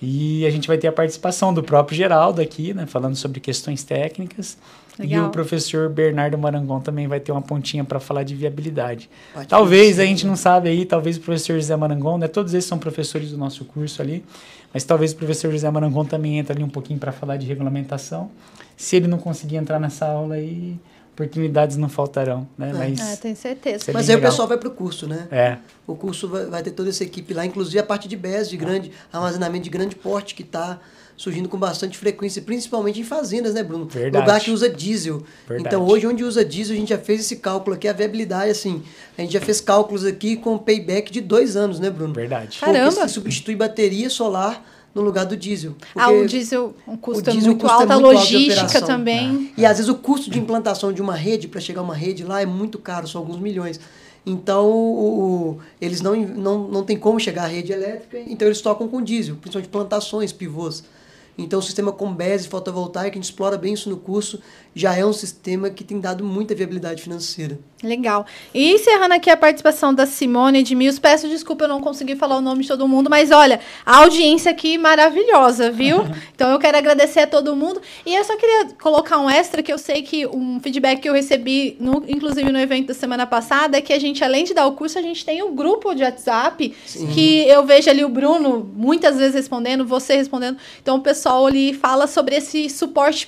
E 0.00 0.46
a 0.46 0.50
gente 0.50 0.68
vai 0.68 0.78
ter 0.78 0.86
a 0.86 0.92
participação 0.92 1.52
do 1.52 1.62
próprio 1.62 1.96
Geraldo 1.96 2.40
aqui, 2.40 2.72
né? 2.72 2.86
Falando 2.86 3.16
sobre 3.16 3.40
questões 3.40 3.82
técnicas. 3.82 4.56
Legal. 4.98 5.24
E 5.24 5.26
o 5.28 5.30
professor 5.30 5.88
Bernardo 5.88 6.36
Marangon 6.36 6.80
também 6.80 7.06
vai 7.06 7.20
ter 7.20 7.30
uma 7.30 7.42
pontinha 7.42 7.84
para 7.84 8.00
falar 8.00 8.24
de 8.24 8.34
viabilidade. 8.34 9.08
Pode 9.32 9.46
Talvez, 9.46 9.96
ser, 9.96 10.02
a 10.02 10.04
gente 10.06 10.26
não 10.26 10.34
sabe 10.34 10.68
aí, 10.68 10.84
talvez 10.84 11.16
o 11.16 11.20
professor 11.20 11.54
José 11.54 11.76
Marangon, 11.76 12.18
né? 12.18 12.26
Todos 12.26 12.52
eles 12.52 12.64
são 12.64 12.78
professores 12.78 13.30
do 13.30 13.38
nosso 13.38 13.64
curso 13.64 14.02
ali, 14.02 14.24
mas 14.74 14.82
talvez 14.82 15.12
o 15.12 15.16
professor 15.16 15.52
José 15.52 15.70
Marangon 15.70 16.04
também 16.04 16.38
entre 16.38 16.52
ali 16.52 16.64
um 16.64 16.68
pouquinho 16.68 16.98
para 16.98 17.12
falar 17.12 17.36
de 17.36 17.46
regulamentação. 17.46 18.30
Se 18.76 18.96
ele 18.96 19.06
não 19.06 19.18
conseguir 19.18 19.56
entrar 19.56 19.78
nessa 19.78 20.06
aula 20.06 20.34
aí, 20.34 20.76
oportunidades 21.18 21.76
não 21.76 21.88
faltarão, 21.88 22.48
né? 22.56 22.72
Mas, 22.72 23.00
É, 23.00 23.16
tenho 23.16 23.36
certeza. 23.36 23.90
É 23.90 23.92
Mas 23.92 24.08
aí 24.08 24.14
o 24.14 24.18
legal. 24.18 24.30
pessoal 24.30 24.46
vai 24.48 24.56
pro 24.56 24.70
curso, 24.70 25.06
né? 25.06 25.26
é, 25.30 25.58
O 25.86 25.94
curso 25.96 26.28
vai, 26.28 26.46
vai 26.46 26.62
ter 26.62 26.70
toda 26.70 26.88
essa 26.88 27.02
equipe 27.02 27.34
lá, 27.34 27.44
inclusive 27.44 27.78
a 27.78 27.82
parte 27.82 28.06
de 28.06 28.16
BES, 28.16 28.48
de 28.48 28.56
grande 28.56 28.92
armazenamento 29.12 29.64
de 29.64 29.70
grande 29.70 29.96
porte, 29.96 30.34
que 30.34 30.42
está 30.42 30.78
surgindo 31.16 31.48
com 31.48 31.58
bastante 31.58 31.98
frequência, 31.98 32.40
principalmente 32.40 33.00
em 33.00 33.04
fazendas, 33.04 33.52
né, 33.52 33.64
Bruno? 33.64 33.86
Verdade. 33.86 34.24
Lugar 34.24 34.40
que 34.40 34.52
usa 34.52 34.68
diesel. 34.68 35.24
Verdade. 35.48 35.66
Então, 35.66 35.84
hoje, 35.84 36.06
onde 36.06 36.22
usa 36.22 36.44
diesel, 36.44 36.76
a 36.76 36.78
gente 36.78 36.90
já 36.90 36.98
fez 36.98 37.20
esse 37.22 37.36
cálculo 37.36 37.74
aqui, 37.74 37.88
a 37.88 37.92
viabilidade, 37.92 38.52
assim, 38.52 38.84
a 39.16 39.22
gente 39.22 39.32
já 39.32 39.40
fez 39.40 39.60
cálculos 39.60 40.04
aqui 40.04 40.36
com 40.36 40.56
payback 40.56 41.10
de 41.10 41.20
dois 41.20 41.56
anos, 41.56 41.80
né, 41.80 41.90
Bruno? 41.90 42.14
verdade. 42.14 42.60
Caramba. 42.60 42.92
Porque 42.92 43.08
se 43.08 43.14
substitui 43.14 43.56
bateria 43.56 44.08
solar 44.08 44.64
no 44.94 45.02
lugar 45.02 45.24
do 45.26 45.36
diesel. 45.36 45.74
Ah, 45.94 46.10
o 46.10 46.26
diesel, 46.26 46.74
um 46.86 46.96
custo 46.96 47.20
o 47.20 47.32
diesel 47.32 47.50
muito 47.52 47.60
custa 47.62 47.76
alto, 47.76 47.92
a 47.92 47.94
muito 48.00 48.08
de 48.08 48.34
logística 48.34 48.80
também. 48.86 49.52
E 49.56 49.64
às 49.66 49.76
vezes 49.76 49.88
o 49.88 49.94
custo 49.94 50.30
de 50.30 50.38
implantação 50.38 50.92
de 50.92 51.00
uma 51.02 51.14
rede, 51.14 51.46
para 51.48 51.60
chegar 51.60 51.80
a 51.80 51.84
uma 51.84 51.94
rede 51.94 52.24
lá, 52.24 52.40
é 52.42 52.46
muito 52.46 52.78
caro, 52.78 53.06
são 53.06 53.20
alguns 53.20 53.38
milhões. 53.38 53.78
Então, 54.26 54.66
o- 54.70 55.20
o- 55.52 55.58
eles 55.80 56.00
não, 56.00 56.14
não, 56.16 56.68
não 56.68 56.84
tem 56.84 56.98
como 56.98 57.18
chegar 57.18 57.44
à 57.44 57.46
rede 57.46 57.72
elétrica, 57.72 58.18
então 58.26 58.46
eles 58.48 58.60
tocam 58.60 58.86
com 58.88 59.00
diesel, 59.02 59.36
principalmente 59.36 59.70
plantações, 59.70 60.32
pivôs. 60.32 60.84
Então, 61.40 61.60
o 61.60 61.62
sistema 61.62 61.92
com 61.92 62.12
BES 62.12 62.46
e 62.46 62.48
fotovoltaica, 62.48 63.12
a 63.12 63.14
gente 63.14 63.24
explora 63.24 63.56
bem 63.56 63.72
isso 63.72 63.88
no 63.88 63.96
curso, 63.96 64.40
já 64.74 64.96
é 64.96 65.06
um 65.06 65.12
sistema 65.12 65.70
que 65.70 65.84
tem 65.84 66.00
dado 66.00 66.24
muita 66.24 66.52
viabilidade 66.52 67.00
financeira. 67.00 67.56
Legal. 67.80 68.26
E 68.52 68.72
encerrando 68.72 69.14
aqui 69.14 69.30
a 69.30 69.36
participação 69.36 69.94
da 69.94 70.04
Simone 70.04 70.58
Edmils, 70.58 70.98
peço 70.98 71.28
desculpa, 71.28 71.62
eu 71.64 71.68
não 71.68 71.80
consegui 71.80 72.16
falar 72.16 72.36
o 72.36 72.40
nome 72.40 72.62
de 72.62 72.68
todo 72.68 72.88
mundo, 72.88 73.08
mas 73.08 73.30
olha, 73.30 73.60
a 73.86 73.98
audiência 73.98 74.50
aqui 74.50 74.76
maravilhosa, 74.76 75.70
viu? 75.70 76.04
Então 76.34 76.50
eu 76.52 76.58
quero 76.58 76.76
agradecer 76.78 77.20
a 77.20 77.26
todo 77.26 77.54
mundo. 77.56 77.80
E 78.06 78.14
eu 78.14 78.24
só 78.24 78.36
queria 78.36 78.68
colocar 78.80 79.18
um 79.18 79.28
extra, 79.30 79.60
que 79.62 79.72
eu 79.72 79.78
sei 79.78 80.02
que 80.02 80.24
um 80.26 80.60
feedback 80.60 81.00
que 81.00 81.08
eu 81.08 81.12
recebi, 81.12 81.76
no- 81.80 82.04
inclusive 82.08 82.50
no 82.52 82.58
evento 82.60 82.88
da 82.88 82.94
semana 82.94 83.26
passada, 83.26 83.76
é 83.78 83.80
que 83.80 83.92
a 83.92 83.98
gente, 83.98 84.22
além 84.22 84.44
de 84.44 84.54
dar 84.54 84.66
o 84.66 84.72
curso, 84.72 84.98
a 84.98 85.02
gente 85.02 85.24
tem 85.24 85.42
o 85.42 85.50
grupo 85.50 85.94
de 85.94 86.02
WhatsApp, 86.04 86.74
que 87.14 87.40
eu 87.48 87.64
vejo 87.64 87.90
ali 87.90 88.04
o 88.04 88.08
Bruno 88.08 88.70
muitas 88.76 89.16
vezes 89.18 89.34
respondendo, 89.34 89.84
você 89.84 90.14
respondendo. 90.16 90.58
Então 90.80 90.96
o 90.96 91.00
pessoal 91.00 91.46
ali 91.46 91.74
fala 91.74 92.06
sobre 92.06 92.36
esse 92.36 92.68
suporte 92.70 93.26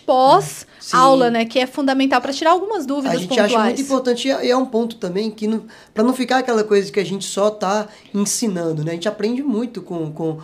pós-aula, 0.90 1.30
né? 1.30 1.44
Que 1.44 1.58
é 1.58 1.66
fundamental 1.66 2.20
para 2.20 2.32
tirar 2.32 2.50
algumas 2.52 2.84
dúvidas 2.86 3.12
A 3.16 3.16
gente 3.18 3.28
pontuais. 3.28 3.52
acha 3.52 3.64
muito 3.64 3.82
importante 3.82 4.28
e 4.28 4.30
é- 4.30 4.46
e 4.46 4.50
é 4.50 4.56
um 4.56 4.66
ponto 4.66 4.96
também 4.96 5.30
que 5.30 5.48
para 5.94 6.02
não 6.02 6.12
ficar 6.12 6.38
aquela 6.38 6.64
coisa 6.64 6.90
que 6.90 7.00
a 7.00 7.04
gente 7.04 7.24
só 7.24 7.48
está 7.48 7.88
ensinando, 8.14 8.84
né? 8.84 8.92
A 8.92 8.94
gente 8.94 9.08
aprende 9.08 9.42
muito 9.42 9.82
com, 9.82 10.10
com, 10.12 10.38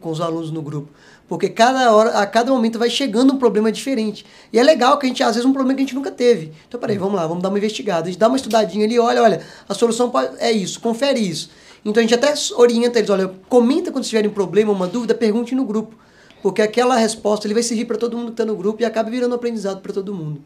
com 0.00 0.10
os 0.10 0.20
alunos 0.20 0.50
no 0.50 0.62
grupo. 0.62 0.88
Porque 1.28 1.48
cada 1.48 1.94
hora, 1.94 2.10
a 2.18 2.26
cada 2.26 2.50
momento 2.50 2.76
vai 2.76 2.90
chegando 2.90 3.32
um 3.32 3.36
problema 3.38 3.70
diferente. 3.70 4.26
E 4.52 4.58
é 4.58 4.62
legal 4.64 4.98
que 4.98 5.06
a 5.06 5.08
gente, 5.08 5.22
às 5.22 5.36
vezes, 5.36 5.44
um 5.48 5.52
problema 5.52 5.76
que 5.76 5.82
a 5.82 5.86
gente 5.86 5.94
nunca 5.94 6.10
teve. 6.10 6.52
Então, 6.66 6.80
peraí, 6.80 6.98
vamos 6.98 7.14
lá, 7.14 7.24
vamos 7.24 7.40
dar 7.40 7.50
uma 7.50 7.58
investigada. 7.58 8.02
A 8.02 8.10
gente 8.10 8.18
dá 8.18 8.26
uma 8.26 8.36
estudadinha 8.36 8.84
ali, 8.84 8.98
olha, 8.98 9.22
olha, 9.22 9.40
a 9.68 9.72
solução 9.74 10.10
é 10.40 10.50
isso, 10.50 10.80
confere 10.80 11.20
isso. 11.20 11.50
Então 11.84 12.00
a 12.00 12.02
gente 12.06 12.14
até 12.14 12.34
orienta 12.56 12.98
eles, 12.98 13.08
olha, 13.08 13.30
comenta 13.48 13.92
quando 13.92 14.04
tiverem 14.04 14.28
um 14.28 14.34
problema, 14.34 14.72
uma 14.72 14.86
dúvida, 14.88 15.14
pergunte 15.14 15.54
no 15.54 15.64
grupo. 15.64 15.94
Porque 16.42 16.62
aquela 16.62 16.96
resposta 16.96 17.46
ele 17.46 17.54
vai 17.54 17.62
servir 17.62 17.84
para 17.84 17.98
todo 17.98 18.16
mundo 18.16 18.26
que 18.26 18.32
está 18.32 18.44
no 18.44 18.56
grupo 18.56 18.82
e 18.82 18.84
acaba 18.84 19.10
virando 19.10 19.34
aprendizado 19.34 19.80
para 19.80 19.92
todo 19.92 20.14
mundo. 20.14 20.42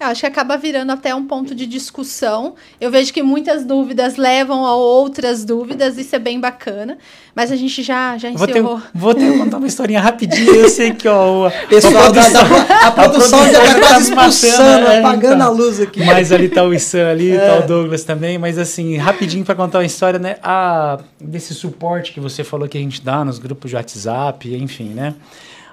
Eu 0.00 0.06
acho 0.06 0.20
que 0.22 0.26
acaba 0.26 0.56
virando 0.56 0.90
até 0.92 1.14
um 1.14 1.26
ponto 1.26 1.54
de 1.54 1.66
discussão. 1.66 2.54
Eu 2.80 2.90
vejo 2.90 3.12
que 3.12 3.22
muitas 3.22 3.66
dúvidas 3.66 4.16
levam 4.16 4.64
a 4.64 4.74
outras 4.74 5.44
dúvidas, 5.44 5.98
isso 5.98 6.16
é 6.16 6.18
bem 6.18 6.40
bacana. 6.40 6.96
Mas 7.34 7.52
a 7.52 7.56
gente 7.56 7.82
já, 7.82 8.16
já 8.16 8.30
Vou 8.32 8.46
ter, 8.46 8.62
vou 8.94 9.14
ter 9.14 9.30
que 9.30 9.38
contar 9.38 9.58
uma 9.58 9.66
historinha 9.66 10.00
rapidinho. 10.00 10.54
Eu 10.54 10.68
sei 10.70 10.94
que 10.94 11.06
ó, 11.06 11.46
o- 11.48 11.50
Pessoal 11.68 12.10
da, 12.10 12.26
da- 12.30 12.86
a, 12.86 12.90
produção 12.92 13.38
já 13.52 13.60
produção 13.60 13.80
tá 13.80 13.88
quase 13.88 14.10
matando, 14.14 14.30
expulsando, 14.32 14.86
é, 14.86 14.98
apagando 15.00 15.34
então. 15.34 15.46
a 15.46 15.50
luz 15.50 15.78
aqui. 15.80 16.02
Mas 16.02 16.32
ali 16.32 16.48
tá 16.48 16.64
o 16.64 16.72
Issan 16.72 17.06
ali, 17.10 17.32
É. 17.32 17.38
tá 17.58 17.62
o 17.64 17.68
Douglas 17.68 18.02
também. 18.02 18.38
Mas 18.38 18.56
assim, 18.56 18.96
rapidinho 18.96 19.44
para 19.44 19.54
contar 19.54 19.80
uma 19.80 19.84
história, 19.84 20.18
né? 20.18 20.36
A, 20.42 20.98
desse 21.20 21.52
suporte 21.54 22.12
que 22.12 22.20
você 22.20 22.42
falou 22.42 22.66
que 22.66 22.78
a 22.78 22.80
gente 22.80 23.02
dá 23.02 23.22
nos 23.22 23.38
grupos 23.38 23.68
de 23.70 23.76
WhatsApp, 23.76 24.54
enfim, 24.54 24.88
né? 24.94 25.14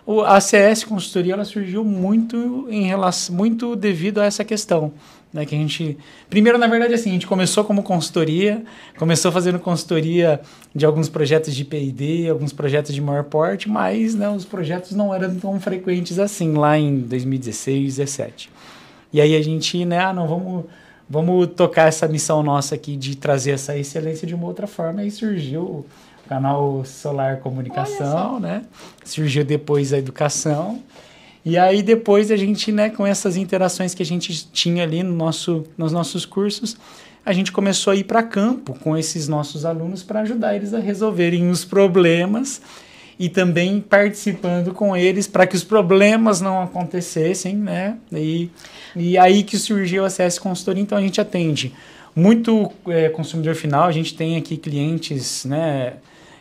O, 0.07 0.21
a 0.21 0.39
CS 0.39 0.85
Consultoria 0.85 1.33
ela 1.33 1.43
surgiu 1.43 1.83
muito 1.83 2.65
em 2.69 2.83
relação, 2.85 3.35
muito 3.35 3.75
devido 3.75 4.21
a 4.21 4.25
essa 4.25 4.45
questão. 4.45 4.93
Né, 5.33 5.45
que 5.45 5.53
a 5.53 5.57
gente. 5.57 5.97
Primeiro, 6.29 6.57
na 6.57 6.67
verdade, 6.67 6.93
assim, 6.93 7.09
a 7.09 7.13
gente 7.13 7.27
começou 7.27 7.65
como 7.65 7.83
consultoria, 7.83 8.63
começou 8.97 9.29
fazendo 9.29 9.59
consultoria 9.59 10.39
de 10.73 10.85
alguns 10.85 11.09
projetos 11.09 11.53
de 11.53 11.65
PID, 11.65 12.29
alguns 12.29 12.53
projetos 12.53 12.95
de 12.95 13.01
maior 13.01 13.25
porte, 13.25 13.67
mas 13.67 14.15
né, 14.15 14.29
os 14.29 14.45
projetos 14.45 14.93
não 14.93 15.13
eram 15.13 15.35
tão 15.35 15.59
frequentes 15.59 16.17
assim 16.17 16.53
lá 16.53 16.77
em 16.79 16.99
2016, 16.99 17.97
2017. 17.97 18.49
E 19.11 19.19
aí 19.19 19.35
a 19.35 19.41
gente, 19.41 19.83
né, 19.83 19.99
ah, 19.99 20.13
não, 20.13 20.25
vamos, 20.25 20.65
vamos 21.09 21.47
tocar 21.47 21.89
essa 21.89 22.07
missão 22.07 22.41
nossa 22.41 22.75
aqui 22.75 22.95
de 22.95 23.17
trazer 23.17 23.51
essa 23.51 23.77
excelência 23.77 24.25
de 24.25 24.33
uma 24.33 24.47
outra 24.47 24.65
forma. 24.65 25.03
E 25.03 25.11
surgiu 25.11 25.85
canal 26.27 26.83
Solar 26.85 27.37
Comunicação, 27.39 28.39
né? 28.39 28.63
Surgiu 29.03 29.43
depois 29.43 29.93
a 29.93 29.97
educação. 29.97 30.81
E 31.45 31.57
aí 31.57 31.81
depois 31.81 32.29
a 32.29 32.35
gente, 32.35 32.71
né, 32.71 32.89
com 32.89 33.07
essas 33.07 33.37
interações 33.37 33.93
que 33.93 34.03
a 34.03 34.05
gente 34.05 34.51
tinha 34.51 34.83
ali 34.83 35.01
no 35.01 35.13
nosso, 35.13 35.63
nos 35.77 35.93
nossos 35.93 36.25
cursos, 36.25 36.77
a 37.25 37.31
gente 37.31 37.51
começou 37.51 37.91
a 37.91 37.95
ir 37.95 38.03
para 38.03 38.21
campo 38.21 38.77
com 38.79 38.97
esses 38.97 39.27
nossos 39.27 39.65
alunos 39.65 40.03
para 40.03 40.21
ajudar 40.21 40.55
eles 40.55 40.73
a 40.73 40.79
resolverem 40.79 41.49
os 41.49 41.63
problemas 41.63 42.61
e 43.19 43.29
também 43.29 43.81
participando 43.81 44.73
com 44.73 44.95
eles 44.95 45.27
para 45.27 45.47
que 45.47 45.55
os 45.55 45.63
problemas 45.63 46.39
não 46.39 46.61
acontecessem, 46.61 47.55
né? 47.55 47.97
E, 48.11 48.49
e 48.95 49.17
aí 49.17 49.43
que 49.43 49.57
surgiu 49.57 50.05
a 50.05 50.09
CS 50.09 50.37
Consultoria, 50.37 50.83
então 50.83 50.97
a 50.97 51.01
gente 51.01 51.19
atende 51.19 51.73
muito 52.15 52.71
é, 52.87 53.09
consumidor 53.09 53.55
final, 53.55 53.87
a 53.87 53.91
gente 53.91 54.15
tem 54.15 54.37
aqui 54.37 54.57
clientes, 54.57 55.45
né? 55.45 55.93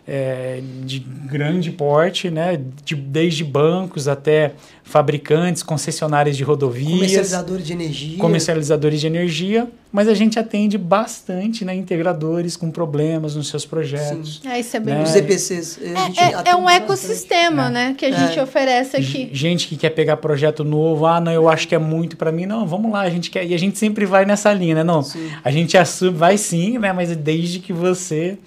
É, 0.08 0.60
de 0.84 1.00
grande 1.00 1.72
porte, 1.72 2.30
né? 2.30 2.60
De, 2.84 2.94
desde 2.94 3.42
bancos 3.42 4.06
até 4.06 4.52
fabricantes, 4.84 5.64
concessionárias 5.64 6.36
de 6.36 6.44
rodovias. 6.44 6.92
Comercializadores 6.92 7.66
de 7.66 7.72
energia. 7.72 8.18
Comercializadores 8.18 9.00
de 9.00 9.06
energia, 9.08 9.68
mas 9.90 10.06
a 10.06 10.14
gente 10.14 10.38
atende 10.38 10.78
bastante 10.78 11.64
né, 11.64 11.74
integradores 11.74 12.56
com 12.56 12.70
problemas 12.70 13.34
nos 13.34 13.48
seus 13.48 13.66
projetos. 13.66 14.40
Sim. 14.40 14.48
É, 14.48 14.60
isso 14.60 14.76
é 14.76 14.80
bem 14.80 14.94
né? 14.94 15.02
Os 15.02 15.16
EPCs. 15.16 15.80
É, 15.82 16.48
é, 16.48 16.50
é 16.50 16.56
um 16.56 16.70
ecossistema 16.70 17.64
bastante. 17.64 17.72
né, 17.72 17.94
que 17.98 18.06
a 18.06 18.12
gente 18.12 18.38
oferece 18.38 18.96
aqui. 18.96 19.28
Gente 19.32 19.66
que 19.66 19.76
quer 19.76 19.90
pegar 19.90 20.18
projeto 20.18 20.62
novo, 20.62 21.04
ah, 21.04 21.20
não, 21.20 21.32
eu 21.32 21.48
acho 21.48 21.66
que 21.66 21.74
é 21.74 21.78
muito 21.78 22.16
para 22.16 22.30
mim. 22.30 22.46
Não, 22.46 22.64
vamos 22.64 22.92
lá, 22.92 23.00
a 23.00 23.10
gente 23.10 23.28
quer. 23.28 23.44
E 23.44 23.52
a 23.52 23.58
gente 23.58 23.76
sempre 23.76 24.06
vai 24.06 24.24
nessa 24.24 24.52
linha, 24.52 24.76
né? 24.76 24.84
Não, 24.84 25.02
sim. 25.02 25.28
a 25.42 25.50
gente 25.50 25.76
assume, 25.76 26.16
vai 26.16 26.38
sim, 26.38 26.78
né? 26.78 26.92
Mas 26.92 27.14
desde 27.16 27.58
que 27.58 27.72
você 27.72 28.38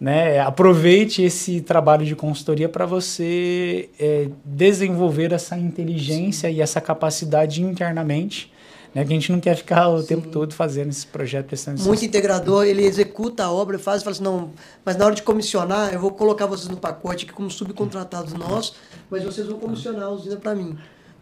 né? 0.00 0.38
Aproveite 0.40 1.22
esse 1.22 1.60
trabalho 1.60 2.06
de 2.06 2.14
consultoria 2.14 2.68
para 2.68 2.86
você 2.86 3.90
é, 3.98 4.28
desenvolver 4.44 5.32
essa 5.32 5.56
inteligência 5.56 6.48
Sim. 6.48 6.56
e 6.56 6.60
essa 6.60 6.80
capacidade 6.80 7.62
internamente. 7.62 8.52
Né? 8.94 9.04
Que 9.04 9.12
a 9.12 9.14
gente 9.14 9.32
não 9.32 9.40
quer 9.40 9.54
ficar 9.56 9.88
o 9.88 10.00
Sim. 10.00 10.06
tempo 10.06 10.28
todo 10.28 10.54
fazendo 10.54 10.90
esse 10.90 11.06
projeto, 11.06 11.46
prestando 11.46 11.82
Muito 11.82 12.04
integrador, 12.04 12.64
ele 12.64 12.84
executa 12.84 13.44
a 13.44 13.52
obra, 13.52 13.78
faz 13.78 14.00
e 14.00 14.04
fala 14.04 14.14
assim, 14.14 14.22
não, 14.22 14.50
mas 14.84 14.96
na 14.96 15.04
hora 15.04 15.14
de 15.14 15.22
comissionar, 15.22 15.92
eu 15.92 16.00
vou 16.00 16.12
colocar 16.12 16.46
vocês 16.46 16.68
no 16.68 16.76
pacote 16.76 17.24
aqui 17.24 17.34
como 17.34 17.50
subcontratados 17.50 18.32
nossos, 18.32 18.76
mas 19.10 19.22
vocês 19.24 19.46
vão 19.46 19.58
comissionar 19.58 20.04
a 20.04 20.10
usina 20.10 20.36
para 20.36 20.54
mim 20.54 20.76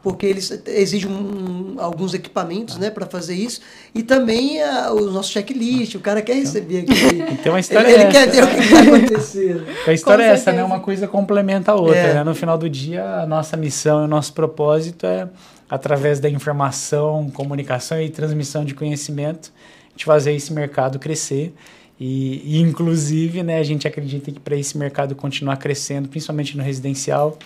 porque 0.07 0.25
eles 0.25 0.63
exigem 0.69 1.11
um, 1.11 1.75
alguns 1.81 2.15
equipamentos 2.15 2.79
né, 2.79 2.91
para 2.91 3.07
fazer 3.07 3.35
isso. 3.35 3.61
E 3.93 4.05
também 4.05 4.63
uh, 4.63 4.93
o 4.95 5.11
nosso 5.11 5.33
checklist, 5.33 5.97
o 5.97 5.99
cara 5.99 6.23
quer 6.23 6.35
receber 6.35 6.83
aqui. 6.83 6.93
Então 7.33 7.57
a 7.57 7.59
história 7.59 7.89
ele, 7.89 7.97
é 7.97 8.03
ele 8.03 8.13
quer 8.13 8.31
ver 8.31 8.45
o 8.45 8.47
que 8.47 8.61
vai 8.69 8.87
acontecer. 8.87 9.65
A 9.85 9.93
história 9.93 10.23
é 10.23 10.29
essa, 10.29 10.53
né? 10.53 10.63
Uma 10.63 10.79
coisa 10.79 11.09
complementa 11.09 11.73
a 11.73 11.75
outra. 11.75 11.97
É. 11.97 12.15
Né? 12.15 12.23
No 12.23 12.37
final 12.37 12.57
do 12.57 12.71
dia, 12.71 13.05
a 13.23 13.27
nossa 13.27 13.57
missão 13.57 14.03
e 14.03 14.05
o 14.05 14.07
nosso 14.07 14.33
propósito 14.33 15.05
é, 15.07 15.29
através 15.69 16.21
da 16.21 16.31
informação, 16.31 17.29
comunicação 17.31 18.01
e 18.01 18.09
transmissão 18.09 18.65
de 18.65 18.77
conhecimento, 18.77 19.53
de 19.97 20.05
fazer 20.05 20.35
esse 20.35 20.53
mercado 20.53 21.01
crescer. 21.01 21.53
E, 21.99 22.43
e 22.45 22.61
inclusive, 22.61 23.43
né, 23.43 23.59
a 23.59 23.65
gente 23.65 23.89
acredita 23.89 24.31
que 24.31 24.39
para 24.39 24.55
esse 24.55 24.79
mercado 24.79 25.17
continuar 25.17 25.57
crescendo, 25.57 26.09
principalmente 26.09 26.57
no 26.57 26.63
residencial, 26.63 27.37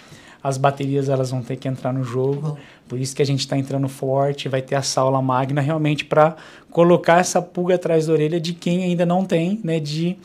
as 0.42 0.56
baterias 0.56 1.08
elas 1.08 1.30
vão 1.30 1.42
ter 1.42 1.56
que 1.56 1.68
entrar 1.68 1.92
no 1.92 2.02
jogo. 2.02 2.58
Por 2.88 2.98
isso 2.98 3.14
que 3.14 3.22
a 3.22 3.26
gente 3.26 3.40
está 3.40 3.56
entrando 3.56 3.88
forte, 3.88 4.48
vai 4.48 4.62
ter 4.62 4.74
a 4.74 4.82
saula 4.82 5.20
magna 5.20 5.60
realmente 5.60 6.04
para 6.04 6.36
colocar 6.70 7.20
essa 7.20 7.40
pulga 7.40 7.74
atrás 7.74 8.06
da 8.06 8.12
orelha 8.12 8.40
de 8.40 8.52
quem 8.52 8.84
ainda 8.84 9.04
não 9.04 9.24
tem, 9.24 9.60
né, 9.62 9.78
de 9.78 10.16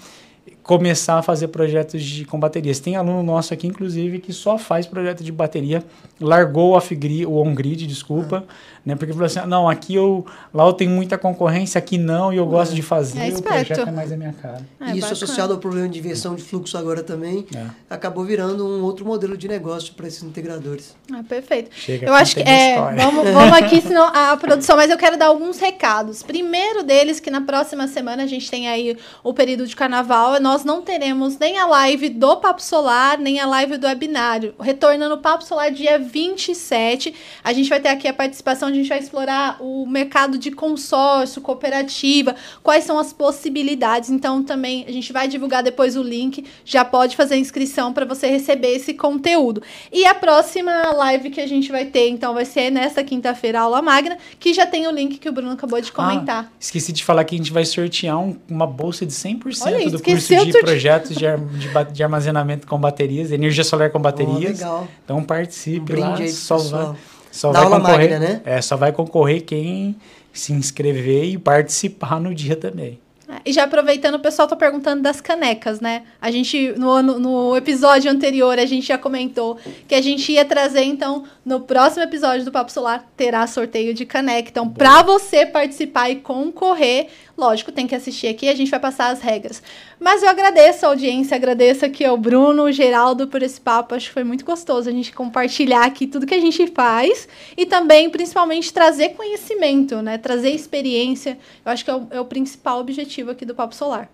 começar 0.66 1.20
a 1.20 1.22
fazer 1.22 1.50
projetos 1.50 2.02
de 2.02 2.26
com 2.26 2.40
baterias. 2.40 2.80
Tem 2.80 2.96
aluno 2.96 3.22
nosso 3.22 3.54
aqui, 3.54 3.68
inclusive, 3.68 4.20
que 4.20 4.34
só 4.34 4.58
faz 4.58 4.88
projeto 4.88 5.24
de 5.24 5.32
bateria, 5.32 5.84
largou 6.20 6.72
o 6.72 6.76
off-grid, 6.76 7.26
o 7.26 7.36
on-grid, 7.36 7.86
desculpa, 7.86 8.38
uhum. 8.38 8.44
Né? 8.86 8.96
Porque 8.96 9.12
falou 9.14 9.26
assim, 9.26 9.40
não, 9.48 9.68
aqui 9.68 9.96
eu, 9.96 10.26
lá 10.54 10.66
eu 10.66 10.74
tenho 10.74 10.92
muita 10.92 11.18
concorrência, 11.18 11.80
aqui 11.80 11.98
não, 11.98 12.32
e 12.32 12.38
eu 12.38 12.46
gosto 12.46 12.76
de 12.76 12.82
fazer, 12.82 13.20
é 13.20 13.36
o 13.36 13.42
projeto 13.42 13.88
é 13.88 13.92
mais 13.92 14.12
a 14.12 14.18
minha 14.18 14.34
cara. 14.34 14.62
É, 14.80 14.86
Isso 14.86 14.96
bacana. 14.96 15.12
associado 15.14 15.54
ao 15.54 15.60
problema 15.60 15.90
de 15.90 15.98
inversão 15.98 16.36
de 16.36 16.44
fluxo 16.44 16.78
agora 16.78 17.02
também, 17.02 17.46
é. 17.56 17.66
acabou 17.90 18.24
virando 18.24 18.66
um 18.66 18.84
outro 18.84 19.06
modelo 19.06 19.36
de 19.36 19.48
negócio 19.48 19.94
para 19.94 20.08
esses 20.08 20.22
integradores. 20.22 20.96
Ah, 21.12 21.24
perfeito. 21.28 21.72
Chega, 21.74 22.06
eu 22.08 22.14
acho 22.14 22.36
que, 22.36 22.42
é, 22.42 22.76
vamos, 22.76 23.30
vamos 23.32 23.58
aqui, 23.58 23.82
senão 23.82 24.06
a 24.06 24.38
produção, 24.38 24.76
mas 24.76 24.92
eu 24.92 24.98
quero 24.98 25.18
dar 25.18 25.28
alguns 25.28 25.60
recados. 25.60 26.22
Primeiro 26.22 26.84
deles, 26.84 27.20
que 27.20 27.32
na 27.32 27.42
próxima 27.42 27.88
semana 27.88 28.24
a 28.24 28.28
gente 28.28 28.50
tem 28.50 28.68
aí 28.68 28.96
o 29.24 29.34
período 29.34 29.66
de 29.66 29.76
carnaval, 29.76 30.36
é 30.36 30.40
nós 30.40 30.64
não 30.64 30.82
teremos 30.82 31.38
nem 31.40 31.58
a 31.58 31.66
live 31.66 32.10
do 32.10 32.38
Papo 32.38 32.62
Solar, 32.62 33.18
nem 33.18 33.40
a 33.40 33.46
live 33.48 33.78
do 33.78 33.88
webinário. 33.88 34.54
Retornando 34.60 35.16
no 35.16 35.22
Papo 35.22 35.44
Solar 35.44 35.72
dia 35.72 35.98
27, 35.98 37.14
a 37.44 37.54
gente 37.54 37.70
vai 37.70 37.80
ter 37.80 37.90
aqui 37.90 38.08
a 38.08 38.14
participação, 38.14 38.70
a 38.70 38.72
gente 38.76 38.90
vai 38.90 39.00
explorar 39.00 39.58
o 39.60 39.86
mercado 39.86 40.38
de 40.38 40.52
consórcio, 40.52 41.42
cooperativa, 41.42 42.36
quais 42.62 42.84
são 42.84 43.00
as 43.00 43.12
possibilidades. 43.14 44.10
Então, 44.10 44.44
também 44.44 44.86
a 44.88 44.92
gente 44.92 45.12
vai 45.12 45.28
divulgar 45.28 45.64
depois 45.64 45.96
o 45.96 46.04
link, 46.04 46.46
já 46.64 46.84
pode 46.86 47.16
fazer 47.16 47.36
a 47.36 47.38
inscrição 47.38 47.94
para 47.94 48.06
você 48.06 48.28
receber 48.28 48.76
esse 48.76 48.94
conteúdo. 48.94 49.62
E 49.92 50.06
a 50.06 50.14
próxima 50.14 50.92
live 50.92 51.30
que 51.30 51.42
a 51.42 51.48
gente 51.48 51.72
vai 51.72 51.86
ter, 51.86 52.10
então, 52.10 52.34
vai 52.34 52.46
ser 52.46 52.70
nesta 52.70 53.04
quinta-feira, 53.04 53.62
aula 53.62 53.82
magna, 53.82 54.18
que 54.40 54.54
já 54.54 54.66
tem 54.66 54.88
o 54.88 54.92
link 54.92 55.18
que 55.18 55.30
o 55.30 55.32
Bruno 55.32 55.52
acabou 55.52 55.80
de 55.82 55.92
comentar. 55.92 56.46
Ah, 56.46 56.56
esqueci 56.60 56.92
de 56.92 57.04
falar 57.04 57.24
que 57.24 57.36
a 57.36 57.38
gente 57.38 57.52
vai 57.52 57.66
sortear 57.66 58.20
um, 58.20 58.36
uma 58.50 58.68
bolsa 58.68 59.06
de 59.06 59.14
100% 59.14 59.62
Olha, 59.66 59.90
do 59.90 60.02
curso 60.02 60.36
de 60.46 60.60
projetos 60.60 61.16
de, 61.16 61.26
de, 61.26 61.94
de, 61.94 62.04
armazenamento 62.04 62.68
com 62.68 62.80
baterias, 62.80 63.32
energia 63.32 63.64
solar 63.64 63.90
com 63.90 64.00
baterias. 64.00 64.62
Oh, 64.62 64.66
legal. 64.66 64.88
Então 65.04 65.24
participe 65.24 65.94
um 65.94 66.00
lá, 66.00 66.28
só 66.28 66.58
vai, 66.58 66.96
só 67.36 67.52
vai 67.52 67.64
concorrer, 67.64 68.10
magna, 68.12 68.20
né? 68.20 68.42
É, 68.46 68.62
só 68.62 68.78
vai 68.78 68.92
concorrer 68.92 69.44
quem 69.44 69.96
se 70.32 70.54
inscrever 70.54 71.26
e 71.26 71.38
participar 71.38 72.20
no 72.20 72.34
dia 72.34 72.56
também. 72.56 73.00
E 73.44 73.52
já 73.52 73.64
aproveitando, 73.64 74.16
o 74.16 74.20
pessoal 74.20 74.48
tá 74.48 74.56
perguntando 74.56 75.02
das 75.02 75.20
canecas, 75.20 75.80
né? 75.80 76.04
A 76.22 76.30
gente, 76.30 76.74
no, 76.78 76.92
ano, 76.92 77.20
no 77.20 77.58
episódio 77.58 78.10
anterior, 78.10 78.58
a 78.60 78.66
gente 78.66 78.88
já 78.88 78.98
comentou 78.98 79.58
que 79.88 79.96
a 79.96 80.02
gente 80.02 80.32
ia 80.32 80.46
trazer, 80.46 80.84
então, 80.84 81.24
no 81.44 81.60
próximo 81.62 82.04
episódio 82.04 82.46
do 82.46 82.52
Papo 82.52 82.72
Solar, 82.72 83.04
terá 83.18 83.46
sorteio 83.48 83.94
de 83.94 84.06
caneca. 84.06 84.50
Então, 84.50 84.70
para 84.70 85.02
você 85.02 85.46
participar 85.46 86.10
e 86.10 86.18
concorrer, 86.18 87.08
lógico, 87.38 87.72
tem 87.72 87.86
que 87.86 87.96
assistir 87.96 88.28
aqui, 88.28 88.48
a 88.48 88.56
gente 88.56 88.72
vai 88.72 88.80
passar 88.80 89.10
as 89.10 89.22
regras. 89.22 89.62
Mas 90.00 90.24
eu 90.24 90.30
agradeço 90.30 90.86
a 90.86 90.90
audiência, 90.90 91.36
agradeço 91.36 91.86
aqui 91.86 92.04
ao 92.06 92.18
Bruno, 92.18 92.64
o 92.64 92.72
Geraldo, 92.72 93.28
por 93.28 93.42
esse 93.44 93.60
papo. 93.60 93.96
Acho 93.96 94.08
que 94.08 94.14
foi 94.14 94.24
muito 94.24 94.46
gostoso 94.46 94.90
a 94.90 94.92
gente 94.92 95.12
compartilhar 95.14 95.86
aqui 95.86 96.08
tudo 96.08 96.26
que 96.26 96.34
a 96.34 96.40
gente 96.40 96.68
faz 96.68 97.28
e 97.58 97.66
também, 97.66 98.10
principalmente, 98.10 98.72
trazer 98.72 99.10
conhecimento, 99.10 100.02
né? 100.02 100.18
Trazer 100.18 100.52
experiência. 100.52 101.38
Eu 101.66 101.72
acho 101.72 101.84
que 101.84 101.92
é 101.92 101.96
o, 101.96 102.08
é 102.12 102.20
o 102.22 102.26
principal 102.26 102.80
objetivo 102.80 103.32
aqui 103.32 103.46
do 103.46 103.54
Papo 103.54 103.76
Solar. 103.76 104.10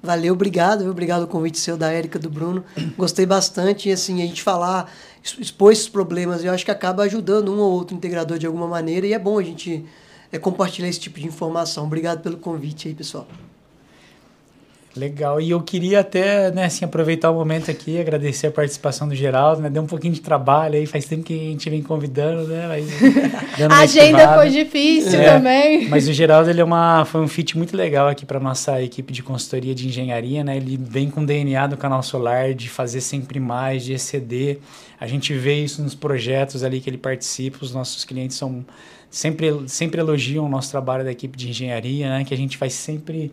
Valeu, 0.00 0.32
obrigado, 0.32 0.88
obrigado 0.88 1.24
o 1.24 1.26
convite 1.26 1.58
seu 1.58 1.76
da 1.76 1.90
Érica, 1.90 2.20
do 2.20 2.30
Bruno. 2.30 2.64
Gostei 2.96 3.26
bastante 3.26 3.88
e 3.88 3.92
assim, 3.92 4.22
a 4.22 4.26
gente 4.26 4.44
falar, 4.44 4.92
expor 5.40 5.72
esses 5.72 5.88
problemas, 5.88 6.44
eu 6.44 6.52
acho 6.52 6.64
que 6.64 6.70
acaba 6.70 7.02
ajudando 7.02 7.52
um 7.52 7.58
ou 7.58 7.72
outro 7.72 7.96
integrador 7.96 8.38
de 8.38 8.46
alguma 8.46 8.68
maneira 8.68 9.06
e 9.08 9.12
é 9.12 9.18
bom 9.18 9.40
a 9.40 9.42
gente 9.42 9.84
é, 10.32 10.38
compartilhar 10.38 10.88
esse 10.88 11.00
tipo 11.00 11.18
de 11.18 11.26
informação. 11.26 11.84
Obrigado 11.84 12.22
pelo 12.22 12.36
convite 12.36 12.88
aí, 12.88 12.94
pessoal. 12.94 13.26
Legal. 14.98 15.40
E 15.40 15.50
eu 15.50 15.60
queria 15.60 16.00
até, 16.00 16.50
né, 16.50 16.64
assim, 16.64 16.84
aproveitar 16.84 17.30
o 17.30 17.34
momento 17.34 17.70
aqui, 17.70 18.00
agradecer 18.00 18.48
a 18.48 18.50
participação 18.50 19.06
do 19.06 19.14
Geraldo, 19.14 19.62
né? 19.62 19.70
Deu 19.70 19.82
um 19.82 19.86
pouquinho 19.86 20.12
de 20.12 20.20
trabalho 20.20 20.74
aí, 20.74 20.86
faz 20.86 21.04
tempo 21.04 21.22
que 21.22 21.34
a 21.34 21.50
gente 21.50 21.70
vem 21.70 21.82
convidando, 21.82 22.48
né? 22.48 22.66
Mas, 22.66 22.90
a 23.70 23.78
agenda 23.78 24.34
foi 24.34 24.50
difícil 24.50 25.20
é, 25.20 25.34
também. 25.34 25.88
Mas 25.88 26.08
o 26.08 26.12
Geraldo, 26.12 26.50
ele 26.50 26.60
é 26.60 26.64
uma, 26.64 27.04
foi 27.04 27.20
um 27.20 27.28
fit 27.28 27.56
muito 27.56 27.76
legal 27.76 28.08
aqui 28.08 28.26
para 28.26 28.40
nossa 28.40 28.82
equipe 28.82 29.12
de 29.12 29.22
consultoria 29.22 29.74
de 29.74 29.86
engenharia, 29.86 30.42
né? 30.42 30.56
Ele 30.56 30.76
vem 30.76 31.08
com 31.08 31.20
o 31.20 31.26
DNA 31.26 31.68
do 31.68 31.76
canal 31.76 32.02
solar, 32.02 32.52
de 32.52 32.68
fazer 32.68 33.00
sempre 33.00 33.38
mais, 33.38 33.84
de 33.84 33.92
exceder. 33.92 34.58
A 35.00 35.06
gente 35.06 35.32
vê 35.32 35.62
isso 35.62 35.80
nos 35.80 35.94
projetos 35.94 36.64
ali 36.64 36.80
que 36.80 36.90
ele 36.90 36.98
participa, 36.98 37.58
os 37.60 37.72
nossos 37.72 38.04
clientes 38.04 38.36
são 38.36 38.64
sempre, 39.10 39.68
sempre 39.68 40.00
elogiam 40.00 40.44
o 40.44 40.48
nosso 40.48 40.70
trabalho 40.70 41.04
da 41.04 41.12
equipe 41.12 41.36
de 41.36 41.50
engenharia, 41.50 42.08
né? 42.08 42.24
Que 42.24 42.34
a 42.34 42.36
gente 42.36 42.56
faz 42.56 42.74
sempre 42.74 43.32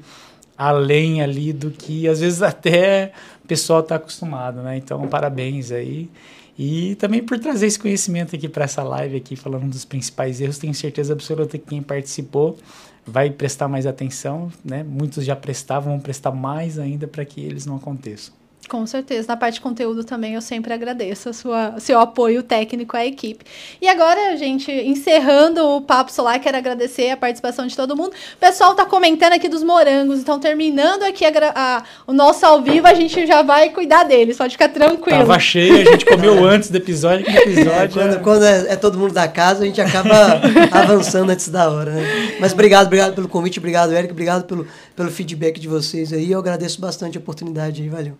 além 0.58 1.22
ali 1.22 1.52
do 1.52 1.70
que 1.70 2.08
às 2.08 2.22
vezes 2.22 2.42
até 2.42 3.12
o 3.44 3.48
pessoal 3.48 3.82
está 3.82 3.96
acostumado, 3.96 4.62
né? 4.62 4.78
Então, 4.78 5.08
parabéns 5.08 5.72
aí. 5.72 6.10
E 6.58 6.96
também 6.96 7.22
por 7.22 7.38
trazer 7.38 7.68
esse 7.68 7.78
conhecimento 7.78 8.36
aqui 8.36 8.48
para 8.48 8.64
essa 8.64 8.82
live 8.82 9.18
aqui, 9.18 9.36
falando 9.36 9.70
dos 9.70 9.84
principais 9.84 10.40
erros. 10.40 10.58
Tenho 10.58 10.74
certeza 10.74 11.14
absoluta 11.14 11.58
que 11.58 11.66
quem 11.66 11.82
participou 11.82 12.58
vai 13.06 13.30
prestar 13.30 13.68
mais 13.68 13.86
atenção, 13.86 14.52
né? 14.64 14.84
Muitos 14.84 15.26
já 15.26 15.36
prestavam, 15.36 15.92
vão 15.94 16.00
prestar 16.00 16.32
mais 16.32 16.80
ainda 16.80 17.08
para 17.08 17.26
que 17.26 17.42
eles 17.42 17.66
não 17.66 17.76
aconteçam. 17.76 18.34
Com 18.68 18.86
certeza. 18.88 19.28
Na 19.28 19.38
parte 19.38 19.56
de 19.56 19.62
conteúdo 19.62 20.04
também 20.04 20.34
eu 20.34 20.42
sempre 20.42 20.74
agradeço 20.74 21.30
a 21.30 21.34
sua, 21.34 21.76
seu 21.80 22.00
apoio 22.00 22.42
técnico 22.42 22.98
à 22.98 23.06
equipe. 23.06 23.46
E 23.82 23.88
agora, 23.88 24.36
gente, 24.38 24.72
encerrando 24.72 25.64
o 25.64 25.82
Papo 25.82 26.12
Solar, 26.12 26.40
quero 26.40 26.58
agradecer 26.58 27.12
a 27.12 27.18
participação 27.18 27.68
de 27.68 27.76
todo 27.76 27.96
mundo. 27.96 28.10
O 28.10 28.40
pessoal 28.40 28.74
tá 28.74 28.86
comentando 28.86 29.34
aqui 29.34 29.48
dos 29.48 29.64
morangos, 29.64 30.20
então 30.20 30.40
terminando 30.40 31.04
aqui 31.04 31.26
a, 31.26 31.32
a, 31.56 31.84
o 32.08 32.14
nosso 32.14 32.46
ao 32.46 32.62
vivo, 32.62 32.88
a 32.88 32.94
gente 32.94 33.26
já 33.28 33.44
vai 33.44 33.70
cuidar 33.70 34.04
deles, 34.04 34.38
pode 34.38 34.54
ficar 34.54 34.70
tranquilo. 34.70 35.20
Tava 35.20 35.40
cheio, 35.40 35.82
a 35.82 35.92
gente 35.92 36.06
comeu 36.06 36.44
antes 36.46 36.70
do 36.70 36.78
episódio, 36.78 37.26
que 37.26 37.38
episódio. 37.38 38.02
É, 38.02 38.08
quando, 38.08 38.22
quando 38.22 38.46
é, 38.46 38.74
é, 38.74 38.76
todo 38.76 38.98
mundo 38.98 39.14
da 39.14 39.28
casa, 39.28 39.64
a 39.64 39.66
gente 39.68 39.80
acaba 39.80 40.42
avançando 40.72 41.30
antes 41.30 41.50
da 41.50 41.70
hora, 41.70 41.92
né? 41.92 42.36
Mas 42.40 42.52
obrigado, 42.52 42.88
obrigado 42.88 43.14
pelo 43.14 43.28
convite, 43.28 43.60
obrigado, 43.60 43.94
Eric, 43.94 44.12
obrigado 44.12 44.46
pelo, 44.46 44.68
pelo 44.96 45.12
feedback 45.12 45.60
de 45.60 45.68
vocês 45.68 46.12
aí. 46.12 46.32
Eu 46.32 46.40
agradeço 46.40 46.82
bastante 46.82 47.18
a 47.18 47.22
oportunidade 47.22 47.82
aí, 47.82 47.90
valeu. 47.90 48.18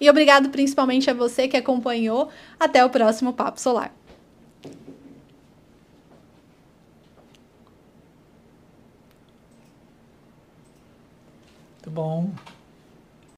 E 0.00 0.08
obrigado 0.08 0.48
principalmente 0.50 1.10
a 1.10 1.14
você 1.14 1.48
que 1.48 1.56
acompanhou. 1.56 2.28
Até 2.58 2.84
o 2.84 2.90
próximo 2.90 3.32
Papo 3.32 3.60
Solar. 3.60 3.92
Muito 11.74 11.90
bom. 11.90 12.57